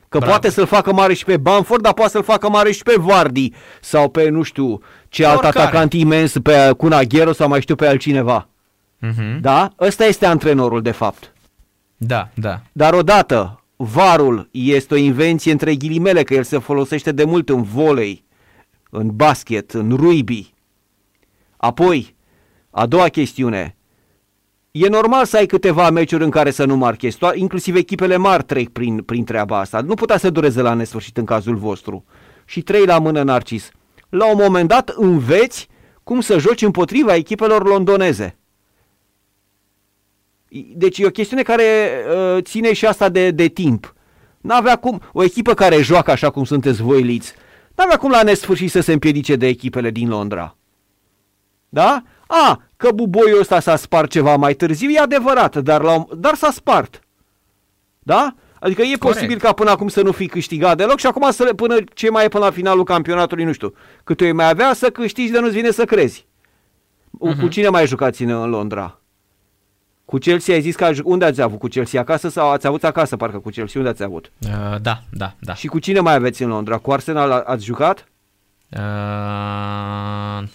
Că 0.09 0.19
Bravo. 0.19 0.33
poate 0.33 0.51
să-l 0.51 0.67
facă 0.67 0.93
mare 0.93 1.15
și 1.15 1.25
pe 1.25 1.37
Bamford, 1.37 1.83
dar 1.83 1.93
poate 1.93 2.11
să-l 2.11 2.23
facă 2.23 2.49
mare 2.49 2.73
și 2.73 2.83
pe 2.83 2.95
Vardy 2.99 3.53
sau 3.81 4.09
pe, 4.09 4.29
nu 4.29 4.43
știu, 4.43 4.83
ce 5.09 5.27
alt 5.27 5.39
Oricare. 5.43 5.59
atacant 5.59 5.93
imens, 5.93 6.35
pe 6.43 6.71
Cunaghero 6.77 7.33
sau 7.33 7.49
mai 7.49 7.61
știu 7.61 7.75
pe 7.75 7.87
altcineva. 7.87 8.49
Mhm. 8.99 9.41
Da? 9.41 9.73
Ăsta 9.81 10.05
este 10.05 10.27
antrenorul, 10.27 10.83
de 10.83 10.91
fapt. 10.91 11.33
Da, 11.97 12.29
da. 12.35 12.61
Dar 12.73 12.95
odată, 12.95 13.62
varul 13.85 14.49
este 14.51 14.95
o 14.95 14.97
invenție 14.97 15.53
între 15.53 15.75
ghilimele, 15.75 16.23
că 16.23 16.35
el 16.35 16.43
se 16.43 16.59
folosește 16.59 17.13
de 17.13 17.25
mult 17.25 17.49
în 17.49 17.63
volei, 17.63 18.25
în 18.91 19.17
basket, 19.17 19.71
în 19.71 19.97
rugby. 19.97 20.55
Apoi, 21.57 22.15
a 22.71 22.87
doua 22.87 23.09
chestiune, 23.09 23.77
e 24.71 24.89
normal 24.89 25.25
să 25.25 25.37
ai 25.37 25.47
câteva 25.47 25.91
meciuri 25.91 26.25
în 26.25 26.31
care 26.31 26.51
să 26.51 26.65
nu 26.65 26.77
marchezi, 26.77 27.17
to- 27.17 27.35
inclusiv 27.35 27.77
echipele 27.77 28.17
mari 28.17 28.45
trec 28.45 28.69
prin, 28.69 29.03
prin 29.03 29.25
treaba 29.25 29.59
asta. 29.59 29.81
Nu 29.81 29.95
putea 29.95 30.17
să 30.17 30.31
dureze 30.31 30.61
la 30.61 30.75
nesfârșit 30.75 31.17
în 31.17 31.25
cazul 31.25 31.57
vostru. 31.57 32.05
Și 32.45 32.63
trei 32.63 32.85
la 32.85 32.99
mână, 32.99 33.23
Narcis. 33.23 33.71
La 34.09 34.31
un 34.31 34.39
moment 34.43 34.69
dat 34.69 34.89
înveți 34.89 35.69
cum 36.03 36.21
să 36.21 36.39
joci 36.39 36.63
împotriva 36.63 37.15
echipelor 37.15 37.67
londoneze. 37.67 38.37
Deci 40.75 40.99
e 40.99 41.07
o 41.07 41.11
chestiune 41.11 41.43
care 41.43 41.65
uh, 42.15 42.43
ține 42.43 42.73
și 42.73 42.87
asta 42.87 43.09
de, 43.09 43.31
de 43.31 43.47
timp. 43.47 43.95
N-avea 44.41 44.77
cum, 44.77 45.03
o 45.13 45.23
echipă 45.23 45.55
care 45.55 45.83
joacă 45.83 46.11
așa 46.11 46.31
cum 46.31 46.45
sunteți 46.45 46.83
voi, 46.83 47.03
Liți, 47.03 47.35
n-avea 47.75 47.97
cum 47.97 48.11
la 48.11 48.23
nesfârșit 48.23 48.71
să 48.71 48.81
se 48.81 48.93
împiedice 48.93 49.37
de 49.37 49.47
echipele 49.47 49.91
din 49.91 50.09
Londra. 50.09 50.57
Da? 51.69 52.03
A, 52.27 52.63
că 52.77 52.91
buboiul 52.91 53.41
ăsta 53.41 53.61
s-a 53.61 53.77
spart 53.77 54.11
ceva 54.11 54.37
mai 54.37 54.55
târziu, 54.55 54.91
e 54.91 54.99
adevărat, 54.99 55.57
dar, 55.57 55.83
la, 55.83 55.93
un- 55.95 56.07
dar 56.17 56.35
s-a 56.35 56.51
spart. 56.51 57.01
Da? 57.99 58.35
Adică 58.61 58.83
e 58.83 58.85
Corect. 58.85 59.01
posibil 59.01 59.39
ca 59.39 59.53
până 59.53 59.71
acum 59.71 59.89
să 59.89 60.03
nu 60.03 60.13
fi 60.13 60.27
câștigat 60.27 60.77
deloc 60.77 60.99
și 60.99 61.07
acum 61.07 61.31
să 61.31 61.43
le, 61.43 61.53
până 61.55 61.77
ce 61.95 62.11
mai 62.11 62.25
e 62.25 62.29
până 62.29 62.45
la 62.45 62.51
finalul 62.51 62.85
campionatului, 62.85 63.45
nu 63.45 63.53
știu, 63.53 63.75
cât 64.05 64.21
o 64.21 64.35
mai 64.35 64.49
avea 64.49 64.73
să 64.73 64.91
câștigi 64.91 65.33
de 65.33 65.39
nu-ți 65.39 65.55
vine 65.55 65.71
să 65.71 65.85
crezi. 65.85 66.27
Uh-huh. 67.07 67.41
Cu 67.41 67.49
cine 67.49 67.69
mai 67.69 67.87
jucați 67.87 68.23
în, 68.23 68.31
în 68.31 68.51
Londra? 68.51 69.02
Cu 70.13 70.19
Chelsea 70.19 70.55
ai 70.55 70.61
zis 70.61 70.77
că 70.77 70.85
a 70.85 70.93
ju- 70.93 71.03
unde 71.05 71.25
ați 71.25 71.41
avut? 71.43 71.59
Cu 71.59 71.67
Chelsea 71.67 72.01
acasă 72.01 72.29
sau 72.29 72.51
ați 72.51 72.67
avut 72.67 72.85
acasă 72.85 73.17
parcă 73.17 73.39
cu 73.39 73.49
Chelsea? 73.51 73.81
Unde 73.81 73.93
ați 73.93 74.03
avut? 74.03 74.33
Uh, 74.39 74.81
da, 74.81 75.03
da, 75.11 75.35
da. 75.41 75.55
Și 75.55 75.67
cu 75.67 75.79
cine 75.79 76.01
mai 76.01 76.15
aveți 76.15 76.43
în 76.43 76.49
Londra? 76.49 76.79
Cu 76.79 76.93
Arsenal 76.93 77.31
a- 77.33 77.43
ați 77.47 77.65
jucat? 77.65 78.09
Uh, 78.69 80.49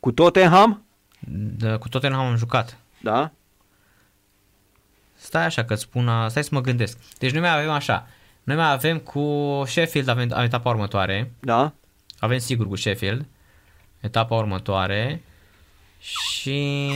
Cu 0.00 0.12
Tottenham? 0.12 0.84
da, 1.58 1.76
cu 1.78 1.88
Tottenham 1.88 2.26
am 2.26 2.36
jucat. 2.36 2.78
Da? 3.00 3.30
Stai 5.14 5.44
așa 5.44 5.64
că 5.64 5.74
spun, 5.74 6.08
a- 6.08 6.28
stai 6.28 6.44
să 6.44 6.50
mă 6.52 6.60
gândesc. 6.60 6.98
Deci 7.18 7.32
noi 7.32 7.40
mai 7.40 7.56
avem 7.58 7.70
așa. 7.70 8.06
Noi 8.42 8.56
mai 8.56 8.70
avem 8.72 8.98
cu 8.98 9.22
Sheffield, 9.66 10.08
avem, 10.08 10.28
avem 10.32 10.44
etapa 10.44 10.70
următoare. 10.70 11.32
Da? 11.40 11.72
Avem 12.18 12.38
sigur 12.38 12.66
cu 12.68 12.76
Sheffield. 12.76 13.26
Etapa 14.00 14.34
următoare. 14.34 15.22
Și... 15.98 16.90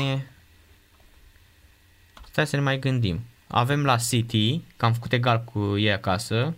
Stai 2.32 2.46
să 2.46 2.56
ne 2.56 2.62
mai 2.62 2.78
gândim. 2.78 3.20
Avem 3.46 3.84
la 3.84 3.96
City, 3.96 4.60
că 4.76 4.84
am 4.84 4.92
făcut 4.92 5.12
egal 5.12 5.44
cu 5.44 5.78
ei 5.78 5.92
acasă. 5.92 6.54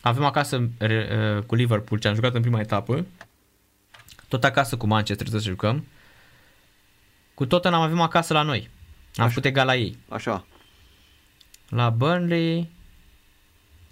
Avem 0.00 0.24
acasă 0.24 0.68
re- 0.78 1.34
uh, 1.36 1.42
cu 1.42 1.54
Liverpool, 1.54 2.00
ce 2.00 2.08
am 2.08 2.14
jucat 2.14 2.34
în 2.34 2.40
prima 2.40 2.60
etapă. 2.60 3.06
Tot 4.28 4.44
acasă 4.44 4.76
cu 4.76 4.86
Manchester 4.86 5.26
să 5.26 5.38
jucăm. 5.38 5.86
Cu 7.34 7.46
Tottenham 7.46 7.82
avem 7.82 8.00
acasă 8.00 8.32
la 8.32 8.42
noi. 8.42 8.70
Am 9.14 9.28
făcut 9.28 9.44
egal 9.44 9.66
la 9.66 9.76
ei. 9.76 9.98
Așa. 10.08 10.46
La 11.68 11.90
Burnley, 11.90 12.70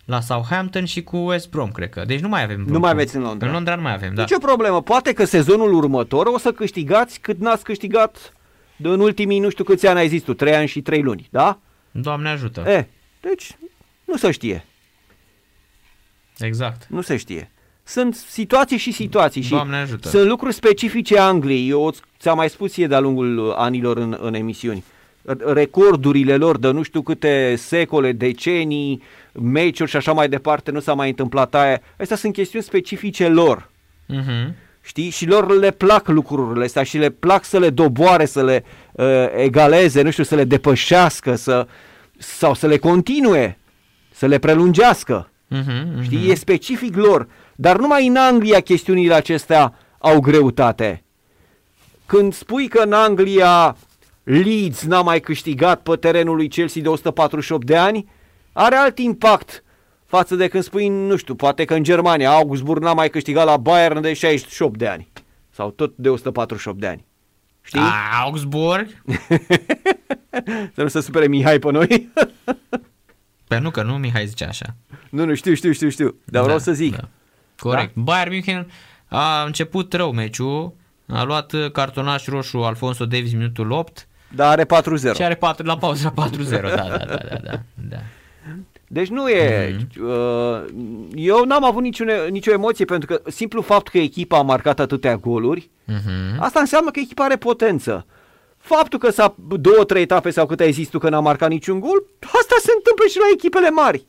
la 0.05 0.21
Southampton 0.21 0.85
și 0.85 1.03
cu 1.03 1.17
West 1.17 1.51
Brom, 1.51 1.71
cred 1.71 1.91
că. 1.91 2.05
Deci 2.05 2.21
nu 2.21 2.29
mai 2.29 2.43
avem. 2.43 2.61
Nu 2.61 2.79
mai 2.79 2.91
aveți 2.91 3.17
în 3.17 3.23
Londra. 3.23 3.47
În 3.47 3.53
Londra 3.53 3.75
nu 3.75 3.83
mai 3.83 3.93
avem, 3.93 4.15
da. 4.15 4.23
Nici 4.23 4.33
o 4.33 4.39
problemă. 4.39 4.83
Poate 4.83 5.13
că 5.13 5.25
sezonul 5.25 5.73
următor 5.73 6.27
o 6.27 6.39
să 6.39 6.53
câștigați 6.53 7.21
cât 7.21 7.39
n-ați 7.39 7.65
câștigat 7.65 8.33
de 8.83 8.89
în 8.89 9.01
ultimii 9.01 9.39
nu 9.39 9.49
știu 9.49 9.65
câți 9.65 9.87
ani 9.87 9.99
ai 9.99 10.09
zis 10.09 10.23
tu, 10.23 10.35
3 10.35 10.55
ani 10.55 10.69
și 10.69 10.81
3 10.83 11.03
luni, 11.03 11.29
da? 11.31 11.59
Doamne 11.91 12.29
ajută. 12.29 12.61
E, 12.61 12.87
deci 13.21 13.57
nu 14.05 14.17
se 14.17 14.31
știe. 14.31 14.65
Exact. 16.39 16.87
Nu 16.89 17.01
se 17.01 17.17
știe. 17.17 17.51
Sunt 17.85 18.15
situații 18.15 18.77
și 18.77 18.93
situații 18.93 19.43
și 19.43 19.51
Doamne 19.51 19.77
ajută. 19.77 20.09
sunt 20.09 20.29
lucruri 20.29 20.55
specifice 20.55 21.19
Angliei. 21.19 21.69
Eu 21.69 21.95
ți-am 22.19 22.37
mai 22.37 22.51
spus 22.51 22.73
ție 22.73 22.87
de-a 22.87 23.01
lungul 23.01 23.39
uh, 23.39 23.55
anilor 23.57 23.97
în, 23.97 24.17
în 24.21 24.35
emisiuni. 24.35 24.85
Recordurile 25.53 26.37
lor 26.37 26.59
de 26.59 26.71
nu 26.71 26.83
știu 26.83 27.03
câte 27.03 27.55
secole, 27.57 28.13
decenii, 28.13 29.03
meciuri 29.33 29.91
și 29.91 29.97
așa 29.97 30.13
mai 30.13 30.29
departe, 30.29 30.71
nu 30.71 30.81
s-a 30.81 30.95
mai 30.95 31.09
întâmplat 31.09 31.55
aia. 31.55 31.81
Astea 31.99 32.17
sunt 32.17 32.33
chestiuni 32.33 32.65
specifice 32.65 33.29
lor. 33.29 33.71
Mhm. 34.07 34.55
Știi? 34.85 35.11
Și 35.11 35.27
lor 35.27 35.57
le 35.57 35.71
plac 35.71 36.09
lucrurile 36.09 36.65
astea 36.65 36.83
și 36.83 36.99
le 36.99 37.11
plac 37.11 37.45
să 37.45 37.59
le 37.59 37.71
doboare, 37.71 38.25
să 38.25 38.45
le 38.45 38.65
uh, 38.93 39.07
egaleze, 39.37 40.03
nu 40.03 40.11
știu, 40.11 40.25
să 40.25 40.35
le 40.35 40.45
depășească, 40.45 41.35
să, 41.35 41.67
sau 42.19 42.55
să 42.55 42.67
le 42.67 42.79
continue, 42.79 43.59
să 44.15 44.27
le 44.27 44.39
prelungească. 44.39 45.31
Mhm. 45.49 45.93
mhm. 45.95 46.03
Știi? 46.03 46.31
E 46.31 46.35
specific 46.35 46.97
lor. 46.97 47.29
Dar 47.55 47.77
numai 47.77 48.07
în 48.07 48.17
Anglia 48.17 48.61
chestiunile 48.61 49.15
acestea 49.15 49.75
au 49.99 50.21
greutate. 50.21 51.03
Când 52.07 52.35
spui 52.35 52.69
că 52.69 52.83
în 52.83 52.93
Anglia 52.93 53.77
Leeds 54.23 54.83
n-a 54.83 55.03
mai 55.03 55.21
câștigat 55.21 55.81
pe 55.81 55.97
terenul 55.97 56.37
lui 56.37 56.49
Chelsea 56.49 56.83
de 56.83 56.89
148 56.89 57.67
de 57.67 57.77
ani, 57.77 58.09
are 58.53 58.75
alt 58.75 58.99
impact 58.99 59.65
față 60.17 60.35
de 60.35 60.49
când 60.49 60.63
spui, 60.63 60.89
nu 60.89 61.17
știu, 61.17 61.35
poate 61.35 61.65
că 61.65 61.75
în 61.75 61.83
Germania 61.83 62.31
Augsburg 62.31 62.83
n-a 62.83 62.93
mai 62.93 63.11
câștigat 63.11 63.45
la 63.45 63.57
Bayern 63.57 64.01
de 64.01 64.13
68 64.13 64.79
de 64.79 64.87
ani. 64.89 65.09
Sau 65.51 65.71
tot 65.71 65.97
de 65.97 66.09
148 66.09 66.79
de 66.81 66.87
ani. 66.87 67.05
Știi? 67.63 67.81
A, 67.81 68.21
Augsburg? 68.25 69.03
Să 70.75 70.83
nu 70.83 70.89
se 70.89 71.01
supere 71.01 71.27
Mihai 71.27 71.59
pe 71.59 71.71
noi. 71.71 72.09
Pe 73.49 73.59
nu, 73.59 73.71
că 73.71 73.83
nu 73.83 73.99
Mihai 73.99 74.27
zice 74.27 74.45
așa. 74.45 74.75
nu, 75.11 75.25
nu, 75.25 75.35
știu, 75.35 75.55
știu, 75.55 75.73
știu, 75.73 75.89
știu. 75.89 76.17
Dar 76.25 76.43
vreau 76.43 76.59
să 76.59 76.73
zic. 76.73 76.97
Da. 76.97 77.09
Corect. 77.59 77.95
Da? 77.95 78.01
Bayern 78.03 78.31
München 78.31 78.71
a 79.07 79.43
început 79.43 79.93
rău 79.93 80.13
meciul, 80.13 80.75
a 81.09 81.23
luat 81.23 81.53
uh, 81.53 81.71
cartonaș 81.71 82.27
roșu 82.27 82.59
Alfonso 82.59 83.05
Davis 83.05 83.33
minutul 83.33 83.71
8 83.71 84.09
Dar 84.35 84.49
are 84.49 84.65
4-0. 84.65 85.15
și 85.15 85.23
are 85.23 85.35
4 85.35 85.67
la 85.67 85.77
pauză 85.77 86.13
la 86.17 86.29
4-0. 86.29 86.49
Da, 86.51 86.59
da, 86.61 86.87
da, 86.89 87.05
da, 87.07 87.39
da, 87.43 87.61
da. 87.75 87.99
Deci 88.93 89.09
nu 89.09 89.29
e... 89.29 89.77
Uh, 90.01 90.65
eu 91.15 91.45
n-am 91.45 91.65
avut 91.65 91.83
niciune, 91.83 92.29
nicio 92.29 92.53
emoție 92.53 92.85
pentru 92.85 93.07
că 93.17 93.31
simplu 93.31 93.61
fapt 93.61 93.89
că 93.89 93.99
echipa 93.99 94.39
a 94.39 94.43
marcat 94.43 94.81
atâtea 94.81 95.17
goluri, 95.17 95.71
Mhm. 95.87 96.41
asta 96.41 96.61
înseamnă 96.61 96.91
că 96.91 96.99
echipa 97.01 97.25
are 97.25 97.37
potență. 97.37 98.07
Faptul 98.59 98.99
că 98.99 99.11
s-a 99.11 99.35
două, 99.61 99.85
trei 99.85 100.03
etape 100.03 100.31
sau 100.31 100.47
cât 100.47 100.61
ai 100.61 100.73
zis 100.73 100.89
tu 100.89 100.99
că 100.99 101.09
n-a 101.09 101.21
marcat 101.21 101.49
niciun 101.49 101.81
gol, 101.81 102.05
asta 102.21 102.55
se 102.61 102.73
întâmplă 102.77 103.05
și 103.11 103.19
la 103.19 103.25
echipele 103.35 103.71
mari. 103.71 104.07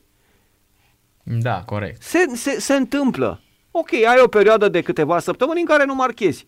Da, 1.22 1.62
corect. 1.66 2.02
Se, 2.02 2.18
se, 2.34 2.60
se 2.60 2.74
întâmplă. 2.74 3.40
Ok, 3.70 3.92
ai 3.92 4.20
o 4.24 4.28
perioadă 4.28 4.68
de 4.68 4.80
câteva 4.82 5.18
săptămâni 5.18 5.60
în 5.60 5.66
care 5.66 5.84
nu 5.84 5.94
marchezi. 5.94 6.46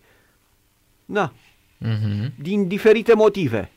Da, 1.04 1.32
Mhm. 1.78 2.32
din 2.42 2.68
diferite 2.68 3.14
motive. 3.14 3.70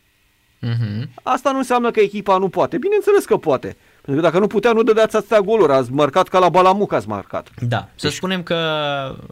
Mhm. 0.61 1.09
Asta 1.23 1.51
nu 1.51 1.57
înseamnă 1.57 1.91
că 1.91 1.99
echipa 1.99 2.37
nu 2.37 2.49
poate. 2.49 2.77
Bineînțeles 2.77 3.25
că 3.25 3.37
poate. 3.37 3.77
Pentru 4.09 4.27
că 4.27 4.29
dacă 4.33 4.43
nu 4.43 4.51
putea, 4.53 4.71
nu 4.71 4.83
dădeați 4.83 5.15
atâtea 5.15 5.39
goluri. 5.41 5.71
Ați 5.71 5.91
marcat 5.91 6.27
ca 6.27 6.39
la 6.39 6.49
Balamuc 6.49 6.93
ați 6.93 7.07
marcat. 7.07 7.49
Da, 7.61 7.89
să 7.95 8.09
spunem 8.09 8.43
că 8.43 8.55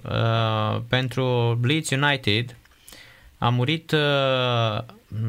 uh, 0.04 0.82
pentru 0.90 1.60
Leeds 1.64 1.90
United 1.90 2.56
a 3.38 3.50
murit, 3.50 3.92
uh, 3.92 4.00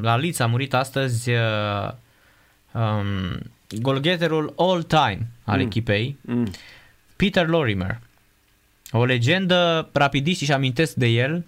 la 0.02 0.16
Leeds 0.16 0.38
a 0.38 0.46
murit 0.46 0.74
astăzi 0.74 1.30
uh, 1.30 1.90
um, 2.72 3.38
golgheterul 3.80 4.52
all-time 4.56 5.26
al 5.44 5.60
echipei, 5.60 6.16
Mm. 6.20 6.50
Peter 7.16 7.46
Lorimer. 7.46 7.98
O 8.90 9.04
legendă, 9.04 9.88
rapidiștii 9.92 10.46
și 10.46 10.52
amintesc 10.52 10.94
de 10.94 11.06
el, 11.06 11.44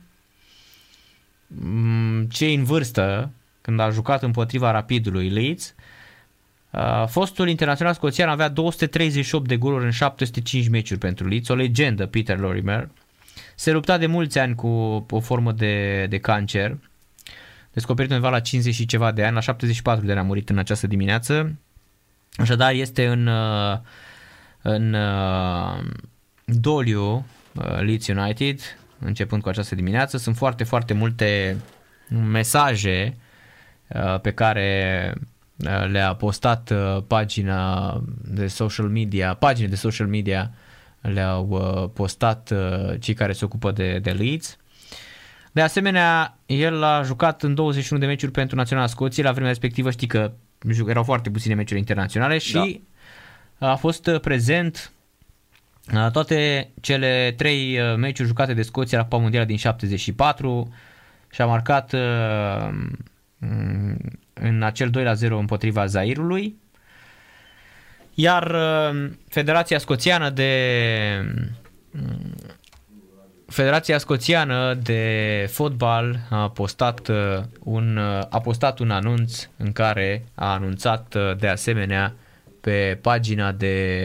Mm, 1.46 2.24
cei 2.24 2.54
în 2.54 2.64
vârstă, 2.64 3.30
când 3.60 3.80
a 3.80 3.90
jucat 3.90 4.22
împotriva 4.22 4.70
rapidului 4.70 5.28
Leeds, 5.28 5.74
Uh, 5.76 5.84
fostul 7.06 7.48
internațional 7.48 7.94
scoțian 7.94 8.28
avea 8.28 8.48
238 8.48 9.48
de 9.48 9.56
goluri 9.56 9.84
în 9.84 9.90
705 9.90 10.68
meciuri 10.68 10.98
pentru 10.98 11.28
Leeds, 11.28 11.48
o 11.48 11.54
legendă, 11.54 12.06
Peter 12.06 12.38
Lorimer. 12.38 12.88
Se 13.54 13.70
lupta 13.70 13.98
de 13.98 14.06
mulți 14.06 14.38
ani 14.38 14.54
cu 14.54 14.68
o 15.10 15.20
formă 15.20 15.52
de, 15.52 16.06
de 16.06 16.18
cancer, 16.18 16.76
descoperit 17.72 18.10
undeva 18.10 18.30
la 18.30 18.40
50 18.40 18.74
și 18.74 18.86
ceva 18.86 19.12
de 19.12 19.24
ani, 19.24 19.34
la 19.34 19.40
74 19.40 20.04
de 20.04 20.10
ani 20.10 20.20
a 20.20 20.24
murit 20.24 20.48
în 20.48 20.58
această 20.58 20.86
dimineață. 20.86 21.54
Așadar 22.36 22.72
este 22.72 23.06
în, 23.06 23.26
uh, 23.26 23.78
în 24.62 24.94
uh, 24.94 25.84
doliu 26.44 27.26
uh, 27.54 27.80
Leeds 27.80 28.06
United, 28.06 28.60
începând 28.98 29.42
cu 29.42 29.48
această 29.48 29.74
dimineață. 29.74 30.16
Sunt 30.16 30.36
foarte, 30.36 30.64
foarte 30.64 30.94
multe 30.94 31.56
mesaje 32.08 33.16
uh, 33.88 34.20
pe 34.20 34.32
care 34.32 35.12
uh, 35.16 35.22
le-a 35.90 36.14
postat 36.14 36.70
uh, 36.70 37.02
pagina 37.06 38.02
de 38.24 38.46
social 38.46 38.88
media, 38.88 39.34
pagine 39.34 39.68
de 39.68 39.74
social 39.74 40.06
media 40.06 40.50
le-au 41.00 41.48
uh, 41.50 41.90
postat 41.94 42.50
uh, 42.50 43.00
cei 43.00 43.14
care 43.14 43.32
se 43.32 43.44
ocupă 43.44 43.70
de, 43.70 43.98
de 43.98 44.10
Leeds. 44.10 44.56
De 45.52 45.60
asemenea, 45.60 46.38
el 46.46 46.82
a 46.82 47.02
jucat 47.02 47.42
în 47.42 47.54
21 47.54 48.00
de 48.00 48.06
meciuri 48.06 48.32
pentru 48.32 48.56
Naționala 48.56 48.86
Scoției, 48.86 49.24
la 49.24 49.30
vremea 49.32 49.50
respectivă 49.50 49.90
știi 49.90 50.06
că 50.06 50.32
ju- 50.68 50.88
erau 50.88 51.02
foarte 51.02 51.30
puține 51.30 51.54
meciuri 51.54 51.78
internaționale 51.78 52.38
și 52.38 52.82
a 53.58 53.74
fost 53.74 54.06
uh, 54.06 54.20
prezent 54.20 54.92
la 55.84 56.10
toate 56.10 56.70
cele 56.80 57.34
trei 57.36 57.78
uh, 57.78 57.96
meciuri 57.96 58.28
jucate 58.28 58.54
de 58.54 58.62
Scoția 58.62 58.98
la 58.98 59.04
Cupa 59.04 59.16
Mondială 59.16 59.46
din 59.46 59.56
74 59.56 60.72
și 61.30 61.40
a 61.40 61.46
marcat 61.46 61.92
uh, 61.92 62.68
mm, 62.70 62.98
în 64.32 64.62
acel 64.62 64.90
2 64.90 65.04
la 65.04 65.14
0 65.14 65.38
împotriva 65.38 65.86
Zairului. 65.86 66.56
Iar 68.14 68.50
uh, 68.50 69.10
Federația 69.28 69.78
Scoțiană 69.78 70.30
de 70.30 70.52
mm, 71.90 72.34
Federația 73.46 73.98
Scoțiană 73.98 74.74
de 74.74 75.46
Fotbal 75.50 76.18
a 76.30 76.50
postat 76.50 77.08
uh, 77.08 77.16
un 77.64 77.96
uh, 77.96 78.20
a 78.28 78.40
postat 78.40 78.78
un 78.78 78.90
anunț 78.90 79.48
în 79.56 79.72
care 79.72 80.24
a 80.34 80.52
anunțat 80.52 81.14
uh, 81.14 81.36
de 81.36 81.48
asemenea 81.48 82.14
pe 82.60 82.98
pagina 83.02 83.52
de 83.52 84.04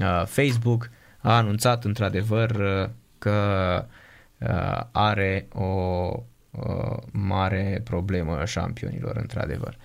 uh, 0.00 0.22
Facebook 0.26 0.90
a 1.18 1.36
anunțat 1.36 1.84
într-adevăr 1.84 2.50
uh, 2.50 2.88
că 3.18 3.84
uh, 4.38 4.80
are 4.92 5.46
o 5.52 5.68
uh, 6.50 6.96
mare 7.10 7.80
problemă 7.84 8.44
șampionilor 8.44 9.16
într-adevăr 9.16 9.76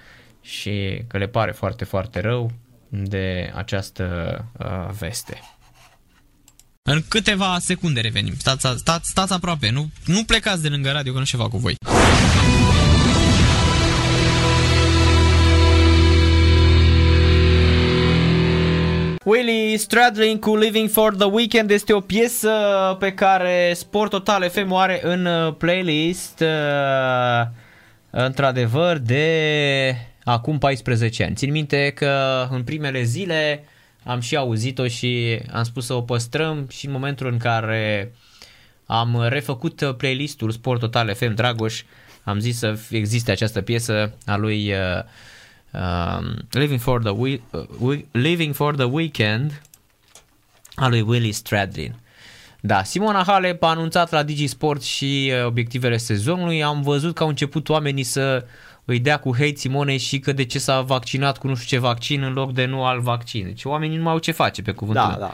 și 0.42 1.04
că 1.08 1.18
le 1.18 1.28
pare 1.28 1.52
foarte 1.52 1.86
foarte 1.86 2.20
rău 2.22 2.52
de 2.90 3.52
această 3.56 4.06
uh, 4.58 4.90
veste. 5.00 5.40
În 6.82 7.04
câteva 7.08 7.58
secunde 7.60 8.02
revenim. 8.02 8.34
Stați, 8.38 8.68
stați, 8.78 9.10
stați 9.10 9.34
aproape, 9.34 9.70
nu, 9.70 9.90
nu 10.06 10.24
plecați 10.24 10.62
de 10.62 10.70
lângă 10.70 10.92
radio 10.92 11.14
că 11.14 11.20
nu 11.20 11.26
ceva 11.26 11.50
cu 11.50 11.58
voi. 11.58 11.76
Willie 19.26 19.78
Stradlin 19.78 20.40
cu 20.40 20.56
Living 20.56 20.90
for 20.90 21.16
the 21.16 21.26
Weekend 21.26 21.70
este 21.70 21.94
o 21.94 22.00
piesă 22.00 22.50
pe 23.00 23.14
care 23.14 23.74
Sport 23.76 24.10
Total 24.10 24.50
FM 24.50 24.72
o 24.72 24.78
are 24.78 25.00
în 25.04 25.26
uh, 25.26 25.54
playlist 25.58 26.40
uh, 26.40 27.48
într-adevăr 28.10 28.98
de 28.98 29.96
acum 30.24 30.58
14 30.58 31.24
ani. 31.24 31.36
Țin 31.36 31.52
minte 31.52 31.92
că 31.96 32.48
în 32.52 32.64
primele 32.64 33.04
zile 33.04 33.64
am 34.04 34.20
și 34.20 34.36
auzit-o 34.36 34.88
și 34.88 35.40
am 35.54 35.64
spus 35.64 35.86
să 35.86 35.94
o 35.94 36.02
păstrăm 36.02 36.68
și 36.72 36.86
în 36.86 36.92
momentul 36.92 37.28
în 37.28 37.38
care 37.38 38.12
am 38.86 39.26
refăcut 39.30 39.82
uh, 39.82 39.96
playlistul 39.96 40.52
Sport 40.52 40.80
Total 40.80 41.14
FM 41.14 41.34
Dragoș, 41.34 41.84
am 42.24 42.40
zis 42.40 42.58
să 42.58 42.80
existe 42.90 43.32
această 43.32 43.62
piesă 43.62 44.18
a 44.26 44.36
lui 44.36 44.72
uh, 44.72 45.04
um, 45.80 46.48
Living, 46.52 46.80
for 46.80 47.02
the 47.02 47.12
we- 47.12 47.42
uh, 47.52 47.64
we- 47.94 48.06
Living 48.12 48.54
for 48.54 48.76
the 48.76 48.86
Weekend 48.86 49.62
a 50.76 50.88
lui 50.88 51.02
Willie 51.02 51.32
Stradlin. 51.32 51.96
Da, 52.62 52.84
Simona 52.84 53.24
Halep 53.28 53.64
a 53.64 53.68
anunțat 53.70 54.12
la 54.12 54.24
Digisport 54.24 54.82
și 54.84 55.32
uh, 55.40 55.46
obiectivele 55.46 55.98
sezonului. 55.98 56.64
Am 56.64 56.82
văzut 56.82 57.16
că 57.16 57.24
au 57.24 57.30
început 57.30 57.70
oamenii 57.70 58.04
să 58.04 58.46
îi 58.86 59.00
dea 59.00 59.18
cu 59.18 59.34
hate 59.34 59.56
Simonei 59.56 59.98
și 59.98 60.20
că 60.20 60.32
de 60.34 60.44
ce 60.46 60.60
s-a 60.60 60.82
vaccinat 60.82 61.38
cu 61.38 61.48
nu 61.48 61.56
știu 61.56 61.78
ce 61.78 61.84
vaccin 61.84 62.24
în 62.24 62.34
loc 62.34 62.54
de 62.54 62.66
nu 62.66 62.84
alt 62.86 63.02
vaccin. 63.02 63.44
Deci 63.46 63.64
oamenii 63.64 63.98
nu 63.98 64.04
mai 64.04 64.12
au 64.14 64.20
ce 64.20 64.32
face 64.32 64.62
pe 64.62 64.72
cuvântul 64.72 65.04
Da, 65.04 65.10
meu. 65.10 65.20
da. 65.20 65.34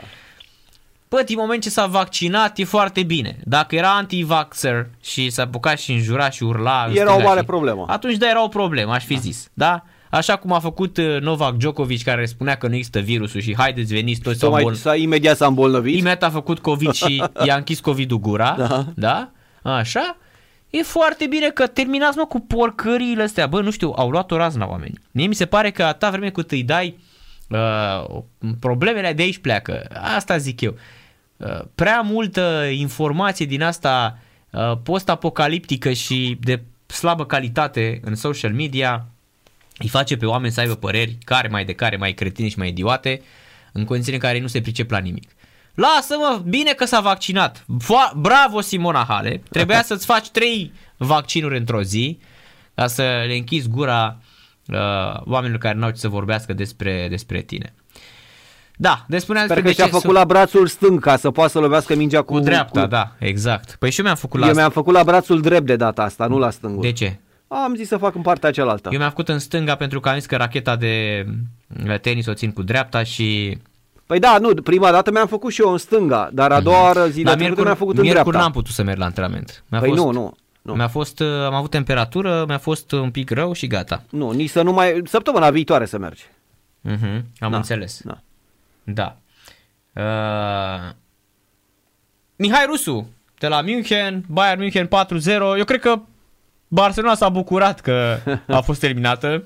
Bă, 1.09 1.22
din 1.26 1.35
moment 1.39 1.61
ce 1.61 1.69
s-a 1.69 1.85
vaccinat 1.85 2.57
e 2.57 2.63
foarte 2.63 3.03
bine. 3.03 3.38
Dacă 3.43 3.76
era 3.76 3.95
anti-vaxxer 3.95 4.88
și 5.03 5.30
s-a 5.30 5.43
apucat 5.43 5.80
și 5.80 5.91
înjura 5.91 6.30
și 6.30 6.43
urla 6.43 6.84
în 6.88 6.95
Era 6.95 7.05
stânga 7.09 7.23
o 7.23 7.27
mare 7.27 7.39
și- 7.39 7.45
problemă. 7.45 7.85
Atunci 7.88 8.15
da, 8.18 8.30
era 8.30 8.43
o 8.43 8.47
problemă, 8.47 8.93
aș 8.93 9.05
fi 9.05 9.19
zis. 9.19 9.49
Da? 9.53 9.84
Așa 10.11 10.35
cum 10.35 10.53
a 10.53 10.59
făcut 10.59 10.97
uh, 10.97 11.19
Novak 11.19 11.55
Djokovic 11.55 12.03
care 12.03 12.25
spunea 12.25 12.55
că 12.55 12.67
nu 12.67 12.75
există 12.75 12.99
virusul 12.99 13.41
și 13.41 13.55
haideți 13.57 13.93
veniți 13.93 14.21
toți 14.21 14.39
Sau 14.39 14.49
să 14.49 14.53
mai, 14.53 14.63
îmbol... 14.63 14.77
s-a, 14.77 14.95
imediat 14.95 15.38
s-a 15.38 15.45
îmbolnăvit. 15.45 15.93
Imediat 15.93 16.23
a 16.23 16.29
făcut 16.29 16.59
COVID 16.59 16.93
și 16.93 17.23
i-a 17.45 17.55
închis 17.55 17.79
COVID-ul 17.79 18.19
gura. 18.19 18.55
Da. 18.57 18.85
da? 18.95 19.31
Așa? 19.71 20.17
E 20.69 20.83
foarte 20.83 21.25
bine 21.25 21.49
că 21.49 21.67
terminați 21.67 22.17
mă 22.17 22.25
cu 22.25 22.39
porcăriile 22.39 23.23
astea. 23.23 23.47
Bă, 23.47 23.61
nu 23.61 23.71
știu, 23.71 23.93
au 23.95 24.09
luat 24.09 24.31
o 24.31 24.38
razna 24.38 24.69
oamenii. 24.69 24.99
Mie 25.11 25.27
mi 25.27 25.35
se 25.35 25.45
pare 25.45 25.71
că 25.71 25.83
atâta 25.83 26.09
vreme 26.09 26.29
cât 26.29 26.51
îi 26.51 26.63
dai 26.63 26.97
uh, 27.49 28.21
problemele 28.59 29.13
de 29.13 29.21
aici 29.21 29.38
pleacă. 29.38 29.88
Asta 30.15 30.38
zic 30.38 30.61
eu. 30.61 30.75
Uh, 31.38 31.59
prea 31.75 32.01
multă 32.01 32.67
informație 32.71 33.45
din 33.45 33.63
asta 33.63 34.17
uh, 34.49 34.77
post-apocaliptică 34.83 35.91
și 35.91 36.38
de 36.41 36.63
slabă 36.85 37.25
calitate 37.25 37.99
în 38.03 38.15
social 38.15 38.53
media 38.53 39.05
îi 39.81 39.89
face 39.89 40.17
pe 40.17 40.25
oameni 40.25 40.53
să 40.53 40.59
aibă 40.59 40.75
păreri 40.75 41.17
care 41.23 41.47
mai 41.47 41.65
de 41.65 41.73
care 41.73 41.95
mai 41.95 42.11
cretine 42.13 42.47
și 42.47 42.57
mai 42.57 42.67
idiote 42.69 43.21
în 43.71 43.85
condițiile 43.85 44.17
în 44.17 44.23
care 44.23 44.39
nu 44.39 44.47
se 44.47 44.61
pricep 44.61 44.91
la 44.91 44.97
nimic. 44.97 45.29
Lasă-mă, 45.73 46.41
bine 46.47 46.71
că 46.71 46.85
s-a 46.85 46.99
vaccinat. 46.99 47.65
Fo- 47.83 48.15
Bravo 48.15 48.61
Simona 48.61 49.05
Halep. 49.07 49.47
Trebuia 49.47 49.83
să-ți 49.91 50.05
faci 50.05 50.29
trei 50.29 50.73
vaccinuri 50.97 51.57
într-o 51.57 51.81
zi 51.81 52.19
ca 52.75 52.87
să 52.87 53.01
le 53.27 53.33
închizi 53.35 53.69
gura 53.69 54.17
uh, 54.67 54.77
oamenilor 55.25 55.59
care 55.59 55.77
n-au 55.77 55.89
ce 55.89 55.99
să 55.99 56.07
vorbească 56.07 56.53
despre, 56.53 57.07
despre 57.09 57.41
tine. 57.41 57.73
Da, 58.75 59.05
despuneam 59.07 59.45
Sper 59.45 59.55
despre 59.55 59.73
că 59.73 59.77
și-a 59.81 59.85
decesul- 59.85 60.01
făcut 60.01 60.17
la 60.21 60.25
brațul 60.25 60.67
stâng 60.67 60.99
ca 60.99 61.17
să 61.17 61.31
poată 61.31 61.51
să 61.51 61.59
lovească 61.59 61.95
mingea 61.95 62.21
cu, 62.21 62.33
cu 62.33 62.39
dreapta, 62.39 62.81
cu... 62.81 62.87
da, 62.87 63.11
exact. 63.19 63.75
Păi 63.79 63.91
și 63.91 63.99
eu 63.99 64.05
mi-am 64.05 64.17
făcut 64.17 64.39
la 64.39 64.47
Eu 64.47 64.53
mi-am 64.53 64.69
făcut 64.71 64.93
la 64.93 65.03
brațul 65.03 65.41
drept 65.41 65.65
de 65.65 65.75
data 65.75 66.03
asta, 66.03 66.25
nu 66.25 66.37
la 66.37 66.49
stângul. 66.49 66.81
De 66.81 66.91
ce? 66.91 67.19
Am 67.53 67.76
zis 67.76 67.88
să 67.88 67.98
fac 67.98 68.15
în 68.15 68.22
partea 68.22 68.52
cealaltă. 68.52 68.90
Eu 68.91 68.98
mi-am 68.98 69.10
făcut 69.10 69.30
în 69.30 69.40
stânga 69.40 69.76
pentru 69.76 69.99
că 69.99 70.10
am 70.10 70.15
zis 70.15 70.26
că 70.26 70.36
racheta 70.36 70.76
de 70.76 71.26
uh, 71.88 71.99
tenis 71.99 72.26
o 72.26 72.34
țin 72.34 72.52
cu 72.52 72.61
dreapta 72.61 73.03
și 73.03 73.57
Păi 74.06 74.19
da, 74.19 74.38
nu, 74.38 74.53
prima 74.53 74.91
dată 74.91 75.11
mi-am 75.11 75.28
făcut 75.28 75.53
și 75.53 75.61
eu 75.61 75.72
în 75.72 75.78
stânga, 75.78 76.30
dar 76.34 76.52
a 76.52 76.61
doua 76.61 76.82
oară 76.84 77.07
zilea 77.07 77.32
Dar 77.34 77.41
trecută 77.41 77.61
mi-am 77.64 77.76
făcut 77.76 77.95
în 77.98 78.02
miercuri 78.02 78.23
dreapta. 78.30 78.41
n-am 78.44 78.52
putut 78.61 78.73
să 78.73 78.84
merg 78.84 78.99
la 78.99 79.06
antrenament. 79.06 79.64
Mi-a 79.68 79.80
Păi 79.80 79.90
fost, 79.90 80.02
nu, 80.02 80.11
nu, 80.11 80.34
nu. 80.61 80.73
Mi-a 80.73 80.88
fost, 80.88 81.19
uh, 81.19 81.28
am 81.28 81.53
avut 81.53 81.69
temperatură, 81.69 82.44
mi-a 82.48 82.57
fost 82.57 82.91
un 82.91 83.11
pic 83.11 83.30
rău 83.30 83.53
și 83.53 83.68
gata. 83.68 84.03
Nu, 84.10 84.32
nici 84.32 84.49
să 84.49 84.61
nu 84.61 84.72
mai... 84.72 85.02
Săptămâna 85.06 85.49
viitoare 85.49 85.86
să 85.86 85.98
mergi. 85.98 86.23
Uh-huh, 86.90 87.22
am 87.40 87.52
Da, 87.52 87.56
înțeles. 87.57 88.02
da. 88.03 88.18
Da. 88.84 89.15
Uh, 89.94 90.91
Mihai 92.36 92.65
Rusu, 92.68 93.10
de 93.40 93.48
la 93.48 93.61
München, 93.61 94.23
Bayern 94.28 94.60
München 94.60 94.88
4-0. 94.88 94.90
Eu 95.57 95.64
cred 95.65 95.80
că 95.80 95.99
Barcelona 96.73 97.15
s-a 97.15 97.30
bucurat 97.30 97.80
că 97.80 98.18
a 98.48 98.61
fost 98.61 98.84
eliminată 98.84 99.43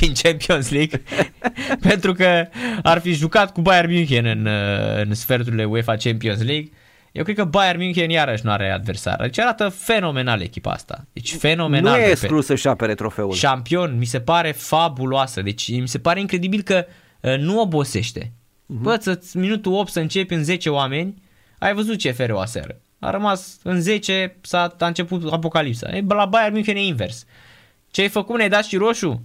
din 0.00 0.12
Champions 0.22 0.70
League 0.70 1.02
pentru 1.88 2.12
că 2.12 2.46
ar 2.82 3.00
fi 3.00 3.12
jucat 3.12 3.52
cu 3.52 3.60
Bayern 3.60 3.92
München 3.92 4.24
în, 4.24 4.46
uh, 4.46 5.02
în 5.04 5.14
sferturile 5.14 5.64
UEFA 5.64 5.96
Champions 5.96 6.42
League. 6.42 6.70
Eu 7.12 7.24
cred 7.24 7.36
că 7.36 7.44
Bayern 7.44 7.78
München 7.78 8.10
iarăși 8.10 8.44
nu 8.44 8.50
are 8.50 8.70
adversar. 8.70 9.20
Deci 9.20 9.38
arată 9.38 9.68
fenomenal 9.68 10.40
echipa 10.40 10.70
asta. 10.70 11.06
Deci 11.12 11.34
fenomenal. 11.34 11.92
Nu 11.92 11.96
e 11.98 12.00
de 12.00 12.04
pe- 12.04 12.10
exclus 12.10 12.46
să-și 12.46 12.68
apere 12.68 12.94
trofeul. 12.94 13.32
șampion, 13.32 13.98
mi 13.98 14.04
se 14.04 14.20
pare 14.20 14.52
fabuloasă. 14.52 15.42
Deci 15.42 15.70
mi 15.80 15.88
se 15.88 15.98
pare 15.98 16.20
incredibil 16.20 16.62
că 16.62 16.86
uh, 17.20 17.38
nu 17.38 17.60
obosește. 17.60 18.24
Uh-huh. 18.24 18.82
Bă, 18.82 18.96
să 19.00 19.20
minutul 19.34 19.72
8 19.72 19.90
să 19.90 20.00
începi 20.00 20.34
în 20.34 20.44
10 20.44 20.70
oameni, 20.70 21.14
ai 21.58 21.74
văzut 21.74 21.98
ce 21.98 22.26
o 22.30 22.38
aseară. 22.38 22.80
A 23.00 23.10
rămas 23.10 23.60
în 23.62 23.80
10, 23.80 24.36
s-a, 24.40 24.74
a 24.78 24.86
început 24.86 25.32
apocalipsa. 25.32 25.88
E, 25.96 26.04
la 26.08 26.26
Bayern 26.26 26.54
München 26.54 26.76
e 26.76 26.80
invers. 26.80 27.26
Ce 27.90 28.00
ai 28.00 28.08
făcut? 28.08 28.36
Ne-ai 28.36 28.48
dat 28.48 28.64
și 28.64 28.76
roșu? 28.76 29.22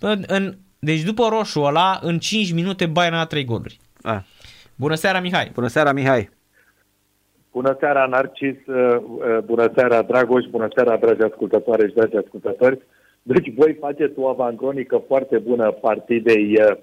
În, 0.00 0.22
în, 0.26 0.54
deci 0.78 1.02
după 1.02 1.28
roșu 1.28 1.60
ăla, 1.60 1.98
în 2.02 2.18
5 2.18 2.52
minute 2.52 2.86
Bayern 2.86 3.14
a 3.14 3.26
3 3.26 3.44
goluri. 3.44 3.78
Ah. 4.02 4.20
Bună 4.76 4.94
seara, 4.94 5.20
Mihai! 5.20 5.50
Bună 5.54 5.66
seara, 5.66 5.92
Mihai. 5.92 6.30
Bună 7.52 7.76
seara, 7.80 8.06
Narcis, 8.06 8.66
uh, 8.66 8.96
uh, 9.00 9.38
bună 9.44 9.70
seara, 9.74 10.02
Dragoș, 10.02 10.44
bună 10.50 10.68
seara, 10.74 10.96
dragi 10.96 11.22
ascultătoare 11.22 11.88
și 11.88 11.94
dragi 11.94 12.16
ascultători. 12.16 12.78
Deci 13.22 13.54
voi 13.54 13.76
faceți 13.80 14.18
o 14.18 14.28
avancronică 14.28 15.02
foarte 15.06 15.38
bună 15.38 15.70
partidei 15.70 16.58
uh, 16.60 16.76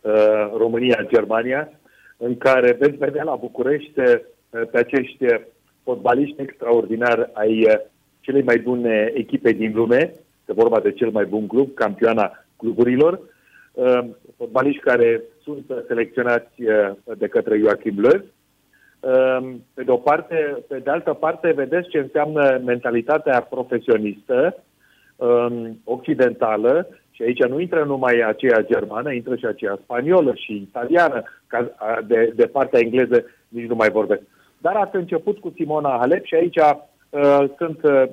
uh, 0.00 0.50
România-Germania, 0.56 1.72
în 2.16 2.38
care 2.38 2.76
veți 2.78 2.96
vedea 2.96 3.22
la 3.22 3.34
București 3.34 4.00
uh, 4.00 4.14
pe 4.70 4.78
acești 4.78 5.24
uh, 5.24 5.40
fotbaliști 5.88 6.42
extraordinari 6.42 7.30
ai 7.32 7.64
uh, 7.64 7.74
celei 8.20 8.42
mai 8.42 8.58
bune 8.58 9.12
echipe 9.14 9.52
din 9.52 9.72
lume, 9.74 10.14
este 10.40 10.60
vorba 10.62 10.80
de 10.80 10.92
cel 10.92 11.10
mai 11.10 11.24
bun 11.24 11.46
club, 11.46 11.74
campioana 11.74 12.44
cluburilor, 12.56 13.20
uh, 13.72 14.00
fotbaliști 14.36 14.82
care 14.82 15.22
sunt 15.42 15.64
uh, 15.68 15.76
selecționați 15.86 16.62
uh, 16.62 16.90
de 17.18 17.26
către 17.26 17.58
Joachim 17.58 17.96
Löw, 18.00 18.20
Ehm, 19.00 19.64
pe 19.74 19.82
de 19.82 19.90
o 19.90 19.96
parte, 19.96 20.64
pe 20.68 20.78
de 20.78 20.90
altă 20.90 21.12
parte, 21.12 21.52
vedeți 21.52 21.88
ce 21.88 21.98
înseamnă 21.98 22.60
mentalitatea 22.64 23.40
profesionistă 23.40 24.54
ehm, 25.16 25.80
occidentală 25.84 26.88
și 27.10 27.22
aici 27.22 27.42
nu 27.42 27.60
intră 27.60 27.84
numai 27.84 28.20
aceea 28.20 28.62
germană, 28.62 29.12
intră 29.12 29.36
și 29.36 29.44
aceea 29.44 29.78
spaniolă 29.82 30.34
și 30.34 30.52
italiană, 30.52 31.22
ca 31.46 31.72
a, 31.76 32.00
de, 32.06 32.32
de 32.36 32.46
partea 32.46 32.80
engleză 32.80 33.24
nici 33.48 33.68
nu 33.68 33.74
mai 33.74 33.90
vorbesc. 33.90 34.22
Dar 34.58 34.76
ați 34.76 34.96
început 34.96 35.38
cu 35.38 35.52
Simona 35.56 35.96
Halep 35.98 36.24
și 36.24 36.34
aici 36.34 36.56
uh, 36.56 37.44
sunt, 37.56 37.82
uh, 37.82 38.04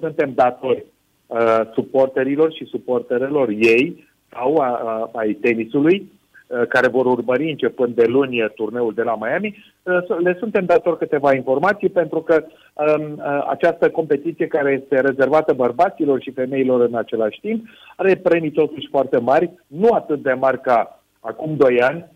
suntem 0.00 0.32
datori 0.34 0.84
uh, 1.26 1.60
suporterilor 1.72 2.52
și 2.52 2.64
suporterelor 2.64 3.48
ei 3.48 4.08
sau 4.32 4.56
a, 4.56 4.66
a, 4.66 5.10
ai 5.12 5.32
tenisului, 5.32 6.12
uh, 6.46 6.66
care 6.68 6.88
vor 6.88 7.06
urmări 7.06 7.50
începând 7.50 7.94
de 7.94 8.04
luni 8.06 8.50
turneul 8.54 8.94
de 8.94 9.02
la 9.02 9.16
Miami, 9.16 9.64
uh, 9.82 10.18
le 10.18 10.36
suntem 10.38 10.64
datori 10.64 10.98
câteva 10.98 11.34
informații 11.34 11.88
pentru 11.88 12.20
că 12.20 12.44
um, 12.44 13.12
uh, 13.12 13.46
această 13.48 13.90
competiție 13.90 14.46
care 14.46 14.80
este 14.82 15.00
rezervată 15.00 15.52
bărbaților 15.52 16.20
și 16.20 16.30
femeilor 16.30 16.80
în 16.80 16.94
același 16.94 17.40
timp 17.40 17.64
are 17.96 18.16
premii 18.16 18.50
totuși 18.50 18.88
foarte 18.90 19.18
mari, 19.18 19.50
nu 19.66 19.88
atât 19.92 20.22
de 20.22 20.32
mari 20.32 20.60
ca 20.60 21.02
acum 21.20 21.56
doi 21.56 21.80
ani, 21.80 22.06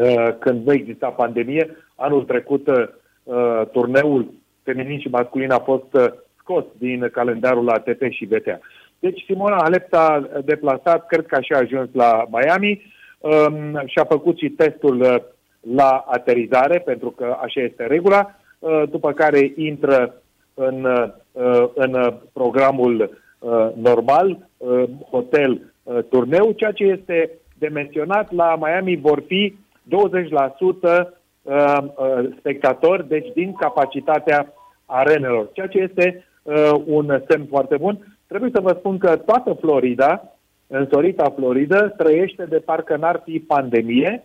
uh, 0.00 0.34
când 0.38 0.66
nu 0.66 0.72
exista 0.72 1.08
pandemie. 1.08 1.76
Anul 1.96 2.22
trecut 2.24 2.68
uh, 3.22 3.62
turneul 3.72 4.32
feminin 4.62 5.00
și 5.00 5.08
masculin 5.08 5.50
a 5.50 5.58
fost 5.58 5.92
uh, 5.92 6.06
scos 6.38 6.64
din 6.78 7.08
calendarul 7.12 7.68
ATP 7.68 8.02
și 8.10 8.24
VTA. 8.24 8.58
Deci 8.98 9.24
Simona 9.26 9.56
Halep 9.62 9.86
s-a 9.90 10.28
deplasat, 10.44 11.06
cred 11.06 11.26
că 11.26 11.36
așa 11.36 11.54
a 11.54 11.58
ajuns 11.58 11.88
la 11.92 12.24
Miami 12.30 12.82
um, 13.18 13.82
și 13.86 13.98
a 13.98 14.04
făcut 14.04 14.38
și 14.38 14.48
testul 14.48 15.00
uh, 15.00 15.16
la 15.60 16.04
aterizare, 16.06 16.78
pentru 16.78 17.10
că 17.10 17.36
așa 17.40 17.60
este 17.60 17.86
regula, 17.86 18.34
uh, 18.58 18.82
după 18.90 19.12
care 19.12 19.52
intră 19.56 20.14
în, 20.54 20.84
uh, 20.84 21.68
în 21.74 21.94
uh, 21.94 22.12
programul 22.32 23.20
uh, 23.38 23.68
normal, 23.74 24.48
uh, 24.56 24.84
hotel, 25.10 25.72
uh, 25.82 25.98
turneu, 26.08 26.52
ceea 26.52 26.72
ce 26.72 26.84
este 26.84 27.30
de 27.58 27.68
menționat, 27.68 28.32
la 28.32 28.56
Miami 28.60 28.96
vor 28.96 29.22
fi 29.26 29.56
20% 29.88 31.08
uh, 31.42 31.78
uh, 31.96 32.28
spectatori, 32.38 33.08
deci 33.08 33.32
din 33.34 33.52
capacitatea 33.52 34.52
arenelor, 34.86 35.48
ceea 35.52 35.66
ce 35.66 35.78
este 35.78 36.24
uh, 36.42 36.70
un 36.86 37.22
semn 37.28 37.46
foarte 37.48 37.76
bun. 37.76 38.16
Trebuie 38.26 38.50
să 38.54 38.60
vă 38.60 38.76
spun 38.78 38.98
că 38.98 39.16
toată 39.16 39.52
Florida, 39.52 40.32
însorita 40.66 41.30
Florida, 41.36 41.88
trăiește 41.88 42.44
de 42.44 42.58
parcă 42.58 42.96
n-ar 42.96 43.20
fi 43.24 43.38
pandemie. 43.38 44.24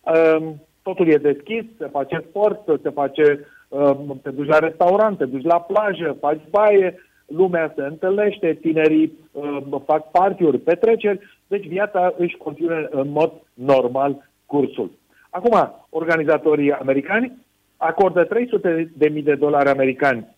Uh, 0.00 0.48
totul 0.82 1.08
e 1.08 1.16
deschis, 1.16 1.64
se 1.78 1.86
face 1.86 2.24
sport, 2.28 2.60
se 2.82 2.90
face, 2.90 3.46
uh, 3.68 3.96
te 4.22 4.30
duci 4.30 4.46
la 4.46 4.58
restaurant, 4.58 5.18
te 5.18 5.24
duci 5.24 5.44
la 5.44 5.60
plajă, 5.60 6.16
faci 6.20 6.40
baie, 6.50 6.94
lumea 7.26 7.72
se 7.76 7.82
întâlnește, 7.82 8.58
tinerii 8.60 9.12
uh, 9.32 9.58
fac 9.84 10.10
partiuri, 10.10 10.58
petreceri, 10.58 11.20
deci 11.46 11.66
viața 11.66 12.14
își 12.16 12.36
continuă 12.36 12.86
în 12.90 13.08
mod 13.08 13.32
normal 13.54 14.28
cursul. 14.46 14.90
Acum, 15.36 15.84
organizatorii 15.90 16.72
americani 16.72 17.32
acordă 17.76 18.24
300 18.24 18.90
de 18.96 19.08
mii 19.08 19.22
de 19.22 19.34
dolari 19.34 19.68
americani 19.68 20.36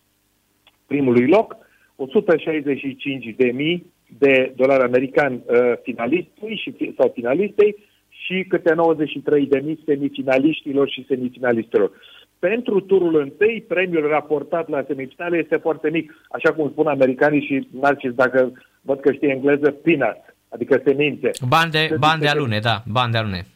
primului 0.86 1.26
loc, 1.28 1.56
165 1.96 3.34
de 3.36 3.50
mii 3.54 3.92
de 4.18 4.52
dolari 4.56 4.82
americani 4.82 5.42
uh, 5.46 5.72
finalistului 5.82 6.56
și, 6.56 6.94
sau 6.98 7.10
finalistei 7.14 7.76
și 8.08 8.44
câte 8.48 8.74
93 8.74 9.46
de 9.46 9.58
mii 9.64 9.82
semifinaliștilor 9.86 10.88
și 10.88 11.04
semifinalistelor. 11.08 11.90
Pentru 12.38 12.80
turul 12.80 13.20
întâi, 13.20 13.64
premiul 13.68 14.08
raportat 14.08 14.68
la 14.68 14.84
semifinale 14.86 15.36
este 15.36 15.56
foarte 15.56 15.90
mic, 15.90 16.14
așa 16.30 16.52
cum 16.52 16.70
spun 16.70 16.86
americanii 16.86 17.40
și 17.46 17.68
Narcis, 17.80 18.12
dacă 18.12 18.52
văd 18.80 19.00
că 19.00 19.12
știe 19.12 19.28
engleză, 19.28 19.70
peanuts, 19.70 20.20
adică 20.48 20.80
semințe. 20.84 21.30
Bani 21.48 21.70
de, 21.70 21.86
Se 21.88 21.96
bani 21.98 22.20
de 22.20 22.24
zice 22.26 22.36
că- 22.36 22.40
alune, 22.40 22.58
da, 22.58 22.82
bani 22.86 23.12
de 23.12 23.18
alune. 23.18 23.46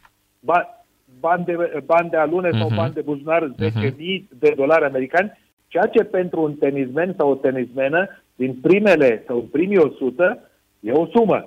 ba, 0.40 0.81
bani, 1.26 1.44
de, 1.44 1.54
bani 1.84 2.10
de 2.10 2.16
alune 2.16 2.50
sau 2.50 2.66
Mhm. 2.68 2.76
bani 2.76 2.92
de 2.94 3.00
buzunar 3.00 3.42
10.000 3.56 4.28
de 4.38 4.52
dolari 4.56 4.84
americani, 4.84 5.32
ceea 5.68 5.86
ce 5.86 6.04
pentru 6.04 6.42
un 6.42 6.54
tenismen 6.54 7.14
sau 7.18 7.30
o 7.30 7.34
tenismenă 7.34 8.08
din 8.34 8.52
primele 8.62 9.22
sau 9.26 9.38
primii 9.56 9.78
100 9.78 10.38
e 10.80 10.92
o 10.92 11.06
sumă. 11.06 11.40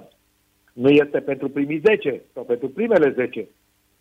Nu 0.74 0.90
este 0.90 1.20
pentru 1.20 1.50
primii 1.50 1.82
10 1.86 2.22
sau 2.34 2.44
pentru 2.44 2.68
primele 2.70 3.10
10, 3.12 3.48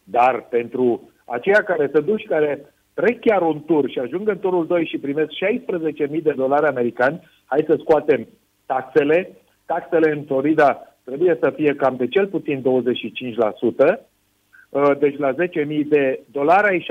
dar 0.04 0.46
pentru 0.50 1.10
aceia 1.24 1.62
care 1.62 1.90
se 1.92 2.00
duc 2.00 2.18
și 2.18 2.26
care 2.26 2.64
trec 2.94 3.20
chiar 3.20 3.42
un 3.42 3.60
tur 3.66 3.90
și 3.90 3.98
ajung 3.98 4.28
în 4.28 4.38
turul 4.38 4.66
2 4.66 4.86
și 4.86 4.98
primesc 4.98 5.30
16.000 5.32 6.22
de 6.22 6.32
dolari 6.36 6.66
americani, 6.66 7.20
hai 7.44 7.64
să 7.66 7.76
scoatem 7.80 8.26
taxele. 8.66 9.30
Taxele 9.66 10.10
în 10.12 10.22
Florida 10.22 10.96
trebuie 11.04 11.36
să 11.40 11.50
fie 11.50 11.74
cam 11.74 11.94
de 11.96 12.06
cel 12.08 12.26
puțin 12.26 12.62
25%, 12.62 12.66
Uh, 13.84 13.98
deci 14.98 15.18
la 15.18 15.32
10.000 15.32 15.36
de 15.88 16.20
dolari 16.32 16.68
ai 16.68 16.86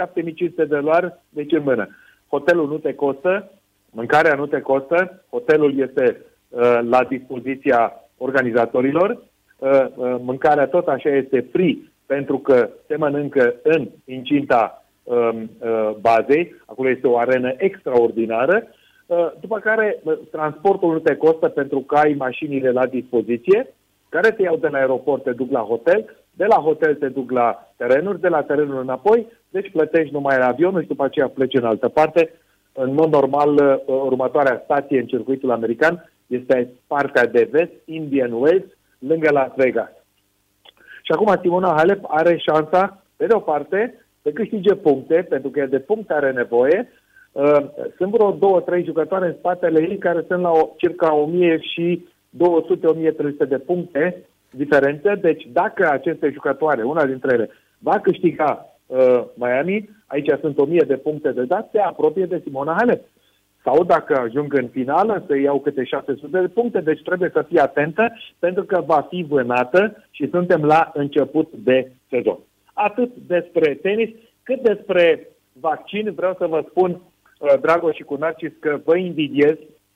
7.500 0.49 0.53
de 0.55 0.65
dolari, 0.65 1.13
deci 1.29 1.51
în 1.51 1.63
mână. 1.63 1.87
Hotelul 2.27 2.67
nu 2.67 2.77
te 2.77 2.93
costă, 2.93 3.51
mâncarea 3.89 4.35
nu 4.35 4.45
te 4.45 4.61
costă, 4.61 5.23
hotelul 5.29 5.79
este 5.79 6.25
uh, 6.49 6.79
la 6.89 7.03
dispoziția 7.03 7.93
organizatorilor, 8.17 9.09
uh, 9.09 9.69
uh, 9.95 10.15
mâncarea 10.19 10.67
tot 10.67 10.87
așa 10.87 11.09
este 11.09 11.47
free 11.51 11.77
pentru 12.05 12.37
că 12.37 12.69
se 12.87 12.95
mănâncă 12.95 13.55
în 13.63 13.89
incinta 14.05 14.85
um, 15.03 15.49
uh, 15.59 15.91
bazei, 15.99 16.55
acolo 16.65 16.89
este 16.89 17.07
o 17.07 17.17
arenă 17.17 17.53
extraordinară, 17.57 18.63
uh, 19.05 19.31
după 19.39 19.59
care 19.59 19.99
uh, 20.03 20.13
transportul 20.31 20.91
nu 20.93 20.99
te 20.99 21.15
costă 21.15 21.47
pentru 21.47 21.79
că 21.79 21.95
ai 21.95 22.13
mașinile 22.17 22.71
la 22.71 22.85
dispoziție, 22.85 23.73
care 24.13 24.31
te 24.31 24.41
iau 24.41 24.57
de 24.57 24.67
la 24.67 24.77
aeroport, 24.77 25.23
te 25.23 25.31
duc 25.31 25.51
la 25.51 25.59
hotel, 25.59 26.15
de 26.31 26.45
la 26.45 26.55
hotel 26.55 26.95
te 26.95 27.07
duc 27.07 27.31
la 27.31 27.73
terenuri, 27.77 28.19
de 28.19 28.27
la 28.27 28.41
terenuri 28.43 28.81
înapoi, 28.81 29.27
deci 29.49 29.71
plătești 29.71 30.13
numai 30.13 30.37
la 30.37 30.47
avionul 30.47 30.81
și 30.81 30.87
după 30.87 31.03
aceea 31.03 31.27
pleci 31.27 31.53
în 31.53 31.65
altă 31.65 31.89
parte. 31.89 32.31
În 32.73 32.93
mod 32.93 33.11
normal, 33.11 33.53
uh, 33.55 33.75
următoarea 33.85 34.61
stație 34.63 34.99
în 34.99 35.05
circuitul 35.05 35.51
american 35.51 36.09
este 36.27 36.69
partea 36.87 37.25
de 37.25 37.47
vest, 37.51 37.71
Indian 37.85 38.31
Wells, 38.31 38.63
lângă 38.99 39.31
Las 39.31 39.51
Vegas. 39.55 39.89
Și 41.05 41.11
acum 41.11 41.39
Simona 41.41 41.73
Halep 41.77 42.03
are 42.07 42.37
șansa, 42.37 43.03
pe 43.17 43.25
de 43.25 43.33
o 43.33 43.39
parte, 43.39 44.05
să 44.21 44.29
câștige 44.29 44.75
puncte, 44.75 45.25
pentru 45.29 45.49
că 45.49 45.65
de 45.65 45.79
puncte 45.79 46.13
are 46.13 46.31
nevoie. 46.31 46.89
Uh, 47.31 47.65
Sunt 47.97 48.11
vreo 48.11 48.31
două, 48.31 48.59
trei 48.59 48.83
jucătoare 48.83 49.25
în 49.25 49.35
spatele 49.37 49.81
ei 49.81 49.97
care 49.97 50.23
sunt 50.27 50.41
la 50.41 50.51
o, 50.51 50.69
circa 50.77 51.13
1000 51.13 51.59
și 51.59 52.07
200-1300 52.37 53.47
de 53.47 53.57
puncte 53.57 54.25
diferențe. 54.49 55.15
Deci 55.15 55.47
dacă 55.51 55.89
aceste 55.89 56.29
jucătoare, 56.29 56.83
una 56.83 57.05
dintre 57.05 57.33
ele, 57.33 57.49
va 57.79 57.99
câștiga 57.99 58.65
uh, 58.85 59.23
Miami, 59.33 59.89
aici 60.07 60.29
sunt 60.39 60.57
1000 60.57 60.83
de 60.87 60.95
puncte 60.95 61.31
de 61.31 61.43
dat, 61.43 61.69
se 61.71 61.79
apropie 61.79 62.25
de 62.25 62.41
Simona 62.43 62.75
Halep. 62.77 63.01
Sau 63.63 63.83
dacă 63.83 64.17
ajung 64.17 64.53
în 64.53 64.67
finală 64.67 65.23
să 65.27 65.37
iau 65.37 65.59
câte 65.59 65.83
600 65.83 66.39
de 66.39 66.47
puncte, 66.47 66.79
deci 66.79 67.01
trebuie 67.01 67.29
să 67.33 67.45
fii 67.47 67.59
atentă 67.59 68.17
pentru 68.39 68.63
că 68.63 68.83
va 68.85 69.07
fi 69.09 69.25
vânată 69.29 70.03
și 70.11 70.29
suntem 70.29 70.63
la 70.63 70.91
început 70.93 71.51
de 71.53 71.91
sezon. 72.09 72.37
Atât 72.73 73.11
despre 73.27 73.73
tenis, 73.73 74.09
cât 74.43 74.61
despre 74.61 75.27
vaccin, 75.59 76.13
vreau 76.15 76.35
să 76.37 76.45
vă 76.47 76.65
spun, 76.69 76.91
uh, 76.91 77.53
Dragoș 77.61 77.95
și 77.95 78.03
cu 78.03 78.15
Narcis, 78.15 78.51
că 78.59 78.79
vă 78.83 78.97
invidiez. 78.97 79.55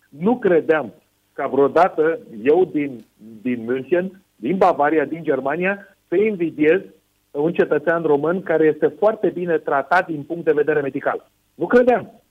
Nu 0.10 0.38
credeam 0.38 0.94
ca 1.38 1.48
vreodată 1.48 2.20
eu 2.44 2.70
din, 2.74 3.06
din 3.42 3.64
München, 3.64 4.22
din 4.36 4.58
Bavaria, 4.58 5.06
din 5.06 5.24
Germania, 5.24 5.88
să 6.08 6.16
invidiez 6.16 6.82
un 7.32 7.54
cetățean 7.54 8.02
român 8.04 8.44
care 8.44 8.66
este 8.74 8.94
foarte 9.00 9.28
bine 9.28 9.58
tratat 9.58 10.08
din 10.08 10.22
punct 10.22 10.46
de 10.46 10.52
vedere 10.62 10.82
medical. 10.82 11.30
Nu 11.56 11.68
credeam. 11.68 12.22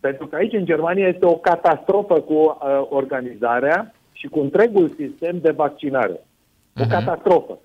Pentru 0.00 0.26
că 0.26 0.36
aici, 0.36 0.52
în 0.52 0.64
Germania, 0.64 1.08
este 1.08 1.26
o 1.26 1.36
catastrofă 1.36 2.20
cu 2.20 2.34
uh, 2.34 2.56
organizarea 2.88 3.94
și 4.12 4.26
cu 4.26 4.40
întregul 4.40 4.94
sistem 4.96 5.38
de 5.40 5.50
vaccinare. 5.50 6.12
O 6.12 6.84
uh-huh. 6.84 6.88
catastrofă. 6.88 7.58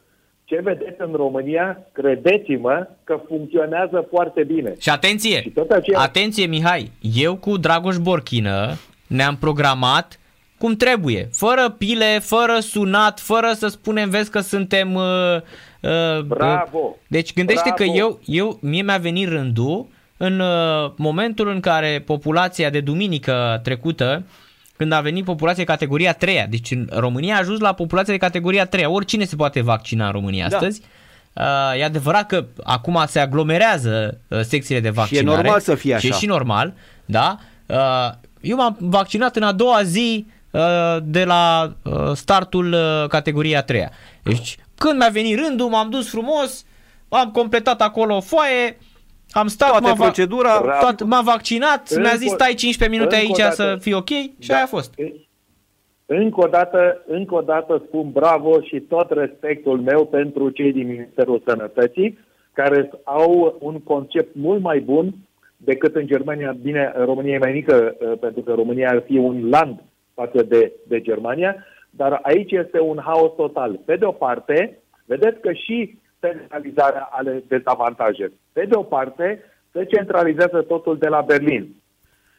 Ce 0.43 0.59
vedeți 0.63 1.01
în 1.01 1.11
România, 1.13 1.87
credeți-mă 1.91 2.87
că 3.03 3.19
funcționează 3.27 4.07
foarte 4.09 4.43
bine. 4.43 4.73
Și 4.79 4.89
atenție, 4.89 5.41
Și 5.41 5.49
tot 5.49 5.71
aceea- 5.71 5.99
atenție 5.99 6.45
Mihai, 6.45 6.91
eu 7.15 7.35
cu 7.35 7.57
Dragoș 7.57 7.97
Borchină 7.97 8.73
ne-am 9.07 9.37
programat 9.37 10.19
cum 10.63 10.75
trebuie, 10.75 11.29
fără 11.33 11.69
pile, 11.77 12.19
fără 12.19 12.59
sunat, 12.59 13.19
fără 13.19 13.53
să 13.57 13.67
spunem, 13.67 14.09
vezi 14.09 14.29
că 14.29 14.39
suntem... 14.39 14.93
Uh, 14.93 15.03
uh, 15.79 16.21
Bravo! 16.21 16.77
uh, 16.77 16.95
Deci 17.07 17.33
gândește 17.33 17.73
Bravo! 17.75 17.91
că 17.91 17.97
eu, 17.97 18.19
eu, 18.25 18.57
mie 18.61 18.81
mi-a 18.81 18.97
venit 18.97 19.27
rândul 19.27 19.87
în 20.17 20.39
uh, 20.39 20.91
momentul 20.95 21.47
în 21.49 21.59
care 21.59 22.03
populația 22.05 22.69
de 22.69 22.79
duminică 22.79 23.59
trecută, 23.63 24.23
când 24.77 24.91
a 24.91 25.01
venit 25.01 25.25
populația 25.25 25.63
de 25.63 25.71
categoria 25.71 26.13
3 26.13 26.45
deci 26.49 26.71
în 26.71 26.89
România 26.91 27.35
a 27.35 27.39
ajuns 27.39 27.59
la 27.59 27.73
populația 27.73 28.13
de 28.13 28.19
categoria 28.19 28.65
3 28.65 28.85
oricine 28.85 29.23
se 29.25 29.35
poate 29.35 29.61
vaccina 29.61 30.05
în 30.05 30.11
România 30.11 30.47
Da. 30.49 30.55
astăzi. 30.55 30.81
Uh, 31.33 31.79
e 31.79 31.83
adevărat 31.83 32.27
că 32.27 32.45
acum 32.63 33.03
se 33.07 33.19
aglomerează 33.19 34.19
uh, 34.27 34.39
secțiile 34.39 34.79
de 34.79 34.89
vaccinare. 34.89 35.35
normal 35.41 35.59
să 35.59 35.75
fie 35.75 35.97
Și 35.97 36.05
e 36.05 36.09
așa. 36.09 36.17
și 36.19 36.25
normal, 36.25 36.73
da? 37.05 37.37
Uh, 37.65 38.09
eu 38.41 38.55
m-am 38.55 38.77
vaccinat 38.79 39.35
în 39.35 39.43
a 39.43 39.51
doua 39.51 39.83
zi 39.83 40.25
uh, 40.27 40.33
de 41.03 41.23
la 41.23 41.73
uh, 41.85 42.11
startul 42.13 42.73
uh, 42.73 43.07
categoria 43.07 43.61
3 43.63 43.87
Deci 44.23 44.57
când 44.77 44.97
mi-a 44.97 45.09
venit 45.11 45.39
rândul, 45.39 45.67
m-am 45.69 45.89
dus 45.89 46.09
frumos, 46.09 46.65
am 47.09 47.31
completat 47.31 47.81
acolo 47.81 48.15
o 48.15 48.21
foaie, 48.21 48.77
am 49.31 49.47
stat, 49.47 49.69
Toate 49.69 49.85
m-am, 49.85 49.95
va- 49.97 50.03
procedura. 50.03 50.59
toat, 50.79 51.03
m-am 51.03 51.23
vaccinat, 51.23 51.89
Încă- 51.89 52.01
mi-a 52.07 52.15
zis 52.17 52.31
stai 52.31 52.53
15 52.53 52.97
minute 52.97 53.15
încă 53.15 53.27
o 53.27 53.29
aici 53.29 53.37
dată. 53.43 53.55
să 53.55 53.77
fii 53.81 53.93
ok 53.93 54.07
și 54.09 54.47
Da. 54.47 54.53
aia 54.53 54.63
a 54.63 54.67
fost. 54.67 54.93
Încă 56.05 56.41
o 56.43 56.47
dată, 56.47 57.03
încă 57.07 57.35
o 57.35 57.41
dată 57.41 57.81
spun 57.87 58.11
bravo 58.11 58.61
și 58.61 58.79
tot 58.79 59.11
respectul 59.11 59.81
meu 59.81 60.05
pentru 60.05 60.49
cei 60.49 60.71
din 60.71 60.87
Ministerul 60.87 61.41
Sănătății, 61.47 62.17
care 62.53 62.91
au 63.03 63.57
un 63.59 63.79
concept 63.79 64.35
mult 64.35 64.61
mai 64.61 64.79
bun 64.79 65.13
decât 65.57 65.95
în 65.95 66.05
Germania. 66.07 66.55
Bine, 66.61 66.93
România 67.05 67.33
e 67.33 67.37
mai 67.37 67.51
mică, 67.51 67.95
uh, 67.99 68.17
pentru 68.19 68.41
că 68.41 68.53
România 68.53 68.89
ar 68.89 69.03
fi 69.05 69.17
un 69.17 69.49
land 69.49 69.79
față 70.13 70.43
de, 70.43 70.73
de 70.87 71.01
Germania, 71.01 71.65
dar 71.89 72.19
aici 72.21 72.51
este 72.51 72.79
un 72.79 72.99
haos 73.03 73.31
total. 73.35 73.79
Pe 73.85 73.95
de 73.95 74.05
o 74.05 74.11
parte, 74.11 74.79
vedeți 75.05 75.39
că 75.39 75.51
și 75.51 75.99
centralizarea 76.19 77.09
are 77.11 77.43
dezavantaje. 77.47 78.31
Pe 78.53 78.65
de 78.65 78.75
o 78.75 78.83
parte, 78.83 79.43
se 79.71 79.85
centralizează 79.85 80.61
totul 80.61 80.97
de 80.97 81.07
la 81.07 81.21
Berlin. 81.21 81.75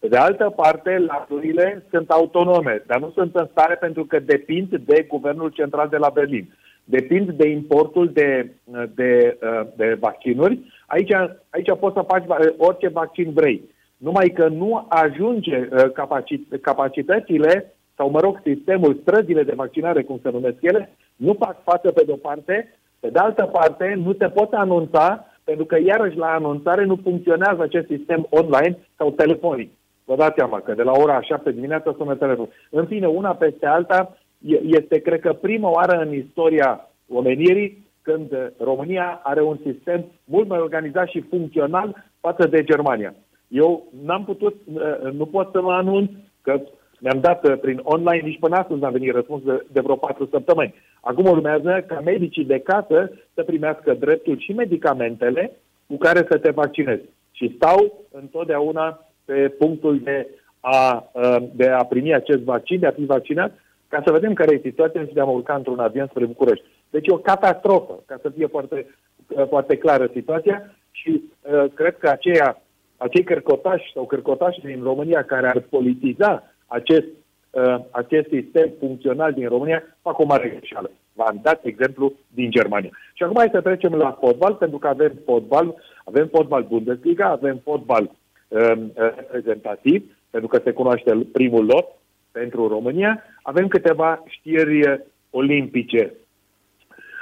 Pe 0.01 0.09
de 0.09 0.17
altă 0.17 0.53
parte, 0.57 0.99
laturile 0.99 1.85
sunt 1.91 2.11
autonome, 2.11 2.83
dar 2.87 3.01
nu 3.01 3.11
sunt 3.11 3.37
în 3.37 3.47
stare 3.51 3.75
pentru 3.75 4.05
că 4.05 4.19
depind 4.19 4.77
de 4.77 5.07
Guvernul 5.09 5.51
Central 5.51 5.89
de 5.89 5.97
la 5.97 6.09
Berlin. 6.09 6.55
Depind 6.85 7.31
de 7.31 7.49
importul 7.49 8.11
de, 8.13 8.51
de, 8.95 9.39
de 9.77 9.97
vaccinuri. 10.01 10.59
Aici, 10.87 11.13
aici 11.51 11.79
poți 11.81 11.95
să 11.95 12.05
faci 12.09 12.27
va- 12.27 12.55
orice 12.57 12.89
vaccin 12.89 13.33
vrei. 13.33 13.74
Numai 14.05 14.29
că 14.29 14.49
nu 14.49 14.87
ajunge 14.89 15.57
uh, 15.57 15.85
capaci- 15.93 16.61
capacitățile 16.61 17.75
sau, 17.97 18.11
mă 18.11 18.21
rog, 18.21 18.41
sistemul, 18.45 18.99
străzile 19.03 19.43
de 19.43 19.53
vaccinare, 19.57 20.03
cum 20.03 20.19
se 20.23 20.31
numesc 20.31 20.57
ele, 20.61 20.97
nu 21.17 21.37
fac 21.39 21.63
față 21.63 21.91
pe 21.91 22.03
de-o 22.07 22.17
parte, 22.17 22.75
pe 23.01 23.09
de 23.09 23.19
altă 23.19 23.45
parte, 23.53 23.95
nu 24.05 24.13
te 24.13 24.29
poți 24.29 24.55
anunța, 24.55 25.27
pentru 25.45 25.65
că 25.65 25.77
iarăși 25.85 26.17
la 26.17 26.27
anunțare 26.27 26.85
nu 26.85 26.99
funcționează 27.03 27.63
acest 27.63 27.87
sistem 27.87 28.27
online 28.31 28.79
sau 28.97 29.11
telefonic. 29.11 29.71
Vă 30.05 30.15
dați 30.17 30.35
seama 30.37 30.61
că 30.61 30.73
de 30.75 30.83
la 30.83 30.93
ora 30.93 31.23
7 31.23 31.51
dimineața 31.53 31.95
sună 31.97 32.15
telefon. 32.15 32.49
În 32.71 32.87
fine, 32.87 33.07
una 33.07 33.35
peste 33.35 33.67
alta, 33.67 34.17
e- 34.39 34.61
este, 34.65 34.99
cred 34.99 35.21
că, 35.21 35.33
prima 35.33 35.71
oară 35.71 35.97
în 36.01 36.15
istoria 36.15 36.91
omenirii 37.09 37.87
când 38.03 38.33
uh, 38.33 38.47
România 38.59 39.21
are 39.23 39.43
un 39.43 39.59
sistem 39.65 40.05
mult 40.25 40.49
mai 40.49 40.59
organizat 40.59 41.09
și 41.09 41.21
funcțional 41.21 42.05
față 42.21 42.47
de 42.47 42.65
Germania. 42.65 43.15
Eu 43.55 43.87
n-am 44.05 44.25
putut, 44.25 44.55
uh, 44.75 45.13
nu 45.13 45.27
pot 45.27 45.49
să 45.53 45.61
mă 45.63 45.73
anunț 45.73 46.11
că 46.43 46.61
mi-am 46.99 47.21
dat 47.21 47.49
uh, 47.49 47.59
prin 47.61 47.81
online, 47.83 48.27
nici 48.27 48.39
până 48.39 48.57
astăzi 48.57 48.81
n-a 48.81 48.91
venit 48.91 49.15
răspuns 49.15 49.43
de, 49.43 49.67
de 49.73 49.81
vreo 49.81 49.97
patru 49.97 50.29
săptămâni. 50.31 50.75
Acum 51.01 51.25
urmează 51.25 51.85
ca 51.87 52.01
medicii 52.05 52.45
de 52.45 52.59
casă 52.59 53.11
să 53.35 53.43
primească 53.43 53.95
dreptul 53.95 54.39
și 54.39 54.53
medicamentele 54.53 55.51
cu 55.87 55.97
care 55.97 56.27
să 56.31 56.39
te 56.39 56.51
vaccinezi. 56.51 57.03
Și 57.33 57.53
stau 57.57 58.07
întotdeauna 58.11 59.07
pe 59.25 59.49
punctul 59.59 60.01
de 60.01 60.29
a, 60.61 61.11
uh, 61.13 61.37
de 61.53 61.69
a 61.69 61.85
primi 61.85 62.15
acest 62.15 62.43
vaccin, 62.43 62.79
de 62.79 62.87
a 62.87 62.91
fi 62.91 63.05
vaccinat, 63.05 63.53
ca 63.89 64.03
să 64.05 64.13
vedem 64.13 64.33
care 64.33 64.55
e 64.55 64.69
situația 64.69 65.05
și 65.07 65.13
de 65.13 65.21
a 65.21 65.25
mă 65.25 65.31
urca 65.31 65.55
într-un 65.55 65.79
avion 65.79 66.07
spre 66.07 66.25
București. 66.25 66.65
Deci 66.91 67.07
e 67.07 67.13
o 67.13 67.19
catastrofă, 67.19 68.03
ca 68.07 68.19
să 68.23 68.31
fie 68.31 68.47
foarte, 68.47 68.87
uh, 69.29 69.47
foarte 69.49 69.77
clară 69.77 70.11
situația 70.13 70.75
și 70.91 71.23
uh, 71.41 71.65
cred 71.75 71.97
că 71.97 72.09
aceia, 72.09 72.63
acei 73.05 73.25
cărcotași 73.25 73.93
sau 73.95 74.05
cărcotași 74.05 74.61
din 74.61 74.83
România 74.83 75.23
care 75.23 75.47
ar 75.49 75.61
politiza 75.61 76.43
acest, 76.67 77.07
uh, 77.51 77.77
acest 77.91 78.29
sistem 78.29 78.69
funcțional 78.79 79.33
din 79.33 79.49
România 79.49 79.83
fac 80.03 80.19
o 80.19 80.25
mare 80.25 80.49
greșeală. 80.49 80.91
V-am 81.13 81.41
dat 81.43 81.65
exemplu 81.65 82.13
din 82.29 82.51
Germania. 82.51 82.91
Și 83.15 83.23
acum 83.23 83.37
hai 83.37 83.49
să 83.53 83.61
trecem 83.61 83.95
la 83.95 84.17
fotbal, 84.21 84.55
pentru 84.55 84.79
că 84.79 84.89
avem 84.89 85.13
fotbal, 85.25 85.75
avem 86.05 86.27
fotbal 86.27 86.63
Bundesliga, 86.63 87.27
avem 87.27 87.61
fotbal 87.65 88.11
um, 88.49 88.93
reprezentativ, 88.95 90.17
pentru 90.31 90.49
că 90.49 90.61
se 90.65 90.71
cunoaște 90.71 91.27
primul 91.33 91.65
lot 91.65 91.87
pentru 92.33 92.69
România, 92.69 93.23
avem 93.43 93.69
câteva 93.69 94.23
știri 94.27 94.89
uh, 94.89 94.99
olimpice. 95.31 96.13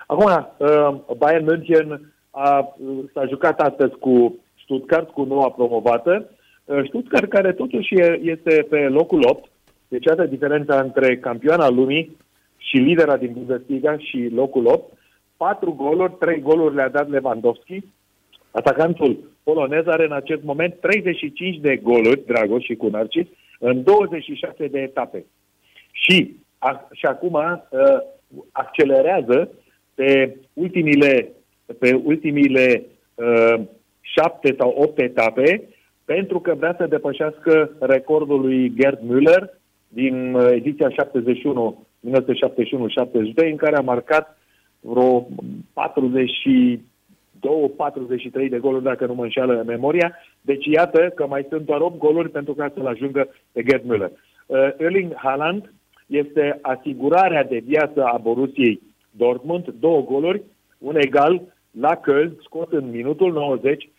Acum, 0.06 0.24
uh, 0.58 1.16
Bayern 1.16 1.44
München 1.44 2.12
a, 2.30 2.74
uh, 2.78 2.98
s-a 3.12 3.26
jucat 3.26 3.60
astăzi 3.60 3.94
cu 3.94 4.38
Stuttgart, 4.72 5.10
cu 5.10 5.22
noua 5.24 5.50
promovată. 5.50 6.30
Uh, 6.64 6.86
Stuttgart, 6.86 7.28
care 7.28 7.52
totuși 7.52 7.94
e- 7.94 8.20
este 8.22 8.66
pe 8.70 8.88
locul 8.88 9.24
8, 9.28 9.50
deci 9.88 10.04
iată 10.04 10.24
diferența 10.24 10.80
între 10.80 11.16
campioana 11.16 11.68
lumii 11.68 12.16
și 12.56 12.76
lidera 12.76 13.16
din 13.16 13.32
Bundesliga 13.32 13.98
și 13.98 14.28
locul 14.34 14.66
8. 14.66 14.92
Patru 15.36 15.72
goluri, 15.72 16.16
trei 16.18 16.40
goluri 16.40 16.74
le-a 16.74 16.88
dat 16.88 17.08
Lewandowski. 17.08 17.84
Atacantul 18.50 19.18
polonez 19.42 19.86
are 19.86 20.04
în 20.04 20.12
acest 20.12 20.42
moment 20.42 20.74
35 20.80 21.58
de 21.58 21.76
goluri, 21.76 22.26
Dragoș 22.26 22.64
și 22.64 22.74
cu 22.74 22.88
Narcis, 22.88 23.26
în 23.58 23.82
26 23.82 24.66
de 24.66 24.78
etape. 24.78 25.24
Și, 25.90 26.36
a, 26.58 26.88
și 26.92 27.06
acum 27.06 27.34
uh, 27.34 27.98
accelerează 28.52 29.50
pe 29.94 30.36
ultimile, 30.52 31.28
pe 31.78 32.00
ultimile 32.04 32.86
uh, 33.14 33.64
șapte 34.02 34.54
sau 34.58 34.74
opt 34.76 34.98
etape 34.98 35.68
pentru 36.04 36.40
că 36.40 36.54
vrea 36.54 36.74
să 36.78 36.86
depășească 36.86 37.70
recordul 37.80 38.40
lui 38.40 38.72
Gerd 38.74 38.98
Müller 38.98 39.60
din 39.88 40.34
uh, 40.34 40.50
ediția 40.50 40.88
71, 40.90 41.86
1971-72, 42.06 42.10
în 43.34 43.56
care 43.56 43.76
a 43.76 43.80
marcat 43.80 44.38
vreo 44.80 45.26
42-43 45.26 45.28
de 48.48 48.58
goluri, 48.58 48.82
dacă 48.82 49.06
nu 49.06 49.14
mă 49.14 49.22
înșeală 49.22 49.62
memoria. 49.66 50.16
Deci 50.40 50.66
iată 50.66 51.12
că 51.14 51.26
mai 51.26 51.46
sunt 51.48 51.66
doar 51.66 51.80
8 51.80 51.98
goluri 51.98 52.30
pentru 52.30 52.54
ca 52.54 52.72
să-l 52.74 52.86
ajungă 52.86 53.28
pe 53.52 53.62
Gerd 53.62 53.82
Müller. 53.82 54.10
Uh, 54.46 54.68
Erling 54.78 55.14
Haaland 55.14 55.72
este 56.06 56.58
asigurarea 56.62 57.44
de 57.44 57.62
viață 57.66 58.04
a 58.04 58.16
Borussiei 58.16 58.80
Dortmund, 59.10 59.74
două 59.80 60.02
goluri, 60.02 60.42
un 60.78 60.96
egal 60.96 61.42
la 61.70 62.00
Köln, 62.00 62.32
scos 62.44 62.68
în 62.70 62.90
minutul 62.90 63.32
90, 63.32 63.84
uh, 63.84 63.90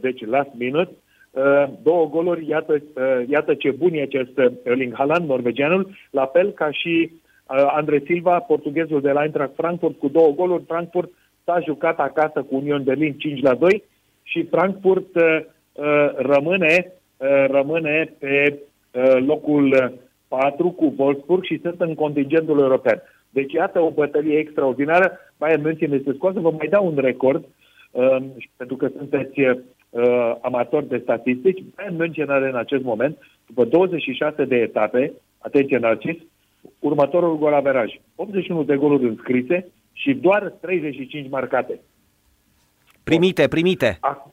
deci 0.00 0.26
last 0.26 0.50
minute, 0.58 0.90
uh, 1.30 1.64
două 1.82 2.08
goluri, 2.08 2.48
iată, 2.48 2.72
uh, 2.72 3.28
iată 3.28 3.54
ce 3.54 3.70
bun 3.70 3.92
e 3.92 4.02
acest 4.02 4.30
Erling 4.62 4.94
Haaland, 4.94 5.28
norvegianul, 5.28 5.90
la 6.10 6.26
fel 6.26 6.50
ca 6.50 6.70
și 6.70 7.10
uh, 7.12 7.72
Andre 7.74 8.02
Silva, 8.04 8.38
portughezul 8.38 9.00
de 9.00 9.10
la 9.10 9.22
Eintracht 9.22 9.54
Frankfurt, 9.54 9.98
cu 9.98 10.08
două 10.08 10.32
goluri, 10.32 10.64
Frankfurt 10.66 11.10
s-a 11.44 11.60
jucat 11.64 11.98
acasă 11.98 12.42
cu 12.42 12.54
Union 12.54 12.82
Berlin 12.82 13.12
5 13.18 13.42
la 13.42 13.54
2 13.54 13.84
și 14.22 14.46
Frankfurt 14.50 15.14
uh, 15.14 15.40
uh, 15.72 16.10
rămâne, 16.16 16.92
uh, 17.16 17.44
rămâne 17.48 18.14
pe 18.18 18.58
uh, 18.92 19.24
locul 19.26 19.98
4 20.28 20.70
cu 20.70 20.94
Wolfsburg 20.96 21.44
și 21.44 21.60
sunt 21.62 21.80
în 21.80 21.94
contingentul 21.94 22.58
european. 22.58 23.02
Deci 23.30 23.52
iată 23.52 23.80
o 23.80 23.90
bătălie 23.90 24.38
extraordinară. 24.38 25.18
Bayern 25.38 25.62
München 25.62 25.92
este 25.92 26.12
scoasă. 26.12 26.40
Vă 26.40 26.50
mai 26.50 26.66
dau 26.70 26.86
un 26.86 26.96
record, 26.96 27.42
uh, 27.42 27.59
pentru 28.56 28.76
că 28.76 28.88
sunteți 28.96 29.40
uh, 29.40 30.34
amatori 30.40 30.88
de 30.88 31.00
statistici. 31.02 31.64
Bayern 31.76 31.96
München 31.96 32.30
are 32.30 32.48
în 32.48 32.56
acest 32.56 32.82
moment, 32.82 33.18
după 33.46 33.64
26 33.64 34.44
de 34.44 34.56
etape, 34.56 35.12
atenție 35.38 35.78
Narcis, 35.78 36.16
următorul 36.78 37.38
gol 37.38 37.54
averaj. 37.54 38.00
81 38.14 38.62
de 38.62 38.76
goluri 38.76 39.08
înscrise 39.08 39.66
și 39.92 40.14
doar 40.14 40.54
35 40.60 41.30
marcate. 41.30 41.80
Primite, 43.04 43.48
primite. 43.48 43.98
A, 44.00 44.32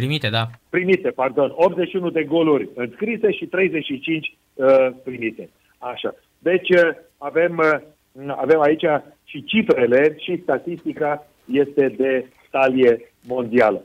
Primite, 0.00 0.28
da. 0.28 0.46
primite, 0.70 1.10
pardon, 1.10 1.52
81 1.54 2.10
de 2.10 2.24
goluri 2.24 2.68
înscrise 2.74 3.30
și 3.32 3.46
35 3.46 4.36
uh, 4.54 4.88
primite. 5.04 5.48
Așa. 5.78 6.14
Deci 6.38 6.68
uh, 6.68 6.90
avem, 7.18 7.58
uh, 7.58 8.34
avem 8.36 8.60
aici 8.60 8.84
și 9.24 9.44
cifrele 9.44 10.16
și 10.18 10.40
statistica 10.42 11.26
este 11.52 11.88
de 11.88 12.26
talie 12.56 13.12
mondială. 13.26 13.80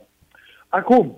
Acum, 0.68 1.16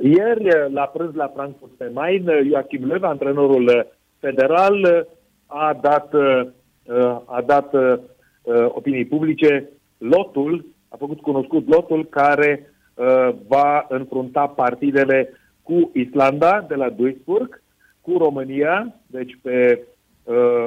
ieri 0.00 0.46
uh, 0.46 0.72
la 0.72 0.84
prânz 0.86 1.14
la 1.14 1.32
Frankfurt 1.34 1.72
pe 1.72 1.90
Main, 1.92 2.28
uh, 2.28 2.40
Joachim 2.48 2.84
Löw, 2.84 3.02
antrenorul 3.02 3.66
uh, 3.66 3.80
federal, 4.18 4.74
uh, 4.74 5.00
a 5.46 5.78
dat, 5.80 6.12
uh, 6.12 6.40
uh, 6.86 7.20
a 7.24 7.42
dat 7.46 7.72
uh, 7.72 7.94
uh, 8.42 8.66
opinii 8.68 9.04
publice 9.04 9.70
lotul, 9.98 10.66
a 10.88 10.96
făcut 10.96 11.20
cunoscut 11.20 11.68
lotul 11.68 12.04
care 12.04 12.72
uh, 12.94 13.28
va 13.48 13.86
înfrunta 13.88 14.46
partidele 14.46 15.32
cu 15.62 15.90
Islanda 15.94 16.64
de 16.68 16.74
la 16.74 16.88
Duisburg, 16.90 17.62
cu 18.00 18.18
România, 18.18 18.94
deci 19.06 19.38
pe 19.42 19.86
uh, 20.24 20.66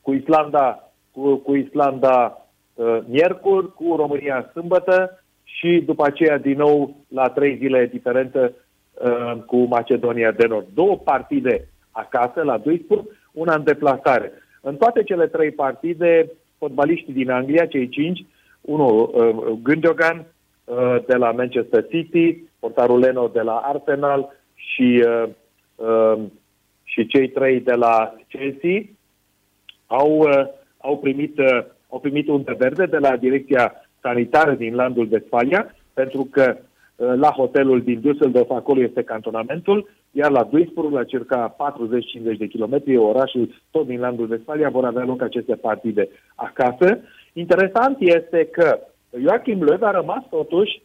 cu 0.00 0.12
Islanda 0.12 0.90
cu, 1.12 1.36
cu 1.36 1.54
Islanda 1.54 2.36
uh, 2.36 2.45
miercuri, 3.06 3.72
cu 3.72 3.94
România 3.96 4.50
sâmbătă 4.52 5.20
și 5.44 5.82
după 5.86 6.06
aceea 6.06 6.38
din 6.38 6.56
nou 6.56 6.96
la 7.08 7.28
trei 7.28 7.56
zile 7.56 7.86
diferență 7.86 8.52
uh, 8.92 9.42
cu 9.46 9.56
Macedonia 9.56 10.30
de 10.30 10.46
Nord. 10.46 10.66
Două 10.74 10.96
partide 10.96 11.68
acasă 11.90 12.42
la 12.42 12.58
Duisburg, 12.58 13.04
una 13.32 13.54
în 13.54 13.64
deplasare. 13.64 14.32
În 14.60 14.76
toate 14.76 15.02
cele 15.02 15.26
trei 15.26 15.50
partide, 15.50 16.32
fotbaliștii 16.58 17.12
din 17.12 17.30
Anglia, 17.30 17.66
cei 17.66 17.88
cinci, 17.88 18.24
unul 18.60 19.10
uh, 19.14 19.58
Gündogan 19.62 20.24
uh, 20.64 20.96
de 21.06 21.14
la 21.14 21.30
Manchester 21.32 21.86
City, 21.88 22.44
portarul 22.58 22.98
Leno 22.98 23.30
de 23.32 23.40
la 23.40 23.54
Arsenal 23.54 24.32
și, 24.54 25.04
uh, 25.06 25.28
uh, 25.74 26.22
și 26.84 27.06
cei 27.06 27.28
trei 27.28 27.60
de 27.60 27.72
la 27.72 28.14
Chelsea, 28.28 28.82
au, 29.86 30.18
uh, 30.18 30.46
au, 30.78 30.98
primit, 30.98 31.38
uh, 31.38 31.64
au 31.88 31.98
primit 31.98 32.28
un 32.28 32.44
verde 32.58 32.86
de 32.86 32.98
la 32.98 33.16
direcția 33.16 33.72
sanitară 34.00 34.52
din 34.52 34.74
landul 34.74 35.08
Westfalia, 35.10 35.74
pentru 35.94 36.28
că 36.30 36.56
uh, 36.56 37.12
la 37.16 37.30
hotelul 37.30 37.82
din 37.82 38.00
Düsseldorf 38.00 38.48
acolo 38.48 38.80
este 38.80 39.02
cantonamentul, 39.02 39.88
iar 40.10 40.30
la 40.30 40.44
Duisburg, 40.44 40.92
la 40.92 41.04
circa 41.04 41.56
40-50 42.34 42.36
de 42.38 42.46
kilometri, 42.46 42.96
orașul 42.96 43.54
tot 43.70 43.86
din 43.86 44.00
landul 44.00 44.30
Westfalia, 44.30 44.68
vor 44.68 44.84
avea 44.84 45.04
loc 45.04 45.22
aceste 45.22 45.54
partide 45.54 46.08
acasă. 46.34 46.98
Interesant 47.32 47.96
este 48.00 48.48
că 48.52 48.78
Joachim 49.20 49.64
Löw 49.64 49.80
a 49.80 49.90
rămas 49.90 50.22
totuși 50.30 50.82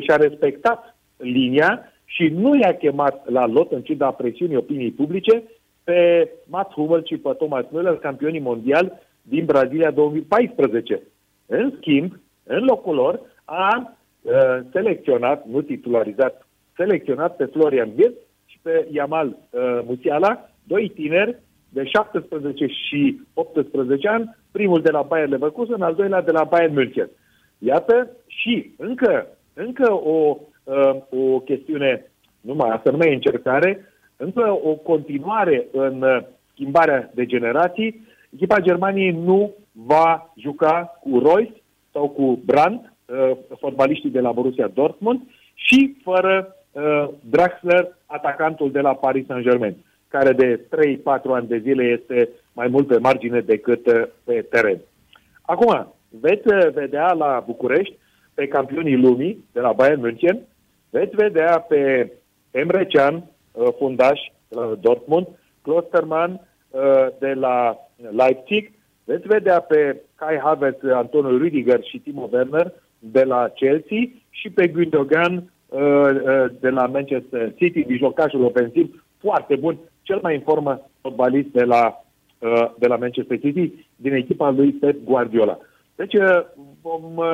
și-a 0.00 0.16
respectat 0.16 0.96
linia 1.16 1.92
și 2.04 2.28
nu 2.28 2.58
i-a 2.58 2.74
chemat 2.74 3.30
la 3.30 3.46
lot, 3.46 3.72
în 3.72 3.82
ciuda 3.82 4.10
presiunii 4.10 4.56
opiniei 4.56 4.90
publice, 4.90 5.42
pe 5.84 6.30
Mats 6.46 6.72
Hummel 6.72 7.04
și 7.04 7.16
pe 7.16 7.30
Thomas 7.38 7.64
Müller, 7.64 8.00
campionii 8.00 8.40
mondiali 8.40 8.92
din 9.28 9.44
Brazilia 9.44 9.90
2014. 9.90 11.02
În 11.46 11.72
schimb, 11.76 12.20
în 12.44 12.64
locul 12.64 12.94
lor, 12.94 13.20
a 13.44 13.96
uh, 14.22 14.32
selecționat, 14.72 15.46
nu 15.46 15.60
titularizat, 15.60 16.46
selecționat 16.76 17.36
pe 17.36 17.44
Florian 17.44 17.92
Wirtz 17.96 18.16
și 18.46 18.58
pe 18.62 18.88
Yamal 18.90 19.26
uh, 19.26 19.80
Musiala, 19.86 20.50
doi 20.62 20.92
tineri 20.94 21.38
de 21.68 21.84
17 21.84 22.66
și 22.66 23.20
18 23.34 24.08
ani, 24.08 24.36
primul 24.52 24.82
de 24.82 24.90
la 24.90 25.02
Bayern 25.02 25.30
Leverkusen, 25.30 25.82
al 25.82 25.94
doilea 25.94 26.22
de 26.22 26.30
la 26.30 26.44
Bayern 26.44 26.74
München. 26.74 27.10
Iată 27.58 28.10
și 28.26 28.74
încă, 28.76 29.26
încă 29.54 29.92
o, 29.92 30.36
uh, 30.64 30.96
o 31.10 31.40
chestiune, 31.40 32.10
numai 32.40 32.70
asta 32.70 32.90
nu 32.90 32.96
mai 32.96 33.10
e 33.10 33.14
încercare, 33.14 33.92
încă 34.16 34.58
o 34.62 34.74
continuare 34.74 35.66
în 35.72 36.02
uh, 36.02 36.18
schimbarea 36.52 37.10
de 37.14 37.26
generații. 37.26 38.05
Echipa 38.36 38.60
Germaniei 38.60 39.10
nu 39.10 39.54
va 39.72 40.32
juca 40.36 40.98
cu 41.00 41.18
Royce 41.18 41.62
sau 41.92 42.08
cu 42.08 42.40
Brandt, 42.44 42.92
uh, 43.06 43.36
fotbaliștii 43.58 44.10
de 44.10 44.20
la 44.20 44.32
Borussia 44.32 44.70
Dortmund, 44.74 45.20
și 45.54 45.96
fără 46.02 46.56
uh, 46.72 47.08
Draxler, 47.20 47.96
atacantul 48.06 48.70
de 48.70 48.80
la 48.80 48.94
Paris 48.94 49.26
Saint-Germain, 49.26 49.76
care 50.08 50.32
de 50.32 50.60
3-4 50.60 51.00
ani 51.22 51.46
de 51.46 51.58
zile 51.58 51.84
este 51.84 52.28
mai 52.52 52.68
mult 52.68 52.86
pe 52.86 52.98
margine 52.98 53.40
decât 53.40 53.86
uh, 53.86 54.02
pe 54.24 54.46
teren. 54.50 54.80
Acum, 55.42 55.94
veți 56.08 56.54
uh, 56.54 56.72
vedea 56.72 57.12
la 57.12 57.42
București 57.46 57.96
pe 58.34 58.48
campionii 58.48 58.96
lumii 58.96 59.44
de 59.52 59.60
la 59.60 59.72
Bayern 59.72 60.00
München, 60.00 60.38
veți 60.90 61.14
vedea 61.14 61.58
pe 61.58 62.12
Emre 62.50 62.86
Can, 62.86 63.14
uh, 63.52 63.68
fundaș 63.78 64.20
de 64.48 64.60
la 64.60 64.74
Dortmund, 64.80 65.26
Klosterman 65.62 66.32
uh, 66.32 66.40
de 67.18 67.32
la 67.32 67.76
Leipzig, 68.10 68.72
veți 69.04 69.26
vedea 69.26 69.60
pe 69.60 70.00
Kai 70.14 70.38
Havertz, 70.42 70.84
Antonio 70.84 71.38
Rüdiger 71.38 71.82
și 71.82 71.98
Timo 71.98 72.28
Werner 72.32 72.72
de 72.98 73.24
la 73.24 73.48
Chelsea 73.54 73.98
și 74.30 74.50
pe 74.50 74.68
Gündogan 74.68 75.34
uh, 75.34 75.80
uh, 75.80 76.44
de 76.60 76.68
la 76.68 76.86
Manchester 76.86 77.54
City, 77.54 77.84
mijlocașul 77.88 78.44
ofensiv 78.44 79.04
foarte 79.18 79.56
bun, 79.56 79.78
cel 80.02 80.18
mai 80.22 80.34
în 80.34 80.40
formă 80.40 80.88
fotbalist 81.00 81.48
de 81.48 81.64
la, 81.64 82.04
uh, 82.38 82.70
de 82.78 82.86
la 82.86 82.96
Manchester 82.96 83.38
City, 83.38 83.72
din 83.96 84.12
echipa 84.12 84.50
lui 84.50 84.72
Pep 84.72 85.04
Guardiola. 85.04 85.58
Deci 85.94 86.14
uh, 86.14 86.40
vom, 86.82 87.16
uh, 87.16 87.32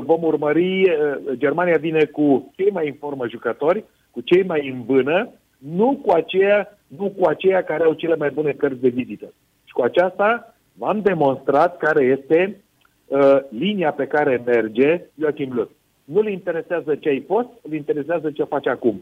vom 0.00 0.22
urmări, 0.22 0.82
uh, 0.82 1.16
Germania 1.36 1.76
vine 1.76 2.04
cu 2.04 2.52
cei 2.56 2.70
mai 2.70 2.86
în 2.88 2.94
formă 2.98 3.28
jucători, 3.28 3.84
cu 4.10 4.20
cei 4.20 4.44
mai 4.44 4.68
în 4.68 4.82
vână, 4.84 5.28
nu 5.58 6.00
cu 6.04 6.12
aceia, 6.12 6.78
nu 6.98 7.10
cu 7.10 7.26
aceia 7.26 7.62
care 7.62 7.84
au 7.84 7.92
cele 7.92 8.16
mai 8.16 8.30
bune 8.30 8.52
cărți 8.52 8.80
de 8.80 8.88
vizită. 8.88 9.32
Și 9.64 9.72
cu 9.72 9.82
aceasta 9.82 10.54
v-am 10.72 11.00
demonstrat 11.00 11.76
care 11.76 12.04
este 12.04 12.62
uh, 13.06 13.38
linia 13.48 13.92
pe 13.92 14.06
care 14.06 14.42
merge 14.44 15.04
Joachim 15.18 15.52
Löw. 15.60 15.68
Nu-l 16.04 16.28
interesează 16.28 16.94
ce 16.94 17.08
ai 17.08 17.24
fost, 17.26 17.48
îl 17.62 17.72
interesează 17.72 18.30
ce 18.30 18.44
faci 18.44 18.66
acum. 18.66 19.00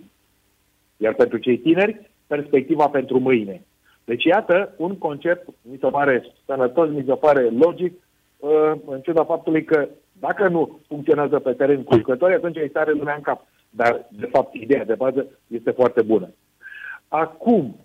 Iar 0.96 1.14
pentru 1.14 1.38
cei 1.38 1.58
tineri, 1.58 2.10
perspectiva 2.26 2.88
pentru 2.88 3.18
mâine. 3.18 3.62
Deci, 4.04 4.24
iată, 4.24 4.74
un 4.76 4.98
concept, 4.98 5.48
mi 5.62 5.78
se 5.80 5.88
pare 5.88 6.24
sănătos, 6.46 6.88
mi 6.88 7.04
se 7.06 7.14
pare 7.14 7.48
logic, 7.58 7.92
uh, 8.38 8.72
în 8.86 9.00
ciuda 9.00 9.24
faptului 9.24 9.64
că 9.64 9.88
dacă 10.12 10.48
nu 10.48 10.80
funcționează 10.86 11.38
pe 11.38 11.52
teren 11.52 11.82
cu 11.82 11.94
jucători, 11.94 12.34
atunci 12.34 12.56
îi 12.56 12.68
stare 12.68 12.92
lumea 12.92 13.14
în 13.14 13.20
cap. 13.20 13.46
Dar, 13.70 14.08
de 14.10 14.26
fapt, 14.26 14.54
ideea 14.54 14.84
de 14.84 14.94
bază 14.94 15.26
este 15.46 15.70
foarte 15.70 16.02
bună. 16.02 16.30
Acum, 17.12 17.76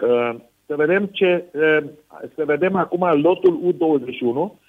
uh, 0.00 0.34
să 0.66 0.76
vedem 0.76 1.04
ce, 1.04 1.44
uh, 1.52 1.90
să 2.34 2.44
vedem 2.44 2.76
acum 2.76 3.20
lotul 3.20 3.60
U21 3.72 4.62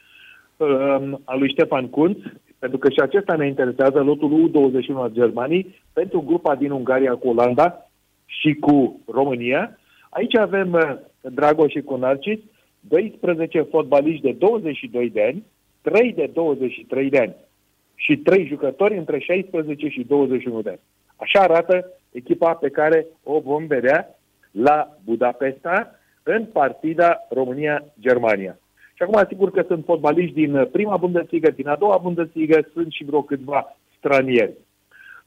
al 1.24 1.40
lui 1.40 1.50
Ștefan 1.50 1.88
Kunz, 1.90 2.18
pentru 2.60 2.78
că 2.78 2.90
și 2.90 3.00
acesta 3.00 3.36
ne 3.36 3.48
interesează, 3.48 4.04
lotul 4.04 4.50
U21 4.50 4.96
al 4.96 5.12
Germaniei, 5.12 5.76
pentru 5.94 6.22
grupa 6.22 6.56
din 6.56 6.72
Ungaria 6.72 7.16
cu 7.16 7.28
Olanda 7.28 7.90
și 8.26 8.54
cu 8.54 9.00
România. 9.08 9.78
Aici 10.10 10.36
avem 10.36 10.74
uh, 10.74 10.96
Dragoș 11.22 11.72
și 11.72 11.82
cu 11.82 11.96
Narcis, 11.96 12.40
12 12.80 13.62
fotbaliști 13.62 14.22
de 14.22 14.32
22 14.32 15.10
de 15.10 15.24
ani, 15.24 15.44
3 15.82 16.14
de 16.14 16.30
23 16.34 17.10
de 17.10 17.18
ani 17.18 17.36
și 17.96 18.18
3 18.18 18.46
jucători 18.46 18.98
între 18.98 19.20
16 19.20 19.88
și 19.88 20.04
21 20.04 20.62
de 20.62 20.70
ani. 20.70 20.80
Așa 21.16 21.40
arată 21.40 21.92
echipa 22.16 22.54
pe 22.54 22.70
care 22.70 23.06
o 23.24 23.40
vom 23.40 23.68
vedea 23.68 24.16
la 24.52 24.98
Budapesta 25.06 26.00
în 26.24 26.46
partida 26.46 27.18
România-Germania. 27.30 28.60
Și 28.94 29.04
acum 29.04 29.16
asigur 29.16 29.52
că 29.52 29.64
sunt 29.68 29.86
fotbaliști 29.86 30.34
din 30.34 30.68
prima 30.72 30.98
Bundesliga, 30.98 31.50
din 31.50 31.68
a 31.68 31.76
doua 31.76 31.98
Bundesliga, 31.98 32.60
sunt 32.74 32.92
și 32.92 33.04
vreo 33.06 33.22
câțiva 33.22 33.78
stranieri. 33.98 34.54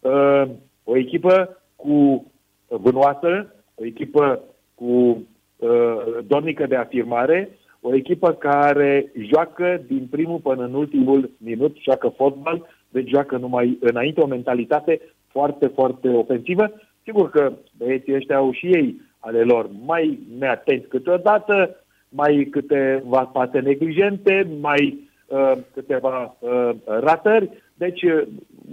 Uh, 0.00 0.42
o 0.84 0.96
echipă 0.96 1.62
cu 1.76 2.26
vânoasă, 2.68 3.54
o 3.74 3.84
echipă 3.84 4.40
cu 4.74 4.84
uh, 4.84 6.18
dornică 6.26 6.66
de 6.66 6.76
afirmare, 6.76 7.58
o 7.80 7.94
echipă 7.94 8.32
care 8.32 9.12
joacă 9.32 9.82
din 9.86 10.06
primul 10.10 10.38
până 10.38 10.64
în 10.64 10.74
ultimul 10.74 11.30
minut, 11.38 11.76
joacă 11.80 12.08
fotbal, 12.08 12.66
deci 12.88 13.08
joacă 13.08 13.36
numai 13.36 13.78
înainte 13.80 14.20
o 14.20 14.26
mentalitate 14.26 15.00
foarte, 15.38 15.66
foarte 15.66 16.08
ofensivă. 16.08 16.72
Sigur 17.04 17.30
că 17.30 17.52
băieții 17.76 18.14
ăștia 18.14 18.36
au 18.36 18.52
și 18.52 18.66
ei 18.66 19.00
ale 19.18 19.42
lor 19.42 19.70
mai 19.86 20.18
neatenți 20.38 20.88
câteodată, 20.88 21.76
mai 22.08 22.48
câteva 22.50 23.24
pase 23.24 23.58
neglijente, 23.58 24.50
mai 24.60 25.08
uh, 25.26 25.52
câteva 25.74 26.36
uh, 26.38 26.70
ratări, 26.84 27.50
deci 27.74 28.02
uh, 28.02 28.22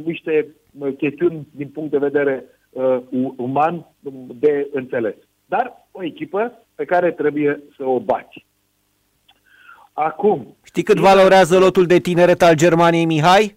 niște 0.05 0.47
uh, 0.79 0.93
chestiuni 0.97 1.47
din 1.51 1.67
punct 1.67 1.91
de 1.91 1.97
vedere 1.97 2.43
uh, 2.69 2.97
uman 3.37 3.85
de 4.39 4.67
înțeles. 4.71 5.15
Dar 5.45 5.87
o 5.91 6.03
echipă 6.03 6.65
pe 6.75 6.85
care 6.85 7.11
trebuie 7.11 7.63
să 7.77 7.83
o 7.83 7.99
bați. 7.99 8.45
Acum... 9.93 10.55
Știi 10.63 10.83
cât 10.83 10.97
valorează 10.97 11.57
lotul 11.57 11.85
de 11.85 11.99
tineret 11.99 12.41
al 12.41 12.55
Germaniei, 12.55 13.05
Mihai? 13.05 13.55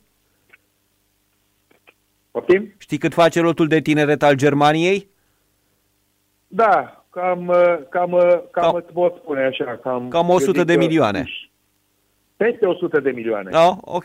Poftim? 2.39 2.75
Știi 2.79 2.99
cât 2.99 3.13
face 3.13 3.41
lotul 3.41 3.67
de 3.67 3.81
tineret 3.81 4.23
al 4.23 4.35
Germaniei? 4.35 5.09
Da, 6.49 7.05
cam, 7.11 7.47
uh, 7.47 7.79
cam, 7.89 8.13
uh, 8.13 8.39
cam, 8.51 8.63
Cam- 8.63 8.75
îți 8.75 8.93
pot 8.93 9.17
spune 9.17 9.45
așa. 9.45 9.79
Cam, 9.83 10.09
Cam 10.09 10.29
100 10.29 10.53
de 10.53 10.59
eu 10.59 10.65
zic 10.65 10.75
că- 10.75 10.85
milioane. 10.87 11.29
Peste 12.37 12.67
100 12.67 13.01
de 13.01 13.11
milioane. 13.11 13.51
Da, 13.51 13.77
ok. 13.81 14.05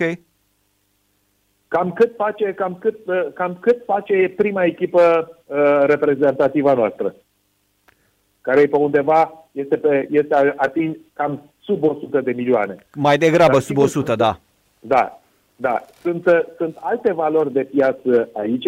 Cam 1.68 1.92
cât 1.94 2.14
face, 2.18 2.54
cam 2.54 2.76
cât, 2.80 2.98
uh, 3.06 3.28
cam 3.34 3.58
cât 3.60 3.82
face 3.86 4.34
prima 4.38 4.64
echipă 4.64 5.30
uh, 5.46 5.58
reprezentativă 5.86 6.70
a 6.70 6.74
noastră. 6.74 7.16
Care 8.42 8.62
e 8.62 8.68
pe 8.68 8.76
undeva, 8.78 9.48
este, 9.52 9.78
pe, 9.78 10.08
este 10.12 10.54
atins 10.56 10.96
cam 11.14 11.52
sub 11.60 11.84
100 11.84 12.22
de 12.22 12.32
milioane. 12.32 12.86
Mai 12.96 13.18
degrabă 13.18 13.52
Dar 13.52 13.62
sub 13.62 13.70
sigur 13.70 13.84
100, 13.84 14.16
da. 14.16 14.40
Da, 14.80 15.22
da. 15.64 15.86
Sunt, 16.02 16.26
uh, 16.26 16.40
sunt 16.58 16.78
alte 16.80 17.14
valori 17.14 17.54
de 17.54 17.64
piață 17.64 18.30
aici, 18.34 18.68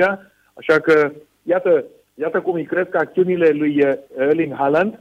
așa 0.53 0.79
că 0.79 1.11
iată, 1.43 1.85
iată 2.13 2.41
cum 2.41 2.53
îi 2.53 2.65
cresc 2.65 2.95
acțiunile 2.95 3.49
lui 3.49 3.83
uh, 3.83 3.93
Erling 4.17 4.53
Haaland, 4.53 4.99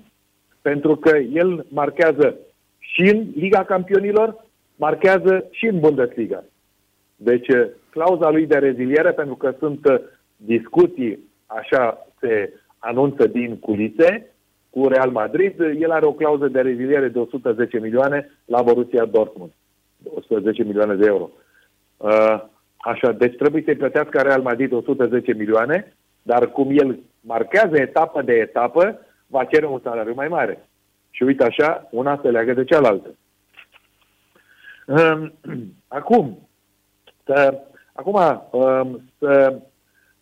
pentru 0.63 0.97
că 0.97 1.17
el 1.17 1.67
marchează 1.69 2.37
și 2.79 3.01
în 3.01 3.27
Liga 3.35 3.65
Campionilor, 3.65 4.45
marchează 4.77 5.47
și 5.51 5.67
în 5.67 5.81
Bundesliga. 5.81 6.45
Deci, 7.17 7.49
uh, 7.49 7.67
clauza 7.91 8.31
lui 8.31 8.47
de 8.47 8.59
reziliere, 8.59 9.13
pentru 9.13 9.35
că 9.35 9.55
sunt 9.59 9.87
uh, 9.87 10.01
discuții, 10.37 11.19
așa 11.47 12.07
se 12.21 12.53
anunță 12.79 13.27
din 13.27 13.59
culise, 13.59 14.31
cu 14.71 14.89
Real 14.89 15.11
Madrid, 15.11 15.61
uh, 15.61 15.73
el 15.81 15.91
are 15.91 16.07
o 16.07 16.13
clauză 16.13 16.49
de 16.49 16.61
reziliere 16.61 17.09
de 17.09 17.19
110 17.19 17.79
milioane 17.79 18.31
la 18.45 18.63
Borussia 18.63 19.05
Dortmund. 19.05 19.51
110 20.15 20.63
milioane 20.63 20.95
de 20.95 21.07
euro. 21.07 21.31
Uh, 21.97 22.45
Așa, 22.85 23.13
deci 23.13 23.37
trebuie 23.37 23.63
să-i 23.65 23.77
plătească 23.77 24.21
Real 24.21 24.43
Madrid 24.43 24.73
110 24.73 25.33
milioane, 25.33 25.97
dar 26.23 26.51
cum 26.51 26.79
el 26.79 26.99
marchează 27.21 27.77
etapă 27.77 28.23
de 28.23 28.33
etapă, 28.33 28.99
va 29.27 29.45
cere 29.45 29.67
un 29.67 29.81
salariu 29.83 30.15
mai 30.15 30.29
mare. 30.29 30.69
Și 31.11 31.23
uite 31.23 31.45
așa, 31.45 31.89
una 31.91 32.19
se 32.23 32.31
leagă 32.31 32.53
de 32.53 32.65
cealaltă. 32.65 33.15
Um, 34.87 35.33
Acum, 35.89 36.49
să, 37.25 37.61
acum 37.93 38.21
um, 38.51 39.03
să 39.19 39.59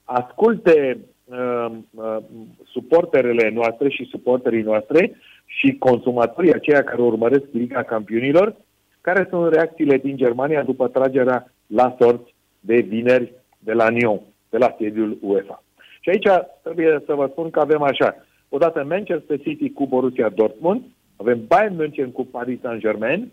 asculte 0.04 0.98
um, 1.24 1.86
um, 1.90 2.56
suporterele 2.64 3.50
noastre 3.50 3.88
și 3.88 4.04
suporterii 4.04 4.62
noastre 4.62 5.16
și 5.44 5.76
consumatorii 5.78 6.54
aceia 6.54 6.84
care 6.84 7.02
urmăresc 7.02 7.44
Liga 7.52 7.82
Campionilor, 7.82 8.56
care 9.00 9.26
sunt 9.30 9.52
reacțiile 9.52 9.96
din 9.96 10.16
Germania 10.16 10.62
după 10.62 10.88
tragerea 10.88 11.51
la 11.74 11.96
sorți 12.00 12.34
de 12.60 12.76
vineri 12.76 13.32
de 13.58 13.72
la 13.72 13.88
Lyon, 13.88 14.20
de 14.50 14.58
la 14.58 14.74
sediul 14.78 15.18
UEFA. 15.20 15.62
Și 16.00 16.08
aici 16.08 16.26
trebuie 16.62 17.02
să 17.06 17.14
vă 17.14 17.28
spun 17.30 17.50
că 17.50 17.60
avem 17.60 17.82
așa, 17.82 18.16
odată 18.48 18.84
Manchester 18.88 19.40
City 19.40 19.70
cu 19.70 19.86
Borussia 19.86 20.28
Dortmund, 20.28 20.82
avem 21.16 21.46
Bayern 21.46 21.76
München 21.76 22.10
cu 22.12 22.24
Paris 22.26 22.60
Saint-Germain, 22.60 23.32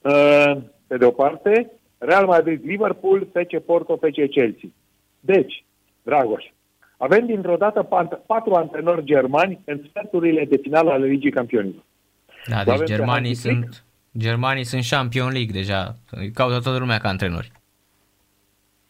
uh, 0.00 0.56
pe 0.86 0.96
de 0.96 1.04
o 1.04 1.10
parte, 1.10 1.70
Real 1.98 2.26
Madrid, 2.26 2.60
Liverpool, 2.64 3.26
FC 3.32 3.58
Porto, 3.58 3.96
FC 3.96 4.30
Chelsea. 4.30 4.68
Deci, 5.20 5.64
Dragoș, 6.02 6.44
avem 6.96 7.26
dintr-o 7.26 7.56
dată 7.56 7.82
pat- 7.82 8.26
patru 8.26 8.54
antrenori 8.54 9.04
germani 9.04 9.60
în 9.64 9.80
sferturile 9.88 10.44
de 10.44 10.56
finală 10.56 10.90
ale 10.90 11.06
Ligii 11.06 11.30
Campionilor. 11.30 11.82
Da, 12.48 12.56
Avem 12.58 12.76
deci 12.76 12.86
pe 12.86 12.94
germanii 12.94 13.26
Hansi 13.26 13.40
Flick. 13.48 13.62
sunt, 13.62 13.84
germanii 14.18 14.64
sunt 14.64 14.84
Champion 14.88 15.32
League 15.32 15.52
deja. 15.52 15.96
Îi 16.10 16.30
Caută 16.30 16.60
toată 16.60 16.78
lumea 16.78 16.98
ca 16.98 17.08
antrenori. 17.08 17.52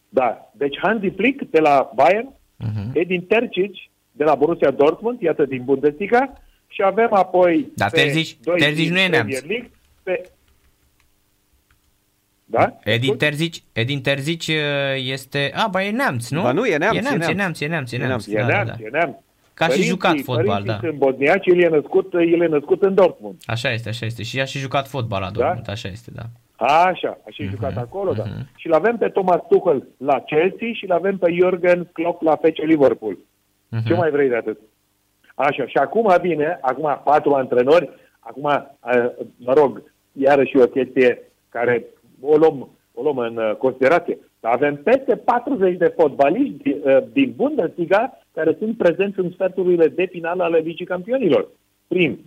Da, 0.09 0.51
deci 0.55 0.77
Hansi 0.81 1.09
Flick 1.15 1.49
de 1.49 1.59
la 1.59 1.91
Bayern, 1.95 2.29
Mhm. 2.57 2.89
Edin 2.93 3.21
Terzic 3.25 3.75
de 4.11 4.23
la 4.23 4.35
Borussia 4.35 4.71
Dortmund, 4.71 5.21
iată 5.21 5.45
din 5.45 5.63
Bundesliga, 5.63 6.33
și 6.67 6.81
avem 6.83 7.07
apoi 7.13 7.71
Dar 7.75 7.89
pe 7.89 7.97
Terzic- 8.01 8.39
doi 8.43 8.59
Terzic 8.59 8.83
din 8.83 8.93
nu 8.93 8.99
e 8.99 9.07
neamț. 9.07 9.37
Premier 9.37 9.51
League, 9.59 9.71
pe... 10.03 10.29
Da? 12.45 12.79
Edin 12.83 13.17
Terzic, 13.17 13.53
Edin 13.71 14.01
Terzic 14.01 14.41
uh, 14.47 14.55
este... 14.95 15.51
A, 15.55 15.67
ba 15.67 15.83
e 15.83 15.91
neamț, 15.91 16.29
nu? 16.29 16.41
Ba 16.41 16.51
nu, 16.51 16.65
e 16.65 16.77
neamț, 16.77 16.95
E 16.95 16.97
e 16.97 17.01
neamț, 17.01 17.27
e 17.27 17.33
neamț. 17.33 17.59
neamț, 17.59 17.61
e 17.61 17.67
neamț, 17.67 17.91
e 17.91 17.95
E 17.95 17.97
neamț. 18.05 18.25
E 18.27 18.33
Da, 18.33 18.41
da, 18.41 18.47
neamț, 18.47 18.67
da. 18.69 18.75
e 18.85 18.89
neamț. 18.89 19.15
Ca 19.53 19.63
și 19.65 19.69
Părinții- 19.69 19.89
jucat 19.91 20.19
fotbal, 20.19 20.45
părinții 20.45 20.65
da. 20.71 20.79
sunt 20.87 20.97
bosniaci, 20.97 21.45
el 21.47 21.59
e 21.59 21.67
născut, 21.67 22.13
el 22.13 22.41
e 22.41 22.47
născut 22.47 22.81
în 22.83 22.93
Dortmund. 22.93 23.35
Așa 23.45 23.71
este, 23.71 23.89
așa 23.89 24.05
este. 24.05 24.23
Și 24.23 24.39
a 24.41 24.45
și 24.45 24.57
jucat 24.57 24.87
fotbal 24.87 25.21
la 25.21 25.29
Dortmund, 25.31 25.69
așa 25.69 25.89
este, 25.89 26.11
da. 26.15 26.21
Așa, 26.65 27.07
a 27.09 27.17
Mhm, 27.25 27.31
și 27.31 27.43
jucat 27.43 27.77
acolo, 27.77 28.13
da. 28.13 28.23
Și 28.55 28.67
l-avem 28.67 28.97
pe 28.97 29.07
Thomas 29.09 29.39
Tuchel 29.49 29.87
la 29.97 30.19
Chelsea 30.19 30.67
și 30.73 30.85
l-avem 30.87 31.17
pe 31.17 31.31
Jurgen 31.39 31.87
Klopp 31.91 32.21
la 32.21 32.35
FC 32.35 32.57
Liverpool. 32.65 33.17
Mhm. 33.69 33.85
Ce 33.87 33.93
mai 33.93 34.09
vrei 34.11 34.29
de 34.29 34.35
atât? 34.35 34.59
Așa, 35.35 35.67
și 35.67 35.77
acum 35.77 36.15
vine, 36.21 36.57
acum 36.61 37.01
patru 37.03 37.33
antrenori, 37.33 37.89
acum, 38.19 38.49
eh, 38.93 39.05
mă 39.37 39.53
rog, 39.53 39.83
iarăși 40.11 40.57
o 40.57 40.65
chestie 40.67 41.21
care 41.49 41.83
o 42.21 42.35
luăm, 42.37 42.69
o 42.93 43.01
luăm 43.01 43.17
în 43.17 43.37
eh, 43.37 43.55
considerație. 43.57 44.17
Dar 44.39 44.53
avem 44.53 44.75
peste 44.83 45.15
40 45.15 45.77
de 45.77 45.93
fotbaliști 45.97 46.57
din, 46.63 46.81
eh, 46.85 46.97
din 47.11 47.33
Bundesliga 47.35 48.17
care 48.33 48.55
sunt 48.59 48.77
prezenți 48.77 49.19
în 49.19 49.31
sferturile 49.31 49.87
de 49.87 50.05
finală 50.05 50.43
ale 50.43 50.57
Ligii 50.57 50.85
Campionilor. 50.85 51.47
Prim, 51.87 52.19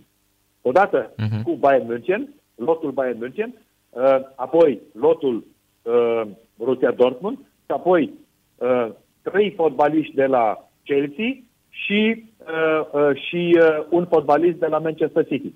odată 0.61 1.13
Mhm. 1.17 1.43
cu 1.43 1.51
Bayern 1.55 1.85
München, 1.87 2.33
lotul 2.55 2.91
Bayern 2.91 3.17
München, 3.19 3.53
uh, 3.89 4.19
apoi 4.35 4.81
lotul 4.93 5.45
uh, 5.81 6.21
Borussia 6.57 6.91
Dortmund 6.91 7.37
și 7.37 7.71
apoi 7.71 8.13
uh, 8.57 8.87
trei 9.21 9.51
fotbaliști 9.51 10.15
de 10.15 10.25
la 10.25 10.69
Chelsea 10.83 11.37
și, 11.69 12.25
uh, 12.37 13.01
uh, 13.01 13.15
și 13.27 13.57
uh, 13.59 13.85
un 13.89 14.05
fotbalist 14.05 14.57
de 14.57 14.65
la 14.67 14.77
Manchester 14.79 15.25
City. 15.25 15.53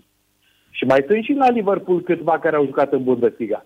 Și 0.69 0.83
mai 0.85 1.05
sunt 1.07 1.23
și 1.23 1.33
la 1.33 1.49
Liverpool 1.49 2.01
câțiva 2.01 2.39
care 2.39 2.55
au 2.55 2.65
jucat 2.65 2.93
în 2.93 3.03
Bundesliga. 3.03 3.65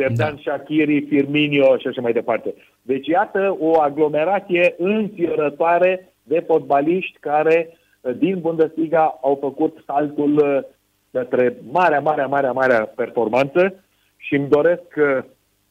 Serdan 0.00 0.34
da. 0.34 0.40
Shakiri, 0.40 1.06
Firmino 1.08 1.76
și 1.76 1.86
așa 1.86 2.00
mai 2.00 2.12
departe. 2.12 2.54
Deci 2.82 3.06
iată 3.06 3.56
o 3.60 3.80
aglomerație 3.80 4.74
înfiorătoare 4.78 6.12
de 6.22 6.44
fotbaliști 6.46 7.18
care 7.20 7.78
uh, 8.00 8.12
din 8.18 8.38
Bundesliga 8.40 9.18
au 9.22 9.38
făcut 9.40 9.82
saltul 9.86 10.36
uh, 10.36 10.58
către 11.12 11.56
marea, 11.70 12.00
marea, 12.00 12.26
marea, 12.26 12.52
marea 12.52 12.92
performanță 12.96 13.74
și 14.16 14.34
îmi 14.34 14.48
doresc 14.48 14.96
uh, 14.96 15.24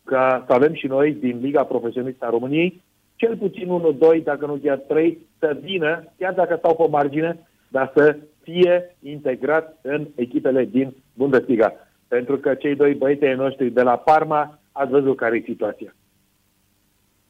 ca 0.03 0.43
să 0.47 0.53
avem 0.53 0.73
și 0.73 0.88
noi 0.88 1.14
din 1.14 1.39
Liga 1.41 1.64
Profesionistă 1.64 2.26
a 2.26 2.30
României 2.30 2.81
cel 3.19 3.38
puțin 3.38 3.69
1, 3.69 3.91
2, 3.91 4.22
dacă 4.22 4.45
nu 4.45 4.60
chiar 4.64 4.77
3, 4.77 5.18
să 5.39 5.57
vină, 5.61 6.03
chiar 6.18 6.34
dacă 6.34 6.56
stau 6.57 6.76
pe 6.76 6.88
margine, 6.89 7.47
dar 7.68 7.91
să 7.95 8.18
fie 8.41 8.95
integrat 9.01 9.77
în 9.81 10.07
echipele 10.15 10.65
din 10.65 10.93
Bundesliga. 11.14 11.73
Pentru 12.10 12.38
că 12.38 12.53
cei 12.53 12.76
doi 12.76 12.94
băieți 12.94 13.26
ai 13.26 13.36
noștri 13.36 13.69
de 13.69 13.81
la 13.81 13.98
Parma, 13.98 14.60
ați 14.72 14.91
văzut 14.91 15.18
care 15.18 15.36
e 15.38 15.41
situația. 15.45 15.94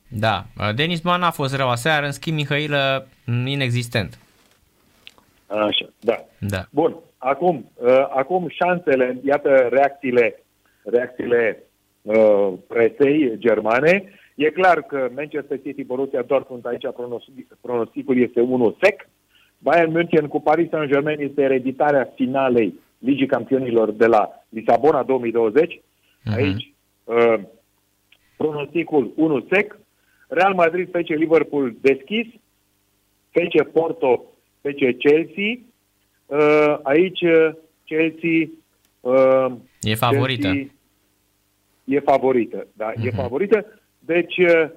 Da, 0.10 0.44
uh, 0.58 0.76
Denis 0.76 1.02
Man 1.02 1.22
a 1.22 1.32
fost 1.32 1.56
rău 1.56 1.70
aseară, 1.70 2.06
în 2.06 2.12
schimb 2.12 2.38
Mihailă 2.38 3.08
mm, 3.26 3.48
inexistent. 3.48 4.20
Așa, 5.48 5.90
da. 6.00 6.16
Da. 6.40 6.66
Bun, 6.72 6.96
acum, 7.18 7.72
uh, 7.76 8.08
acum 8.10 8.48
șansele, 8.50 9.20
iată 9.24 9.68
reacțiile, 9.72 10.44
reacțiile 10.84 11.64
uh, 12.02 12.54
presei 12.68 13.36
germane. 13.38 14.14
E 14.36 14.50
clar 14.50 14.82
că 14.82 15.10
Manchester 15.16 15.62
City, 15.62 15.84
Borussia 15.84 16.22
Dortmund, 16.22 16.68
aici 16.68 16.88
pronostic, 16.96 17.58
pronosticul 17.62 18.22
este 18.22 18.42
unul 18.42 18.78
sec. 18.82 19.10
Bayern 19.58 19.92
München 19.92 20.28
cu 20.28 20.42
Paris 20.42 20.70
Saint-Germain 20.70 21.20
este 21.20 21.42
ereditarea 21.42 22.12
finalei 22.16 22.80
Ligii 23.00 23.28
Campionilor 23.28 23.92
de 23.92 24.06
la 24.06 24.44
Lisabona 24.50 25.04
2020. 25.04 25.82
Aici 26.36 26.74
uh, 27.04 27.40
pronosticul 28.38 29.14
unul 29.16 29.48
sec. 29.52 29.80
Real 30.28 30.54
Madrid, 30.54 30.90
FC 30.90 31.08
Liverpool 31.08 31.76
deschis. 31.82 32.28
FC 33.32 33.64
Porto, 33.72 34.26
FC 34.62 34.98
Chelsea. 34.98 35.60
Uh, 36.26 36.80
aici 36.84 37.22
uh, 37.22 37.52
Chelsea... 37.86 38.50
Uh, 39.00 39.52
e 39.82 39.96
favorită. 39.96 40.48
Chelsea 40.48 40.72
e 41.90 42.00
favorită, 42.00 42.68
da, 42.74 42.92
uh-huh. 42.92 43.06
e 43.06 43.08
mhm. 43.08 43.16
favorită. 43.16 43.66
Deci, 44.00 44.38
uh, 44.38 44.70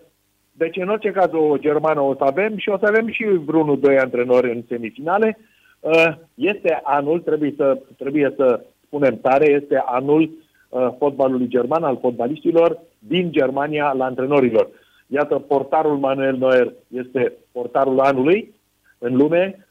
deci, 0.52 0.76
în 0.76 0.88
orice 0.88 1.10
caz, 1.10 1.32
o 1.32 1.56
germană 1.56 2.00
o 2.00 2.14
să 2.14 2.24
avem 2.24 2.56
și 2.56 2.68
o 2.68 2.78
să 2.78 2.86
avem 2.86 3.08
și 3.08 3.24
vreunul, 3.24 3.80
doi 3.80 3.98
antrenori 3.98 4.50
în 4.50 4.62
semifinale. 4.68 5.38
Uh, 5.82 6.12
este 6.34 6.80
anul, 6.82 7.20
trebuie 7.20 7.54
să, 7.56 7.78
trebuie 7.98 8.32
să 8.36 8.64
spunem 8.86 9.18
tare, 9.20 9.50
este 9.50 9.82
anul 9.86 10.30
uh, 10.68 10.88
fotbalului 10.98 11.48
german, 11.48 11.82
al 11.82 11.98
fotbaliștilor 12.00 12.78
din 12.98 13.32
Germania 13.32 13.92
la 13.92 14.04
antrenorilor. 14.04 14.68
Iată, 15.06 15.38
portarul 15.38 15.96
Manuel 15.96 16.36
Neuer 16.36 16.72
este 16.88 17.32
portarul 17.52 18.00
anului 18.00 18.54
în 18.98 19.16
lume. 19.16 19.66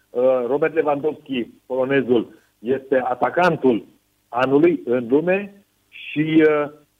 Robert 0.47 0.73
Lewandowski, 0.73 1.47
polonezul, 1.65 2.33
este 2.59 3.01
atacantul 3.03 3.85
anului 4.29 4.81
în 4.85 5.07
lume 5.09 5.63
și 5.89 6.43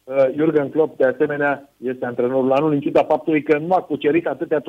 Uh, 0.04 0.34
Jurgen 0.36 0.70
Klopp, 0.70 0.98
de 0.98 1.06
asemenea, 1.06 1.70
este 1.78 2.06
antrenorul 2.06 2.52
anului, 2.52 2.76
în 2.76 2.82
ciuda 2.82 3.04
faptului 3.04 3.44
că 3.44 3.58
nu 3.58 3.74
a 3.74 3.82
cucerit 3.82 4.28
atâtea 4.28 4.64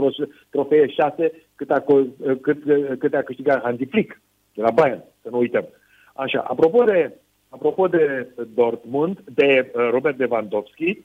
trofee 0.51 0.89
șase 0.89 1.32
cât 1.55 1.70
a, 1.70 1.85
uh, 1.86 2.05
cât, 2.40 2.64
uh, 2.64 2.98
cât 2.98 3.14
a 3.14 3.23
câștigat 3.23 3.62
Hansi 3.62 3.85
Flick 3.85 4.20
de 4.54 4.62
la 4.62 4.70
Bayern, 4.70 5.04
să 5.22 5.28
nu 5.30 5.38
uităm. 5.38 5.68
Așa, 6.14 6.40
apropo 6.48 6.84
de, 6.84 7.12
apropo 7.48 7.88
de 7.88 8.26
Dortmund, 8.54 9.18
de 9.34 9.72
Robert 9.90 10.18
Lewandowski, 10.18 11.04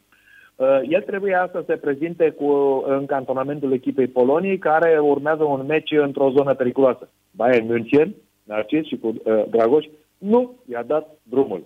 el 0.89 1.01
trebuia 1.01 1.49
să 1.51 1.63
se 1.67 1.75
prezinte 1.75 2.29
cu, 2.29 2.51
în 2.87 3.05
cantonamentul 3.05 3.73
echipei 3.73 4.07
Poloniei, 4.07 4.57
care 4.57 4.99
urmează 4.99 5.43
un 5.43 5.65
meci 5.65 5.91
într-o 5.91 6.29
zonă 6.29 6.53
periculoasă. 6.53 7.09
Bayern 7.31 7.65
München, 7.65 8.15
Narcis 8.43 8.87
și 8.87 8.97
cu 8.97 9.07
uh, 9.07 9.43
Dragoș, 9.49 9.85
nu 10.17 10.55
i-a 10.69 10.83
dat 10.83 11.09
drumul. 11.23 11.63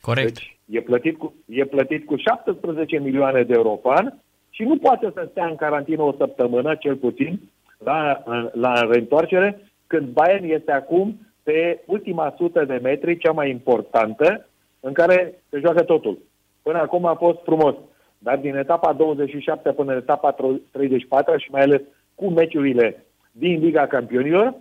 Corect. 0.00 0.32
Deci 0.34 0.58
e 0.70 0.80
plătit, 0.80 1.18
cu, 1.18 1.34
e 1.46 1.64
plătit 1.64 2.06
cu 2.06 2.16
17 2.16 2.98
milioane 2.98 3.42
de 3.42 3.52
euro 3.56 3.68
pe 3.68 3.88
an 3.88 4.12
și 4.50 4.62
nu 4.62 4.76
poate 4.76 5.10
să 5.14 5.28
stea 5.30 5.46
în 5.46 5.56
carantină 5.56 6.02
o 6.02 6.14
săptămână, 6.18 6.74
cel 6.74 6.96
puțin, 6.96 7.40
la, 7.78 8.22
la 8.52 8.80
reîntoarcere, 8.90 9.60
când 9.86 10.08
Bayern 10.08 10.44
este 10.44 10.72
acum 10.72 11.18
pe 11.42 11.82
ultima 11.86 12.34
sută 12.36 12.64
de 12.64 12.80
metri, 12.82 13.18
cea 13.18 13.32
mai 13.32 13.50
importantă, 13.50 14.46
în 14.80 14.92
care 14.92 15.42
se 15.50 15.58
joacă 15.58 15.82
totul. 15.82 16.18
Până 16.62 16.78
acum 16.78 17.04
a 17.04 17.14
fost 17.14 17.38
frumos, 17.42 17.74
dar 18.18 18.38
din 18.38 18.56
etapa 18.56 18.92
27 18.92 19.72
până 19.72 19.92
în 19.92 19.98
etapa 19.98 20.36
34 20.70 21.36
și 21.36 21.50
mai 21.50 21.62
ales 21.62 21.80
cu 22.14 22.28
meciurile 22.28 23.04
din 23.32 23.60
Liga 23.60 23.86
Campionilor, 23.86 24.54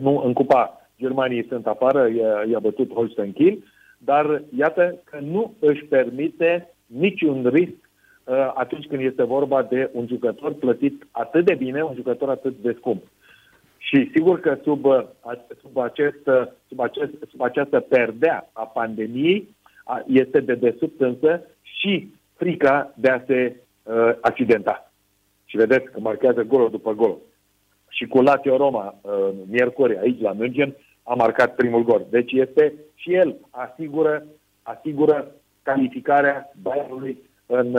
nu, 0.00 0.22
în 0.24 0.32
Cupa 0.32 0.88
Germaniei 0.98 1.46
sunt 1.48 1.66
afară, 1.66 2.08
i-a, 2.50 2.58
bătut 2.58 2.92
Holstein 2.92 3.32
Kiel, 3.32 3.58
dar 3.98 4.42
iată 4.56 4.98
că 5.04 5.18
nu 5.20 5.54
își 5.58 5.84
permite 5.84 6.74
niciun 6.86 7.46
risc 7.52 7.72
uh, 7.72 7.81
atunci 8.54 8.86
când 8.86 9.02
este 9.02 9.22
vorba 9.22 9.62
de 9.62 9.90
un 9.92 10.06
jucător 10.06 10.52
plătit 10.52 11.06
atât 11.10 11.44
de 11.44 11.54
bine, 11.54 11.82
un 11.82 11.94
jucător 11.94 12.30
atât 12.30 12.54
de 12.62 12.74
scump. 12.78 13.02
Și 13.92 14.10
sigur 14.14 14.40
că 14.40 14.58
sub, 14.62 14.84
uh, 14.84 15.02
sub, 15.60 15.78
acest, 15.78 16.26
uh, 16.26 16.46
sub, 16.68 16.80
acest, 16.80 17.10
sub 17.30 17.40
această 17.40 17.80
perdea 17.80 18.50
a 18.52 18.62
pandemiei 18.62 19.48
este 20.06 20.40
de 20.40 20.54
desubt 20.54 21.00
însă 21.00 21.40
și 21.62 22.08
frica 22.34 22.92
de 22.96 23.08
a 23.08 23.22
se 23.26 23.56
uh, 23.82 23.94
accidenta. 24.20 24.92
Și 25.44 25.56
vedeți 25.56 25.84
că 25.84 26.00
marchează 26.00 26.42
golul 26.42 26.70
după 26.70 26.92
gol. 26.92 27.18
Și 27.88 28.06
cu 28.06 28.20
Lazio 28.20 28.56
Roma, 28.56 28.94
uh, 29.00 29.28
miercuri, 29.50 29.98
aici 29.98 30.20
la 30.20 30.32
München, 30.32 30.76
a 31.02 31.14
marcat 31.14 31.54
primul 31.54 31.84
gol. 31.84 32.06
Deci 32.10 32.32
este 32.32 32.74
și 32.94 33.14
el 33.14 33.36
asigură, 33.50 34.26
asigură 34.62 35.34
calificarea 35.62 36.52
Bayernului 36.62 37.18
în, 37.46 37.76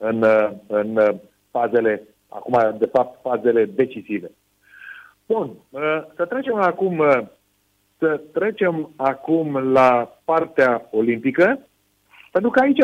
în, 0.00 0.24
în 0.66 1.18
fazele, 1.50 2.02
acum 2.28 2.76
de 2.78 2.86
fapt 2.86 3.20
fazele 3.22 3.64
decisive. 3.64 4.30
Bun, 5.26 5.50
să 6.16 6.26
trecem 6.28 6.54
acum 6.54 7.02
să 8.00 8.20
trecem 8.32 8.92
acum 8.96 9.72
la 9.72 10.18
partea 10.24 10.88
olimpică, 10.90 11.66
pentru 12.32 12.50
că 12.50 12.60
aici, 12.60 12.82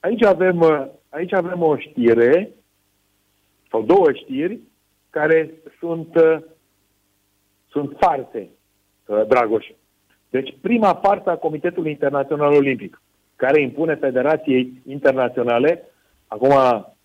aici, 0.00 0.24
avem, 0.24 0.90
aici 1.08 1.32
avem 1.32 1.62
o 1.62 1.76
știre, 1.76 2.50
sau 3.70 3.82
două 3.82 4.12
știri, 4.12 4.60
care 5.10 5.50
sunt, 5.78 6.08
sunt 7.68 7.96
farse, 7.98 8.48
Dragoș. 9.28 9.66
Deci 10.30 10.56
prima 10.60 10.94
parte 10.94 11.30
a 11.30 11.36
Comitetului 11.36 11.90
Internațional 11.90 12.54
Olimpic, 12.54 13.02
care 13.36 13.60
impune 13.60 13.94
Federației 13.94 14.82
Internaționale, 14.86 15.88
acum 16.26 16.52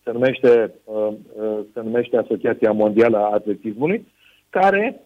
se 0.03 0.11
numește, 0.11 0.73
uh, 0.83 1.07
uh, 1.07 1.59
se 1.73 1.81
numește 1.81 2.17
Asociația 2.17 2.71
Mondială 2.71 3.17
a 3.17 3.33
Atletismului, 3.33 4.07
care 4.49 5.01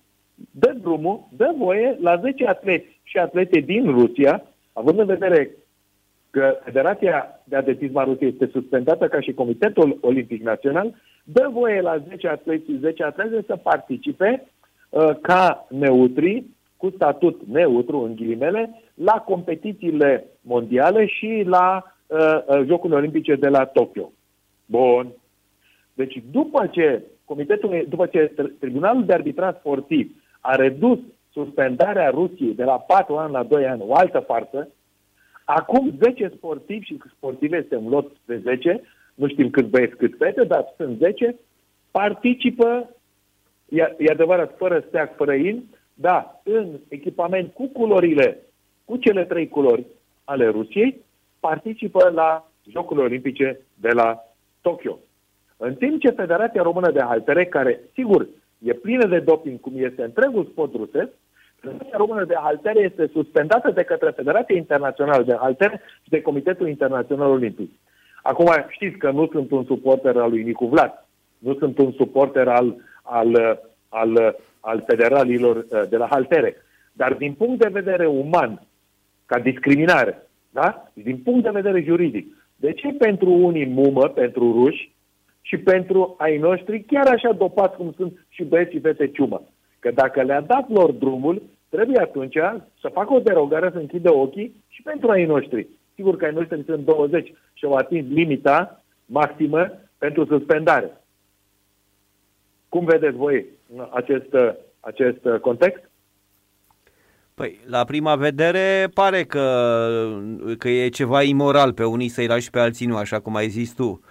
dă 0.51 0.75
drumul, 0.81 1.27
dă 1.37 1.53
voie 1.57 1.97
la 2.01 2.17
10 2.17 2.47
atleti 2.47 2.99
și 3.03 3.17
atlete 3.17 3.59
din 3.59 3.91
Rusia, 3.91 4.43
având 4.73 4.99
în 4.99 5.05
vedere 5.05 5.51
că 6.29 6.57
Federația 6.63 7.41
de 7.43 7.55
Atletism 7.55 7.97
a 7.97 8.03
Rusiei 8.03 8.29
este 8.29 8.49
suspendată 8.51 9.07
ca 9.07 9.19
și 9.19 9.33
Comitetul 9.33 9.97
Olimpic 10.01 10.43
Național, 10.43 10.95
dă 11.23 11.49
voie 11.51 11.81
la 11.81 12.03
10 12.07 12.27
atleti 12.27 12.71
și 12.71 12.77
10 12.79 13.03
atlete 13.03 13.43
să 13.47 13.55
participe 13.55 14.47
uh, 14.89 15.09
ca 15.21 15.67
neutri 15.69 16.43
cu 16.77 16.89
statut 16.95 17.41
neutru, 17.47 17.99
în 17.99 18.15
ghilimele, 18.15 18.81
la 18.93 19.13
competițiile 19.13 20.25
mondiale 20.41 21.05
și 21.05 21.43
la 21.45 21.92
uh, 22.13 22.43
uh, 22.47 22.65
Jocurile 22.67 22.97
Olimpice 22.97 23.35
de 23.35 23.47
la 23.47 23.65
Tokyo. 23.65 24.11
Bun. 24.65 25.07
Deci 25.93 26.23
după 26.31 26.67
ce 26.67 27.03
Comitetul, 27.25 27.85
după 27.89 28.05
ce 28.05 28.33
Tribunalul 28.59 29.05
de 29.05 29.13
Arbitrat 29.13 29.59
Sportiv 29.59 30.11
a 30.39 30.55
redus 30.55 30.99
suspendarea 31.31 32.09
Rusiei 32.09 32.55
de 32.55 32.63
la 32.63 32.77
4 32.77 33.15
ani 33.15 33.31
la 33.31 33.43
2 33.43 33.65
ani, 33.65 33.81
o 33.85 33.93
altă 33.93 34.19
farsă, 34.19 34.67
acum 35.43 35.93
10 36.01 36.31
sportivi 36.35 36.85
și 36.85 36.97
sportive, 37.15 37.57
este 37.57 37.75
un 37.75 37.89
lot 37.89 38.11
de 38.25 38.37
10, 38.37 38.81
nu 39.15 39.27
știm 39.27 39.49
cât 39.49 39.69
băieți, 39.69 39.95
cât 39.95 40.13
fete, 40.17 40.43
dar 40.43 40.73
sunt 40.77 40.97
10, 40.97 41.35
participă, 41.91 42.89
e, 43.69 43.95
e 43.97 44.11
adevărat, 44.11 44.57
fără 44.57 44.83
steag, 44.87 45.15
fără 45.15 45.33
in, 45.33 45.63
da, 45.93 46.41
în 46.43 46.79
echipament 46.87 47.53
cu 47.53 47.67
culorile, 47.67 48.37
cu 48.85 48.97
cele 48.97 49.25
trei 49.25 49.47
culori 49.47 49.85
ale 50.23 50.47
Rusiei, 50.47 51.01
participă 51.47 52.11
la 52.13 52.47
Jocurile 52.69 53.05
Olimpice 53.05 53.59
de 53.73 53.89
la 53.89 54.23
Tokyo. 54.61 54.99
În 55.57 55.73
timp 55.75 55.99
ce 56.01 56.09
Federația 56.09 56.61
Română 56.61 56.91
de 56.91 57.01
Haltere, 57.01 57.45
care, 57.45 57.79
sigur, 57.93 58.27
e 58.59 58.73
plină 58.73 59.05
de 59.07 59.19
doping, 59.19 59.59
cum 59.59 59.73
este 59.75 60.03
întregul 60.03 60.45
sport 60.51 60.73
rusesc, 60.73 61.11
Federația 61.55 61.97
Română 61.97 62.23
de 62.25 62.37
Haltere 62.41 62.79
este 62.79 63.09
suspendată 63.13 63.71
de 63.71 63.83
către 63.83 64.09
Federația 64.09 64.55
Internațională 64.55 65.23
de 65.23 65.35
Haltere 65.39 65.81
și 66.03 66.09
de 66.09 66.21
Comitetul 66.21 66.67
Internațional 66.67 67.29
Olimpic. 67.29 67.71
Acum 68.21 68.49
știți 68.67 68.97
că 68.97 69.11
nu 69.11 69.27
sunt 69.31 69.51
un 69.51 69.63
suporter 69.65 70.17
al 70.17 70.29
lui 70.29 70.43
Nicu 70.43 70.65
Vlad, 70.65 71.05
nu 71.37 71.55
sunt 71.55 71.77
un 71.77 71.91
suporter 71.91 72.47
al, 72.47 72.75
al, 73.03 73.59
al 73.89 74.35
al 74.65 74.83
federalilor 74.87 75.55
uh, 75.55 75.83
de 75.89 75.97
la 75.97 76.07
haltere. 76.09 76.55
Dar 76.91 77.13
din 77.13 77.33
punct 77.33 77.59
de 77.59 77.69
vedere 77.79 78.07
uman, 78.07 78.61
ca 79.25 79.39
discriminare, 79.39 80.27
da? 80.53 80.91
din 80.93 81.17
punct 81.17 81.43
de 81.43 81.49
vedere 81.49 81.81
juridic, 81.81 82.35
de 82.55 82.73
ce 82.73 82.87
pentru 82.87 83.31
unii 83.31 83.65
mumă, 83.65 84.07
pentru 84.07 84.51
ruși, 84.51 84.93
și 85.45 85.57
pentru 85.57 86.15
ai 86.17 86.37
noștri, 86.37 86.83
chiar 86.83 87.07
așa 87.07 87.31
dopați 87.31 87.75
cum 87.75 87.93
sunt 87.97 88.25
și 88.29 88.43
băieții 88.43 88.79
fete 88.79 89.07
ciumă? 89.07 89.43
Că 89.79 89.91
dacă 89.91 90.21
le-a 90.21 90.41
dat 90.41 90.69
lor 90.69 90.91
drumul, 90.91 91.41
trebuie 91.69 91.99
atunci 91.99 92.37
să 92.81 92.87
facă 92.93 93.13
o 93.13 93.19
derogare, 93.19 93.69
să 93.71 93.77
închidă 93.77 94.13
ochii 94.13 94.63
și 94.67 94.81
pentru 94.81 95.09
ai 95.09 95.25
noștri. 95.25 95.67
Sigur 95.95 96.17
că 96.17 96.25
ai 96.25 96.33
noștri 96.33 96.63
sunt 96.65 96.85
20 96.85 97.33
și 97.53 97.65
au 97.65 97.73
atins 97.73 98.07
limita 98.09 98.83
maximă 99.05 99.79
pentru 99.97 100.25
suspendare. 100.25 100.91
Cum 102.69 102.85
vedeți 102.85 103.15
voi 103.15 103.45
acest, 103.89 104.35
acest 104.79 105.27
context? 105.41 105.91
Păi, 107.35 107.59
la 107.65 107.83
prima 107.83 108.15
vedere 108.15 108.89
pare 108.93 109.23
că, 109.23 109.77
că 110.57 110.69
e 110.69 110.89
ceva 110.89 111.21
imoral 111.21 111.73
pe 111.73 111.83
unii 111.83 112.07
să-i 112.07 112.27
lași 112.27 112.49
pe 112.49 112.59
alții 112.59 112.85
nu, 112.85 112.97
așa 112.97 113.19
cum 113.19 113.35
ai 113.35 113.47
zis 113.49 113.71
tu. 113.73 114.01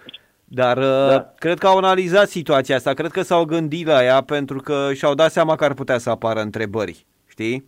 Dar 0.43 0.77
da. 0.79 1.15
Uh, 1.15 1.39
cred 1.39 1.57
că 1.57 1.67
au 1.67 1.77
analizat 1.77 2.29
situația 2.29 2.75
asta, 2.75 2.93
cred 2.93 3.11
că 3.11 3.21
s-au 3.21 3.45
gândit 3.45 3.85
la 3.85 4.03
ea 4.03 4.21
pentru 4.21 4.59
că 4.59 4.89
și-au 4.93 5.13
dat 5.13 5.31
seama 5.31 5.55
că 5.55 5.63
ar 5.63 5.73
putea 5.73 5.97
să 5.97 6.09
apară 6.09 6.41
întrebări, 6.41 7.05
știi? 7.27 7.65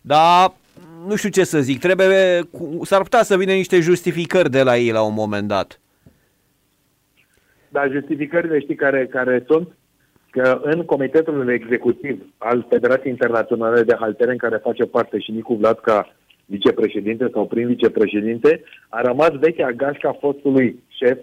Dar 0.00 0.52
nu 1.06 1.16
știu 1.16 1.28
ce 1.28 1.44
să 1.44 1.60
zic, 1.60 1.78
trebuie, 1.78 2.48
s-ar 2.82 3.02
putea 3.02 3.22
să 3.22 3.36
vină 3.36 3.52
niște 3.52 3.80
justificări 3.80 4.50
de 4.50 4.62
la 4.62 4.76
ei 4.76 4.90
la 4.90 5.02
un 5.02 5.14
moment 5.14 5.48
dat. 5.48 5.80
Da, 7.68 7.88
justificările 7.88 8.60
știi 8.60 8.74
care, 8.74 9.06
care 9.06 9.44
sunt? 9.46 9.76
Că 10.30 10.60
în 10.62 10.84
comitetul 10.84 11.48
executiv 11.48 12.22
al 12.38 12.66
Federației 12.68 13.12
Internaționale 13.12 13.82
de 13.82 13.96
Haltere, 14.00 14.30
în 14.30 14.36
care 14.36 14.56
face 14.56 14.84
parte 14.84 15.18
și 15.18 15.30
Nicu 15.30 15.54
Vlad 15.54 15.78
ca 15.78 16.12
vicepreședinte 16.44 17.30
sau 17.32 17.46
prim 17.46 17.66
vicepreședinte, 17.66 18.62
a 18.88 19.00
rămas 19.00 19.30
vechea 19.30 19.70
gașca 19.70 20.16
fostului 20.20 20.82
șef 20.88 21.18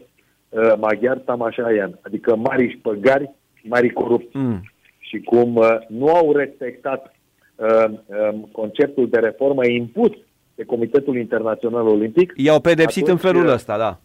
uh, 0.50 0.74
maghiar 0.80 1.18
Tamașaian, 1.18 2.00
adică 2.02 2.36
mari 2.36 2.72
șpăgari, 2.78 3.32
mari 3.64 3.90
corupți. 3.90 4.38
Mm. 4.38 4.62
Și 5.00 5.20
cum 5.20 5.56
uh, 5.56 5.78
nu 5.88 6.08
au 6.08 6.34
respectat 6.36 7.16
uh, 7.56 7.86
um, 8.06 8.50
conceptul 8.52 9.10
de 9.10 9.20
reformă 9.20 9.66
impus 9.66 10.12
de 10.56 10.64
Comitetul 10.64 11.18
Internațional 11.18 11.88
Olimpic, 11.88 12.34
I-au 12.36 12.60
pedepsit 12.60 13.04
Atunci, 13.04 13.24
în 13.24 13.32
felul 13.32 13.46
uh, 13.48 13.54
ăsta, 13.54 13.78
da. 13.78 14.00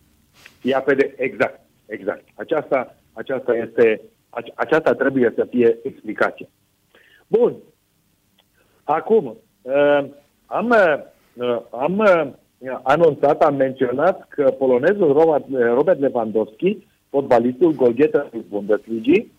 Ia 0.62 0.81
pe 0.81 0.94
de... 0.94 1.14
Exact, 1.16 1.60
exact. 1.86 2.24
Aceasta, 2.35 2.97
aceasta 3.12 3.56
este, 3.56 3.81
ace- 3.81 4.01
aceasta 4.55 4.94
trebuie 4.94 5.32
să 5.36 5.47
fie 5.51 5.78
explicație. 5.82 6.48
Bun. 7.27 7.55
Acum, 8.85 9.36
uh, 9.62 10.05
am, 10.47 10.69
uh, 11.35 11.61
am 11.70 11.98
uh, 11.98 12.31
anunțat, 12.82 13.43
am 13.43 13.55
menționat 13.55 14.28
că 14.28 14.51
polonezul 14.59 15.12
Robert, 15.12 15.44
Robert 15.74 16.01
Lewandowski, 16.01 16.86
fotbalistul 17.11 17.73
golghetă 17.73 18.31
Bundesligii, 18.48 19.32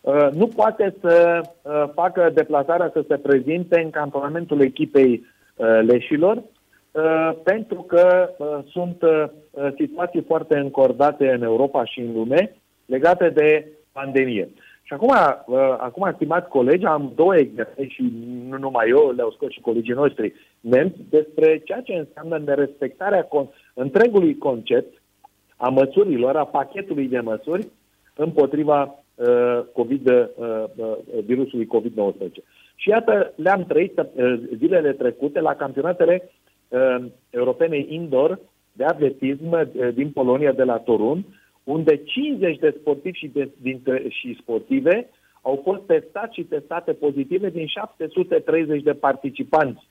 uh, 0.00 0.28
nu 0.32 0.46
poate 0.46 0.94
să 1.00 1.40
uh, 1.42 1.84
facă 1.94 2.30
deplasarea 2.34 2.90
să 2.92 3.04
se 3.08 3.16
prezinte 3.16 3.80
în 3.80 3.90
campionamentul 3.90 4.60
echipei 4.60 5.26
uh, 5.56 5.66
leșilor, 5.86 6.36
uh, 6.36 7.32
pentru 7.44 7.82
că 7.82 8.30
uh, 8.38 8.58
sunt 8.70 9.02
uh, 9.02 9.24
uh, 9.50 9.68
situații 9.78 10.22
foarte 10.22 10.58
încordate 10.58 11.32
în 11.32 11.42
Europa 11.42 11.84
și 11.84 12.00
în 12.00 12.12
lume 12.12 12.56
legate 12.86 13.28
de 13.28 13.66
pandemie. 13.98 14.48
Și 14.86 14.92
acum, 14.92 15.08
uh, 15.08 15.58
acum, 15.78 16.12
stimați 16.14 16.48
colegi, 16.48 16.84
am 16.84 17.12
două 17.14 17.36
exemple 17.36 17.88
și 17.88 18.12
nu 18.48 18.58
numai 18.58 18.88
eu, 18.88 19.12
le-au 19.16 19.30
scos 19.30 19.50
și 19.50 19.60
colegii 19.60 19.92
noștri 19.94 20.34
nemți, 20.60 20.98
despre 21.10 21.62
ceea 21.64 21.80
ce 21.80 21.92
înseamnă 21.92 22.38
nerespectarea 22.38 23.26
con- 23.26 23.72
întregului 23.74 24.38
concept 24.38 25.02
a 25.56 25.68
măsurilor, 25.68 26.36
a 26.36 26.44
pachetului 26.44 27.08
de 27.08 27.20
măsuri 27.20 27.68
împotriva 28.14 29.04
uh, 29.14 29.60
COVID, 29.72 30.08
uh, 30.08 30.24
uh, 30.76 30.96
virusului 31.24 31.66
COVID-19. 31.66 32.32
Și 32.74 32.88
iată, 32.88 33.32
le-am 33.36 33.64
trăit 33.64 33.98
uh, 33.98 34.40
zilele 34.56 34.92
trecute 34.92 35.40
la 35.40 35.54
campionatele 35.54 36.30
uh, 36.68 37.04
europene 37.30 37.84
indoor 37.88 38.38
de 38.72 38.84
atletism 38.84 39.50
uh, 39.50 39.94
din 39.94 40.10
Polonia, 40.10 40.52
de 40.52 40.62
la 40.62 40.76
Torun, 40.78 41.24
unde 41.64 41.96
50 41.96 42.58
de 42.58 42.74
sportivi 42.80 43.18
și, 43.18 43.28
de, 43.28 43.50
dintre, 43.60 44.04
și 44.08 44.38
sportive 44.40 45.10
au 45.42 45.60
fost 45.64 45.82
testați 45.86 46.34
și 46.34 46.42
testate 46.42 46.92
pozitive 46.92 47.50
din 47.50 47.66
730 47.66 48.82
de 48.82 48.92
participanți 48.92 49.88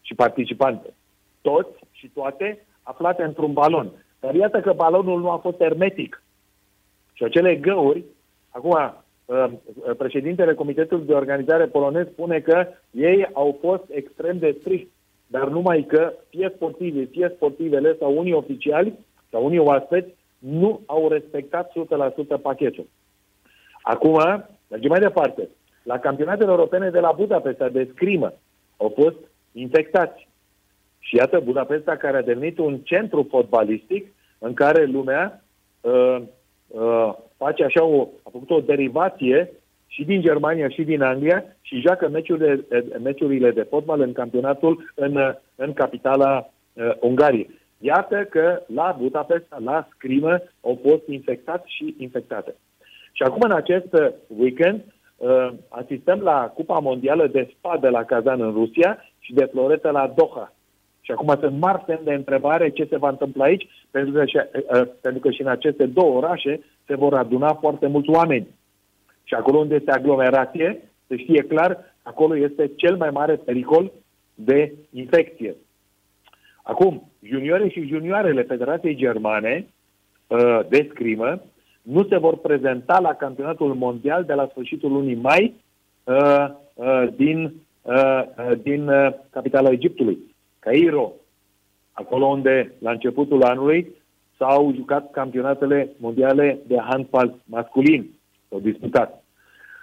și 0.00 0.14
participante. 0.14 0.94
Toți 1.40 1.78
și 1.92 2.08
toate 2.08 2.66
aflate 2.82 3.22
într-un 3.22 3.52
balon. 3.52 3.90
Dar 4.20 4.34
iată 4.34 4.60
că 4.60 4.72
balonul 4.72 5.20
nu 5.20 5.30
a 5.30 5.36
fost 5.36 5.58
hermetic. 5.58 6.22
Și 7.12 7.24
acele 7.24 7.56
găuri, 7.56 8.04
acum, 8.50 8.94
uh, 9.24 9.50
președintele 9.96 10.54
Comitetului 10.54 11.06
de 11.06 11.12
Organizare 11.12 11.66
polonez 11.66 12.06
spune 12.06 12.40
că 12.40 12.66
ei 12.90 13.28
au 13.32 13.58
fost 13.60 13.84
extrem 13.88 14.38
de 14.38 14.56
strict, 14.60 14.90
dar 15.26 15.48
numai 15.48 15.84
că 15.88 16.12
fie 16.28 16.52
sportivi, 16.54 17.06
fie 17.06 17.32
sportivele 17.34 17.96
sau 17.98 18.18
unii 18.18 18.32
oficiali 18.32 18.98
sau 19.30 19.44
unii 19.44 19.58
oaspeți 19.58 20.14
nu 20.44 20.80
au 20.86 21.08
respectat 21.08 21.72
100% 22.38 22.40
pachetul. 22.42 22.86
Acum, 23.82 24.18
mergem 24.68 24.90
mai 24.90 25.00
departe. 25.00 25.48
La 25.82 25.98
campionatele 25.98 26.50
europene 26.50 26.90
de 26.90 27.00
la 27.00 27.12
Budapesta 27.12 27.68
de 27.68 27.90
scrimă 27.92 28.32
au 28.76 28.92
fost 29.00 29.16
infectați. 29.52 30.28
Și 30.98 31.16
iată 31.16 31.40
Budapesta 31.40 31.96
care 31.96 32.16
a 32.16 32.22
devenit 32.22 32.58
un 32.58 32.78
centru 32.78 33.26
fotbalistic 33.30 34.12
în 34.38 34.54
care 34.54 34.84
lumea 34.84 35.44
uh, 35.80 36.22
uh, 36.66 37.14
face 37.36 37.64
așa 37.64 37.84
o, 37.84 38.08
a 38.22 38.28
făcut 38.30 38.50
o 38.50 38.60
derivație 38.60 39.50
și 39.86 40.04
din 40.04 40.20
Germania 40.20 40.68
și 40.68 40.82
din 40.82 41.02
Anglia 41.02 41.44
și 41.60 41.80
joacă 41.80 42.08
meciurile, 42.08 42.64
meciurile 43.02 43.50
de 43.50 43.62
fotbal 43.62 44.00
în 44.00 44.12
campionatul 44.12 44.92
în, 44.94 45.34
în 45.54 45.72
capitala 45.72 46.50
uh, 46.72 46.90
Ungariei. 47.00 47.62
Iată 47.78 48.26
că 48.30 48.62
la 48.66 48.96
Budapesta, 48.98 49.58
la 49.64 49.88
scrimă, 49.94 50.40
au 50.60 50.78
fost 50.82 51.08
infectați 51.08 51.74
și 51.74 51.94
infectate. 51.98 52.54
Și 53.12 53.22
acum, 53.22 53.40
în 53.40 53.52
acest 53.52 53.96
weekend, 54.26 54.84
uh, 55.16 55.48
asistăm 55.68 56.20
la 56.20 56.52
Cupa 56.54 56.78
Mondială 56.78 57.26
de 57.26 57.54
Spadă 57.58 57.88
la 57.88 58.04
Kazan 58.04 58.40
în 58.40 58.52
Rusia 58.52 59.04
și 59.18 59.32
de 59.32 59.44
floretă 59.44 59.90
la 59.90 60.12
Doha. 60.16 60.52
Și 61.00 61.10
acum 61.10 61.36
sunt 61.40 61.60
mari 61.60 61.82
semn 61.86 62.04
de 62.04 62.12
întrebare 62.12 62.70
ce 62.70 62.86
se 62.90 62.96
va 62.96 63.08
întâmpla 63.08 63.44
aici, 63.44 63.68
pentru 63.90 64.12
că, 64.12 64.24
și, 64.24 64.36
uh, 64.36 64.88
pentru 65.00 65.20
că 65.20 65.30
și 65.30 65.40
în 65.40 65.48
aceste 65.48 65.86
două 65.86 66.16
orașe 66.16 66.60
se 66.86 66.94
vor 66.94 67.14
aduna 67.14 67.52
foarte 67.52 67.86
mulți 67.86 68.10
oameni. 68.10 68.48
Și 69.24 69.34
acolo 69.34 69.58
unde 69.58 69.74
este 69.74 69.90
aglomerație, 69.90 70.82
se 71.06 71.16
știe 71.16 71.42
clar, 71.42 71.94
acolo 72.02 72.36
este 72.36 72.70
cel 72.76 72.96
mai 72.96 73.10
mare 73.10 73.36
pericol 73.36 73.92
de 74.34 74.74
infecție. 74.92 75.54
Acum, 76.62 77.10
juniorii 77.26 77.70
și 77.70 77.86
junioarele 77.86 78.42
Federației 78.42 78.96
Germane 78.96 79.66
uh, 80.26 80.60
de 80.68 80.88
scrimă 80.90 81.42
nu 81.82 82.04
se 82.04 82.18
vor 82.18 82.36
prezenta 82.36 83.00
la 83.00 83.14
campionatul 83.14 83.74
mondial 83.74 84.24
de 84.24 84.32
la 84.32 84.46
sfârșitul 84.50 84.92
lunii 84.92 85.14
mai 85.14 85.54
uh, 86.04 86.46
uh, 86.74 87.08
din, 87.16 87.52
uh, 87.82 88.22
uh, 88.38 88.58
din 88.62 88.88
uh, 88.88 89.12
capitala 89.30 89.70
Egiptului, 89.70 90.18
Cairo, 90.58 91.12
acolo 91.92 92.26
unde 92.26 92.72
la 92.78 92.90
începutul 92.90 93.42
anului 93.42 93.92
s-au 94.36 94.72
jucat 94.74 95.10
campionatele 95.10 95.90
mondiale 95.96 96.58
de 96.66 96.78
handbal 96.78 97.34
masculin, 97.44 98.10
s-au 98.48 98.58
disputat. 98.58 99.24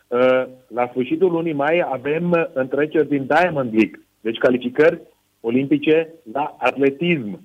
Uh, 0.07 0.43
la 0.67 0.87
sfârșitul 0.89 1.31
lunii 1.31 1.53
mai 1.53 1.85
avem 1.91 2.31
uh, 2.31 2.45
întreceri 2.53 3.07
din 3.07 3.25
Diamond 3.25 3.73
League, 3.73 4.01
deci 4.21 4.37
calificări 4.37 5.01
olimpice 5.41 6.13
la 6.31 6.55
atletism. 6.59 7.41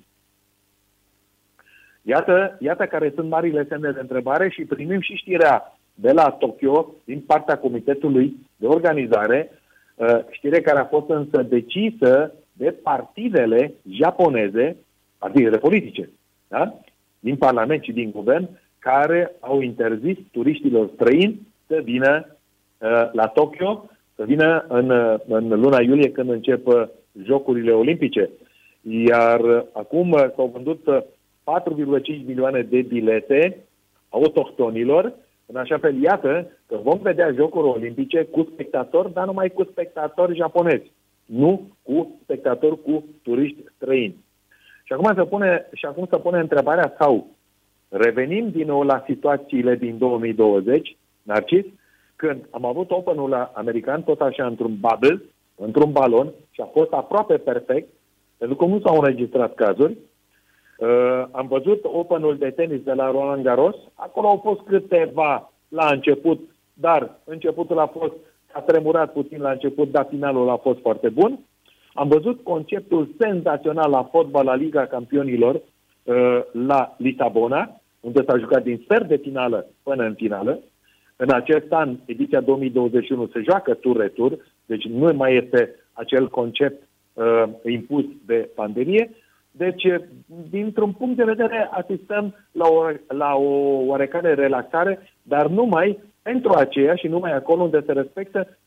Iată, 2.02 2.56
iată 2.60 2.86
care 2.86 3.12
sunt 3.14 3.28
marile 3.28 3.66
semne 3.68 3.90
de 3.90 4.00
întrebare 4.00 4.48
și 4.48 4.64
primim 4.64 5.00
și 5.00 5.14
știrea 5.14 5.78
de 5.94 6.12
la 6.12 6.30
Tokyo, 6.30 6.94
din 7.04 7.20
partea 7.20 7.58
Comitetului 7.58 8.36
de 8.56 8.66
Organizare, 8.66 9.50
uh, 9.94 10.18
știre 10.30 10.60
care 10.60 10.78
a 10.78 10.84
fost 10.84 11.08
însă 11.08 11.42
decisă 11.42 12.32
de 12.52 12.70
partidele 12.70 13.74
japoneze, 13.90 14.76
partidele 15.18 15.58
politice, 15.58 16.10
da? 16.48 16.78
din 17.18 17.36
Parlament 17.36 17.82
și 17.82 17.92
din 17.92 18.10
Guvern, 18.10 18.48
care 18.78 19.36
au 19.40 19.60
interzis 19.60 20.16
turiștilor 20.32 20.90
străini 20.94 21.46
să 21.66 21.80
vină 21.84 22.26
uh, 22.26 23.12
la 23.12 23.26
Tokyo, 23.26 23.90
să 24.14 24.24
vină 24.24 24.64
în, 24.68 24.90
uh, 24.90 25.14
în 25.26 25.48
luna 25.48 25.80
iulie 25.80 26.10
când 26.10 26.30
încep 26.30 26.66
uh, 26.66 26.82
Jocurile 27.22 27.72
Olimpice. 27.72 28.30
Iar 28.80 29.40
uh, 29.40 29.62
acum 29.72 30.10
uh, 30.10 30.24
s-au 30.34 30.50
vândut 30.54 30.86
uh, 30.86 30.98
4,5 31.00 32.24
milioane 32.26 32.62
de 32.62 32.82
bilete 32.82 33.64
autohtonilor, 34.08 35.14
în 35.46 35.56
așa 35.56 35.78
fel, 35.78 36.02
iată, 36.02 36.50
că 36.66 36.76
vom 36.82 36.98
vedea 37.02 37.32
Jocuri 37.32 37.66
Olimpice 37.66 38.24
cu 38.24 38.48
spectatori, 38.52 39.12
dar 39.12 39.26
numai 39.26 39.48
cu 39.48 39.64
spectatori 39.64 40.36
japonezi, 40.36 40.92
nu 41.24 41.70
cu 41.82 42.18
spectatori 42.22 42.82
cu 42.82 43.04
turiști 43.22 43.64
străini. 43.76 44.24
Și 44.84 44.92
acum 44.92 45.14
se 45.14 45.24
pune, 45.24 45.68
și 45.72 45.84
acum 45.86 46.06
se 46.10 46.18
pune 46.18 46.38
întrebarea 46.38 46.94
sau 46.98 47.26
revenim 47.88 48.50
din 48.50 48.66
nou 48.66 48.82
la 48.82 49.04
situațiile 49.06 49.74
din 49.74 49.98
2020, 49.98 50.96
Narcis, 51.22 51.64
când 52.16 52.46
am 52.50 52.64
avut 52.64 52.90
Open-ul 52.90 53.28
la 53.28 53.52
american 53.54 54.02
tot 54.02 54.20
așa 54.20 54.46
într-un 54.46 54.76
bubble, 54.80 55.22
într-un 55.56 55.92
balon 55.92 56.32
și 56.50 56.60
a 56.60 56.68
fost 56.72 56.92
aproape 56.92 57.36
perfect, 57.36 57.88
pentru 58.38 58.56
că 58.56 58.64
nu 58.64 58.80
s-au 58.80 58.96
înregistrat 58.96 59.54
cazuri. 59.54 59.96
Uh, 60.78 61.24
am 61.30 61.46
văzut 61.46 61.84
Openul 61.84 62.36
de 62.36 62.50
tenis 62.50 62.82
de 62.82 62.92
la 62.92 63.10
Roland 63.10 63.42
Garros, 63.42 63.76
acolo 63.94 64.28
au 64.28 64.40
fost 64.44 64.60
câteva 64.60 65.52
la 65.68 65.86
început, 65.86 66.40
dar 66.72 67.18
începutul 67.24 67.78
a 67.78 67.86
fost, 67.86 68.12
a 68.52 68.60
tremurat 68.60 69.12
puțin 69.12 69.40
la 69.40 69.50
început, 69.50 69.90
dar 69.90 70.06
finalul 70.10 70.48
a 70.48 70.56
fost 70.56 70.80
foarte 70.80 71.08
bun. 71.08 71.38
Am 71.94 72.08
văzut 72.08 72.42
conceptul 72.42 73.14
senzațional 73.18 73.90
la 73.90 74.02
fotbal 74.02 74.44
la 74.44 74.54
Liga 74.54 74.86
Campionilor 74.86 75.54
uh, 75.54 76.40
la 76.52 76.94
Lisabona, 76.98 77.80
unde 78.00 78.24
s-a 78.26 78.38
jucat 78.38 78.62
din 78.62 78.80
sfert 78.84 79.08
de 79.08 79.16
finală 79.16 79.66
până 79.82 80.04
în 80.04 80.14
finală. 80.14 80.60
În 81.16 81.30
acest 81.30 81.72
an, 81.72 81.96
ediția 82.04 82.40
2021, 82.40 83.26
se 83.32 83.42
joacă 83.42 83.74
tur-retur, 83.74 84.38
deci 84.66 84.84
nu 84.84 85.12
mai 85.14 85.36
este 85.36 85.74
acel 85.92 86.28
concept 86.28 86.88
uh, 87.12 87.42
impus 87.64 88.04
de 88.26 88.50
pandemie. 88.54 89.10
Deci, 89.50 89.84
dintr-un 90.50 90.92
punct 90.92 91.16
de 91.16 91.24
vedere, 91.24 91.68
asistăm 91.70 92.34
la 92.52 92.68
o, 92.68 92.84
la 93.08 93.34
o 93.34 93.50
oarecare 93.86 94.34
relaxare, 94.34 95.12
dar 95.22 95.46
numai 95.46 95.98
pentru 96.22 96.52
aceea 96.52 96.94
și 96.94 97.06
numai 97.06 97.32
acolo 97.32 97.62
unde 97.62 97.82
se 97.86 97.92
respectă 97.92 98.58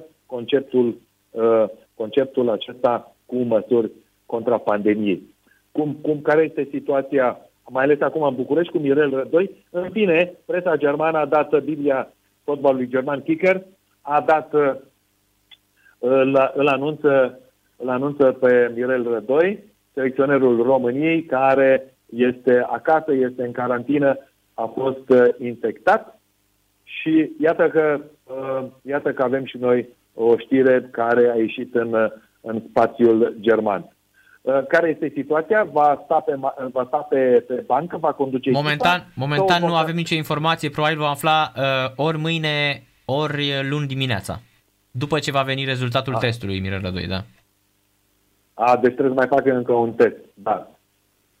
100% 0.00 0.04
conceptul, 0.26 1.00
uh, 1.30 1.64
conceptul 1.94 2.50
acesta 2.50 3.16
cu 3.26 3.36
măsuri 3.36 3.90
contra 4.26 4.58
pandemiei. 4.58 5.34
Cum, 5.72 5.92
cum, 6.02 6.20
care 6.20 6.42
este 6.42 6.68
situația, 6.70 7.38
mai 7.68 7.84
ales 7.84 8.00
acum 8.00 8.22
în 8.22 8.34
București, 8.34 8.72
cu 8.72 8.78
Mirel 8.78 9.10
Rădoi? 9.10 9.64
În 9.70 9.88
fine, 9.92 10.32
presa 10.46 10.76
germană 10.76 11.18
a 11.18 11.26
dat 11.26 11.62
Biblia 11.64 12.12
fotbalului 12.44 12.88
german 12.88 13.22
Kicker, 13.22 13.62
a 14.00 14.20
dat, 14.26 14.54
uh, 14.54 14.74
îl, 15.98 16.52
îl, 16.54 16.68
anunță, 16.68 17.38
îl 17.76 17.88
anunță 17.88 18.24
pe 18.24 18.72
Mirel 18.74 19.12
Rădoi, 19.12 19.64
selecționerul 19.94 20.62
României, 20.62 21.24
care 21.24 21.94
este 22.06 22.66
acasă, 22.70 23.14
este 23.14 23.42
în 23.42 23.52
carantină, 23.52 24.18
a 24.54 24.72
fost 24.74 25.08
uh, 25.08 25.28
infectat 25.38 26.20
și 26.84 27.30
iată 27.40 27.68
că, 27.68 28.00
uh, 28.24 28.66
iată 28.82 29.12
că 29.12 29.22
avem 29.22 29.44
și 29.44 29.56
noi 29.56 29.88
o 30.14 30.36
știre 30.38 30.88
care 30.90 31.30
a 31.30 31.36
ieșit 31.36 31.74
în, 31.74 31.92
uh, 31.92 32.10
în 32.40 32.62
spațiul 32.68 33.36
german. 33.40 33.92
Care 34.68 34.88
este 34.88 35.12
situația? 35.14 35.68
Va 35.72 36.02
sta 36.04 36.20
pe, 36.20 36.34
va 36.72 36.84
sta 36.86 36.96
pe, 36.96 37.44
pe 37.46 37.64
bancă, 37.66 37.96
va 37.96 38.12
conduce 38.12 38.50
Momentan, 38.50 38.94
echipa, 38.94 39.12
momentan 39.14 39.62
nu 39.62 39.74
avem 39.74 39.94
nicio 39.94 40.14
informație, 40.14 40.70
probabil 40.70 40.96
vom 40.98 41.06
afla 41.06 41.52
uh, 41.56 41.62
ori 41.96 42.18
mâine, 42.18 42.82
ori 43.04 43.68
luni 43.68 43.86
dimineața. 43.86 44.40
După 44.90 45.18
ce 45.18 45.30
va 45.30 45.42
veni 45.42 45.64
rezultatul 45.64 46.14
a. 46.14 46.18
testului, 46.18 46.60
Mirel 46.60 46.80
Rădoi, 46.80 47.06
da? 47.06 47.24
A, 48.54 48.76
deci 48.76 48.94
trebuie 48.94 49.14
să 49.16 49.26
mai 49.26 49.38
facă 49.38 49.56
încă 49.56 49.72
un 49.72 49.92
test, 49.92 50.16
da. 50.34 50.70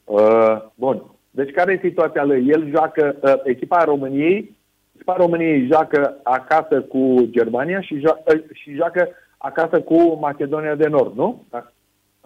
Uh, 0.04 0.62
bun. 0.74 1.02
Deci 1.30 1.50
care 1.50 1.72
e 1.72 1.88
situația 1.88 2.24
lui? 2.24 2.48
El 2.48 2.68
joacă, 2.70 3.16
uh, 3.20 3.40
echipa 3.44 3.84
României, 3.84 4.56
echipa 4.94 5.16
României 5.16 5.66
joacă 5.66 6.16
acasă 6.22 6.80
cu 6.80 7.28
Germania 7.30 7.80
și, 7.80 7.98
jo- 7.98 8.34
uh, 8.34 8.42
și 8.52 8.74
joacă 8.74 9.08
acasă 9.38 9.80
cu 9.80 10.18
Macedonia 10.20 10.74
de 10.74 10.86
Nord, 10.86 11.16
nu? 11.16 11.46
Da. 11.50 11.72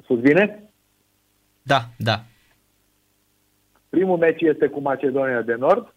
Spus 0.03 0.19
bine? 0.19 0.63
Da, 1.63 1.81
da. 1.97 2.23
Primul 3.89 4.17
meci 4.17 4.41
este 4.41 4.67
cu 4.67 4.81
Macedonia 4.81 5.43
de 5.43 5.55
Nord, 5.55 5.95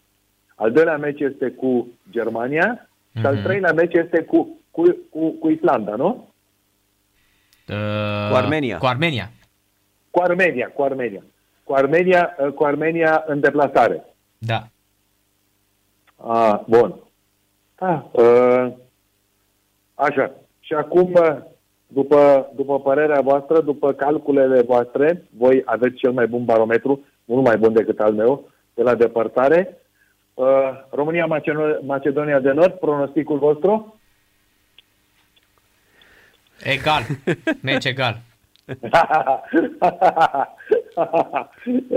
al 0.54 0.72
doilea 0.72 0.96
meci 0.96 1.20
este 1.20 1.50
cu 1.50 1.88
Germania 2.10 2.88
mm-hmm. 2.88 3.20
și 3.20 3.26
al 3.26 3.34
mhm. 3.34 3.42
treilea 3.42 3.72
meci 3.72 3.94
este 3.94 4.22
cu, 4.22 4.58
cu, 4.76 4.96
cu, 5.10 5.30
cu 5.30 5.48
Islanda, 5.48 5.94
nu? 5.94 6.28
Uh, 7.68 8.28
cu 8.30 8.36
Armenia. 8.36 8.78
Cu 8.78 8.86
Armenia. 8.86 9.30
Cu 10.10 10.20
Armenia, 10.20 10.68
cu 10.68 10.82
Armenia 10.82 11.22
cu 11.66 11.72
Armenia, 11.74 12.36
cu 12.54 12.64
Armenia 12.64 13.24
în 13.26 13.40
deplasare. 13.40 14.04
Da. 14.38 14.62
A, 16.16 16.64
bun. 16.66 16.94
Da, 17.78 18.10
uh, 18.12 18.72
așa. 19.94 20.30
Și 20.60 20.72
acum, 20.72 21.12
după, 21.86 22.50
după 22.56 22.80
părerea 22.80 23.20
voastră, 23.20 23.60
după 23.60 23.92
calculele 23.92 24.62
voastre, 24.62 25.24
voi 25.36 25.62
aveți 25.64 25.96
cel 25.96 26.12
mai 26.12 26.26
bun 26.26 26.44
barometru, 26.44 27.04
unul 27.24 27.42
mai 27.42 27.56
bun 27.56 27.72
decât 27.72 28.00
al 28.00 28.12
meu, 28.12 28.48
de 28.74 28.82
la 28.82 28.94
depărtare. 28.94 29.78
Uh, 30.34 30.70
România, 30.90 31.26
Macedonia 31.82 32.40
de 32.40 32.52
Nord, 32.52 32.72
pronosticul 32.72 33.38
vostru? 33.38 33.95
Egal. 36.62 37.06
Meci 37.60 37.84
egal. 37.84 38.20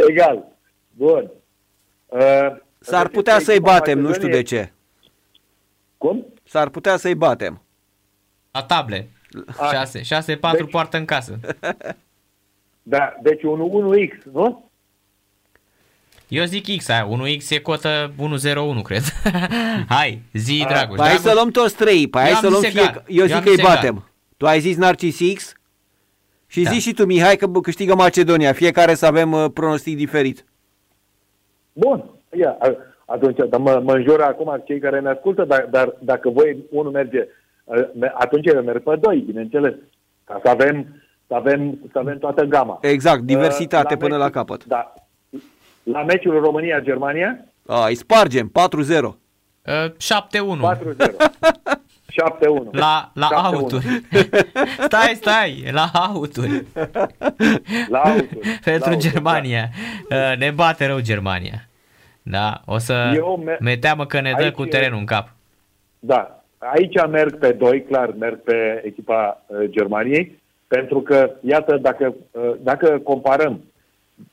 Egal. 0.09 0.43
Bun. 0.91 1.31
Uh, 2.05 2.55
S-ar 2.79 3.07
putea 3.07 3.39
să-i 3.39 3.59
batem, 3.59 3.99
nu 3.99 4.13
știu 4.13 4.27
de 4.27 4.43
ce. 4.43 4.71
Cum? 5.97 6.25
S-ar 6.43 6.69
putea 6.69 6.97
să-i 6.97 7.15
batem. 7.15 7.61
La 8.51 8.63
table. 8.63 9.09
6, 9.71 10.03
6, 10.03 10.35
4 10.35 10.63
deci, 10.63 10.71
poartă 10.71 10.97
în 10.97 11.05
casă. 11.05 11.39
Da, 12.83 13.15
deci 13.21 13.43
1, 13.43 13.93
1X, 13.93 14.23
nu? 14.31 14.69
Eu 16.27 16.43
zic 16.43 16.77
X, 16.77 16.87
aia, 16.87 17.07
1X 17.07 17.49
e 17.49 17.59
cotă 17.59 18.13
101, 18.17 18.81
cred. 18.81 19.03
hai, 19.95 20.21
zi, 20.33 20.65
Dragoș. 20.67 20.97
Păi 20.97 21.07
hai 21.07 21.17
să 21.17 21.33
luăm 21.33 21.49
toți 21.49 21.75
trei, 21.75 22.07
păi 22.07 22.21
hai 22.21 22.33
să 22.33 22.49
luăm 22.49 22.61
fie... 22.61 23.03
Eu 23.07 23.25
zic 23.25 23.43
că 23.43 23.49
îi 23.49 23.59
batem. 23.61 24.08
Tu 24.39 24.47
ai 24.47 24.59
zis 24.59 24.77
Narcis 24.77 25.19
X? 25.33 25.53
Și 26.47 26.63
da. 26.63 26.69
zici 26.69 26.81
și 26.81 26.93
tu, 26.93 27.05
Mihai, 27.05 27.35
că 27.35 27.47
câștigă 27.47 27.95
Macedonia. 27.95 28.53
Fiecare 28.53 28.93
să 28.93 29.05
avem 29.05 29.31
uh, 29.31 29.45
pronostic 29.53 29.95
diferit. 29.95 30.45
Bun. 31.73 32.03
Ia, 32.37 32.57
atunci, 33.05 33.37
dar 33.49 33.59
mă, 33.59 33.81
mă 33.83 33.93
înjură 33.93 34.23
acum 34.23 34.63
cei 34.65 34.79
care 34.79 34.99
ne 34.99 35.09
ascultă, 35.09 35.43
dar, 35.43 35.67
dar 35.71 35.95
dacă 35.99 36.29
voi 36.29 36.65
unul 36.69 36.91
merge, 36.91 37.27
uh, 37.63 37.87
atunci 38.13 38.47
eu 38.47 38.61
merg 38.61 38.83
pe 38.83 38.95
doi, 38.95 39.17
bineînțeles. 39.19 39.73
Ca 40.23 40.39
să 40.43 40.49
avem, 40.49 40.85
să 41.27 41.33
avem, 41.33 41.79
să 41.91 41.99
avem 41.99 42.17
toată 42.17 42.43
gama. 42.43 42.77
Exact, 42.81 43.21
diversitate 43.21 43.93
uh, 43.93 43.99
la 43.99 44.05
până 44.05 44.17
meciul, 44.17 44.25
la 44.25 44.29
capăt. 44.29 44.65
Da. 44.65 44.93
La 45.83 46.03
meciul 46.03 46.39
România-Germania? 46.39 47.45
îi 47.87 47.95
spargem, 47.95 48.51
4-0. 48.51 49.03
Uh, 49.03 49.15
7-1. 49.89 50.75
4-0. 50.75 51.19
7-1. 52.19 52.71
La, 52.71 53.11
la 53.13 53.27
7-1. 53.27 53.29
auturi. 53.31 53.85
stai, 54.87 55.13
stai, 55.15 55.63
la 55.71 55.89
auturi. 55.93 56.65
La 57.93 57.99
auturi. 57.99 58.59
Pentru 58.63 58.89
la 58.89 58.95
Germania. 58.95 59.69
Da. 60.09 60.15
Uh, 60.31 60.37
ne 60.37 60.51
bate 60.51 60.85
rău 60.85 60.99
Germania. 60.99 61.67
Da, 62.21 62.61
o 62.65 62.77
să 62.77 63.11
Eu 63.15 63.41
me- 63.45 63.57
me 63.59 63.77
teamă 63.77 64.05
că 64.05 64.21
ne 64.21 64.33
dă 64.37 64.43
aici, 64.43 64.53
cu 64.53 64.65
terenul 64.65 64.99
în 64.99 65.05
cap. 65.05 65.29
Da, 65.99 66.43
aici 66.57 67.07
merg 67.09 67.37
pe 67.37 67.51
doi, 67.51 67.83
clar, 67.83 68.13
merg 68.19 68.39
pe 68.41 68.81
echipa 68.85 69.43
uh, 69.47 69.57
Germaniei, 69.69 70.39
pentru 70.67 71.01
că, 71.01 71.31
iată, 71.41 71.77
dacă, 71.81 72.15
uh, 72.31 72.51
dacă 72.61 72.99
comparăm 73.03 73.61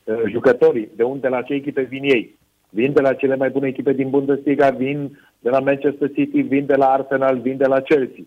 uh, 0.03 0.15
jucătorii 0.29 0.89
de 0.95 1.03
unde 1.03 1.27
la 1.27 1.41
ce 1.41 1.53
echipe 1.53 1.81
vin 1.81 2.03
ei, 2.03 2.36
vin 2.69 2.93
de 2.93 3.01
la 3.01 3.13
cele 3.13 3.35
mai 3.35 3.49
bune 3.49 3.67
echipe 3.67 3.93
din 3.93 4.09
Bundesliga, 4.09 4.69
vin 4.69 5.19
de 5.39 5.49
la 5.49 5.59
Manchester 5.59 6.11
City, 6.13 6.41
vin 6.41 6.65
de 6.65 6.75
la 6.75 6.91
Arsenal, 6.91 7.37
vin 7.39 7.57
de 7.57 7.65
la 7.65 7.81
Chelsea. 7.81 8.23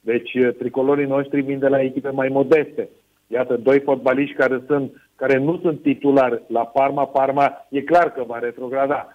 Deci 0.00 0.34
eh, 0.34 0.54
tricolorii 0.58 1.06
noștri 1.06 1.40
vin 1.40 1.58
de 1.58 1.68
la 1.68 1.82
echipe 1.82 2.10
mai 2.10 2.28
modeste. 2.28 2.88
Iată, 3.26 3.56
doi 3.56 3.80
fotbaliști 3.80 4.36
care, 4.36 4.62
sunt, 4.66 4.92
care 5.16 5.38
nu 5.38 5.58
sunt 5.62 5.82
titulari 5.82 6.42
la 6.46 6.64
Parma. 6.64 7.06
Parma 7.06 7.66
e 7.70 7.80
clar 7.80 8.12
că 8.12 8.24
va 8.26 8.38
retrograda. 8.38 9.08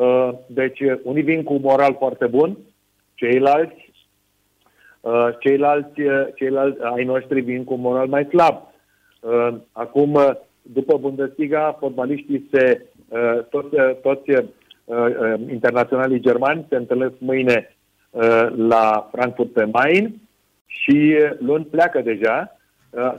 Eh, 0.00 0.30
deci 0.46 0.80
eh, 0.80 0.98
unii 1.02 1.22
vin 1.22 1.42
cu 1.42 1.52
un 1.52 1.60
moral 1.62 1.94
foarte 1.98 2.26
bun, 2.26 2.56
ceilalți 3.14 3.90
ceilalți, 5.38 6.00
ceilalți 6.34 6.78
ai 6.82 7.04
noștri 7.04 7.40
vin 7.40 7.64
cu 7.64 7.74
un 7.74 7.80
moral 7.80 8.08
mai 8.08 8.24
slab. 8.24 8.62
Acum, 9.72 10.18
după 10.62 10.98
Bundesliga, 10.98 11.76
fotbaliștii 11.78 12.48
se, 12.52 12.86
toți, 13.50 13.76
toți 14.02 14.30
Uh, 14.84 14.96
uh, 14.96 15.40
internaționalii 15.50 16.20
germani 16.20 16.66
se 16.68 16.76
întâlnesc 16.76 17.12
mâine 17.18 17.76
uh, 18.10 18.46
la 18.56 19.08
Frankfurt 19.12 19.52
pe 19.52 19.64
Main 19.64 20.20
și 20.66 21.16
luni 21.38 21.64
pleacă 21.64 22.00
deja 22.00 22.56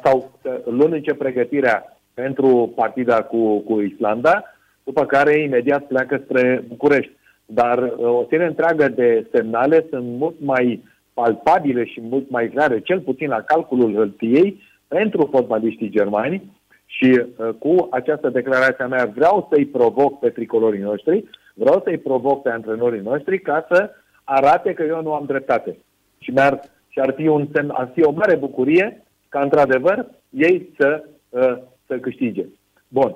sau 0.04 0.32
luni 0.66 0.94
încep 0.94 1.18
pregătirea 1.18 1.98
pentru 2.14 2.74
partida 2.76 3.24
cu, 3.24 3.60
cu 3.60 3.82
Islanda, 3.82 4.44
după 4.84 5.06
care 5.06 5.40
imediat 5.40 5.84
pleacă 5.84 6.22
spre 6.24 6.64
București. 6.68 7.12
Dar 7.46 7.94
o 7.98 8.26
serie 8.30 8.46
întreagă 8.46 8.88
de 8.88 9.28
semnale 9.32 9.86
sunt 9.90 10.18
mult 10.18 10.36
mai 10.40 10.84
palpabile 11.14 11.86
și 11.86 12.02
mult 12.02 12.30
mai 12.30 12.50
clare, 12.50 12.80
cel 12.80 13.00
puțin 13.00 13.28
la 13.28 13.42
calculul 13.42 13.94
hârtiei, 13.96 14.62
pentru 14.88 15.28
fotbaliștii 15.32 15.90
germani 15.90 16.52
și 16.96 17.26
cu 17.60 17.88
această 17.92 18.30
declarație 18.30 18.84
a 18.84 18.88
mea 18.88 19.06
vreau 19.16 19.48
să-i 19.52 19.66
provoc 19.66 20.20
pe 20.20 20.30
tricolorii 20.30 20.80
noștri 20.80 21.26
Vreau 21.54 21.82
să-i 21.84 21.98
provoc 21.98 22.42
pe 22.42 22.50
antrenorii 22.50 23.02
noștri 23.02 23.40
ca 23.40 23.66
să 23.70 23.90
arate 24.24 24.74
că 24.74 24.84
eu 24.84 25.02
nu 25.02 25.14
am 25.14 25.26
dreptate. 25.26 25.78
Și, 26.18 26.32
mi-ar, 26.32 26.62
și 26.90 27.00
ar, 27.00 27.14
fi 27.14 27.28
un 27.28 27.48
semn, 27.54 27.70
ar 27.74 27.90
fi 27.94 28.04
o 28.04 28.12
mare 28.12 28.36
bucurie 28.36 29.04
ca, 29.30 29.42
într-adevăr, 29.42 30.06
ei 30.30 30.70
să, 30.78 31.04
uh, 31.30 31.58
să 31.88 31.98
câștige. 31.98 32.46
Bun. 32.88 33.16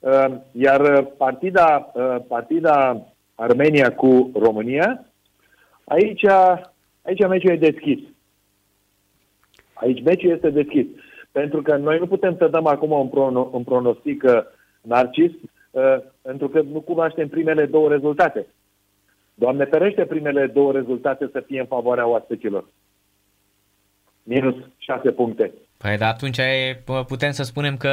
Uh, 0.00 0.34
iar 0.52 1.02
partida, 1.02 1.90
uh, 1.94 2.16
partida 2.28 3.06
Armenia 3.34 3.94
cu 3.94 4.30
România, 4.34 5.04
aici, 5.84 6.24
aici 7.02 7.26
meciul 7.28 7.50
e 7.50 7.70
deschis. 7.70 7.98
Aici 9.72 10.02
meciul 10.02 10.30
este 10.30 10.50
deschis. 10.50 10.86
Pentru 11.38 11.62
că 11.62 11.76
noi 11.76 11.98
nu 11.98 12.06
putem 12.06 12.36
să 12.36 12.48
dăm 12.48 12.66
acum 12.66 12.90
un, 12.90 13.08
prono, 13.08 13.48
un 13.52 13.64
pronostic 13.64 14.22
narcis 14.80 15.32
Uh, 15.76 15.96
pentru 16.22 16.48
că 16.48 16.60
nu 16.60 16.80
cunoaștem 16.80 17.28
primele 17.28 17.66
două 17.66 17.88
rezultate. 17.88 18.46
Doamne 19.34 19.64
ferește 19.64 20.04
primele 20.04 20.46
două 20.46 20.72
rezultate 20.72 21.28
să 21.32 21.42
fie 21.46 21.60
în 21.60 21.66
favoarea 21.66 22.06
oaspeților. 22.06 22.68
Minus 24.22 24.54
șase 24.76 25.10
puncte. 25.10 25.52
Păi 25.76 25.96
dar 25.96 26.08
atunci 26.08 26.38
e, 26.38 26.82
putem 27.06 27.30
să 27.30 27.42
spunem 27.42 27.76
că 27.76 27.92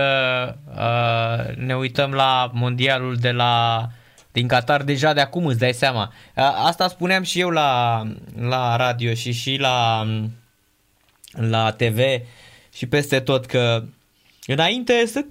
uh, 0.69 1.55
ne 1.55 1.75
uităm 1.75 2.11
la 2.11 2.49
mondialul 2.53 3.15
de 3.15 3.31
la 3.31 3.83
din 4.31 4.47
Qatar 4.47 4.83
deja 4.83 5.13
de 5.13 5.21
acum, 5.21 5.45
îți 5.45 5.59
dai 5.59 5.73
seama. 5.73 6.11
A- 6.35 6.65
Asta 6.67 6.87
spuneam 6.87 7.23
și 7.23 7.39
eu 7.39 7.49
la, 7.49 8.01
la 8.39 8.75
radio 8.75 9.13
și 9.13 9.31
și 9.31 9.57
la, 9.59 10.05
la 11.49 11.71
TV 11.71 11.99
și 12.73 12.87
peste 12.87 13.19
tot 13.19 13.45
că 13.45 13.83
înainte 14.47 15.05
să... 15.05 15.25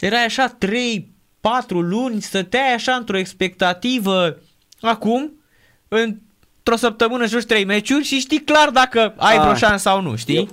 Erai 0.00 0.24
așa 0.24 0.46
3, 0.58 1.08
4 1.40 1.80
luni, 1.80 2.20
stăteai 2.20 2.72
așa 2.74 2.92
într-o 2.94 3.16
expectativă. 3.16 4.36
Acum, 4.80 5.32
într-o 5.88 6.76
săptămână 6.76 7.26
joci 7.26 7.44
3 7.44 7.64
meciuri 7.64 8.04
și 8.04 8.18
știi 8.18 8.40
clar 8.40 8.70
dacă 8.70 9.14
ai 9.16 9.38
vreo 9.38 9.50
Ah. 9.50 9.56
șansă 9.56 9.88
sau 9.88 10.00
nu, 10.00 10.16
știi? 10.16 10.48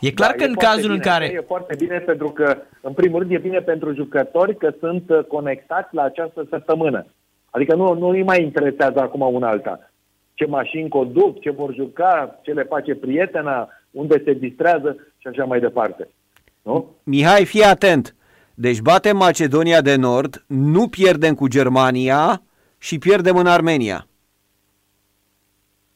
E 0.00 0.10
clar 0.12 0.30
Da, 0.30 0.36
că 0.36 0.42
e 0.42 0.46
în 0.46 0.52
foarte 0.54 0.74
cazul 0.74 0.90
în 0.90 0.98
bine. 0.98 1.10
care... 1.10 1.24
E 1.26 1.44
foarte 1.46 1.74
bine 1.78 1.98
pentru 1.98 2.30
că, 2.30 2.56
în 2.80 2.92
primul 2.92 3.18
rând, 3.18 3.32
e 3.32 3.38
bine 3.38 3.60
pentru 3.60 3.94
jucători 3.94 4.56
că 4.56 4.72
sunt 4.80 5.10
uh, 5.10 5.24
conectați 5.24 5.94
la 5.94 6.02
această 6.02 6.46
săptămână. 6.50 7.06
Adică 7.50 7.74
nu, 7.74 7.94
nu 7.94 8.08
îi 8.08 8.22
mai 8.22 8.42
interesează 8.42 9.00
acum 9.00 9.20
una 9.34 9.48
alta. 9.48 9.87
Ce 10.38 10.46
mașini 10.46 10.88
conduc, 10.88 11.40
ce 11.40 11.50
vor 11.50 11.74
juca, 11.74 12.38
ce 12.42 12.52
le 12.52 12.62
face 12.62 12.94
prietena, 12.94 13.68
unde 13.90 14.22
se 14.24 14.32
distrează 14.32 14.96
și 15.18 15.26
așa 15.26 15.44
mai 15.44 15.60
departe. 15.60 16.08
Nu? 16.62 16.94
Mihai, 17.02 17.44
fii 17.44 17.62
atent. 17.62 18.14
Deci 18.54 18.80
batem 18.80 19.16
Macedonia 19.16 19.80
de 19.80 19.96
Nord, 19.96 20.44
nu 20.46 20.88
pierdem 20.88 21.34
cu 21.34 21.48
Germania 21.48 22.42
și 22.78 22.98
pierdem 22.98 23.36
în 23.36 23.46
Armenia. 23.46 24.06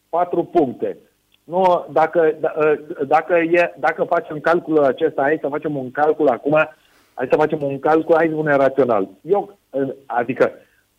patru 0.09 0.45
puncte. 0.45 0.97
Nu, 1.45 1.87
dacă, 1.93 2.33
d- 2.33 2.57
ă, 2.59 2.79
dacă, 3.07 3.35
e, 3.35 3.75
dacă 3.79 4.05
facem 4.05 4.41
calculul 4.41 4.85
acesta, 4.85 5.23
hai 5.23 5.39
să 5.41 5.49
facem 5.49 5.77
un 5.77 5.91
calcul 5.91 6.29
acum, 6.29 6.69
hai 7.15 7.27
să 7.31 7.37
facem 7.37 7.63
un 7.63 7.79
calcul, 7.79 8.15
hai 8.17 8.27
să 8.27 8.33
spunem 8.33 8.57
rațional. 8.57 9.09
Eu, 9.23 9.59
ă, 9.75 9.95
adică, 10.07 10.53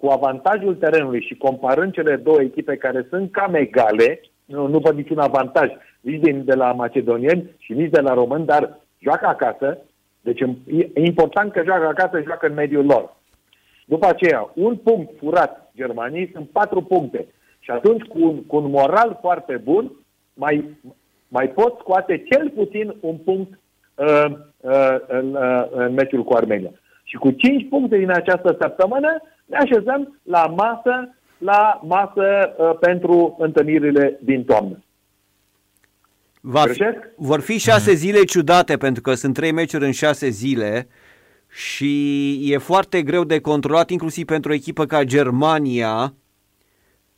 cu 0.04 0.10
avantajul 0.10 0.76
terenului 0.76 1.22
și 1.22 1.36
comparând 1.36 1.94
cele 1.94 2.16
două 2.16 2.42
echipe 2.42 2.76
care 2.76 3.06
sunt 3.10 3.32
cam 3.32 3.54
egale, 3.54 4.22
nu, 4.46 4.68
nu 4.68 4.80
văd 4.80 4.96
niciun 4.96 5.20
avantaj 5.20 5.70
nici 6.02 6.22
din, 6.22 6.46
de 6.46 6.54
la 6.54 6.72
macedonieni 6.72 7.50
și 7.58 7.74
nici 7.74 7.90
de 7.90 8.00
la 8.00 8.14
români, 8.14 8.46
dar 8.46 8.80
joacă 9.00 9.26
acasă, 9.28 9.78
deci 10.22 10.40
e 10.40 10.46
e 10.94 11.06
important 11.06 11.52
că 11.52 11.62
joacă 11.66 11.86
acasă, 11.86 12.22
joacă 12.26 12.48
în 12.48 12.54
mediul 12.54 12.86
lor. 12.86 13.16
După 13.86 14.06
aceea, 14.08 14.52
un 14.54 14.76
punct 14.76 15.18
furat 15.18 15.72
Germaniei 15.76 16.32
sunt 16.34 16.50
patru 16.50 16.82
puncte. 16.82 17.28
Și 17.60 17.72
atunci, 17.72 18.04
cu 18.04 18.20
un, 18.20 18.44
cu 18.44 18.56
un 18.56 18.70
moral 18.70 19.18
foarte 19.22 19.62
bun, 19.64 19.92
mai, 20.34 20.78
mai 21.28 21.48
pot 21.50 21.76
scoate 21.80 22.24
cel 22.32 22.50
puțin 22.50 22.96
un 23.00 23.18
punct 23.18 23.60
uh, 23.96 24.26
uh, 24.60 24.96
în, 25.08 25.34
uh, 25.34 25.66
în 25.72 25.94
meciul 25.94 26.24
cu 26.24 26.34
Armenia. 26.34 26.72
Și 27.04 27.16
cu 27.16 27.32
cinci 27.32 27.70
puncte 27.70 27.98
din 27.98 28.12
această 28.12 28.58
săptămână 28.60 29.22
ne 29.54 29.58
așezăm 29.58 30.20
la 30.24 30.46
masă, 30.46 31.16
la 31.38 31.82
masă 31.84 32.56
uh, 32.58 32.78
pentru 32.80 33.36
întâlnirile 33.40 34.20
din 34.22 34.44
toamnă. 34.44 34.84
Va 36.42 36.60
fi, 36.62 36.66
Greșesc? 36.66 36.98
vor 37.16 37.40
fi 37.40 37.58
șase 37.58 37.94
zile 37.94 38.24
ciudate 38.24 38.78
pentru 38.78 39.02
că 39.02 39.14
sunt 39.14 39.34
trei 39.34 39.52
meciuri 39.52 39.86
în 39.86 39.92
șase 39.92 40.30
zile 40.30 40.88
și 41.50 42.32
e 42.52 42.58
foarte 42.58 43.02
greu 43.02 43.24
de 43.24 43.40
controlat 43.40 43.90
inclusiv 43.90 44.26
pentru 44.26 44.52
o 44.52 44.54
echipă 44.54 44.86
ca 44.86 45.04
Germania. 45.04 46.14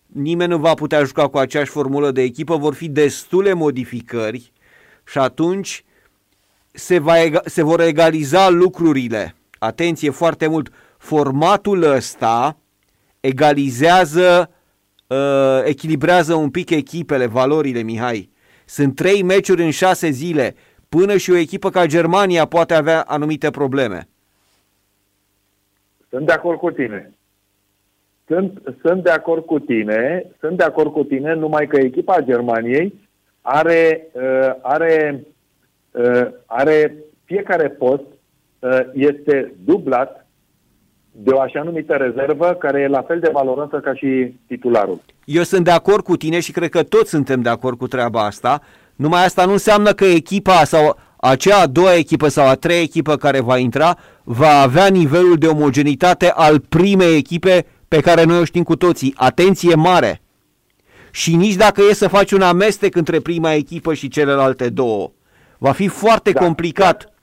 Nimeni 0.05 0.49
nu 0.49 0.57
va 0.57 0.73
putea 0.73 1.03
juca 1.03 1.27
cu 1.27 1.37
aceeași 1.37 1.71
formulă 1.71 2.11
de 2.11 2.21
echipă, 2.21 2.57
vor 2.57 2.73
fi 2.73 2.89
destule 2.89 3.53
modificări 3.53 4.51
și 5.07 5.17
atunci 5.17 5.83
se, 6.71 6.99
va 6.99 7.13
ega- 7.17 7.45
se 7.45 7.63
vor 7.63 7.81
egaliza 7.81 8.49
lucrurile. 8.49 9.35
Atenție 9.59 10.09
foarte 10.09 10.47
mult, 10.47 10.69
formatul 11.05 11.83
ăsta 11.83 12.57
egalizează, 13.19 14.49
uh, 15.07 15.61
echilibrează 15.63 16.33
un 16.33 16.49
pic 16.49 16.69
echipele, 16.69 17.25
valorile, 17.25 17.81
Mihai. 17.81 18.29
Sunt 18.65 18.95
trei 18.95 19.23
meciuri 19.23 19.63
în 19.63 19.71
șase 19.71 20.09
zile. 20.09 20.55
Până 20.89 21.17
și 21.17 21.31
o 21.31 21.35
echipă 21.35 21.69
ca 21.69 21.85
Germania 21.85 22.45
poate 22.45 22.73
avea 22.73 23.01
anumite 23.01 23.49
probleme. 23.49 24.07
Sunt 26.09 26.25
de 26.25 26.31
acord 26.31 26.59
cu 26.59 26.71
tine. 26.71 27.13
Sunt, 28.27 28.61
sunt 28.81 29.03
de 29.03 29.09
acord 29.09 29.45
cu 29.45 29.59
tine, 29.59 30.31
sunt 30.39 30.57
de 30.57 30.63
acord 30.63 30.91
cu 30.91 31.03
tine, 31.03 31.33
numai 31.33 31.67
că 31.67 31.77
echipa 31.77 32.21
Germaniei 32.21 32.93
are, 33.41 34.07
uh, 34.11 34.51
are, 34.61 35.23
uh, 35.91 36.27
are 36.45 36.95
fiecare 37.23 37.69
post 37.69 38.03
uh, 38.59 38.79
este 38.93 39.53
dublat 39.65 40.24
de 41.17 41.31
o 41.31 41.39
așa 41.39 41.61
numită 41.63 41.93
rezervă 41.93 42.55
care 42.59 42.81
e 42.81 42.87
la 42.87 43.01
fel 43.01 43.19
de 43.19 43.29
valoroasă 43.33 43.79
ca 43.79 43.93
și 43.93 44.33
titularul. 44.47 45.01
Eu 45.25 45.43
sunt 45.43 45.63
de 45.63 45.71
acord 45.71 46.03
cu 46.03 46.17
tine 46.17 46.39
și 46.39 46.51
cred 46.51 46.69
că 46.69 46.83
toți 46.83 47.09
suntem 47.09 47.41
de 47.41 47.49
acord 47.49 47.77
cu 47.77 47.87
treaba 47.87 48.25
asta. 48.25 48.61
Numai 48.95 49.25
asta 49.25 49.45
nu 49.45 49.51
înseamnă 49.51 49.91
că 49.93 50.05
echipa 50.05 50.63
sau 50.63 50.97
acea 51.17 51.61
a 51.61 51.67
doua 51.67 51.95
echipă 51.95 52.27
sau 52.27 52.47
a 52.47 52.53
treia 52.53 52.81
echipă 52.81 53.15
care 53.15 53.39
va 53.39 53.57
intra 53.57 53.97
va 54.23 54.59
avea 54.61 54.87
nivelul 54.87 55.35
de 55.35 55.47
omogenitate 55.47 56.31
al 56.35 56.59
primei 56.59 57.17
echipe 57.17 57.65
pe 57.87 57.99
care 57.99 58.23
noi 58.23 58.39
o 58.39 58.43
știm 58.43 58.63
cu 58.63 58.75
toții. 58.75 59.13
Atenție 59.17 59.75
mare! 59.75 60.21
Și 61.11 61.35
nici 61.35 61.55
dacă 61.55 61.81
e 61.89 61.93
să 61.93 62.07
faci 62.07 62.31
un 62.31 62.41
amestec 62.41 62.95
între 62.95 63.19
prima 63.19 63.53
echipă 63.53 63.93
și 63.93 64.07
celelalte 64.07 64.69
două. 64.69 65.11
Va 65.57 65.71
fi 65.71 65.87
foarte 65.87 66.31
Da, 66.31 66.39
complicat. 66.39 67.13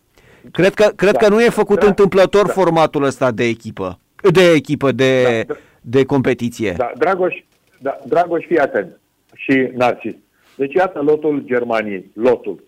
Cred 0.50 0.74
că, 0.74 0.90
cred 0.96 1.12
Da. 1.12 1.18
că 1.18 1.28
nu 1.28 1.40
e 1.42 1.48
făcut 1.48 1.80
Da. 1.80 1.86
întâmplător 1.86 2.46
Da. 2.46 2.52
formatul 2.52 3.02
ăsta 3.02 3.30
de 3.30 3.44
echipă. 3.44 3.98
De 4.32 4.50
echipă, 4.54 4.92
de, 4.92 5.22
Da, 5.46 5.52
da. 5.54 5.60
de 5.80 6.04
competiție. 6.04 6.74
Da, 6.76 6.90
Dragoș, 6.98 7.34
da, 7.80 7.98
Dragoș, 8.06 8.44
fii 8.46 8.58
atent. 8.58 9.00
Și 9.34 9.70
Narcis. 9.74 10.14
Deci 10.56 10.74
iată 10.74 11.00
lotul 11.00 11.42
Germaniei. 11.44 12.10
Lotul. 12.14 12.64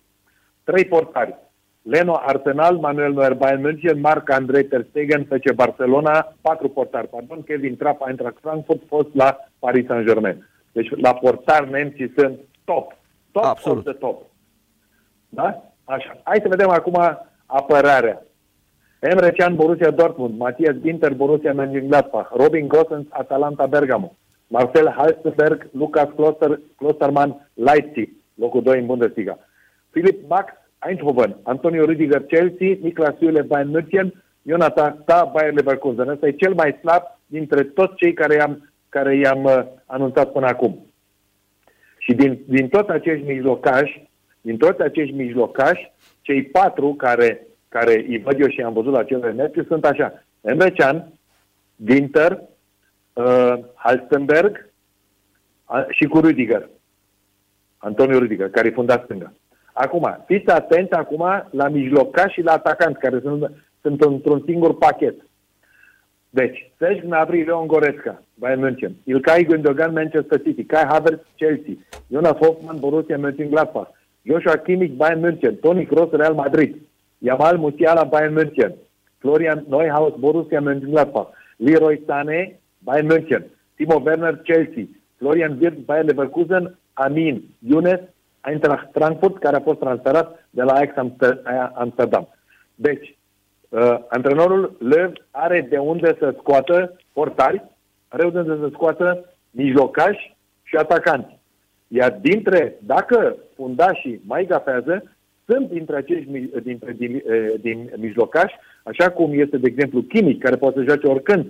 Trei 0.64 0.84
portari. 0.84 1.34
Leno 1.82 2.20
Arsenal, 2.24 2.76
Manuel 2.76 3.12
Neuer 3.12 3.34
Bayern 3.34 3.60
München, 3.62 4.00
Marc 4.00 4.30
Andrei 4.30 4.64
Ter 4.64 4.86
Stegen, 4.88 5.24
FC 5.24 5.52
Barcelona, 5.54 6.34
patru 6.40 6.68
portari, 6.68 7.08
pardon, 7.08 7.42
Kevin 7.42 7.76
Trapp, 7.76 8.06
Eintracht 8.08 8.36
Frankfurt, 8.40 8.80
fost 8.88 9.08
la 9.12 9.36
Paris 9.58 9.86
Saint-Germain. 9.86 10.48
Deci 10.72 10.88
la 10.96 11.14
portari 11.14 11.70
nemții 11.70 12.12
sunt 12.16 12.38
top. 12.64 12.96
Top 13.32 13.44
Absolut. 13.44 13.78
of 13.78 13.84
the 13.84 13.92
top. 13.92 14.26
Da? 15.28 15.72
Așa. 15.84 16.20
Hai 16.22 16.38
să 16.42 16.48
vedem 16.48 16.68
acum 16.68 17.18
apărarea. 17.58 18.22
Emre 18.98 19.30
Can, 19.30 19.54
Borussia 19.54 19.90
Dortmund, 19.90 20.38
Matthias 20.38 20.76
Ginter, 20.82 21.12
Borussia 21.14 21.52
Mönchengladbach, 21.52 22.28
Robin 22.36 22.68
Gosens, 22.68 23.06
Atalanta 23.08 23.66
Bergamo, 23.66 24.16
Marcel 24.46 24.88
Halstenberg, 24.96 25.68
Lukas 25.72 26.08
Kloster, 26.16 26.60
Klostermann, 26.76 27.50
Leipzig, 27.54 28.08
locul 28.34 28.62
2 28.62 28.78
în 28.78 28.86
Bundesliga, 28.86 29.38
Philipp 29.90 30.28
Max, 30.28 30.52
Eindhoven, 30.86 31.36
Antonio 31.42 31.84
Rüdiger, 31.84 32.26
Chelsea, 32.26 32.76
Niklas 32.80 33.14
Süle, 33.18 33.42
Bayern 33.42 33.70
München, 33.70 34.22
Jonathan 34.42 35.02
Ta, 35.06 35.30
Bayern 35.32 35.56
Leverkusen. 35.56 36.08
Ăsta 36.08 36.26
e 36.26 36.32
cel 36.32 36.54
mai 36.54 36.78
slab 36.80 37.02
dintre 37.26 37.62
toți 37.62 37.96
cei 37.96 38.12
care 38.12 38.34
i-am, 38.34 38.72
care 38.88 39.16
i-am 39.16 39.44
uh, 39.44 39.62
anunțat 39.86 40.32
până 40.32 40.46
acum. 40.46 40.86
Și 41.98 42.12
din, 42.14 42.40
din 42.46 42.68
toți 42.68 42.90
acești 42.90 43.26
mijlocași, 43.26 44.08
din 44.40 44.56
toți 44.56 44.82
acești 44.82 45.14
mijlocași, 45.14 45.92
cei 46.24 46.42
patru 46.42 46.94
care, 46.94 47.46
care 47.68 48.04
îi 48.08 48.18
văd 48.18 48.40
eu 48.40 48.48
și 48.48 48.60
am 48.60 48.72
văzut 48.72 48.92
la 48.92 49.04
cele 49.04 49.32
meciuri 49.32 49.66
sunt 49.66 49.84
așa. 49.84 50.24
Emre 50.40 50.70
Can, 50.70 51.12
Ginter, 51.84 52.42
uh, 53.12 53.54
Halstenberg 53.74 54.70
a, 55.64 55.86
și 55.90 56.04
cu 56.04 56.20
Rüdiger. 56.20 56.68
Antonio 57.78 58.18
Rüdiger, 58.18 58.50
care 58.50 58.68
e 58.68 58.70
fundat 58.70 59.04
stânga. 59.04 59.32
Acum, 59.72 60.24
fiți 60.26 60.50
atenți 60.50 60.92
acum 60.92 61.48
la 61.50 61.68
mijlocași 61.68 62.34
și 62.34 62.42
la 62.42 62.52
atacanți, 62.52 62.98
care 62.98 63.20
sunt, 63.20 63.50
sunt 63.80 64.00
într-un 64.00 64.42
singur 64.46 64.78
pachet. 64.78 65.14
Deci, 66.30 66.72
Serge 66.78 67.00
Gnabry, 67.00 67.44
Leon 67.44 67.66
Goretzka, 67.66 68.22
Bayern 68.34 68.60
München, 68.60 68.92
Ilkay 69.04 69.44
Gündogan, 69.44 69.92
Manchester 69.92 70.40
City, 70.42 70.64
Kai 70.64 70.84
Havertz, 70.88 71.26
Chelsea, 71.36 71.74
Jonas 72.10 72.36
Hoffmann, 72.36 72.80
Borussia 72.80 73.16
Mönchengladbach, 73.16 73.90
Joshua 74.24 74.56
Kimmich, 74.64 74.96
Bayern 74.96 75.20
München, 75.20 75.60
Toni 75.62 75.86
Kroos, 75.86 76.12
Real 76.12 76.34
Madrid, 76.34 76.76
Jamal 77.22 77.58
Musiala, 77.58 78.04
Bayern 78.04 78.34
München, 78.34 78.74
Florian 79.20 79.64
Neuhaus, 79.68 80.14
Borussia 80.18 80.60
Mönchengladbach, 80.60 81.28
Leroy 81.58 81.98
Sané, 82.06 82.56
Bayern 82.84 83.06
München, 83.06 83.44
Timo 83.76 83.98
Werner, 84.00 84.42
Chelsea, 84.44 84.86
Florian 85.18 85.58
Wirtz, 85.60 85.84
Bayern 85.86 86.08
Leverkusen, 86.08 86.76
Amin 86.94 87.54
Younes, 87.60 88.00
Eintracht 88.40 88.92
Frankfurt, 88.92 89.38
care 89.38 89.56
a 89.56 89.60
fost 89.60 89.78
transferat 89.78 90.46
de 90.50 90.62
la 90.62 90.72
Ajax 90.72 90.96
Amster- 90.96 91.42
Amsterdam. 91.74 92.28
Deci, 92.74 93.16
uh, 93.68 93.98
antrenorul 94.08 94.76
Lev 94.78 95.12
are 95.30 95.66
de 95.70 95.78
unde 95.78 96.16
să 96.18 96.34
scoată 96.38 96.96
portari, 97.12 97.62
are 98.08 98.30
de 98.30 98.38
unde 98.38 98.56
să 98.60 98.68
scoată 98.72 99.34
mijlocași 99.50 100.36
și 100.62 100.76
atacanți. 100.76 101.38
Iar 101.88 102.18
dintre, 102.20 102.76
dacă 102.80 103.36
fundașii 103.54 104.20
mai 104.26 104.46
gafează, 104.46 105.02
sunt 105.46 105.68
dintre 105.68 105.96
acești 105.96 106.30
mi- 106.30 106.50
dintre, 106.62 106.92
din, 106.92 107.22
eh, 107.26 107.54
din 107.60 107.90
mijlocași, 107.96 108.54
așa 108.82 109.10
cum 109.10 109.40
este, 109.40 109.56
de 109.56 109.68
exemplu, 109.68 110.02
Chimic, 110.02 110.42
care 110.42 110.56
poate 110.56 110.78
să 110.78 110.84
joace 110.84 111.06
oricând 111.06 111.46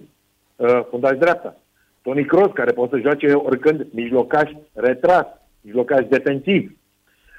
uh, 0.57 0.81
fundaș 0.91 1.19
dreapta. 1.19 1.57
Toni 2.03 2.25
Kroos, 2.25 2.51
care 2.55 2.73
poate 2.73 2.95
să 2.95 3.01
joace 3.03 3.33
oricând 3.33 3.87
mijlocaș 3.91 4.51
retras, 4.73 5.27
mijlocaș 5.61 6.07
defensiv. 6.09 6.77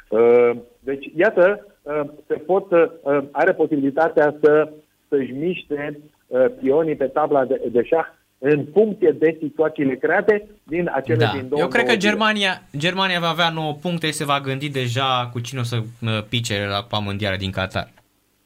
Uh, 0.09 0.51
deci, 0.79 1.11
iată, 1.15 1.67
uh, 1.81 2.01
se 2.27 2.33
pot, 2.33 2.71
uh, 2.71 2.87
are 3.31 3.53
posibilitatea 3.53 4.35
să, 4.41 4.71
să-și 5.07 5.31
miște 5.31 5.99
uh, 6.27 6.45
pionii 6.59 6.95
pe 6.95 7.05
tabla 7.05 7.45
de, 7.45 7.61
de 7.71 7.83
șah 7.83 8.05
în 8.47 8.65
funcție 8.73 9.15
de 9.19 9.37
situațiile 9.41 9.95
create 9.95 10.47
din 10.63 10.91
acele 10.93 11.17
Da. 11.25 11.31
din 11.31 11.47
două 11.49 11.61
Eu 11.61 11.67
cred 11.67 11.81
că 11.81 11.87
două 11.87 11.99
zile. 11.99 12.09
Germania, 12.11 12.61
Germania 12.77 13.19
va 13.19 13.29
avea 13.29 13.49
9 13.49 13.73
puncte 13.73 14.07
și 14.07 14.13
se 14.13 14.25
va 14.25 14.39
gândi 14.39 14.69
deja 14.69 15.29
cu 15.33 15.39
cine 15.39 15.59
o 15.59 15.63
să 15.63 15.77
uh, 16.01 16.23
pice 16.29 16.65
la 16.69 16.83
pa 16.83 16.97
mondială 16.97 17.35
din 17.35 17.51
Qatar 17.51 17.91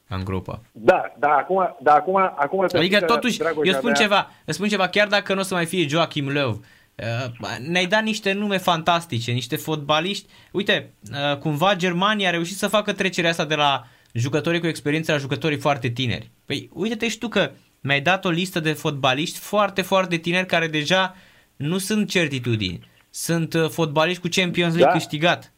în 0.07 0.23
grupă. 0.23 0.61
Da, 0.71 1.13
da, 1.19 1.27
acum, 1.30 1.76
da, 1.81 1.93
acum, 1.93 2.15
acum 2.15 2.67
să 2.67 2.77
Adică 2.77 2.95
știi 2.95 3.07
că 3.07 3.13
totuși, 3.13 3.38
Dragoș 3.38 3.67
eu 3.67 3.73
spun 3.73 3.89
avea- 3.89 4.01
ceva, 4.01 4.31
îți 4.45 4.55
spun 4.55 4.67
ceva, 4.69 4.88
chiar 4.88 5.07
dacă 5.07 5.34
nu 5.34 5.39
o 5.39 5.43
să 5.43 5.53
mai 5.53 5.65
fie 5.65 5.88
Joachim 5.88 6.30
Löw, 6.31 6.49
uh, 6.49 7.57
ne-ai 7.67 7.85
dat 7.85 8.03
niște 8.03 8.34
nume 8.34 8.57
fantastice, 8.57 9.31
niște 9.31 9.55
fotbaliști. 9.55 10.27
Uite, 10.51 10.93
uh, 11.31 11.38
cumva 11.38 11.76
Germania 11.76 12.27
a 12.27 12.31
reușit 12.31 12.57
să 12.57 12.67
facă 12.67 12.93
trecerea 12.93 13.30
asta 13.30 13.45
de 13.45 13.55
la 13.55 13.84
jucătorii 14.13 14.59
cu 14.59 14.67
experiență 14.67 15.11
la 15.11 15.17
jucătorii 15.17 15.57
foarte 15.57 15.88
tineri. 15.88 16.31
Păi 16.45 16.69
uite-te 16.73 17.07
și 17.07 17.17
tu 17.17 17.27
că 17.27 17.51
mi-ai 17.81 18.01
dat 18.01 18.26
o 18.26 18.30
listă 18.30 18.60
de 18.60 18.72
fotbaliști 18.73 19.39
foarte, 19.39 19.81
foarte 19.81 20.18
tineri 20.18 20.45
care 20.45 20.68
deja 20.68 21.15
nu 21.56 21.77
sunt 21.77 22.10
certitudini. 22.10 22.88
Sunt 23.10 23.53
uh, 23.53 23.68
fotbaliști 23.69 24.22
cu 24.22 24.27
Champions 24.31 24.73
League 24.73 24.91
Da. 24.91 24.97
câștigat. 24.97 25.51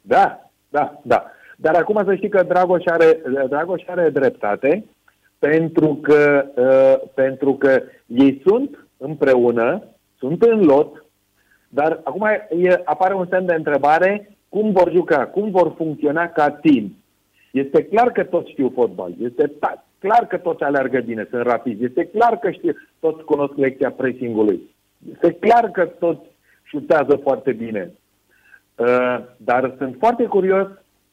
Da, 0.00 0.50
da, 0.68 1.00
da. 1.02 1.24
Dar 1.56 1.74
acum 1.74 2.02
să 2.04 2.14
știi 2.14 2.28
că 2.28 2.42
Dragoș 2.42 2.84
are, 2.86 3.20
Dragoș 3.48 3.82
are 3.86 4.10
dreptate 4.10 4.84
pentru 5.38 5.94
că, 6.02 6.44
uh, 6.54 7.08
pentru 7.14 7.54
că 7.54 7.82
ei 8.06 8.42
sunt 8.46 8.86
împreună, 8.96 9.82
sunt 10.18 10.42
în 10.42 10.60
lot, 10.60 11.04
dar 11.68 12.00
acum 12.04 12.26
e, 12.58 12.80
apare 12.84 13.14
un 13.14 13.26
semn 13.30 13.46
de 13.46 13.54
întrebare 13.54 14.36
cum 14.48 14.72
vor 14.72 14.92
juca, 14.92 15.26
cum 15.26 15.50
vor 15.50 15.74
funcționa 15.76 16.28
ca 16.28 16.50
team. 16.50 16.96
Este 17.50 17.84
clar 17.84 18.12
că 18.12 18.24
toți 18.24 18.50
știu 18.50 18.72
fotbal, 18.74 19.14
este 19.22 19.46
ta- 19.46 19.87
clar 19.98 20.26
că 20.26 20.36
toți 20.36 20.62
aleargă 20.62 21.00
bine, 21.00 21.26
sunt 21.30 21.42
rapizi, 21.42 21.84
este 21.84 22.04
clar 22.04 22.38
că 22.38 22.50
știu, 22.50 22.72
toți 23.00 23.24
cunosc 23.24 23.56
lecția 23.56 23.90
pressing-ului, 23.90 24.60
este 25.12 25.32
clar 25.32 25.70
că 25.70 25.84
toți 25.84 26.26
șutează 26.62 27.16
foarte 27.16 27.52
bine. 27.52 27.90
Uh, 28.76 29.18
dar 29.36 29.74
sunt 29.78 29.96
foarte 29.98 30.24
curios 30.24 30.66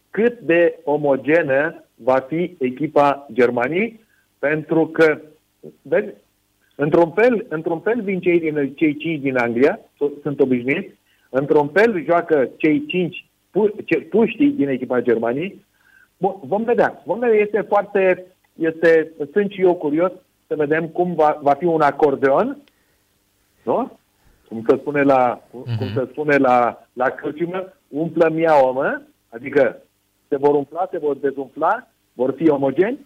cât 0.10 0.40
de 0.40 0.80
omogenă 0.84 1.84
va 1.96 2.20
fi 2.20 2.56
echipa 2.60 3.28
Germaniei, 3.34 4.00
pentru 4.40 4.88
că, 4.88 5.20
vezi, 5.82 6.14
într-un 6.76 7.12
fel, 7.12 7.46
într-un 7.50 7.80
fel 7.80 8.02
vin 8.02 8.20
cei, 8.20 8.40
din, 8.40 8.74
cei 8.76 8.96
cinci 8.96 9.22
din 9.22 9.38
Anglia, 9.38 9.80
s- 9.98 10.22
sunt 10.22 10.40
obișnuiți, 10.40 10.94
într-un 11.30 11.68
fel 11.68 12.04
joacă 12.04 12.50
cei 12.58 12.86
cinci 12.86 13.26
pu, 13.52 13.74
ce, 13.86 14.00
puștii 14.00 14.50
din 14.50 14.68
echipa 14.70 15.02
Germaniei. 15.02 15.66
Bun, 16.18 16.36
vom 16.44 16.64
vedea. 16.64 17.02
Vom 17.06 17.20
vedea, 17.20 17.36
este 17.40 17.62
foarte, 17.62 18.26
este, 18.56 19.12
sunt 19.32 19.52
și 19.52 19.62
eu 19.62 19.76
curios 19.76 20.12
să 20.48 20.56
vedem 20.56 20.88
cum 20.88 21.14
va, 21.14 21.40
va 21.42 21.54
fi 21.54 21.66
un 21.66 21.82
acordeon, 21.82 22.58
nu? 23.64 23.98
Cum 24.48 24.64
se 24.68 24.78
spune 24.78 25.02
la, 25.02 25.42
uh-huh. 25.42 25.78
cum 25.78 25.88
se 25.96 26.08
spune 26.12 26.38
la, 26.38 26.88
la 26.94 27.10
căciumă, 27.10 27.74
umplă 27.88 28.30
miaua, 28.30 28.72
mă? 28.72 29.02
Adică 29.30 29.82
se 30.28 30.38
vor 30.38 30.56
umfla, 30.56 30.88
se 30.92 30.98
vor 30.98 31.16
dezumfla, 31.16 31.88
vor 32.14 32.34
fi 32.38 32.50
omogeni 32.50 33.00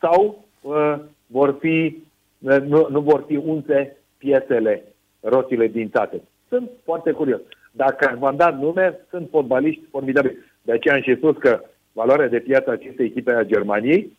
sau 0.00 0.44
uh, 0.60 0.94
vor 1.26 1.56
fi, 1.60 2.02
uh, 2.38 2.60
nu, 2.60 2.86
nu 2.90 3.00
vor 3.00 3.24
fi 3.26 3.36
unse 3.36 3.96
piesele, 4.18 4.84
rotile 5.20 5.66
dintate. 5.66 6.22
Sunt 6.48 6.70
foarte 6.84 7.10
curios. 7.10 7.40
Dacă 7.70 8.16
v-am 8.18 8.36
dat 8.36 8.58
nume, 8.58 9.00
sunt 9.10 9.28
fotbaliști 9.30 9.82
formidabili. 9.90 10.38
De 10.62 10.72
aceea 10.72 10.94
am 10.94 11.00
și 11.00 11.16
spus 11.16 11.36
că 11.36 11.60
valoarea 11.92 12.28
de 12.28 12.38
piață 12.38 12.70
a 12.70 12.72
acestei 12.72 13.06
echipe 13.06 13.32
a 13.32 13.44
Germaniei, 13.44 14.18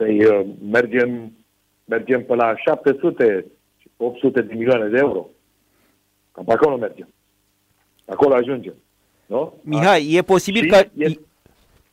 păi, 0.00 0.24
uh, 0.24 0.46
mergem, 0.70 1.32
mergem 1.84 2.24
pe 2.24 2.34
la 2.34 2.54
700 2.56 3.46
800 3.96 4.40
de 4.42 4.54
milioane 4.54 4.88
de 4.88 4.98
euro. 4.98 5.26
Cam 6.32 6.44
pe 6.44 6.52
acolo 6.52 6.76
mergem. 6.76 7.08
Acolo 8.04 8.34
ajungem. 8.34 8.74
Nu? 9.26 9.54
Mihai, 9.62 10.12
e 10.12 10.22
posibil 10.22 10.62
Și 10.62 10.68
ca... 10.68 10.78
e- 10.96 11.20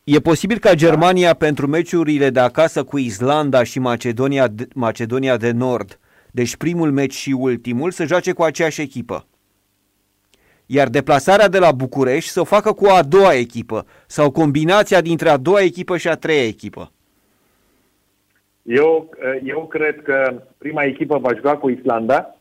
E 0.03 0.19
posibil 0.19 0.57
ca 0.57 0.73
Germania 0.73 1.34
pentru 1.34 1.67
meciurile 1.67 2.29
de 2.29 2.39
acasă 2.39 2.84
cu 2.84 2.97
Islanda 2.97 3.63
și 3.63 3.79
Macedonia 3.79 4.47
de, 4.47 4.67
Macedonia 4.73 5.38
de 5.38 5.51
Nord, 5.51 5.99
deci 6.31 6.55
primul 6.55 6.91
meci 6.91 7.13
și 7.13 7.31
ultimul, 7.31 7.91
să 7.91 8.05
joace 8.05 8.31
cu 8.31 8.43
aceeași 8.43 8.81
echipă. 8.81 9.25
Iar 10.65 10.88
deplasarea 10.89 11.47
de 11.47 11.59
la 11.59 11.71
București 11.71 12.29
să 12.29 12.39
o 12.39 12.43
facă 12.43 12.73
cu 12.73 12.85
a 12.85 13.03
doua 13.03 13.34
echipă 13.34 13.85
sau 14.05 14.31
combinația 14.31 15.01
dintre 15.01 15.29
a 15.29 15.38
doua 15.38 15.61
echipă 15.61 15.97
și 15.97 16.07
a 16.07 16.15
treia 16.15 16.45
echipă. 16.45 16.91
Eu, 18.68 19.10
eu 19.44 19.65
cred 19.65 20.02
că 20.02 20.41
prima 20.57 20.84
echipă 20.84 21.18
va 21.18 21.34
juca 21.35 21.57
cu 21.57 21.69
Islanda, 21.69 22.35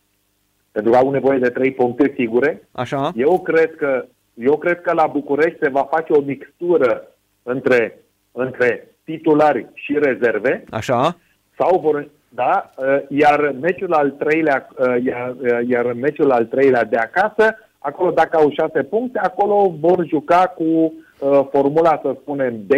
pentru 0.72 0.92
că 0.92 0.98
au 0.98 1.10
nevoie 1.10 1.38
de 1.38 1.48
trei 1.48 1.72
puncte 1.72 2.12
sigure. 2.16 2.68
Așa? 2.72 3.12
Eu 3.16 3.40
cred 3.40 3.74
că, 3.74 4.04
eu 4.34 4.56
cred 4.56 4.80
că 4.80 4.92
la 4.92 5.06
București 5.06 5.58
se 5.62 5.68
va 5.68 5.88
face 5.90 6.12
o 6.12 6.20
mixtură 6.20 7.08
între, 7.42 7.98
între 8.32 8.88
titulari 9.04 9.66
și 9.74 9.98
rezerve. 9.98 10.64
Așa? 10.70 11.16
sau 11.58 11.80
vor, 11.80 12.08
da, 12.28 12.70
uh, 12.76 12.98
iar 13.08 13.54
meciul 13.60 13.92
al 13.92 14.10
treilea, 14.10 14.68
uh, 14.78 15.04
iar, 15.04 15.34
uh, 15.40 15.68
iar 15.68 15.92
meciul 15.92 16.30
al 16.30 16.44
treilea 16.44 16.84
de 16.84 16.96
acasă, 16.96 17.58
acolo 17.78 18.10
dacă 18.10 18.36
au 18.36 18.50
șase 18.50 18.82
puncte, 18.82 19.18
acolo 19.18 19.74
vor 19.80 20.06
juca 20.06 20.54
cu 20.56 20.64
uh, 20.64 21.46
formula, 21.50 22.00
să 22.02 22.16
spunem, 22.20 22.54
D 22.66 22.72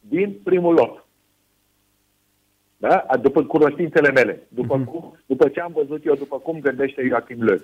din 0.00 0.36
primul 0.44 0.74
lot. 0.74 1.04
Da? 2.80 3.04
A- 3.08 3.16
După 3.16 3.42
cunoștințele 3.44 4.10
mele, 4.10 4.42
după, 4.48 4.76
Mhm. 4.76 4.84
cum, 4.84 5.18
după 5.26 5.48
ce 5.48 5.60
am 5.60 5.72
văzut 5.74 6.04
eu, 6.06 6.14
după 6.14 6.36
cum 6.38 6.58
gândește 6.60 7.06
Joachim 7.08 7.48
Löw. 7.50 7.60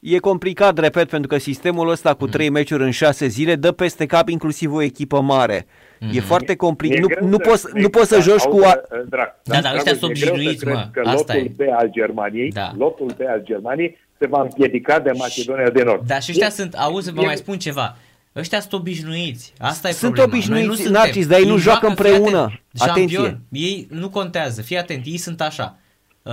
E 0.00 0.18
complicat, 0.18 0.78
repet, 0.78 1.08
pentru 1.08 1.28
că 1.28 1.38
sistemul 1.38 1.88
ăsta 1.88 2.14
cu 2.14 2.26
trei 2.26 2.48
meciuri 2.48 2.82
în 2.82 2.90
șase 2.90 3.26
zile 3.26 3.54
dă 3.56 3.72
peste 3.72 4.06
cap 4.06 4.28
inclusiv 4.28 4.72
o 4.72 4.82
echipă 4.82 5.20
mare. 5.20 5.66
E 6.12 6.20
foarte 6.20 6.52
E 6.52 6.56
complicat. 6.56 7.00
Nu, 7.00 7.06
greu 7.06 7.26
nu, 7.26 7.36
să- 7.36 7.48
poți, 7.48 7.66
nu 7.74 7.88
poți 7.88 8.08
să 8.08 8.14
da, 8.14 8.20
joci 8.20 8.40
cu... 8.42 8.50
auzi, 8.56 8.64
A... 8.66 8.80
uh, 8.90 9.00
Drag, 9.08 9.34
Da, 9.44 9.60
dar 9.60 9.74
ăștia 9.74 9.92
Dragoș, 9.92 9.98
sunt 9.98 10.10
e 10.16 10.20
greu 10.20 10.26
să 10.26 10.32
obișnuiți, 10.32 10.64
cred 10.64 10.74
mă. 10.74 10.88
Că 10.92 11.00
Asta 11.08 11.34
lotul 11.34 11.50
e. 11.58 11.64
B 11.64 11.72
al 11.72 11.90
Germaniei, 11.90 12.50
Da. 12.50 12.72
lotul 12.76 13.06
B 13.06 13.20
al 13.28 13.40
Germaniei 13.44 13.98
se 14.18 14.26
va 14.26 14.40
împiedica 14.42 14.98
de 15.00 15.10
Macedonia 15.18 15.70
de 15.70 15.82
Nord. 15.82 16.06
Dar 16.06 16.22
și 16.22 16.30
ăștia 16.30 16.46
E- 16.46 16.50
sunt, 16.50 16.74
auzi, 16.74 17.12
vă 17.12 17.22
e- 17.22 17.24
mai 17.24 17.36
spun 17.36 17.58
ceva. 17.58 17.96
Ăștia 18.38 18.60
sunt 18.60 18.72
obișnuiți. 18.72 19.52
Asta 19.58 19.88
e 19.88 19.92
Sunt 19.92 20.00
problema. 20.14 20.28
obișnuiți, 20.32 20.66
Noi 20.66 20.76
nu 20.76 20.82
suntem. 20.82 20.92
Narcis, 21.02 21.26
dar 21.26 21.38
ei 21.38 21.46
nu 21.46 21.56
joacă 21.56 21.78
fii 21.80 21.88
împreună. 21.88 22.38
atent, 22.42 22.60
Atenție. 22.90 23.16
Șampion. 23.16 23.40
Ei 23.50 23.86
nu 23.90 24.08
contează. 24.10 24.62
Fii 24.62 24.78
atent, 24.78 25.06
ei 25.06 25.16
sunt 25.16 25.40
așa. 25.40 25.76
Uh, 26.22 26.32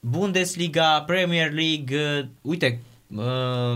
Bundesliga, 0.00 1.02
Premier 1.06 1.52
League, 1.52 2.18
uh, 2.18 2.24
uite, 2.40 2.80
uh, 3.16 3.22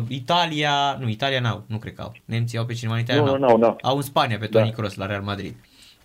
Italia, 0.09 0.97
nu, 1.01 1.09
Italia 1.09 1.41
n-au, 1.41 1.65
nu 1.67 1.79
cred 1.79 1.95
că 1.95 2.03
au. 2.03 2.13
Nemții 2.25 2.59
au 2.59 2.65
pe 2.67 2.73
cineva 2.73 2.95
în 2.97 3.01
Italia, 3.03 3.23
Nu, 3.23 3.27
n-au. 3.27 3.37
nu, 3.39 3.47
n-au, 3.47 3.57
n-au. 3.59 3.79
Au 3.83 3.97
în 3.97 4.03
Spania 4.03 4.39
pe 4.39 4.47
Toni 4.47 4.69
Da. 4.69 4.71
Kroos 4.75 4.95
la 4.95 5.07
Real 5.07 5.23
Madrid. 5.23 5.55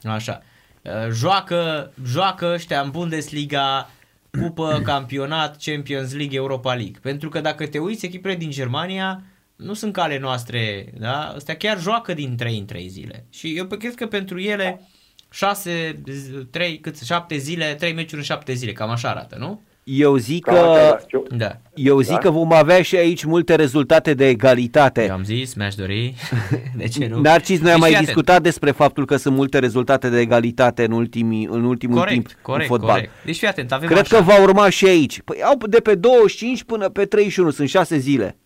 Așa. 0.03 0.41
Uh, 0.81 0.91
joacă, 1.11 1.91
joacă 2.05 2.51
ăștia 2.53 2.81
în 2.81 2.89
Bundesliga, 2.89 3.89
cupă, 4.41 4.79
campionat, 4.85 5.57
Champions 5.63 6.13
League, 6.13 6.37
Europa 6.37 6.73
League. 6.73 6.99
Pentru 7.01 7.29
că 7.29 7.39
dacă 7.41 7.67
te 7.67 7.77
uiți, 7.79 8.05
echipele 8.05 8.35
din 8.35 8.49
Germania 8.51 9.23
nu 9.55 9.73
sunt 9.73 9.93
cale 9.93 10.19
noastre, 10.19 10.85
da? 10.99 11.33
Astea 11.35 11.55
chiar 11.55 11.79
joacă 11.81 12.13
din 12.13 12.35
3 12.35 12.57
în 12.57 12.65
3 12.65 12.87
zile. 12.87 13.25
Și 13.29 13.53
eu 13.57 13.65
cred 13.65 13.95
că 13.95 14.05
pentru 14.05 14.39
ele 14.39 14.81
6, 15.31 16.01
3, 16.51 16.79
cât, 16.79 16.99
7 16.99 17.37
zile, 17.37 17.75
3 17.79 17.93
meciuri 17.93 18.15
în 18.15 18.23
7 18.23 18.53
zile, 18.53 18.71
cam 18.71 18.89
așa 18.89 19.09
arată, 19.09 19.35
nu? 19.39 19.61
Eu 19.83 20.15
zic 20.17 20.43
Cam 20.45 20.55
așa, 20.55 20.63
că... 20.73 20.77
da. 20.79 20.97
Eu- 21.11 21.27
Da. 21.37 21.57
Eu 21.75 21.99
zic 21.99 22.11
Da? 22.13 22.17
că 22.17 22.29
vom 22.29 22.53
avea 22.53 22.81
și 22.81 22.95
aici 22.95 23.23
multe 23.23 23.55
rezultate 23.55 24.13
de 24.13 24.27
egalitate. 24.27 25.05
Eu 25.05 25.13
am 25.13 25.23
zis, 25.23 25.53
mi-aș 25.53 25.75
dori. 25.75 26.13
De 26.77 26.87
ce 26.87 27.07
nu? 27.07 27.21
Narcis, 27.21 27.59
noi 27.59 27.71
am 27.71 27.79
Deci 27.79 27.79
mai 27.79 27.87
fii 27.89 27.95
atent. 27.95 28.05
discutat 28.05 28.41
despre 28.41 28.71
faptul 28.71 29.05
că 29.05 29.15
sunt 29.15 29.35
multe 29.35 29.59
rezultate 29.59 30.09
de 30.09 30.19
egalitate 30.19 30.83
în, 30.83 30.91
ultimii, 30.91 31.47
în 31.51 31.63
ultimul 31.63 31.97
Corect, 31.97 32.13
timp 32.27 32.41
corect, 32.41 32.69
în 32.69 32.75
fotbal. 32.77 32.95
corect. 32.95 33.11
Deci 33.25 33.37
fii 33.37 33.47
atent, 33.47 33.71
avem 33.71 33.87
Cred 33.87 33.99
așa. 34.01 34.15
că 34.17 34.21
va 34.23 34.41
urma 34.41 34.69
și 34.69 34.85
aici. 34.85 35.21
Păi 35.21 35.43
au 35.43 35.57
de 35.69 35.79
pe 35.79 35.95
25 35.95 36.63
până 36.63 36.89
pe 36.89 37.05
31, 37.05 37.49
sunt 37.49 37.69
6 37.69 37.97
zile. 37.97 38.37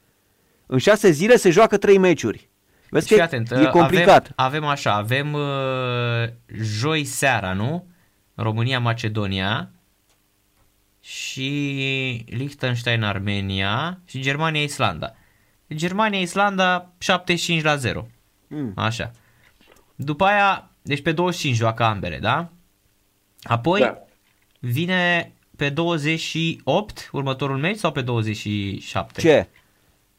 În 0.68 0.78
6 0.78 1.10
zile 1.12 1.36
se 1.36 1.50
joacă 1.50 1.78
3 1.78 1.98
meciuri. 1.98 2.50
Vezi 2.90 3.08
Deci 3.08 3.20
că 3.20 3.26
fii 3.28 3.38
atent, 3.38 3.66
e 3.66 3.70
complicat. 3.70 4.32
Avem, 4.36 4.36
avem 4.36 4.64
așa, 4.64 4.94
avem 4.94 5.34
uh, 5.34 6.30
joi 6.62 7.04
seara, 7.06 7.54
nu? 7.54 7.88
România-Macedonia 8.36 9.70
și 11.02 12.26
Liechtenstein-Armenia 12.30 14.00
și 14.06 14.20
Germania-Islanda. 14.20 15.16
Germania-Islanda 15.74 16.94
75 16.98 17.64
la 17.64 17.76
0. 17.76 18.08
Mm. 18.48 18.72
Așa. 18.76 19.12
După 19.96 20.26
aia, 20.26 20.72
deci 20.82 21.02
pe 21.02 21.12
25 21.12 21.56
joacă 21.56 21.84
ambele, 21.84 22.18
da? 22.20 22.50
Apoi 23.42 23.80
Da. 23.80 23.98
vine 24.60 25.34
pe 25.56 25.70
28 25.70 27.10
următorul 27.12 27.58
meci 27.58 27.78
sau 27.78 27.92
pe 27.92 28.02
27? 28.02 29.22
Ce? 29.22 29.48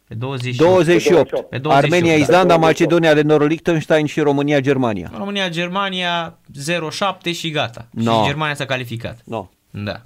Pe 0.09 0.15
28. 0.15 0.59
28. 0.71 1.31
Pe 1.49 1.59
28, 1.59 1.85
Armenia, 1.85 2.17
da. 2.17 2.23
Islanda, 2.23 2.57
28. 2.57 2.61
Macedonia 2.63 3.15
de 3.15 3.23
Nord, 3.23 3.45
Liechtenstein 3.49 4.07
și 4.07 4.21
România, 4.21 4.61
Germania. 4.61 5.11
România, 5.17 5.49
Germania 5.49 6.39
0-7 7.31 7.35
și 7.35 7.51
gata. 7.51 7.89
No. 7.91 8.13
Și 8.13 8.27
Germania 8.27 8.55
s-a 8.55 8.65
calificat. 8.65 9.19
No. 9.25 9.49
Da. 9.71 10.03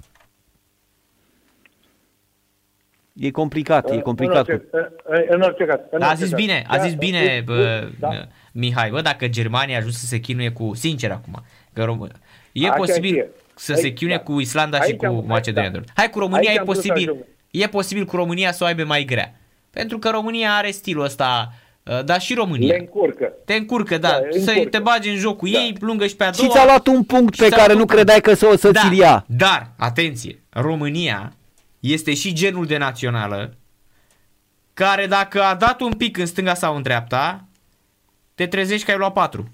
E 3.13 3.31
complicat, 3.31 3.91
e 3.91 3.99
complicat. 3.99 4.47
În 4.47 4.53
orice, 4.53 4.69
în, 5.03 5.23
în 5.29 5.41
orice 5.41 5.65
caz. 5.65 5.79
în 5.91 5.99
Dar 5.99 6.01
a 6.01 6.11
orice 6.11 6.23
zis 6.23 6.33
caz. 6.33 6.39
bine, 6.41 6.63
a 6.67 6.77
Da, 6.77 6.83
zis 6.83 6.93
bine, 6.93 7.43
bun, 7.45 7.55
bă, 7.55 7.89
da. 7.99 8.09
Mihai, 8.51 8.89
bă, 8.89 9.01
dacă 9.01 9.27
Germania 9.27 9.75
a 9.75 9.77
ajuns 9.77 9.99
să 9.99 10.05
se 10.05 10.17
chinuie 10.19 10.51
cu, 10.51 10.71
sincer 10.75 11.11
acum, 11.11 11.43
că 11.73 11.83
Rom- 11.85 12.15
e 12.51 12.67
Așa 12.67 12.75
posibil 12.75 13.17
e. 13.17 13.29
să 13.55 13.71
Aici, 13.71 13.81
se 13.81 13.93
chinuie 13.93 14.15
da. 14.17 14.23
cu 14.23 14.39
Islanda 14.39 14.77
și 14.77 14.83
Aici 14.83 14.95
cu 14.95 15.05
am- 15.05 15.15
aici, 15.17 15.25
Macedonia. 15.27 15.69
da. 15.69 15.73
de 15.73 15.77
Nord. 15.77 15.91
Hai 15.95 16.09
cu 16.09 16.19
România 16.19 16.49
Aici 16.49 16.57
e 16.57 16.59
am 16.59 16.65
vrut 16.65 16.75
să 16.77 16.87
posibil, 16.87 17.09
ajung. 17.09 17.25
e 17.51 17.67
posibil 17.67 18.05
cu 18.05 18.15
România 18.15 18.51
să 18.51 18.63
o 18.63 18.67
aibă 18.67 18.83
mai 18.83 19.03
grea. 19.03 19.35
Pentru 19.73 19.97
că 19.99 20.09
România 20.09 20.49
are 20.53 20.71
stilul 20.71 21.03
ăsta, 21.03 21.49
uh, 21.83 22.03
dar 22.03 22.21
și 22.21 22.33
România. 22.33 22.73
Le 22.73 22.79
încurcă. 22.79 23.33
Te 23.45 23.53
încurcă, 23.53 23.97
da, 23.97 24.07
Da, 24.09 24.15
să 24.39 24.49
încurcă. 24.49 24.69
te 24.69 24.79
bagi 24.79 25.09
în 25.09 25.15
joc 25.15 25.37
cu 25.37 25.47
Da. 25.49 25.59
ei, 25.59 25.75
lungă 25.79 26.07
și 26.07 26.15
pe 26.15 26.23
a 26.23 26.31
Și 26.31 26.39
doua. 26.39 26.49
ți-a 26.53 26.65
luat 26.65 26.87
un 26.87 27.03
punct 27.03 27.33
Și 27.33 27.41
pe 27.41 27.47
ți-a 27.47 27.55
care 27.57 27.73
luat 27.73 27.77
nu 27.77 27.81
un 27.81 27.87
punct. 27.87 27.93
credeai 27.93 28.21
că 28.21 28.33
să, 28.33 28.55
să 28.57 28.71
da, 28.71 28.79
ți-l 28.79 28.97
ia. 28.97 29.25
Dar, 29.27 29.67
atenție, 29.77 30.39
România 30.49 31.33
este 31.79 32.13
și 32.13 32.33
genul 32.33 32.65
de 32.65 32.77
națională 32.77 33.53
care 34.73 35.05
dacă 35.05 35.41
a 35.41 35.55
dat 35.55 35.81
un 35.81 35.91
pic 35.93 36.17
în 36.17 36.25
stânga 36.25 36.53
sau 36.53 36.75
în 36.75 36.81
dreapta, 36.81 37.43
te 38.35 38.47
trezești 38.47 38.85
că 38.85 38.91
ai 38.91 38.97
luat 38.97 39.13
patru. 39.13 39.47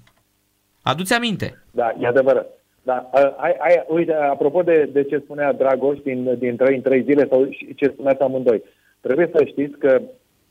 Aduți 0.82 1.14
aminte. 1.14 1.62
Da, 1.70 1.94
e 2.00 2.06
adevărat. 2.06 2.46
Da, 2.82 3.10
a, 3.12 3.34
ai, 3.36 3.54
ai, 3.60 3.84
uite, 3.88 4.12
apropo 4.12 4.62
de, 4.62 4.88
de 4.92 5.04
ce 5.04 5.18
spunea 5.24 5.52
Dragoș 5.52 5.98
din, 6.04 6.38
din 6.38 6.56
3 6.56 6.74
în 6.76 6.82
3 6.82 7.02
zile 7.02 7.26
sau 7.30 7.48
și 7.50 7.74
ce 7.76 7.90
spuneați 7.92 8.22
amândoi, 8.22 8.62
trebuie 9.00 9.30
să 9.32 9.44
știți 9.44 9.78
că 9.78 10.00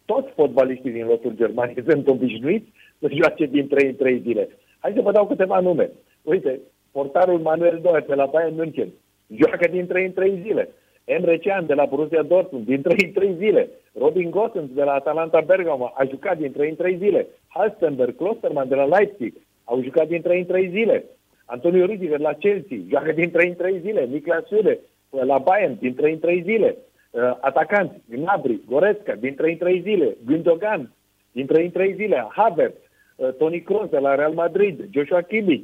toți 0.05 0.29
fotbaliștii 0.35 0.91
din 0.91 1.05
lotul 1.05 1.33
Germaniei 1.35 1.83
sunt 1.89 2.07
obișnuiți 2.07 2.71
să 2.99 3.07
joace 3.11 3.45
din 3.45 3.67
3 3.67 3.87
în 3.87 3.95
3 3.95 4.19
zile. 4.19 4.49
Hai 4.79 4.91
să 4.95 5.01
vă 5.01 5.11
dau 5.11 5.27
câteva 5.27 5.59
nume. 5.59 5.89
Uite, 6.21 6.59
portarul 6.91 7.39
Manuel 7.39 7.79
Neuer 7.83 8.05
de 8.05 8.13
la 8.13 8.25
Bayern 8.25 8.55
München 8.55 8.89
joacă 9.35 9.67
din 9.71 9.87
3 9.87 10.05
în 10.05 10.13
3 10.13 10.39
zile. 10.41 10.69
Emre 11.03 11.37
Can 11.37 11.65
de 11.65 11.73
la 11.73 11.85
Borussia 11.85 12.23
Dortmund 12.23 12.65
din 12.65 12.81
3 12.81 12.95
în 13.05 13.11
3 13.11 13.35
zile. 13.37 13.69
Robin 13.93 14.29
Gosens 14.29 14.69
de 14.73 14.83
la 14.83 14.93
Atalanta 14.93 15.41
Bergamo 15.41 15.91
a 15.95 16.03
jucat 16.09 16.37
din 16.37 16.51
3 16.51 16.69
în 16.69 16.75
3 16.75 16.97
zile. 16.97 17.27
Halstenberg, 17.47 18.15
Klosterman 18.15 18.67
de 18.67 18.75
la 18.75 18.85
Leipzig 18.85 19.33
au 19.63 19.81
jucat 19.83 20.07
din 20.07 20.21
3 20.21 20.39
în 20.39 20.45
3 20.45 20.69
zile. 20.69 21.05
Antonio 21.45 21.85
Rudiger 21.85 22.19
la 22.19 22.33
Chelsea 22.33 22.77
joacă 22.89 23.11
din 23.11 23.31
3 23.31 23.47
în 23.47 23.55
3 23.55 23.79
zile. 23.79 24.05
Niklas 24.05 24.43
Süle 24.43 24.77
la 25.09 25.37
Bayern 25.37 25.77
din 25.79 25.95
3 25.95 26.13
în 26.13 26.19
3 26.19 26.41
zile. 26.41 26.75
Uh, 27.11 27.37
atacanți, 27.39 28.01
Gnabry, 28.09 28.61
Goretzka 28.65 29.15
din 29.15 29.35
3 29.35 29.51
în 29.51 29.57
3 29.57 29.81
zile. 29.81 30.17
Gündogan 30.25 30.89
din 31.31 31.45
3 31.45 31.65
în 31.65 31.71
3 31.71 31.93
zile. 31.93 32.27
Havertz, 32.29 32.77
uh, 33.15 33.33
Toni 33.33 33.61
Kroos 33.61 33.89
de 33.89 33.97
la 33.97 34.15
Real 34.15 34.33
Madrid, 34.33 34.89
Joshua 34.91 35.21
Kimmich, 35.21 35.63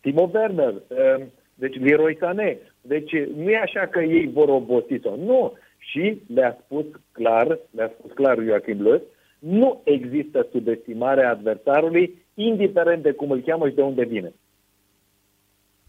Timo 0.00 0.30
Werner, 0.34 0.74
uh, 0.74 1.26
deci 1.54 1.78
Leroy 1.78 2.16
Sané. 2.20 2.58
Deci 2.80 3.12
nu 3.12 3.50
e 3.50 3.58
așa 3.58 3.86
că 3.86 4.00
ei 4.00 4.26
vor 4.32 4.48
obosi 4.48 5.00
sau 5.02 5.16
nu. 5.16 5.52
Și 5.78 6.22
le-a 6.34 6.58
spus 6.64 6.84
clar, 7.12 7.58
le-a 7.70 7.92
spus 7.98 8.12
clar 8.12 8.38
Joachim 8.38 8.86
Löw, 8.86 9.02
nu 9.38 9.80
există 9.84 10.46
subestimare 10.52 11.24
a 11.24 11.30
adversarului, 11.30 12.24
indiferent 12.34 13.02
de 13.02 13.12
cum 13.12 13.30
îl 13.30 13.40
cheamă 13.40 13.68
și 13.68 13.74
de 13.74 13.82
unde 13.82 14.04
vine. 14.04 14.32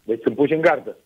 Deci 0.04 0.22
sunt 0.22 0.34
puși 0.34 0.52
în 0.52 0.60
gardă. 0.60 0.96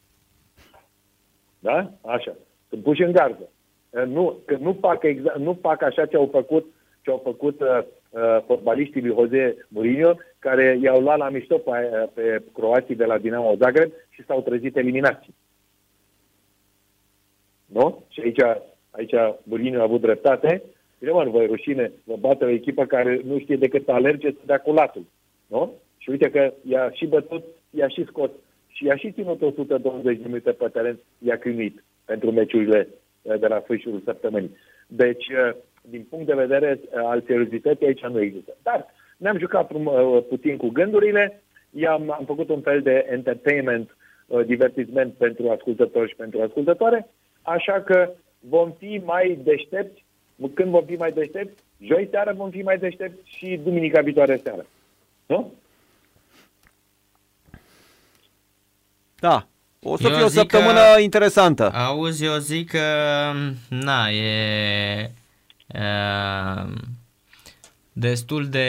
Da? 1.58 1.92
Așa. 2.00 2.36
Sunt 2.68 2.82
puși 2.82 3.02
în 3.02 3.12
gardă. 3.12 3.48
Uh, 3.92 4.04
Nu, 4.06 4.38
că 4.44 4.56
nu, 4.60 4.76
fac 4.80 5.02
exact, 5.02 5.38
nu 5.38 5.58
fac 5.60 5.82
așa 5.82 6.06
ce 6.06 6.16
au 6.16 6.28
făcut 6.32 6.72
ce 7.02 7.10
au 7.10 7.20
făcut 7.24 7.60
uh, 7.60 7.82
uh, 8.10 8.38
fotbaliștii 8.46 9.00
lui 9.00 9.14
Jose 9.14 9.66
Mourinho, 9.68 10.14
care 10.38 10.78
i-au 10.82 11.00
luat 11.00 11.18
la 11.18 11.28
mișto 11.28 11.58
pe, 11.58 11.70
uh, 11.70 12.08
pe 12.14 12.42
croații 12.52 12.94
de 12.94 13.04
la 13.04 13.18
Dinamo 13.18 13.54
Zagreb 13.54 13.90
și 14.10 14.24
s-au 14.24 14.40
trezit 14.42 14.76
eliminați. 14.76 15.28
Nu? 17.66 18.04
Și 18.08 18.20
aici, 18.20 18.40
aici 18.90 19.14
Mourinho 19.42 19.80
a 19.80 19.82
avut 19.82 20.00
dreptate. 20.00 20.62
Bine, 20.98 21.10
mă, 21.12 21.24
nu 21.24 21.30
vă 21.30 21.42
e 21.42 21.46
rușine, 21.46 21.92
vă 22.04 22.16
bate 22.16 22.44
o 22.44 22.48
echipă 22.48 22.84
care 22.84 23.20
nu 23.24 23.38
știe 23.38 23.56
decât 23.56 23.84
să 23.84 23.92
alerge 23.92 24.30
să 24.30 24.40
dea 24.44 24.58
cu 24.58 24.72
latul. 24.72 25.04
Nu? 25.46 25.72
Și 25.98 26.10
uite 26.10 26.30
că 26.30 26.52
i-a 26.62 26.90
și 26.90 27.06
bătut, 27.06 27.44
i-a 27.70 27.88
și 27.88 28.04
scos 28.06 28.30
și 28.66 28.84
i-a 28.84 28.96
și 28.96 29.12
ținut 29.12 29.42
120 29.42 30.16
de 30.16 30.22
minute 30.24 30.50
pe 30.50 30.68
teren, 30.68 30.98
i-a 31.18 31.38
chinuit 31.38 31.84
pentru 32.04 32.30
meciurile 32.30 32.88
uh, 32.90 33.01
de 33.22 33.46
la 33.46 33.60
sfârșitul 33.60 34.02
săptămânii. 34.04 34.56
Deci, 34.86 35.28
uh, 35.28 35.54
din 35.82 36.06
punct 36.10 36.26
de 36.26 36.34
vedere 36.34 36.80
uh, 36.82 36.90
al 37.04 37.22
seriozității, 37.26 37.86
aici 37.86 38.04
nu 38.04 38.20
există. 38.20 38.56
Dar 38.62 38.86
ne-am 39.16 39.38
jucat 39.38 39.66
prum- 39.66 39.86
uh, 39.86 40.24
puțin 40.28 40.56
cu 40.56 40.68
gândurile, 40.68 41.42
i-am, 41.70 42.10
am 42.10 42.24
făcut 42.26 42.48
un 42.48 42.60
fel 42.60 42.82
de 42.82 43.06
entertainment, 43.10 43.96
uh, 44.26 44.44
divertisment 44.46 45.12
pentru 45.12 45.50
ascultători 45.50 46.08
și 46.08 46.16
pentru 46.16 46.42
ascultătoare, 46.42 47.08
așa 47.42 47.80
că 47.80 48.10
vom 48.38 48.72
fi 48.72 49.00
mai 49.04 49.38
deștepți, 49.42 50.04
când 50.54 50.70
vom 50.70 50.84
fi 50.84 50.94
mai 50.94 51.12
deștepți, 51.12 51.62
joi 51.80 52.08
seara 52.10 52.32
vom 52.32 52.50
fi 52.50 52.62
mai 52.62 52.78
deștepți 52.78 53.30
și 53.36 53.60
duminica 53.62 54.00
viitoare 54.00 54.36
seara. 54.36 54.64
Nu? 55.26 55.52
Da. 59.18 59.46
O 59.84 59.96
să 59.96 60.02
Eu 60.08 60.14
fie 60.14 60.24
o 60.24 60.26
zic 60.28 60.38
săptămână 60.38 60.80
că- 60.94 61.00
interesantă. 61.00 61.70
Auzi, 61.72 62.24
eu 62.24 62.36
zic 62.36 62.70
că, 62.70 62.78
na, 63.68 64.08
e 64.10 65.10
uh, 65.74 66.72
destul 67.92 68.48
de, 68.48 68.66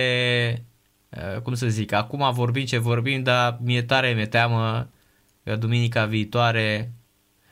uh, 1.09 1.41
cum 1.41 1.53
să 1.53 1.67
zic, 1.67 1.91
acum 1.91 2.31
vorbim 2.33 2.65
ce 2.65 2.77
vorbim, 2.77 3.23
dar 3.23 3.57
mie 3.63 3.81
tare 3.83 4.09
mi-e 4.13 4.25
teamă 4.25 4.87
că 5.43 5.55
duminica 5.55 6.05
viitoare, 6.05 6.91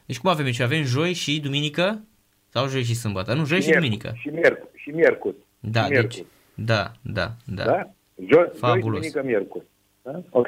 deci 0.05 0.17
cum 0.19 0.29
avem 0.29 0.45
aici? 0.45 0.59
Avem 0.59 0.83
joi 0.83 1.13
și 1.13 1.39
duminică? 1.39 2.01
Sau 2.49 2.67
joi 2.67 2.83
și 2.83 2.95
sâmbătă? 2.95 3.33
Nu, 3.33 3.45
joi 3.45 3.61
și, 3.61 3.71
duminică. 3.71 4.13
Și 4.19 4.27
miercuri. 4.29 4.69
Și 4.75 4.89
miercuri. 4.89 5.35
Da, 5.59 5.83
și 5.83 5.89
deci, 5.89 5.99
miercuri. 5.99 6.25
da, 6.53 6.91
da, 7.01 7.31
da. 7.45 7.63
Da? 7.63 7.89
Joi, 8.15 8.27
joi 8.27 8.49
Fabulos. 8.59 8.83
duminică, 8.83 9.21
miercuri. 9.25 9.65
Da? 10.01 10.21
Ok. 10.29 10.47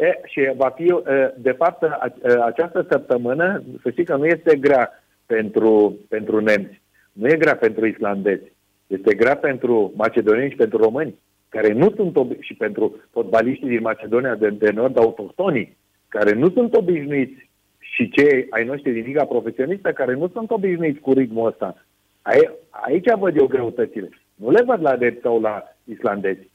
E, 0.00 0.20
și 0.24 0.52
va 0.56 0.68
fi, 0.68 0.82
e, 0.84 1.34
de 1.36 1.50
fapt, 1.52 1.82
a- 1.82 2.14
e, 2.24 2.42
această 2.44 2.86
săptămână, 2.90 3.62
să 3.82 3.90
știi 3.90 4.04
că 4.04 4.16
nu 4.16 4.26
este 4.26 4.56
grea 4.56 5.04
pentru, 5.26 5.98
pentru 6.08 6.40
nemți, 6.40 6.80
nu 7.12 7.28
e 7.28 7.36
grea 7.36 7.56
pentru 7.56 7.86
islandezi, 7.86 8.52
este 8.86 9.14
grea 9.14 9.36
pentru 9.36 9.92
macedonieni 9.96 10.50
și 10.50 10.56
pentru 10.56 10.78
români, 10.78 11.14
care 11.48 11.72
nu 11.72 11.90
sunt, 11.96 12.16
obi- 12.18 12.38
și 12.40 12.54
pentru 12.54 12.96
fotbaliștii 13.10 13.68
din 13.68 13.80
Macedonia 13.80 14.34
de, 14.34 14.48
de 14.50 14.70
Nord, 14.70 14.98
autohtonii, 14.98 15.76
care 16.08 16.32
nu 16.32 16.50
sunt 16.50 16.74
obișnuiți 16.76 17.48
și 17.78 18.10
cei 18.10 18.46
ai 18.50 18.64
noștri 18.64 18.92
din 18.92 19.04
Liga 19.04 19.24
Profesionistă, 19.24 19.92
care 19.92 20.14
nu 20.14 20.28
sunt 20.28 20.50
obișnuiți 20.50 21.00
cu 21.00 21.12
ritmul 21.12 21.46
ăsta. 21.46 21.84
Ai- 22.22 22.50
Aici 22.70 23.08
văd 23.18 23.36
eu 23.36 23.46
greutățile. 23.46 24.08
Nu 24.34 24.50
le 24.50 24.62
văd 24.62 24.80
la 24.82 24.96
drept 24.96 25.22
sau 25.22 25.40
la 25.40 25.62
islandezi. 25.84 26.48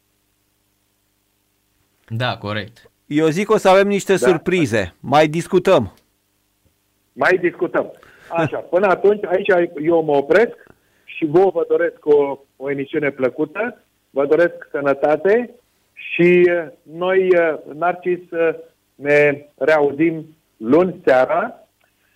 Da, 2.07 2.37
corect. 2.37 2.89
Eu 3.05 3.27
zic 3.27 3.45
că 3.45 3.53
o 3.53 3.57
să 3.57 3.69
avem 3.69 3.87
niște 3.87 4.11
Da. 4.11 4.17
surprize. 4.17 4.95
Mai 4.99 5.27
discutăm. 5.27 5.93
Mai 7.13 7.37
discutăm. 7.37 7.91
Așa, 8.29 8.57
până 8.57 8.87
atunci, 8.87 9.25
aici 9.25 9.47
eu 9.81 10.03
mă 10.03 10.15
opresc 10.15 10.55
și 11.05 11.25
vouă 11.25 11.51
vă 11.53 11.65
doresc 11.69 12.05
o, 12.05 12.39
o 12.55 12.71
emisiune 12.71 13.09
plăcută, 13.09 13.83
vă 14.09 14.25
doresc 14.25 14.53
sănătate 14.71 15.49
și 15.93 16.43
eh, 16.49 16.67
noi, 16.81 17.27
eh, 17.27 17.55
Narcis, 17.73 18.31
eh, 18.31 18.55
ne 18.95 19.45
reauzim 19.57 20.35
luni 20.57 21.01
seara, 21.05 21.67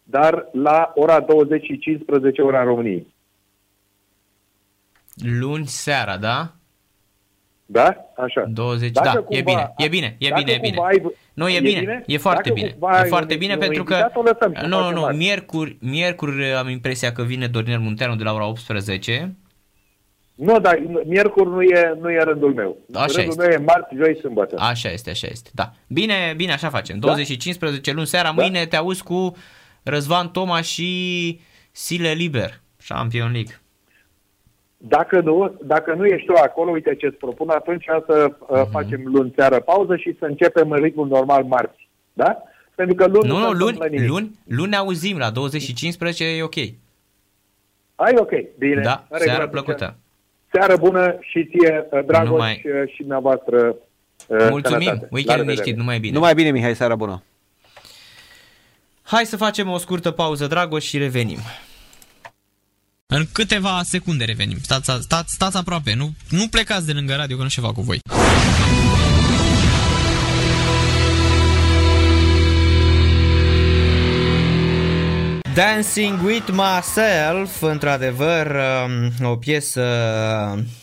dar 0.03 0.49
la 0.51 0.91
ora 0.95 1.19
20 1.19 1.63
și 1.63 1.77
15 1.77 2.41
ora 2.41 2.63
României. 2.63 3.13
Luni 5.39 5.65
seara, 5.65 6.17
da? 6.17 6.53
Da? 7.71 7.95
Așa. 8.17 8.45
20, 8.47 8.91
Dacă 8.91 9.07
da, 9.07 9.35
e 9.37 9.41
cumva- 9.41 9.51
bine, 9.51 9.73
e 9.77 9.87
bine, 9.87 10.15
e 10.19 10.29
dacă 10.29 10.41
bine, 10.41 10.51
e 10.55 10.59
bine. 10.61 10.75
cumva 10.75 10.87
ai- 10.89 11.01
Nu, 11.33 11.47
e, 11.49 11.55
e 11.55 11.59
bine, 11.59 11.79
bine? 11.79 12.03
e 12.07 12.17
foarte 12.17 12.41
Dacă 12.49 12.53
bine. 12.53 12.69
cumva 12.69 12.97
E 12.97 13.01
ai 13.01 13.07
foarte 13.07 13.33
un- 13.33 13.39
bine 13.39 13.53
un 13.53 13.59
pentru 13.59 13.83
că... 13.83 13.93
invitat, 13.93 14.15
o 14.15 14.21
lăsăm 14.21 14.53
și 14.53 14.61
Nu, 14.61 14.67
nu, 14.67 14.75
facem 14.77 14.93
nu, 14.95 15.03
asta. 15.03 15.15
miercuri, 15.15 15.77
miercuri 15.81 16.53
am 16.53 16.69
impresia 16.69 17.11
că 17.11 17.23
vine 17.23 17.47
Dorinel 17.47 17.79
Munteanu 17.79 18.15
de 18.15 18.23
la 18.23 18.33
ora 18.33 18.45
18. 18.47 19.35
Nu, 20.35 20.59
dar 20.59 20.79
miercuri 21.05 21.49
nu 21.49 21.61
e, 21.61 21.97
nu 22.01 22.11
e 22.11 22.17
rândul 22.23 22.53
meu. 22.53 22.77
Așa 22.93 23.05
rândul 23.05 23.23
este. 23.29 23.41
meu 23.47 23.49
e 23.51 23.57
marți, 23.65 23.95
joi, 23.95 24.17
sâmbătă. 24.21 24.55
Așa 24.59 24.89
este, 24.91 25.09
așa 25.09 25.27
este. 25.31 25.49
Da. 25.53 25.73
Bine, 25.87 26.33
bine, 26.35 26.51
așa 26.51 26.69
facem. 26.69 26.99
20 26.99 27.25
și 27.25 27.37
15 27.37 27.91
luni 27.91 28.07
seara, 28.07 28.31
mâine 28.31 28.65
te 28.65 28.75
auzi 28.75 29.03
cu 29.03 29.35
Răzvan 29.83 30.29
Toma 30.31 30.61
și 30.61 31.39
Sile 31.71 32.11
Liber, 32.11 32.61
Champion 32.87 33.31
League. 33.31 33.59
Dacă 34.81 35.19
nu, 35.21 35.55
dacă 35.63 35.93
nu 35.93 36.05
ești 36.05 36.25
tu 36.25 36.33
acolo, 36.33 36.71
uite 36.71 36.95
ce 36.95 37.05
îți 37.05 37.17
propun, 37.17 37.49
atunci 37.49 37.85
să 38.05 38.31
uh, 38.39 38.47
Mhm. 38.61 38.71
facem 38.71 39.01
luni 39.05 39.33
seară 39.35 39.59
pauză 39.59 39.95
și 39.95 40.15
să 40.19 40.25
începem 40.25 40.71
în 40.71 40.81
ritmul 40.81 41.07
normal 41.07 41.43
marți. 41.43 41.87
Da? 42.13 42.43
Pentru 42.75 42.95
că 42.95 43.05
luni 43.07 43.27
Nu, 43.27 43.35
se 43.35 43.39
nu, 43.41 43.47
întâmplă 43.49 43.65
luni, 43.85 43.95
nimic. 43.95 44.09
luni, 44.09 44.31
luni 44.47 44.69
ne 44.69 44.75
auzim 44.75 45.17
la 45.17 45.29
20 45.29 45.61
și 45.61 45.73
15, 45.73 46.23
e 46.25 46.43
ok. 46.43 46.55
Ai 47.95 48.13
ok, 48.17 48.31
bine. 48.57 48.81
Da, 48.81 49.05
În 49.09 49.17
seară 49.19 49.39
regulă, 49.41 49.61
plăcută. 49.61 49.83
atunci. 49.83 49.99
Seară 50.51 50.77
bună 50.77 51.15
și 51.19 51.45
ție, 51.45 51.87
uh, 51.91 52.05
Dragoș, 52.05 52.29
Numai- 52.29 52.61
uh, 52.65 52.89
și 52.91 52.97
dumneavoastră. 52.99 53.75
uh, 54.27 54.47
Mulțumim, 54.49 54.61
sănătate. 54.61 54.99
La 55.01 55.07
weekend 55.11 55.11
revedere. 55.11 55.41
liniștit, 55.41 55.75
numai 55.77 55.99
bine. 55.99 56.13
Numai 56.13 56.33
bine, 56.33 56.51
Mihai, 56.51 56.75
seara 56.75 56.95
bună. 56.95 57.23
Hai 59.03 59.25
să 59.25 59.37
facem 59.37 59.69
o 59.69 59.77
scurtă 59.77 60.11
pauză, 60.11 60.47
Dragoș, 60.47 60.83
și 60.83 60.97
revenim. 60.97 61.37
În 63.13 63.25
câteva 63.31 63.81
secunde 63.83 64.23
revenim. 64.23 64.57
Stați, 64.61 64.91
stați, 65.01 65.33
stați 65.33 65.57
aproape, 65.57 65.93
nu, 65.93 66.13
nu 66.29 66.47
plecați 66.47 66.85
de 66.85 66.93
lângă 66.93 67.15
radio 67.15 67.37
că 67.37 67.43
nu 67.43 67.49
ceva 67.49 67.71
cu 67.71 67.81
voi. 67.81 67.99
Dancing 75.53 76.23
with 76.23 76.49
Myself, 76.51 77.61
într-adevăr, 77.61 78.55
um, 79.19 79.31
o 79.31 79.35
piesă 79.35 79.83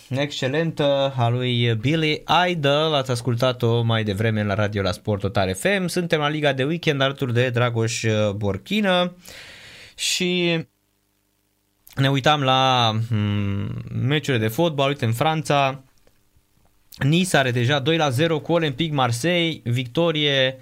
excelentă 0.09 1.15
a 1.17 1.29
lui 1.29 1.75
Billy 1.75 2.23
Idol. 2.49 2.95
Ați 2.95 3.11
ascultat-o 3.11 3.83
mai 3.83 4.05
devreme 4.05 4.45
la 4.45 4.55
radio 4.55 4.83
la 4.83 4.93
Sport 4.93 5.21
Total 5.21 5.55
FM. 5.55 5.87
Suntem 5.87 6.21
la 6.21 6.29
Liga 6.29 6.53
de 6.53 6.65
Weekend 6.65 7.01
alături 7.01 7.33
de 7.33 7.49
Dragoș 7.49 8.05
Borchină 8.37 9.17
și 9.97 10.61
ne 11.97 12.10
uitam 12.10 12.42
la 12.42 12.92
mm, 13.10 13.83
meciurile 13.92 14.47
de 14.47 14.52
fotbal. 14.52 14.89
Uite, 14.89 15.05
în 15.05 15.12
Franța, 15.12 15.83
Nice 16.99 17.36
are 17.36 17.50
deja 17.50 17.78
2 17.78 17.97
la 17.97 18.08
0 18.08 18.41
cu 18.41 18.52
Olympique 18.52 18.94
Marseille, 18.94 19.60
victorie 19.65 20.58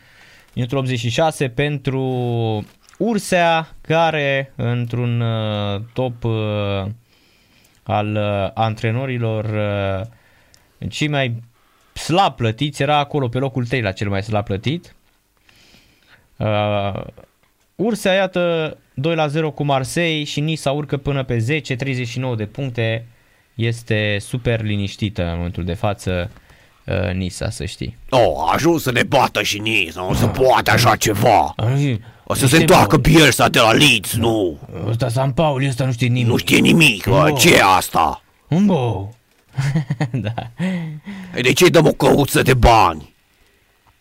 minutul 0.54 0.78
86 0.78 1.48
pentru 1.48 2.02
Ursea, 2.98 3.68
care 3.80 4.52
într-un 4.56 5.20
uh, 5.20 5.80
top 5.92 6.24
uh, 6.24 6.84
al 7.82 8.14
uh, 8.14 8.50
antrenorilor 8.54 9.44
uh, 9.44 10.06
cei 10.88 11.08
mai 11.08 11.42
slab 11.92 12.36
plătiți, 12.36 12.82
era 12.82 12.98
acolo 12.98 13.28
pe 13.28 13.38
locul 13.38 13.66
3 13.66 13.80
la 13.80 13.92
cel 13.92 14.08
mai 14.08 14.22
slab 14.22 14.44
plătit. 14.44 14.94
Uh, 16.36 17.04
Ursea, 17.74 18.12
iată, 18.12 18.76
2 18.94 19.14
la 19.14 19.26
0 19.26 19.50
cu 19.50 19.64
Marseille 19.64 20.24
și 20.24 20.40
Nisa 20.40 20.70
urcă 20.70 20.96
până 20.96 21.22
pe 21.22 21.38
10, 21.38 21.76
39 21.76 22.34
de 22.36 22.44
puncte. 22.46 23.06
Este 23.54 24.16
super 24.20 24.62
liniștită 24.62 25.22
în 25.22 25.34
momentul 25.36 25.64
de 25.64 25.74
față 25.74 26.30
uh, 26.84 27.12
Nisa, 27.14 27.50
să 27.50 27.64
știi. 27.64 27.96
Oh, 28.10 28.20
a 28.48 28.52
ajuns 28.52 28.82
să 28.82 28.92
ne 28.92 29.02
bată 29.02 29.42
și 29.42 29.58
nici, 29.58 29.92
nu 29.92 30.14
se 30.14 30.26
poate 30.26 30.70
așa 30.70 30.96
ceva. 30.96 31.54
O 32.24 32.34
să 32.34 32.38
se 32.38 32.44
Este 32.44 32.56
întoarcă 32.56 32.96
bun. 32.96 33.12
Bielsa 33.12 33.48
de 33.48 33.58
la 33.58 33.72
Leeds, 33.72 34.14
nu. 34.14 34.58
Ăsta 34.88 35.08
San 35.08 35.32
Paul, 35.32 35.64
ăsta 35.68 35.84
nu 35.84 35.92
știe 35.92 36.06
nimic. 36.06 36.26
Nu 36.26 36.36
știe 36.36 36.58
nimic, 36.58 37.06
bă, 37.08 37.28
Nu. 37.28 37.36
ce 37.36 37.54
e 37.54 37.60
asta? 37.76 38.22
Bă. 38.64 39.04
da. 40.10 40.34
E 41.34 41.40
De 41.40 41.52
ce 41.52 41.68
dăm 41.68 41.86
o 41.86 41.92
căruță 41.92 42.42
de 42.42 42.54
bani? 42.54 43.14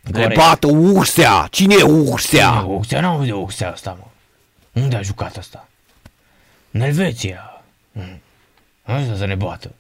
Ne 0.02 0.12
Corect. 0.12 0.36
bată 0.36 0.68
Ursea. 0.68 1.48
Cine 1.52 1.76
e 1.80 1.84
Ursea? 1.84 2.66
Oxea, 2.68 3.02
n-am 3.02 3.14
auzit 3.14 3.32
de 3.32 3.38
Oxea 3.38 3.72
asta, 3.72 3.98
mă. 4.00 4.06
Unde 4.74 4.96
a 4.96 5.02
jucat 5.02 5.38
asta? 5.38 5.68
În 6.72 6.82
Elveția. 6.82 7.64
Mm. 7.92 8.22
Asta 8.84 9.16
să 9.16 9.26
ne 9.26 9.36
bată. 9.36 9.72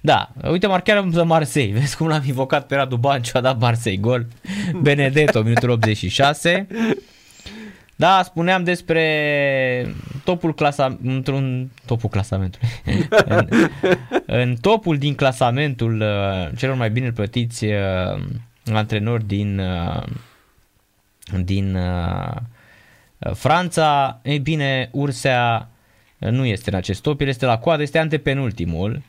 Da, 0.00 0.30
uite, 0.50 0.66
marchează 0.66 1.08
la 1.12 1.22
Marseille. 1.22 1.72
Vezi 1.78 1.96
cum 1.96 2.06
l-am 2.06 2.22
invocat 2.26 2.66
pe 2.66 2.74
Radu 2.74 2.96
Banciu, 2.96 3.38
a 3.38 3.40
dat 3.40 3.58
Marseille 3.58 4.00
gol. 4.00 4.26
Benedetto, 4.82 5.42
minutul 5.42 5.70
86. 5.70 6.66
Da, 7.96 8.22
spuneam 8.24 8.64
despre 8.64 9.94
topul 10.24 10.54
clasa, 10.54 10.98
într-un 11.02 11.70
topul 11.86 12.08
clasamentului. 12.08 12.68
în, 13.24 13.48
în 14.26 14.56
topul 14.60 14.98
din 14.98 15.14
clasamentul 15.14 16.00
uh, 16.00 16.56
celor 16.56 16.76
mai 16.76 16.90
bine 16.90 17.12
plătiți 17.12 17.64
uh, 17.64 18.22
antrenori 18.72 19.26
din 19.26 19.58
uh, 19.58 20.02
din 21.44 21.74
uh, 21.74 22.36
Franța, 23.34 24.18
ei 24.22 24.38
bine, 24.38 24.88
Ursea 24.92 25.68
nu 26.18 26.44
este 26.44 26.70
în 26.70 26.76
acest 26.76 27.02
top, 27.02 27.20
el 27.20 27.28
este 27.28 27.46
la 27.46 27.58
coadă, 27.58 27.82
este 27.82 27.98
antepenultimul, 27.98 29.02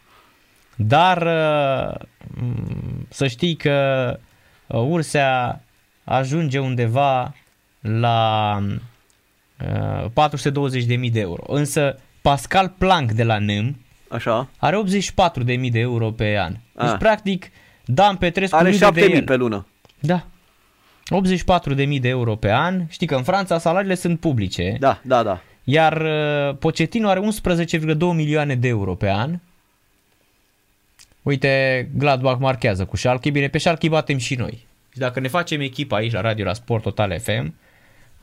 dar 0.76 1.22
uh, 1.22 1.96
m, 2.28 3.06
să 3.10 3.28
știi 3.28 3.56
că 3.56 4.18
uh, 4.68 4.80
Ursea 4.88 5.62
ajunge 6.04 6.60
undeva 6.60 7.34
la 7.82 8.58
uh, 10.04 10.06
420.000 10.10 11.12
de 11.12 11.20
euro. 11.20 11.44
Însă 11.48 12.00
Pascal 12.22 12.74
Planck 12.78 13.12
de 13.12 13.24
la 13.24 13.38
NEM 13.40 13.78
Așa. 14.10 14.50
are 14.58 14.78
84.000 15.46 15.72
de 15.72 15.80
euro 15.80 16.12
pe 16.12 16.38
an. 16.40 16.52
Deci, 16.52 16.88
Ah. 16.90 16.96
practic, 17.00 17.52
Dan 17.86 18.16
Petrescu 18.16 18.56
Are 18.56 18.70
râde 18.70 18.90
de 18.94 19.02
7.000 19.08 19.14
el. 19.16 19.24
pe 19.24 19.36
lună. 19.36 19.68
Da. 20.00 20.26
84.000 21.10 22.00
de 22.00 22.08
euro 22.08 22.36
pe 22.36 22.52
an. 22.52 22.84
Știi 22.90 23.08
că 23.08 23.16
în 23.16 23.24
Franța 23.24 23.58
salariile 23.58 23.96
sunt 23.96 24.20
publice. 24.20 24.76
Da, 24.80 25.00
da, 25.04 25.24
da. 25.24 25.42
Iar 25.64 26.02
uh, 26.02 26.56
Pochettino 26.60 27.10
are 27.10 27.20
11,2 27.20 27.98
milioane 28.00 28.56
de 28.56 28.68
euro 28.68 28.96
pe 28.96 29.10
an. 29.10 29.40
Uite, 31.22 31.90
Gladbach 31.98 32.40
marchează 32.40 32.86
cu 32.86 32.98
Schalke. 32.98 33.30
Bine, 33.30 33.48
pe 33.48 33.58
Schalke 33.58 33.86
îi 33.86 33.92
batem 33.92 34.18
și 34.18 34.36
noi. 34.36 34.68
Și 34.92 34.98
dacă 35.00 35.20
ne 35.20 35.28
facem 35.28 35.62
echipa 35.62 35.96
aici 35.96 36.12
la 36.12 36.22
radio 36.22 36.46
la 36.46 36.54
Sport 36.54 36.84
Total 36.84 37.20
FM, 37.20 37.54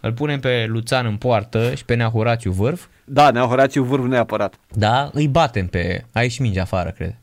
îl 0.01 0.13
punem 0.13 0.41
pe 0.41 0.65
Luțan 0.69 1.07
în 1.07 1.17
poartă 1.17 1.75
și 1.75 1.85
pe 1.85 1.95
Nea 1.95 2.09
Horațiu 2.09 2.51
vârf, 2.51 2.87
Da, 3.05 3.31
Nea 3.31 3.43
Horațiu 3.43 3.83
vârf 3.85 4.05
neapărat. 4.05 4.55
da, 4.75 5.11
îi 5.13 5.29
batem 5.29 5.67
pe... 5.67 6.05
Aici 6.13 6.39
minge 6.39 6.61
afară, 6.61 6.91
cred. 6.91 7.17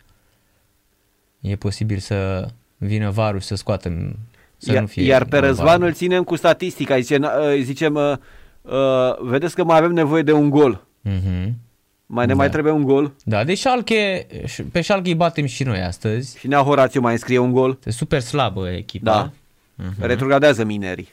E 1.42 1.56
posibil 1.56 1.98
să 1.98 2.48
vină 2.78 3.10
varul 3.10 3.40
și 3.40 3.48
să 3.48 3.56
scoată... 3.56 4.16
Să 4.64 4.72
iar, 4.72 4.82
nu 4.82 4.88
fie 4.88 5.04
iar 5.04 5.26
pe 5.26 5.38
gol 5.40 5.48
Răzvan 5.48 5.66
varul. 5.66 5.86
îl 5.86 5.94
ținem 5.94 6.24
cu 6.24 6.36
statistica. 6.36 7.00
Zice, 7.00 7.18
na- 7.18 7.54
uh, 7.56 7.62
zicem, 7.62 7.96
uh, 7.96 8.14
uh, 8.62 9.20
vedeți 9.22 9.56
că 9.56 9.64
mai 9.64 9.78
avem 9.78 9.92
nevoie 9.92 10.22
de 10.22 10.32
un 10.32 10.50
gol. 10.50 10.86
Mhm. 11.02 11.58
Mai 12.06 12.26
ne 12.26 12.34
mai 12.34 12.50
trebuie 12.50 12.74
un 12.74 12.84
gol. 12.84 13.14
Da, 13.24 13.44
deci 13.44 13.58
Schalke, 13.58 14.28
pe 14.72 14.82
Schalke 14.82 15.10
îi 15.10 15.16
batem 15.16 15.46
și 15.46 15.64
noi 15.64 15.80
astăzi. 15.80 16.38
Și 16.40 16.48
Nea 16.48 16.60
Horațiu 16.62 17.02
mai 17.02 17.12
înscrie 17.12 17.38
un 17.38 17.52
gol. 17.52 17.70
Este 17.78 17.92
super 17.92 18.20
slabă 18.20 18.70
echipa. 18.70 19.32
Da. 19.76 19.86
Retrogradează 20.08 20.64
minerii. 20.64 21.10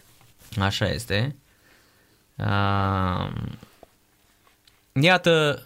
Așa 0.61 0.89
este. 0.89 1.37
Uh, 2.37 3.31
iată, 4.93 5.62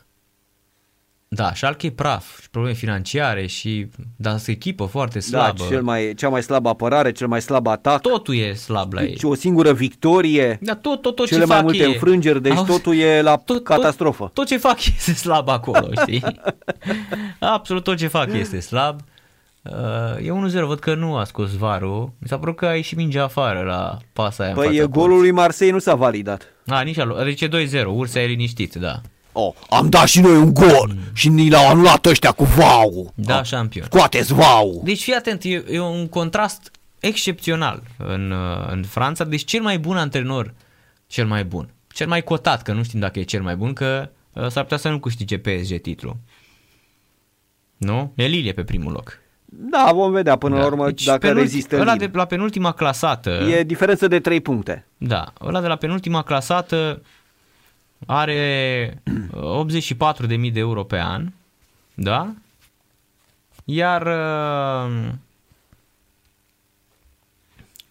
da, 1.34 1.52
Schalke 1.54 1.86
e 1.86 1.90
praf 1.90 2.40
și 2.40 2.50
probleme 2.50 2.76
financiare 2.76 3.46
și 3.46 3.86
dar 4.16 4.34
este 4.34 4.50
echipă 4.50 4.84
foarte 4.84 5.20
slabă. 5.20 5.54
Da, 5.58 5.64
cel 5.66 5.82
mai, 5.82 6.12
cea 6.16 6.28
mai 6.28 6.42
slabă 6.42 6.68
apărare, 6.68 7.12
cel 7.12 7.26
mai 7.26 7.42
slab 7.42 7.66
atac. 7.66 8.00
Totul 8.00 8.36
e 8.36 8.52
slab 8.52 8.92
la 8.92 9.02
ei. 9.02 9.08
Deci 9.08 9.22
o 9.22 9.34
singură 9.34 9.72
victorie. 9.72 10.58
Da, 10.60 10.74
tot, 10.74 11.02
tot, 11.02 11.14
tot 11.14 11.26
cele 11.26 11.40
ce 11.40 11.46
mai 11.46 11.56
fac 11.56 11.64
multe 11.64 11.82
e... 11.82 11.86
înfrângeri, 11.86 12.42
deci 12.42 12.56
Auzi, 12.56 12.70
totul 12.70 12.96
e 12.96 13.22
la 13.22 13.36
tot- 13.36 13.64
catastrofă. 13.64 14.22
Tot, 14.22 14.32
tot 14.32 14.46
ce 14.46 14.56
fac 14.56 14.86
este 14.96 15.12
slab 15.12 15.48
acolo, 15.48 15.88
știi? 16.00 16.22
Absolut 17.38 17.82
tot 17.82 17.96
ce 17.96 18.06
fac 18.06 18.32
este 18.32 18.60
slab. 18.60 19.00
Uh, 19.62 20.26
e 20.26 20.60
1-0, 20.62 20.64
văd 20.66 20.78
că 20.78 20.94
nu 20.94 21.16
a 21.16 21.24
scos 21.24 21.56
varul. 21.56 22.12
Mi 22.18 22.28
s-a 22.28 22.38
părut 22.38 22.56
că 22.56 22.66
a 22.66 22.74
ieșit 22.74 22.96
mingea 22.96 23.24
afară 23.24 23.60
la 23.60 23.98
pasa 24.12 24.42
aia 24.42 24.52
în 24.52 24.58
Păi 24.58 24.76
fața 24.76 24.88
golul 24.88 25.20
lui 25.20 25.30
Marseille 25.30 25.72
nu 25.72 25.78
s-a 25.78 25.94
validat. 25.94 26.46
A, 26.66 26.80
nici 26.80 26.98
alu. 26.98 27.24
Deci 27.24 27.40
e 27.40 27.48
2-0, 27.48 27.84
Ursa 27.86 28.20
e 28.20 28.26
liniștit, 28.26 28.74
da. 28.74 29.00
Oh, 29.36 29.54
am 29.70 29.88
dat 29.88 30.06
și 30.06 30.20
noi 30.20 30.36
un 30.36 30.54
gol 30.54 30.96
și 31.12 31.28
ni 31.28 31.50
l-au 31.50 31.68
anulat 31.68 32.06
ăștia 32.06 32.32
cu 32.32 32.44
vau. 32.44 33.12
Da, 33.14 33.38
Oh, 33.38 33.44
șampion. 33.44 33.84
Scoateți 33.86 34.32
vau. 34.32 34.80
Deci 34.84 35.02
fii 35.02 35.14
atent, 35.14 35.42
e, 35.44 35.64
e 35.70 35.80
un 35.80 36.08
contrast 36.08 36.70
excepțional 37.00 37.82
în, 37.96 38.30
uh, 38.30 38.66
în 38.70 38.82
Franța. 38.82 39.24
Deci 39.24 39.44
cel 39.44 39.62
mai 39.62 39.78
bun 39.78 39.96
antrenor, 39.96 40.54
cel 41.06 41.26
mai 41.26 41.44
bun. 41.44 41.68
Cel 41.92 42.06
mai 42.06 42.22
cotat, 42.22 42.62
că 42.62 42.72
nu 42.72 42.82
știm 42.82 43.00
dacă 43.00 43.18
e 43.18 43.22
cel 43.22 43.42
mai 43.42 43.56
bun, 43.56 43.72
că 43.72 44.08
uh, 44.32 44.46
s-ar 44.48 44.62
putea 44.62 44.78
să 44.78 44.88
nu 44.88 44.98
câștige 44.98 45.38
PSG 45.38 45.80
titlul. 45.80 46.16
Nu? 47.76 48.12
E 48.14 48.26
Lilie 48.26 48.52
pe 48.52 48.64
primul 48.64 48.92
loc. 48.92 49.18
Da, 49.44 49.90
vom 49.94 50.12
vedea 50.12 50.36
până 50.36 50.56
la 50.58 50.64
urmă 50.66 50.84
Deci 50.86 51.04
dacă 51.04 51.18
penult- 51.18 51.38
rezistă 51.40 51.80
Ăla 51.80 51.92
Lille. 51.92 52.06
de 52.06 52.16
la 52.16 52.24
penultima 52.24 52.72
clasată. 52.72 53.30
E 53.30 53.62
diferență 53.62 54.08
de 54.08 54.20
3 54.20 54.40
puncte. 54.40 54.86
Da, 54.96 55.32
ăla 55.40 55.60
de 55.60 55.66
la 55.66 55.76
penultima 55.76 56.22
clasată 56.22 57.02
are 58.06 59.02
uh, 59.32 59.66
84.000 59.66 60.52
de 60.52 60.58
euro 60.58 60.84
pe 60.84 60.98
an, 60.98 61.32
da? 61.94 62.34
Iar 63.64 64.06
uh, 64.06 65.10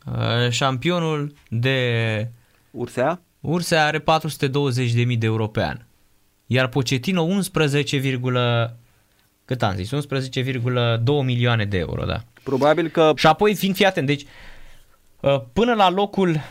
uh, 0.05 0.49
șampionul 0.49 1.33
de 1.49 2.27
Ursea? 2.71 3.21
Ursea 3.39 3.85
are 3.85 3.99
420.000 3.99 4.05
de 5.17 5.25
euro 5.25 5.47
pe 5.47 5.63
an. 5.63 5.77
Iar 6.45 6.67
Pochettino 6.67 7.27
11,2 7.27 8.71
cât 9.45 9.63
am 9.63 9.75
zis, 9.75 9.89
11,2 9.93 9.99
milioane 11.23 11.65
de 11.65 11.77
euro, 11.77 12.05
da. 12.05 12.23
Probabil 12.43 12.89
că 12.89 13.11
Și 13.15 13.27
apoi, 13.27 13.55
fiind 13.55 13.75
fii 13.75 13.85
atent, 13.85 14.07
deci 14.07 14.25
uh, 15.19 15.41
până 15.53 15.73
la 15.73 15.89
locul 15.89 16.41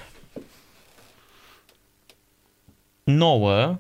9 3.05 3.79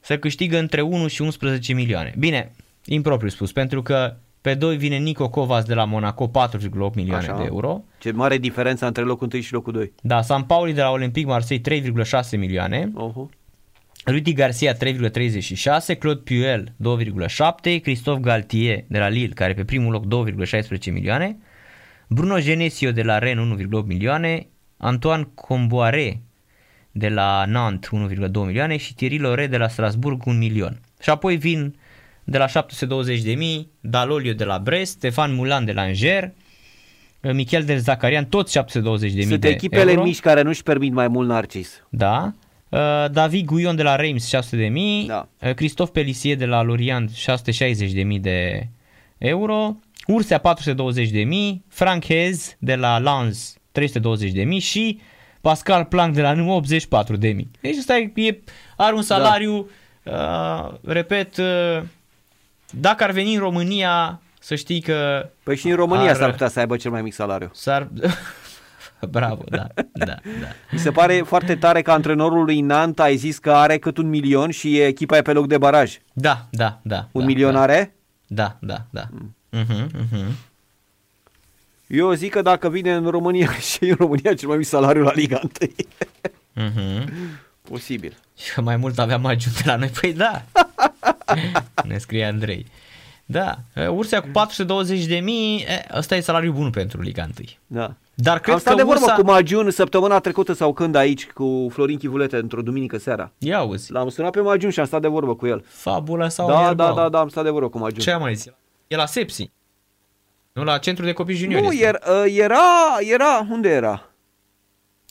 se 0.00 0.18
câștigă 0.18 0.58
între 0.58 0.80
1 0.80 1.06
și 1.06 1.22
11 1.22 1.74
milioane. 1.74 2.14
Bine, 2.18 2.52
impropriu 2.84 3.28
spus, 3.28 3.52
pentru 3.52 3.82
că 3.82 4.16
pe 4.40 4.54
2 4.54 4.76
vine 4.76 4.96
Nico 4.96 5.28
Kovac 5.28 5.64
de 5.64 5.74
la 5.74 5.84
Monaco, 5.84 6.30
4,8 6.30 6.94
milioane 6.94 7.26
Așa. 7.26 7.36
de 7.36 7.44
euro. 7.44 7.84
ce 7.98 8.10
mare 8.10 8.38
diferența 8.38 8.86
între 8.86 9.02
locul 9.02 9.28
1 9.32 9.42
și 9.42 9.52
locul 9.52 9.72
2. 9.72 9.92
Da, 10.02 10.22
San 10.22 10.42
Pauli 10.42 10.72
de 10.72 10.80
la 10.80 10.90
Olympique 10.90 11.30
Marseille 11.30 11.82
3,6 12.22 12.38
milioane. 12.38 12.90
Oho. 12.94 13.28
Rudi 14.06 14.32
Garcia 14.32 14.72
3,36, 14.72 15.98
Claude 15.98 16.20
Puel 16.24 16.72
2,7, 17.76 17.80
Christophe 17.82 18.20
Galtier 18.20 18.84
de 18.88 18.98
la 18.98 19.08
Lille, 19.08 19.34
care 19.34 19.54
pe 19.54 19.64
primul 19.64 19.92
loc 19.92 20.26
2,16 20.28 20.92
milioane, 20.92 21.36
Bruno 22.08 22.38
Genesio 22.38 22.90
de 22.92 23.02
la 23.02 23.18
Rennes 23.18 23.58
1,8 23.80 23.84
milioane, 23.84 24.46
Antoine 24.76 25.28
Comboare 25.34 26.22
de 26.96 27.08
la 27.08 27.44
Nantes 27.46 27.90
1,2 27.90 28.30
milioane 28.32 28.76
și 28.76 28.94
Thierry 28.94 29.18
Lore 29.18 29.46
de 29.46 29.56
la 29.56 29.68
Strasburg 29.68 30.26
1 30.26 30.38
milion. 30.38 30.80
Și 31.02 31.10
apoi 31.10 31.36
vin 31.36 31.74
de 32.24 32.38
la 32.38 32.46
720 32.46 33.20
de 33.22 33.32
mii, 33.32 33.68
Dalolio 33.80 34.32
de 34.32 34.44
la 34.44 34.58
Brest, 34.58 34.92
Stefan 34.92 35.34
Mulan 35.34 35.64
de 35.64 35.72
la 35.72 35.80
Angers, 35.82 36.32
Michel 37.32 37.64
del 37.64 37.78
Zacarian, 37.78 38.24
tot 38.26 38.48
720 38.48 39.10
de 39.12 39.16
mii 39.18 39.26
Sunt 39.26 39.40
de 39.40 39.48
echipele 39.48 39.90
euro. 39.90 40.02
mici 40.02 40.20
care 40.20 40.42
nu-și 40.42 40.62
permit 40.62 40.92
mai 40.92 41.08
mult 41.08 41.28
Narcis. 41.28 41.82
Da. 41.88 42.32
Uh, 42.68 42.78
David 43.10 43.46
Guion 43.46 43.76
de 43.76 43.82
la 43.82 43.96
Reims 43.96 44.26
600 44.26 44.56
de 44.62 44.68
mii, 44.68 45.06
Da. 45.06 45.28
uh, 45.42 45.54
Christophe 45.54 45.90
Pelissier 45.92 46.36
de 46.36 46.46
la 46.46 46.62
Lorient 46.62 47.10
660 47.10 47.92
de 47.92 48.02
mii 48.02 48.18
de 48.18 48.68
euro, 49.18 49.76
Ursea 50.06 50.38
420 50.38 51.10
de 51.10 51.22
mii, 51.22 51.64
Frank 51.68 52.04
Hez 52.04 52.56
de 52.58 52.74
la 52.74 52.98
Lens 52.98 53.56
320 53.72 54.32
de 54.32 54.42
mii 54.44 54.58
și 54.58 55.00
Pascal 55.46 55.84
Planck 55.84 56.14
de 56.14 56.22
la 56.22 56.32
NU 56.32 56.54
84 56.54 57.16
de 57.16 57.28
mii. 57.28 57.50
Deci 57.60 57.76
ăsta 57.78 57.96
e, 57.96 58.12
e, 58.14 58.38
are 58.76 58.94
un 58.94 59.02
salariu, 59.02 59.68
uh, 60.02 60.68
repet, 60.84 61.36
uh, 61.36 61.82
dacă 62.70 63.04
ar 63.04 63.10
veni 63.10 63.34
în 63.34 63.40
România, 63.40 64.20
să 64.40 64.54
știi 64.54 64.80
că 64.80 65.28
Păi 65.42 65.56
și 65.56 65.68
în 65.68 65.76
România 65.76 66.10
Ar- 66.10 66.16
s-ar 66.16 66.30
putea 66.30 66.48
să 66.48 66.58
aibă 66.58 66.76
cel 66.76 66.90
mai 66.90 67.02
mic 67.02 67.12
salariu. 67.12 67.50
s-ar... 67.52 67.88
Bravo, 69.10 69.42
da, 69.48 69.66
da, 69.92 70.04
da. 70.04 70.16
Mi 70.70 70.78
se 70.78 70.90
pare 70.90 71.14
foarte 71.14 71.56
tare 71.56 71.82
că 71.82 71.90
antrenorul 71.90 72.44
lui 72.44 72.60
Nant 72.60 73.00
ai 73.00 73.16
zis 73.16 73.38
că 73.38 73.52
are 73.52 73.78
cât 73.78 73.96
un 73.96 74.08
milion 74.08 74.50
și 74.50 74.80
echipa 74.80 75.16
e 75.16 75.22
pe 75.22 75.32
loc 75.32 75.46
de 75.46 75.58
baraj. 75.58 75.98
Da, 76.12 76.46
da, 76.50 76.80
da. 76.82 77.08
Un 77.12 77.20
da, 77.20 77.26
milion 77.26 77.52
da. 77.52 77.60
are? 77.60 77.94
Da, 78.26 78.56
da, 78.60 78.86
da. 78.90 79.08
Uh-huh, 79.52 79.86
uh-huh. 79.86 80.26
Eu 81.86 82.12
zic 82.12 82.32
că 82.32 82.42
dacă 82.42 82.68
vine 82.68 82.94
în 82.94 83.06
România 83.06 83.52
și 83.72 83.84
în 83.84 83.96
România 83.98 84.34
cel 84.34 84.48
mai 84.48 84.56
mic 84.56 84.66
salariu 84.66 85.02
la 85.02 85.12
Liga 85.12 85.40
1. 85.60 85.70
Uh-huh. 86.68 87.04
Posibil. 87.62 88.16
Că 88.54 88.60
mai 88.60 88.76
mult 88.76 88.98
aveam 88.98 89.24
ajunge 89.26 89.60
la 89.64 89.76
noi. 89.76 89.90
Păi 90.00 90.12
da. 90.12 90.42
ne 91.88 91.98
scrie 91.98 92.24
Andrei. 92.24 92.66
Da, 93.28 93.56
Ursea 93.90 94.20
cu 94.20 94.28
420 94.32 95.04
de 95.04 95.16
mii, 95.16 95.64
ăsta 95.96 96.16
e 96.16 96.20
salariul 96.20 96.52
bun 96.52 96.70
pentru 96.70 97.00
Liga 97.00 97.22
1. 97.22 97.30
Da. 97.66 97.94
Dar 98.14 98.38
cred 98.38 98.54
Am 98.54 98.60
stat 98.60 98.72
că 98.72 98.78
de 98.78 98.84
vorbă 98.84 99.02
Ursa... 99.04 99.14
cu 99.14 99.24
Magiun 99.24 99.70
săptămâna 99.70 100.18
trecută 100.18 100.52
sau 100.52 100.72
când 100.72 100.94
aici 100.94 101.26
cu 101.26 101.68
Florin 101.72 101.98
Chivulete 101.98 102.36
într-o 102.36 102.62
duminică 102.62 102.98
seara. 102.98 103.32
Ia 103.38 103.58
auzi, 103.58 103.92
L-am 103.92 104.08
sunat 104.08 104.30
pe 104.30 104.40
Magiun 104.40 104.70
și 104.70 104.80
am 104.80 104.86
stat 104.86 105.00
de 105.00 105.08
vorbă 105.08 105.34
cu 105.34 105.46
el. 105.46 105.64
fabula 105.68 106.28
sau 106.28 106.46
Da, 106.48 106.54
da, 106.54 106.62
Ierbau? 106.62 106.94
da, 106.94 107.08
da, 107.08 107.18
am 107.18 107.28
stat 107.28 107.44
de 107.44 107.50
vorbă 107.50 107.68
cu 107.68 107.78
Magiun. 107.78 108.00
Ce 108.00 108.10
am 108.10 108.20
mai 108.20 108.34
zis? 108.34 108.52
E 108.86 108.96
la 108.96 109.06
Sepsi. 109.06 109.50
Nu 110.56 110.64
la 110.64 110.78
centru 110.78 111.04
de 111.04 111.12
copii 111.12 111.36
juniori. 111.36 111.64
Nu, 111.64 111.72
este. 111.72 111.84
era, 111.86 112.26
era, 112.26 112.64
era, 113.00 113.46
unde 113.50 113.68
era? 113.68 114.10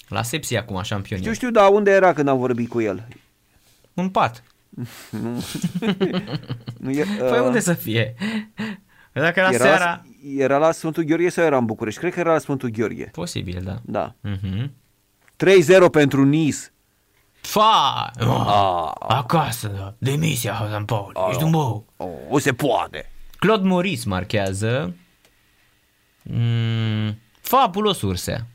La 0.07 0.24
Sepsi 0.24 0.56
acum, 0.56 0.82
șampion. 0.82 1.19
Știu, 1.19 1.33
știu, 1.33 1.51
dar 1.51 1.69
unde 1.69 1.91
era 1.91 2.14
când 2.14 2.27
am 2.27 2.38
vorbit 2.38 2.69
cu 2.69 2.82
el? 2.82 3.07
În 3.93 4.09
pat. 4.09 4.43
Nu, 5.09 6.90
e, 6.99 7.06
Păi 7.17 7.40
uh, 7.40 7.45
unde 7.45 7.59
să 7.59 7.74
fie? 7.74 8.15
Dacă 9.14 9.40
era, 9.40 9.49
era, 9.49 9.64
seara... 9.64 10.06
era 10.38 10.57
la 10.57 10.72
Sfântul 10.72 11.03
Gheorghe 11.03 11.30
sau 11.30 11.43
era 11.43 11.57
în 11.57 11.65
București? 11.65 11.99
Cred 11.99 12.14
că 12.14 12.19
era 12.19 12.32
la 12.32 12.40
Sfântul 12.40 12.69
Gheorghe. 12.69 13.09
Posibil, 13.11 13.61
da. 13.64 13.80
Da. 13.83 14.14
Mhm. 14.22 14.72
3-0 15.88 15.91
pentru 15.91 16.24
Nice. 16.24 16.57
Fa! 17.41 18.11
Ah, 18.19 18.91
Acasă, 18.99 19.67
da. 19.67 19.93
Demisia, 19.98 20.67
San 20.69 20.85
Paul. 20.85 21.27
Ești 21.30 21.43
un 21.43 21.51
bou. 21.51 21.85
oh, 21.98 22.07
o 22.30 22.40
se 22.40 22.53
poate. 22.53 23.11
Claude 23.40 23.67
Moris 23.67 24.03
marchează. 24.03 24.95
Mm, 26.30 27.18
fabulos 27.42 28.02
Ursea. 28.02 28.48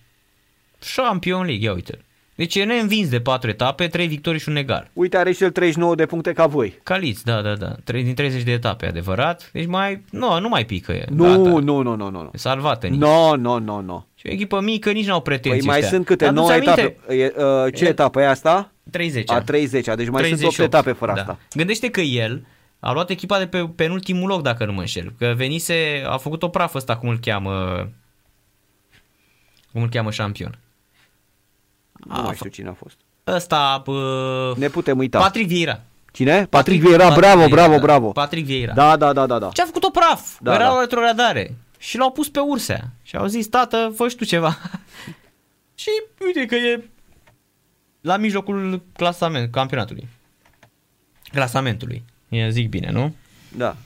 Champion 0.94 1.44
League, 1.44 1.64
ia 1.64 1.72
uite 1.72 1.98
Deci 2.40 2.54
e 2.54 2.64
neînvins 2.64 3.08
de 3.08 3.20
4 3.20 3.50
etape, 3.50 3.86
3 3.86 4.06
victorii 4.06 4.40
și 4.40 4.48
un 4.48 4.56
egal. 4.56 4.90
Uite, 4.92 5.16
are 5.16 5.32
și 5.32 5.42
el 5.42 5.50
39 5.50 5.94
de 5.94 6.06
puncte 6.06 6.32
ca 6.32 6.46
voi. 6.46 6.78
Caliți, 6.82 7.24
da, 7.24 7.40
da, 7.40 7.54
da. 7.54 7.74
3 7.84 8.02
din 8.02 8.14
30 8.14 8.42
de 8.42 8.52
etape, 8.52 8.86
adevărat. 8.86 9.50
Deci 9.52 9.66
mai, 9.66 10.02
nu, 10.10 10.40
nu 10.40 10.48
mai 10.48 10.64
pică 10.64 10.92
e. 10.92 11.04
Nu, 11.08 11.24
Gata. 11.24 11.36
nu, 11.36 11.58
nu, 11.58 11.82
nu, 11.82 11.96
nu, 11.96 12.10
nu. 12.10 12.30
E 12.32 12.38
salvată 12.38 12.86
nici. 12.86 12.98
Nu, 12.98 13.34
nu, 13.36 13.58
nu, 13.58 13.80
nu. 13.80 14.06
Și 14.14 14.26
o 14.26 14.30
echipă 14.30 14.60
mică 14.60 14.90
nici 14.90 15.06
n-au 15.06 15.20
pretenții 15.20 15.58
Păi 15.58 15.68
mai 15.68 15.76
ăștia. 15.76 15.92
sunt 15.92 16.06
câte? 16.06 16.24
Dar 16.24 16.32
9 16.32 16.50
aduți 16.50 16.68
aminte? 16.68 16.96
etape. 17.06 17.14
E, 17.14 17.32
uh, 17.36 17.74
ce 17.74 17.84
El- 17.84 17.90
etapă 17.90 18.20
e 18.20 18.28
asta? 18.28 18.72
30 18.90 19.30
A 19.30 19.40
30 19.40 19.84
deci 19.94 20.08
mai 20.08 20.24
sunt 20.24 20.42
8 20.42 20.58
etape 20.58 20.92
fără 20.92 21.12
da. 21.14 21.20
asta. 21.20 21.38
Gândește 21.54 21.88
că 21.90 22.00
el 22.00 22.46
a 22.80 22.92
luat 22.92 23.10
echipa 23.10 23.38
de 23.38 23.46
pe 23.46 23.68
penultimul 23.76 24.28
loc, 24.28 24.42
dacă 24.42 24.64
nu 24.64 24.72
mă 24.72 24.80
înșel. 24.80 25.12
Că 25.18 25.32
venise, 25.36 26.02
a 26.06 26.16
făcut 26.16 26.42
o 26.42 26.48
prafă 26.48 26.76
ăsta, 26.76 26.96
cum 26.96 27.08
îl 27.08 27.18
cheamă, 27.18 27.88
cum 29.72 29.82
îl 29.82 29.88
cheamă 29.88 30.10
șampion. 30.10 30.58
Nu 31.92 32.22
mai 32.22 32.34
știu 32.34 32.50
cine 32.50 32.68
a 32.68 32.72
fost. 32.72 32.96
Ăsta, 33.26 33.82
bă, 33.84 34.54
Ne 34.56 34.68
putem 34.68 34.98
uita. 34.98 35.18
Patrick 35.18 35.48
Vieira. 35.48 35.80
Cine? 36.12 36.46
Patrick 36.46 36.82
Vieira, 36.82 37.14
bravo, 37.14 37.48
bravo, 37.48 37.72
da. 37.72 37.78
bravo. 37.78 38.12
Patrick 38.12 38.46
Vieira. 38.46 38.72
Da, 38.72 38.96
da, 38.96 39.12
da, 39.12 39.26
da, 39.26 39.38
da. 39.38 39.48
Ce 39.48 39.62
a 39.62 39.64
făcut 39.64 39.82
o 39.84 39.90
praf? 39.90 40.38
Da, 40.40 40.54
Era 40.54 40.64
da. 40.64 40.72
la 40.72 40.80
retrogradare. 40.80 41.56
Și 41.78 41.96
l-au 41.96 42.10
pus 42.10 42.28
pe 42.28 42.38
ursea. 42.38 42.90
Și 43.02 43.16
au 43.16 43.26
zis, 43.26 43.46
tată, 43.48 43.92
fă 43.96 44.08
și 44.08 44.16
tu 44.16 44.24
ceva. 44.24 44.56
și 45.74 45.90
uite 46.24 46.46
că 46.46 46.54
e 46.54 46.84
la 48.00 48.16
mijlocul 48.16 48.82
clasament, 48.92 49.52
campionatului. 49.52 50.08
Clasamentului. 51.32 52.04
E, 52.30 52.48
zic 52.50 52.68
bine, 52.68 52.90
nu? 52.90 53.14
Da. 53.56 53.76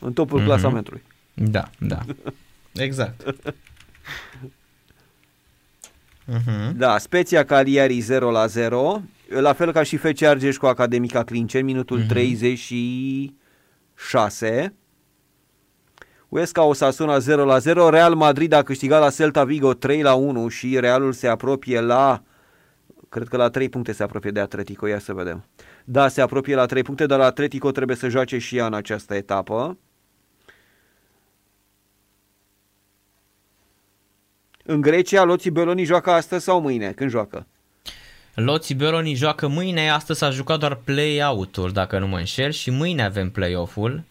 În 0.00 0.12
topul 0.12 0.36
Mhm. 0.38 0.46
clasamentului. 0.46 1.02
Da, 1.34 1.70
da. 1.78 1.98
Exact. 2.72 3.34
uh-huh. 6.28 6.70
Da, 6.76 6.98
Speția 6.98 7.44
Cagliari 7.44 8.00
0 8.00 8.30
la 8.30 8.46
0, 8.46 9.02
la 9.28 9.52
fel 9.52 9.72
ca 9.72 9.82
și 9.82 9.96
FC 9.96 10.22
Argeș 10.22 10.56
cu 10.56 10.66
Academica 10.66 11.24
Clinceni, 11.24 11.64
minutul 11.64 11.98
Mhm. 11.98 12.08
36. 12.08 14.74
Huesca 16.28 16.62
Osasuna 16.62 17.18
0 17.18 17.44
la 17.44 17.58
0, 17.58 17.88
Real 17.88 18.14
Madrid 18.14 18.52
a 18.52 18.62
câștigat 18.62 19.00
la 19.00 19.10
Celta 19.10 19.44
Vigo 19.44 19.74
3 19.74 20.02
la 20.02 20.14
1 20.14 20.48
și 20.48 20.80
Realul 20.80 21.12
se 21.12 21.26
apropie 21.28 21.80
la 21.80 22.22
cred 23.08 23.28
că 23.28 23.36
la 23.36 23.50
3 23.50 23.68
puncte 23.68 23.92
se 23.92 24.02
apropie 24.02 24.30
de 24.30 24.40
Atletico, 24.40 24.86
ia 24.86 24.98
să 24.98 25.12
vedem. 25.12 25.44
Da, 25.84 26.08
se 26.08 26.20
apropie 26.20 26.54
la 26.54 26.66
3 26.66 26.82
puncte, 26.82 27.06
dar 27.06 27.20
Atletico 27.20 27.70
trebuie 27.70 27.96
să 27.96 28.08
joace 28.08 28.38
și 28.38 28.56
ea 28.56 28.66
în 28.66 28.74
această 28.74 29.14
etapă. 29.14 29.78
În 34.64 34.80
Grecia, 34.80 35.22
Loții 35.24 35.50
Beloni 35.50 35.84
joacă 35.84 36.10
astăzi 36.10 36.44
sau 36.44 36.60
mâine? 36.60 36.92
Când 36.92 37.10
joacă? 37.10 37.46
Loții 38.34 38.74
Beloni 38.74 39.14
joacă 39.14 39.46
mâine, 39.48 39.90
astăzi 39.90 40.18
s-a 40.18 40.30
jucat 40.30 40.58
doar 40.58 40.74
play-out-ul, 40.74 41.70
dacă 41.70 41.98
nu 41.98 42.06
mă 42.06 42.18
înșel, 42.18 42.50
și 42.50 42.70
mâine 42.70 43.04
avem 43.04 43.30
play-off-ul. 43.30 44.02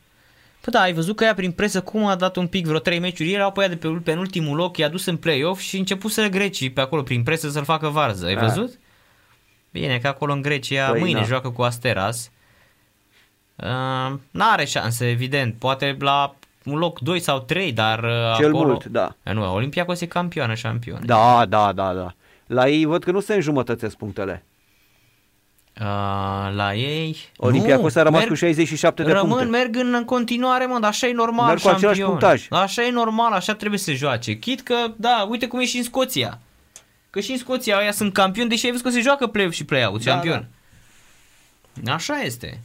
Păi 0.61 0.74
da, 0.74 0.82
ai 0.82 0.93
văzut 0.93 1.16
că 1.16 1.24
ea 1.24 1.34
prin 1.34 1.52
presă 1.52 1.82
cum 1.82 2.06
a 2.06 2.16
dat 2.16 2.35
un 2.35 2.48
pic 2.48 2.66
vreo 2.66 2.80
3 2.80 3.00
meciuri, 3.00 3.30
ei 3.30 3.35
erau 3.35 3.52
pe 3.52 3.61
ea 3.61 3.68
de 3.68 3.76
pe 3.76 3.88
penultimul 4.03 4.56
loc, 4.56 4.77
i-a 4.77 4.90
dus 4.90 5.06
în 5.06 5.18
play-off 5.18 5.61
și 5.61 5.77
început 5.77 6.11
să 6.11 6.27
grecii 6.27 6.69
pe 6.72 6.82
acolo 6.82 7.02
prin 7.02 7.24
presă 7.24 7.50
să-l 7.50 7.64
facă 7.64 7.88
varză, 7.88 8.26
ai 8.26 8.34
Ah. 8.34 8.40
văzut? 8.42 8.80
Bine, 9.74 9.98
că 10.02 10.08
acolo 10.08 10.34
în 10.34 10.42
Grecia 10.42 10.90
Păi, 10.90 11.00
mâine 11.00 11.19
na. 11.19 11.26
joacă 11.26 11.50
cu 11.50 11.61
Asteras. 11.61 12.32
Uh, 13.56 14.14
n-are 14.32 14.66
șanse, 14.66 15.10
evident, 15.10 15.56
poate 15.60 15.98
la 16.00 16.35
un 16.66 16.77
loc 16.77 17.00
2 17.00 17.19
sau 17.19 17.40
3, 17.40 17.72
dar 17.72 18.00
uh, 18.03 18.35
Cel 18.38 18.48
acolo... 18.50 18.68
mult, 18.68 18.85
da. 18.85 19.16
Nu, 19.24 19.53
Olympiacos 19.53 20.02
e 20.02 20.06
campioană, 20.06 20.53
șampion. 20.53 21.02
Da, 21.06 21.45
da, 21.50 21.72
da, 21.72 21.93
da. 21.93 22.14
La 22.48 22.68
ei 22.68 22.85
văd 22.85 23.03
că 23.03 23.11
nu 23.11 23.19
se 23.19 23.34
înjumătățesc 23.34 23.95
punctele. 23.95 24.45
Uh, 25.82 25.85
la 26.56 26.74
ei... 26.74 27.18
Olympiacos 27.38 27.93
Nu, 27.93 28.02
a 28.02 28.03
rămas 28.03 28.19
merg- 28.22 28.27
cu 28.30 28.34
67 28.35 29.03
de 29.03 29.11
Rămân, 29.11 29.30
puncte. 29.30 29.45
merg 29.58 29.76
în, 29.76 29.93
în 29.93 30.06
continuare, 30.06 30.66
mă, 30.66 30.80
dar 30.80 30.90
așa 30.90 31.08
e 31.08 31.14
normal, 31.14 31.48
Merg 31.48 31.61
cu 31.61 31.68
același 31.68 32.00
șampion. 32.00 32.08
punctaj. 32.10 32.48
Așa 32.50 32.84
e 32.84 32.92
normal, 32.92 33.32
așa 33.32 33.53
trebuie 33.56 33.80
să 33.80 33.85
se 33.85 33.93
joace. 33.93 34.34
Chit 34.38 34.61
că, 34.61 34.76
da, 34.95 35.27
uite 35.30 35.48
cum 35.48 35.60
e 35.60 35.66
și 35.66 35.77
în 35.77 35.84
Scoția. 35.84 36.40
Că 37.14 37.19
și 37.19 37.32
în 37.32 37.38
Scoția 37.38 37.77
aia 37.77 37.92
sunt 37.92 38.14
campioni, 38.14 38.50
deși 38.50 38.66
ai 38.66 38.72
văzut 38.72 38.85
că 38.85 38.92
se 38.92 39.01
joacă 39.01 39.27
play 39.27 39.51
și 39.51 39.66
play-out, 39.66 40.03
Da, 40.03 40.11
șampion. 40.11 40.48
Așa 41.88 42.22
este. 42.22 42.59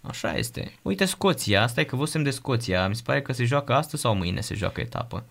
Așa 0.00 0.36
este. 0.36 0.72
Uite 0.82 1.04
Scoția, 1.04 1.62
asta 1.62 1.80
e 1.80 1.84
că 1.84 1.96
văzusem 1.96 2.22
de 2.22 2.30
Scoția. 2.30 2.88
Mi 2.88 2.94
se 2.94 3.02
pare 3.04 3.22
că 3.22 3.32
se 3.32 3.44
joacă 3.44 3.74
astăzi 3.74 4.02
sau 4.02 4.14
mâine 4.14 4.40
se 4.40 4.54
joacă 4.54 4.80
etapă. 4.80 5.24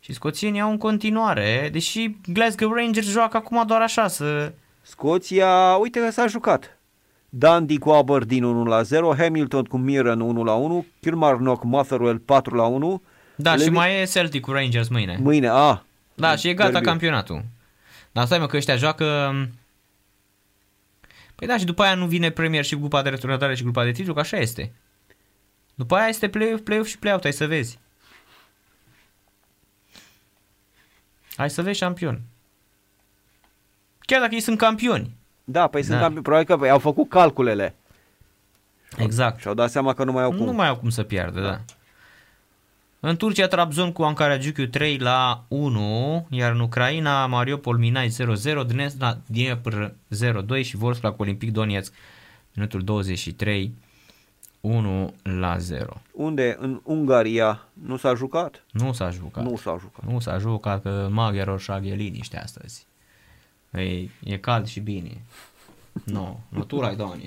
Și 0.00 0.12
scoțienii 0.12 0.60
au 0.60 0.70
în 0.70 0.78
continuare, 0.78 1.68
deși 1.72 2.16
Glasgow 2.26 2.72
Rangers 2.72 3.06
joacă 3.06 3.36
acum 3.36 3.66
doar 3.66 3.80
așa 3.80 4.08
să... 4.08 4.52
Scoția, 4.82 5.76
uite 5.80 6.00
că 6.00 6.10
s-a 6.10 6.26
jucat. 6.26 6.78
Dundee 7.28 7.78
cu 7.78 7.90
Aberdeen 7.90 8.42
1 8.44 8.64
la 8.64 8.82
0, 8.82 9.14
Hamilton 9.14 9.64
cu 9.64 9.76
Mirren 9.76 10.20
1 10.20 10.44
la 10.44 10.54
1, 10.54 10.86
Kilmarnock 11.00 11.64
Motherwell 11.64 12.18
4 12.18 12.54
la 12.54 12.64
1. 12.64 13.02
Da, 13.36 13.54
Le- 13.54 13.62
și 13.62 13.70
mai 13.70 14.00
e 14.00 14.04
Celtic 14.04 14.40
cu 14.40 14.50
Rangers 14.52 14.88
mâine. 14.88 15.18
Mâine, 15.22 15.48
a. 15.48 15.85
Da, 16.16 16.36
și 16.36 16.48
e 16.48 16.54
gata 16.54 16.70
derby. 16.70 16.86
campionatul. 16.86 17.44
Dar 18.12 18.26
stai 18.26 18.38
mă 18.38 18.46
că 18.46 18.56
ăștia 18.56 18.76
joacă... 18.76 19.34
Păi 21.34 21.46
da, 21.46 21.58
și 21.58 21.64
după 21.64 21.82
aia 21.82 21.94
nu 21.94 22.06
vine 22.06 22.30
Premier 22.30 22.64
și 22.64 22.76
grupa 22.76 23.02
de 23.02 23.08
returnătoare 23.08 23.54
și 23.54 23.62
grupa 23.62 23.84
de 23.84 23.90
titlu, 23.90 24.14
că 24.14 24.20
așa 24.20 24.36
este. 24.36 24.72
După 25.74 25.96
aia 25.96 26.06
este 26.08 26.28
play-off, 26.28 26.62
play-off 26.62 26.88
și 26.88 26.98
play-out, 26.98 27.22
hai 27.22 27.32
să 27.32 27.46
vezi. 27.46 27.78
Hai 31.36 31.50
să 31.50 31.62
vezi 31.62 31.78
șampion. 31.78 32.20
Chiar 33.98 34.20
dacă 34.20 34.34
ei 34.34 34.40
sunt 34.40 34.58
campioni. 34.58 35.16
Da, 35.44 35.66
păi 35.66 35.82
sunt 35.82 35.94
Da. 35.94 36.00
campioni, 36.00 36.24
probabil 36.24 36.56
că 36.56 36.70
au 36.70 36.78
făcut 36.78 37.08
calculele 37.08 37.74
Exact. 38.96 39.40
și 39.40 39.48
au 39.48 39.54
dat 39.54 39.70
seama 39.70 39.94
că 39.94 40.04
nu 40.04 40.12
mai 40.12 40.22
au 40.22 40.30
cum. 40.30 40.44
Nu 40.44 40.52
mai 40.52 40.68
au 40.68 40.76
cum 40.76 40.88
să 40.90 41.02
piardă, 41.02 41.40
da. 41.40 41.60
În 43.08 43.16
Turcia, 43.16 43.46
Trabzon 43.46 43.92
cu 43.92 44.02
Ankara 44.02 44.38
Giugiu 44.38 44.66
3 44.66 44.98
la 44.98 45.44
1, 45.48 46.26
iar 46.30 46.52
în 46.52 46.60
Ucraina, 46.60 47.26
Mariupol 47.26 47.78
Minai 47.78 48.08
0-0, 48.08 48.66
Dnesda 48.66 49.18
Dniepr 49.26 49.92
0-2 50.58 50.64
și 50.64 50.76
Wolfsburg 50.80 51.20
Olimpic 51.20 51.52
Donetsk, 51.52 51.94
minutul 52.54 52.84
23, 52.84 53.74
1 54.60 55.14
la 55.22 55.58
0. 55.58 56.02
Unde? 56.12 56.56
În 56.58 56.80
Ungaria 56.84 57.68
nu 57.72 57.96
s-a 57.96 58.14
jucat? 58.14 58.64
Nu 58.70 58.92
s-a 58.92 59.10
jucat. 59.10 59.44
Nu 59.44 59.56
s-a 59.56 59.76
jucat. 59.80 60.10
Nu 60.10 60.20
s-a 60.20 60.38
jucat 60.38 60.82
că 60.82 61.08
Maghiaroș 61.10 61.68
e 61.68 61.78
liniște 61.80 62.38
astăzi. 62.38 62.86
E, 63.72 64.08
e 64.24 64.38
cald 64.40 64.66
și 64.66 64.80
bine. 64.80 65.22
Nu, 66.04 66.12
no, 66.12 66.36
natura 66.48 66.90
e 66.90 66.94
doamne. 66.94 67.24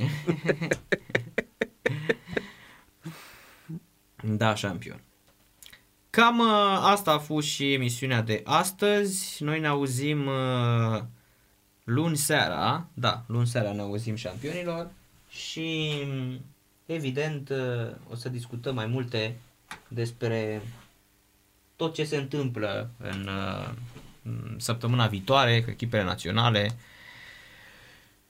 da, 4.37 4.55
șampion. 4.55 5.01
Cam 6.19 6.39
uh, 6.39 6.79
asta 6.81 7.11
a 7.11 7.17
fost 7.17 7.47
și 7.47 7.73
emisiunea 7.73 8.21
de 8.21 8.41
astăzi. 8.45 9.43
Noi 9.43 9.59
ne 9.59 9.67
auzim 9.67 10.27
uh, 10.27 11.01
luni 11.83 12.17
seara. 12.17 12.87
Da, 12.93 13.23
luni 13.27 13.47
seara 13.47 13.71
ne 13.71 13.81
auzim 13.81 14.15
șampionilor. 14.15 14.91
Și 15.29 15.91
evident 16.85 17.49
uh, 17.49 17.95
o 18.11 18.15
să 18.15 18.29
discutăm 18.29 18.75
mai 18.75 18.85
multe 18.85 19.37
despre 19.87 20.61
tot 21.75 21.93
ce 21.93 22.03
se 22.03 22.17
întâmplă 22.17 22.89
în 22.97 23.27
uh, 23.27 23.69
în 24.23 24.55
săptămâna 24.57 25.07
viitoare 25.07 25.63
cu 25.63 25.69
echipele 25.69 26.03
naționale 26.03 26.75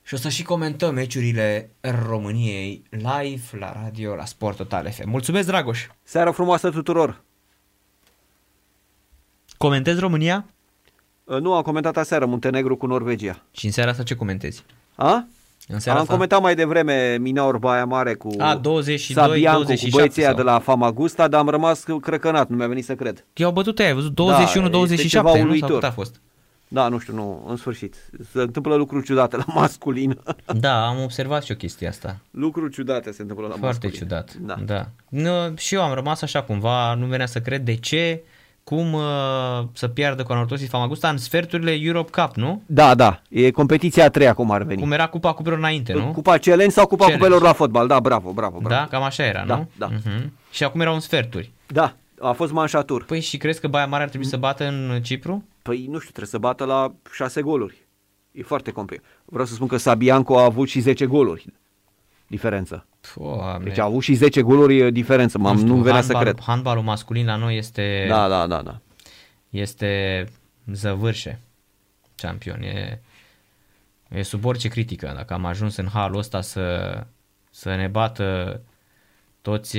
și 0.03 0.13
o 0.13 0.17
să 0.17 0.29
și 0.29 0.43
comentăm 0.43 0.93
meciurile 0.93 1.71
României 1.79 2.83
live 2.89 3.57
la 3.57 3.81
radio, 3.81 4.15
la 4.15 4.25
Sport 4.25 4.57
Total 4.57 4.91
FM. 4.91 5.09
Mulțumesc, 5.09 5.47
Dragoș! 5.47 5.87
Seara 6.03 6.31
frumoasă 6.31 6.69
tuturor! 6.69 7.27
Comentezi 9.63 9.99
România? 9.99 10.45
Uh, 11.23 11.39
Nu, 11.39 11.53
am 11.53 11.61
comentat 11.61 11.97
aseară 11.97 12.25
Muntenegru 12.25 12.77
cu 12.77 12.85
Norvegia. 12.85 13.41
Și 13.51 13.65
în 13.65 13.71
seara 13.71 13.89
asta 13.89 14.03
ce 14.03 14.15
comentezi? 14.15 14.63
A? 14.95 15.25
În 15.67 15.79
seara 15.79 15.97
Am 15.97 16.03
asta? 16.03 16.13
comentat 16.13 16.41
mai 16.41 16.55
devreme 16.55 17.17
Minaur 17.19 17.57
Baia 17.57 17.85
Mare 17.85 18.13
cu 18.13 18.29
A, 18.37 18.55
22, 18.55 19.23
Sabianco, 19.25 19.57
27 19.63 19.89
cu 19.89 19.97
băieții 19.97 20.21
ăia 20.21 20.29
sau? 20.31 20.39
de 20.39 20.43
la 20.49 20.59
Famagusta, 20.59 21.27
dar 21.27 21.39
am 21.39 21.49
rămas 21.49 21.83
crăcănat, 22.01 22.49
nu 22.49 22.55
mi-a 22.55 22.67
venit 22.67 22.85
să 22.85 22.95
cred. 22.95 23.25
I-au 23.33 23.51
bătut 23.51 23.79
ai 23.79 23.93
văzut? 23.93 24.13
Da, 24.15 24.41
este 24.41 24.59
21-27, 24.59 25.07
ceva 25.07 25.29
nu? 25.29 25.35
Sau 25.37 25.45
uluitor. 25.45 25.71
cât 25.71 25.83
a 25.83 25.91
fost? 25.91 26.21
Da, 26.67 26.87
nu 26.87 26.99
știu, 26.99 27.13
nu, 27.13 27.45
în 27.47 27.55
sfârșit. 27.55 27.95
Se 28.31 28.39
întâmplă 28.41 28.75
lucruri 28.75 29.05
ciudate 29.05 29.35
la 29.37 29.43
masculin. 29.61 30.19
Da, 30.59 30.87
am 30.87 31.01
observat 31.03 31.43
și 31.43 31.51
o 31.51 31.55
chestie 31.55 31.87
asta. 31.87 32.17
lucruri 32.31 32.73
ciudate 32.73 33.11
se 33.11 33.21
întâmplă 33.21 33.47
la 33.47 33.55
Foarte 33.57 33.87
masculin. 33.87 33.95
ciudat. 33.95 34.33
Da. 34.33 34.55
da. 34.65 34.89
Nu, 35.09 35.53
și 35.57 35.75
eu 35.75 35.81
am 35.81 35.93
rămas 35.93 36.21
așa 36.21 36.41
cumva, 36.43 36.93
nu 36.93 37.05
venea 37.05 37.25
să 37.25 37.39
cred 37.41 37.61
de 37.63 37.75
ce, 37.75 38.21
cum 38.21 38.23
uh, 38.75 39.01
să 39.73 39.87
piardă 39.87 40.23
cu 40.23 40.31
Anortosis 40.31 40.69
Famagusta 40.69 41.09
în 41.09 41.17
sferturile 41.17 41.71
Europe 41.71 42.21
Cup, 42.21 42.35
nu? 42.35 42.61
Da, 42.65 42.95
da, 42.95 43.21
e 43.29 43.51
competiția 43.51 44.05
a 44.05 44.09
treia 44.09 44.33
cum 44.33 44.51
ar 44.51 44.63
veni. 44.63 44.81
Cum 44.81 44.91
era 44.91 45.07
Cupa 45.07 45.33
Cupelor 45.33 45.57
înainte, 45.57 45.93
nu? 45.93 46.11
Cupa 46.11 46.37
Challenge 46.37 46.73
sau 46.73 46.87
Cupa 46.87 47.03
Challenge. 47.03 47.23
Cupelor 47.25 47.47
la 47.47 47.53
fotbal, 47.53 47.87
da, 47.87 47.99
bravo, 47.99 48.31
bravo, 48.31 48.59
bravo. 48.59 48.75
Da, 48.81 48.87
cam 48.89 49.03
așa 49.03 49.23
era, 49.25 49.43
Da, 49.45 49.55
nu? 49.55 49.69
da. 49.77 49.89
Uh-huh. 49.89 50.25
Și 50.51 50.63
acum 50.63 50.81
erau 50.81 50.93
în 50.93 50.99
sferturi. 50.99 51.51
Da, 51.67 51.95
a 52.19 52.31
fost 52.31 52.51
manșatur. 52.51 53.03
Păi 53.05 53.19
și 53.19 53.37
crezi 53.37 53.59
că 53.59 53.67
Baia 53.67 53.87
Mare 53.87 54.03
ar 54.03 54.09
trebui 54.09 54.27
să 54.27 54.37
bată 54.37 54.67
în 54.67 55.01
Cipru? 55.01 55.43
Păi 55.61 55.77
nu 55.77 55.97
știu, 55.97 56.09
trebuie 56.11 56.27
să 56.27 56.37
bată 56.37 56.63
la 56.63 56.93
șase 57.13 57.41
goluri. 57.41 57.87
E 58.31 58.43
foarte 58.43 58.71
complicat. 58.71 59.05
Vreau 59.25 59.45
să 59.45 59.53
spun 59.53 59.67
că 59.67 59.77
Sabianco 59.77 60.39
a 60.39 60.43
avut 60.43 60.67
și 60.67 60.79
10 60.79 61.05
goluri 61.05 61.45
diferență. 62.27 62.85
Doamne. 63.15 63.67
Deci 63.67 63.77
a 63.77 63.83
avut 63.83 64.01
și 64.03 64.13
10 64.13 64.41
goluri 64.41 64.79
e, 64.79 64.89
diferență, 64.89 65.37
m-am, 65.37 65.53
nu, 65.53 65.59
știu, 65.59 65.75
nu 65.75 65.81
venea 65.81 66.01
să 66.01 66.13
handbal- 66.13 66.33
cred. 66.33 66.43
Handbalul 66.45 66.83
masculin 66.83 67.25
la 67.25 67.35
noi 67.35 67.57
este, 67.57 68.05
Da, 68.09 68.27
da, 68.27 68.47
da, 68.47 68.61
da. 68.61 68.79
este 69.49 70.25
zăvârșe 70.71 71.39
campion. 72.15 72.61
E, 72.61 73.01
e 74.09 74.21
sub 74.21 74.45
orice 74.45 74.67
critică. 74.67 75.11
Dacă 75.15 75.33
am 75.33 75.45
ajuns 75.45 75.75
în 75.75 75.87
halul 75.93 76.17
ăsta 76.17 76.41
să, 76.41 76.91
să 77.49 77.75
ne 77.75 77.87
bată 77.87 78.61
toți 79.41 79.77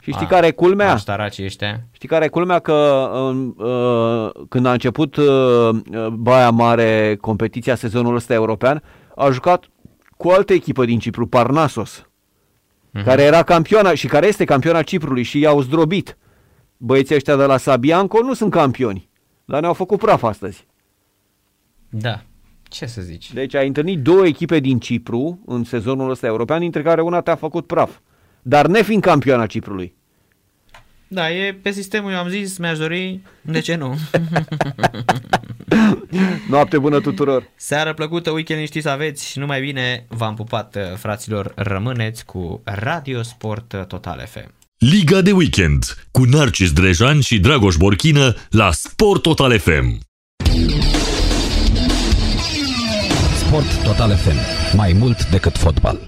Și 0.00 0.12
știi 0.12 0.26
care 0.26 0.46
e 0.46 0.50
culmea? 0.50 0.92
Aștaracii 0.92 1.44
ăștia. 1.44 1.80
Știi 1.90 2.08
care 2.08 2.24
e 2.24 2.28
culmea 2.28 2.58
că 2.58 2.72
uh, 3.12 3.48
uh, 3.66 4.44
când 4.48 4.66
a 4.66 4.72
început 4.72 5.16
uh, 5.16 5.26
uh, 5.26 6.06
Baia 6.10 6.50
Mare 6.50 7.16
competiția 7.20 7.74
sezonul 7.74 8.14
ăsta 8.14 8.32
european, 8.34 8.82
a 9.16 9.30
jucat 9.30 9.64
cu 10.16 10.28
o 10.28 10.32
altă 10.32 10.52
echipă 10.52 10.84
din 10.84 10.98
Cipru, 10.98 11.26
Parnasos, 11.26 12.05
Mhm. 12.96 13.04
care 13.04 13.22
era 13.22 13.42
campioana 13.42 13.94
și 13.94 14.06
care 14.06 14.26
este 14.26 14.44
campioana 14.44 14.82
Ciprului 14.82 15.22
și 15.22 15.38
i-au 15.38 15.60
zdrobit. 15.60 16.16
Băieții 16.76 17.14
ăștia 17.14 17.36
de 17.36 17.44
la 17.44 17.56
Sabianco 17.56 18.22
nu 18.22 18.34
sunt 18.34 18.50
campioni, 18.50 19.08
dar 19.44 19.60
ne-au 19.60 19.72
făcut 19.72 19.98
praf 19.98 20.22
astăzi. 20.22 20.66
Da. 21.88 22.22
Ce 22.62 22.86
să 22.86 23.00
zici? 23.00 23.32
Deci 23.32 23.54
ai 23.54 23.66
întâlnit 23.66 24.02
două 24.02 24.26
echipe 24.26 24.58
din 24.60 24.78
Cipru 24.78 25.38
în 25.46 25.64
sezonul 25.64 26.10
ăsta 26.10 26.26
european, 26.26 26.60
dintre 26.60 26.82
care 26.82 27.00
una 27.00 27.20
te-a 27.20 27.34
făcut 27.34 27.66
praf. 27.66 27.98
Dar 28.42 28.66
nefiind 28.66 29.02
campioana 29.02 29.46
Ciprului. 29.46 29.94
Da, 31.08 31.30
e 31.30 31.58
pe 31.62 31.70
sistemul, 31.70 32.10
eu 32.10 32.18
am 32.18 32.28
zis, 32.28 32.58
mi-aș 32.58 32.78
dori, 32.78 33.20
de 33.40 33.60
ce 33.60 33.74
nu? 33.74 33.98
Noapte 36.50 36.78
bună 36.78 37.00
tuturor! 37.00 37.50
Seară 37.56 37.94
plăcută, 37.94 38.30
weekend 38.30 38.58
liniștit 38.58 38.82
să 38.82 38.88
aveți, 38.88 39.38
numai 39.38 39.60
bine, 39.60 40.04
v-am 40.08 40.34
pupat, 40.34 40.76
fraților, 40.96 41.52
rămâneți 41.54 42.24
cu 42.24 42.60
Radio 42.64 43.22
Sport 43.22 43.84
Total 43.88 44.26
FM. 44.28 44.54
Liga 44.78 45.20
de 45.20 45.32
weekend 45.32 45.84
cu 46.10 46.24
Narcis 46.24 46.72
Drejan 46.72 47.20
și 47.20 47.38
Dragoș 47.38 47.76
Borchină 47.76 48.34
la 48.50 48.70
Sport 48.72 49.22
Total 49.22 49.58
FM. 49.58 49.98
Sport 53.36 53.82
Total 53.84 54.16
FM. 54.16 54.36
Mai 54.76 54.92
mult 54.92 55.30
decât 55.30 55.56
fotbal. 55.56 56.06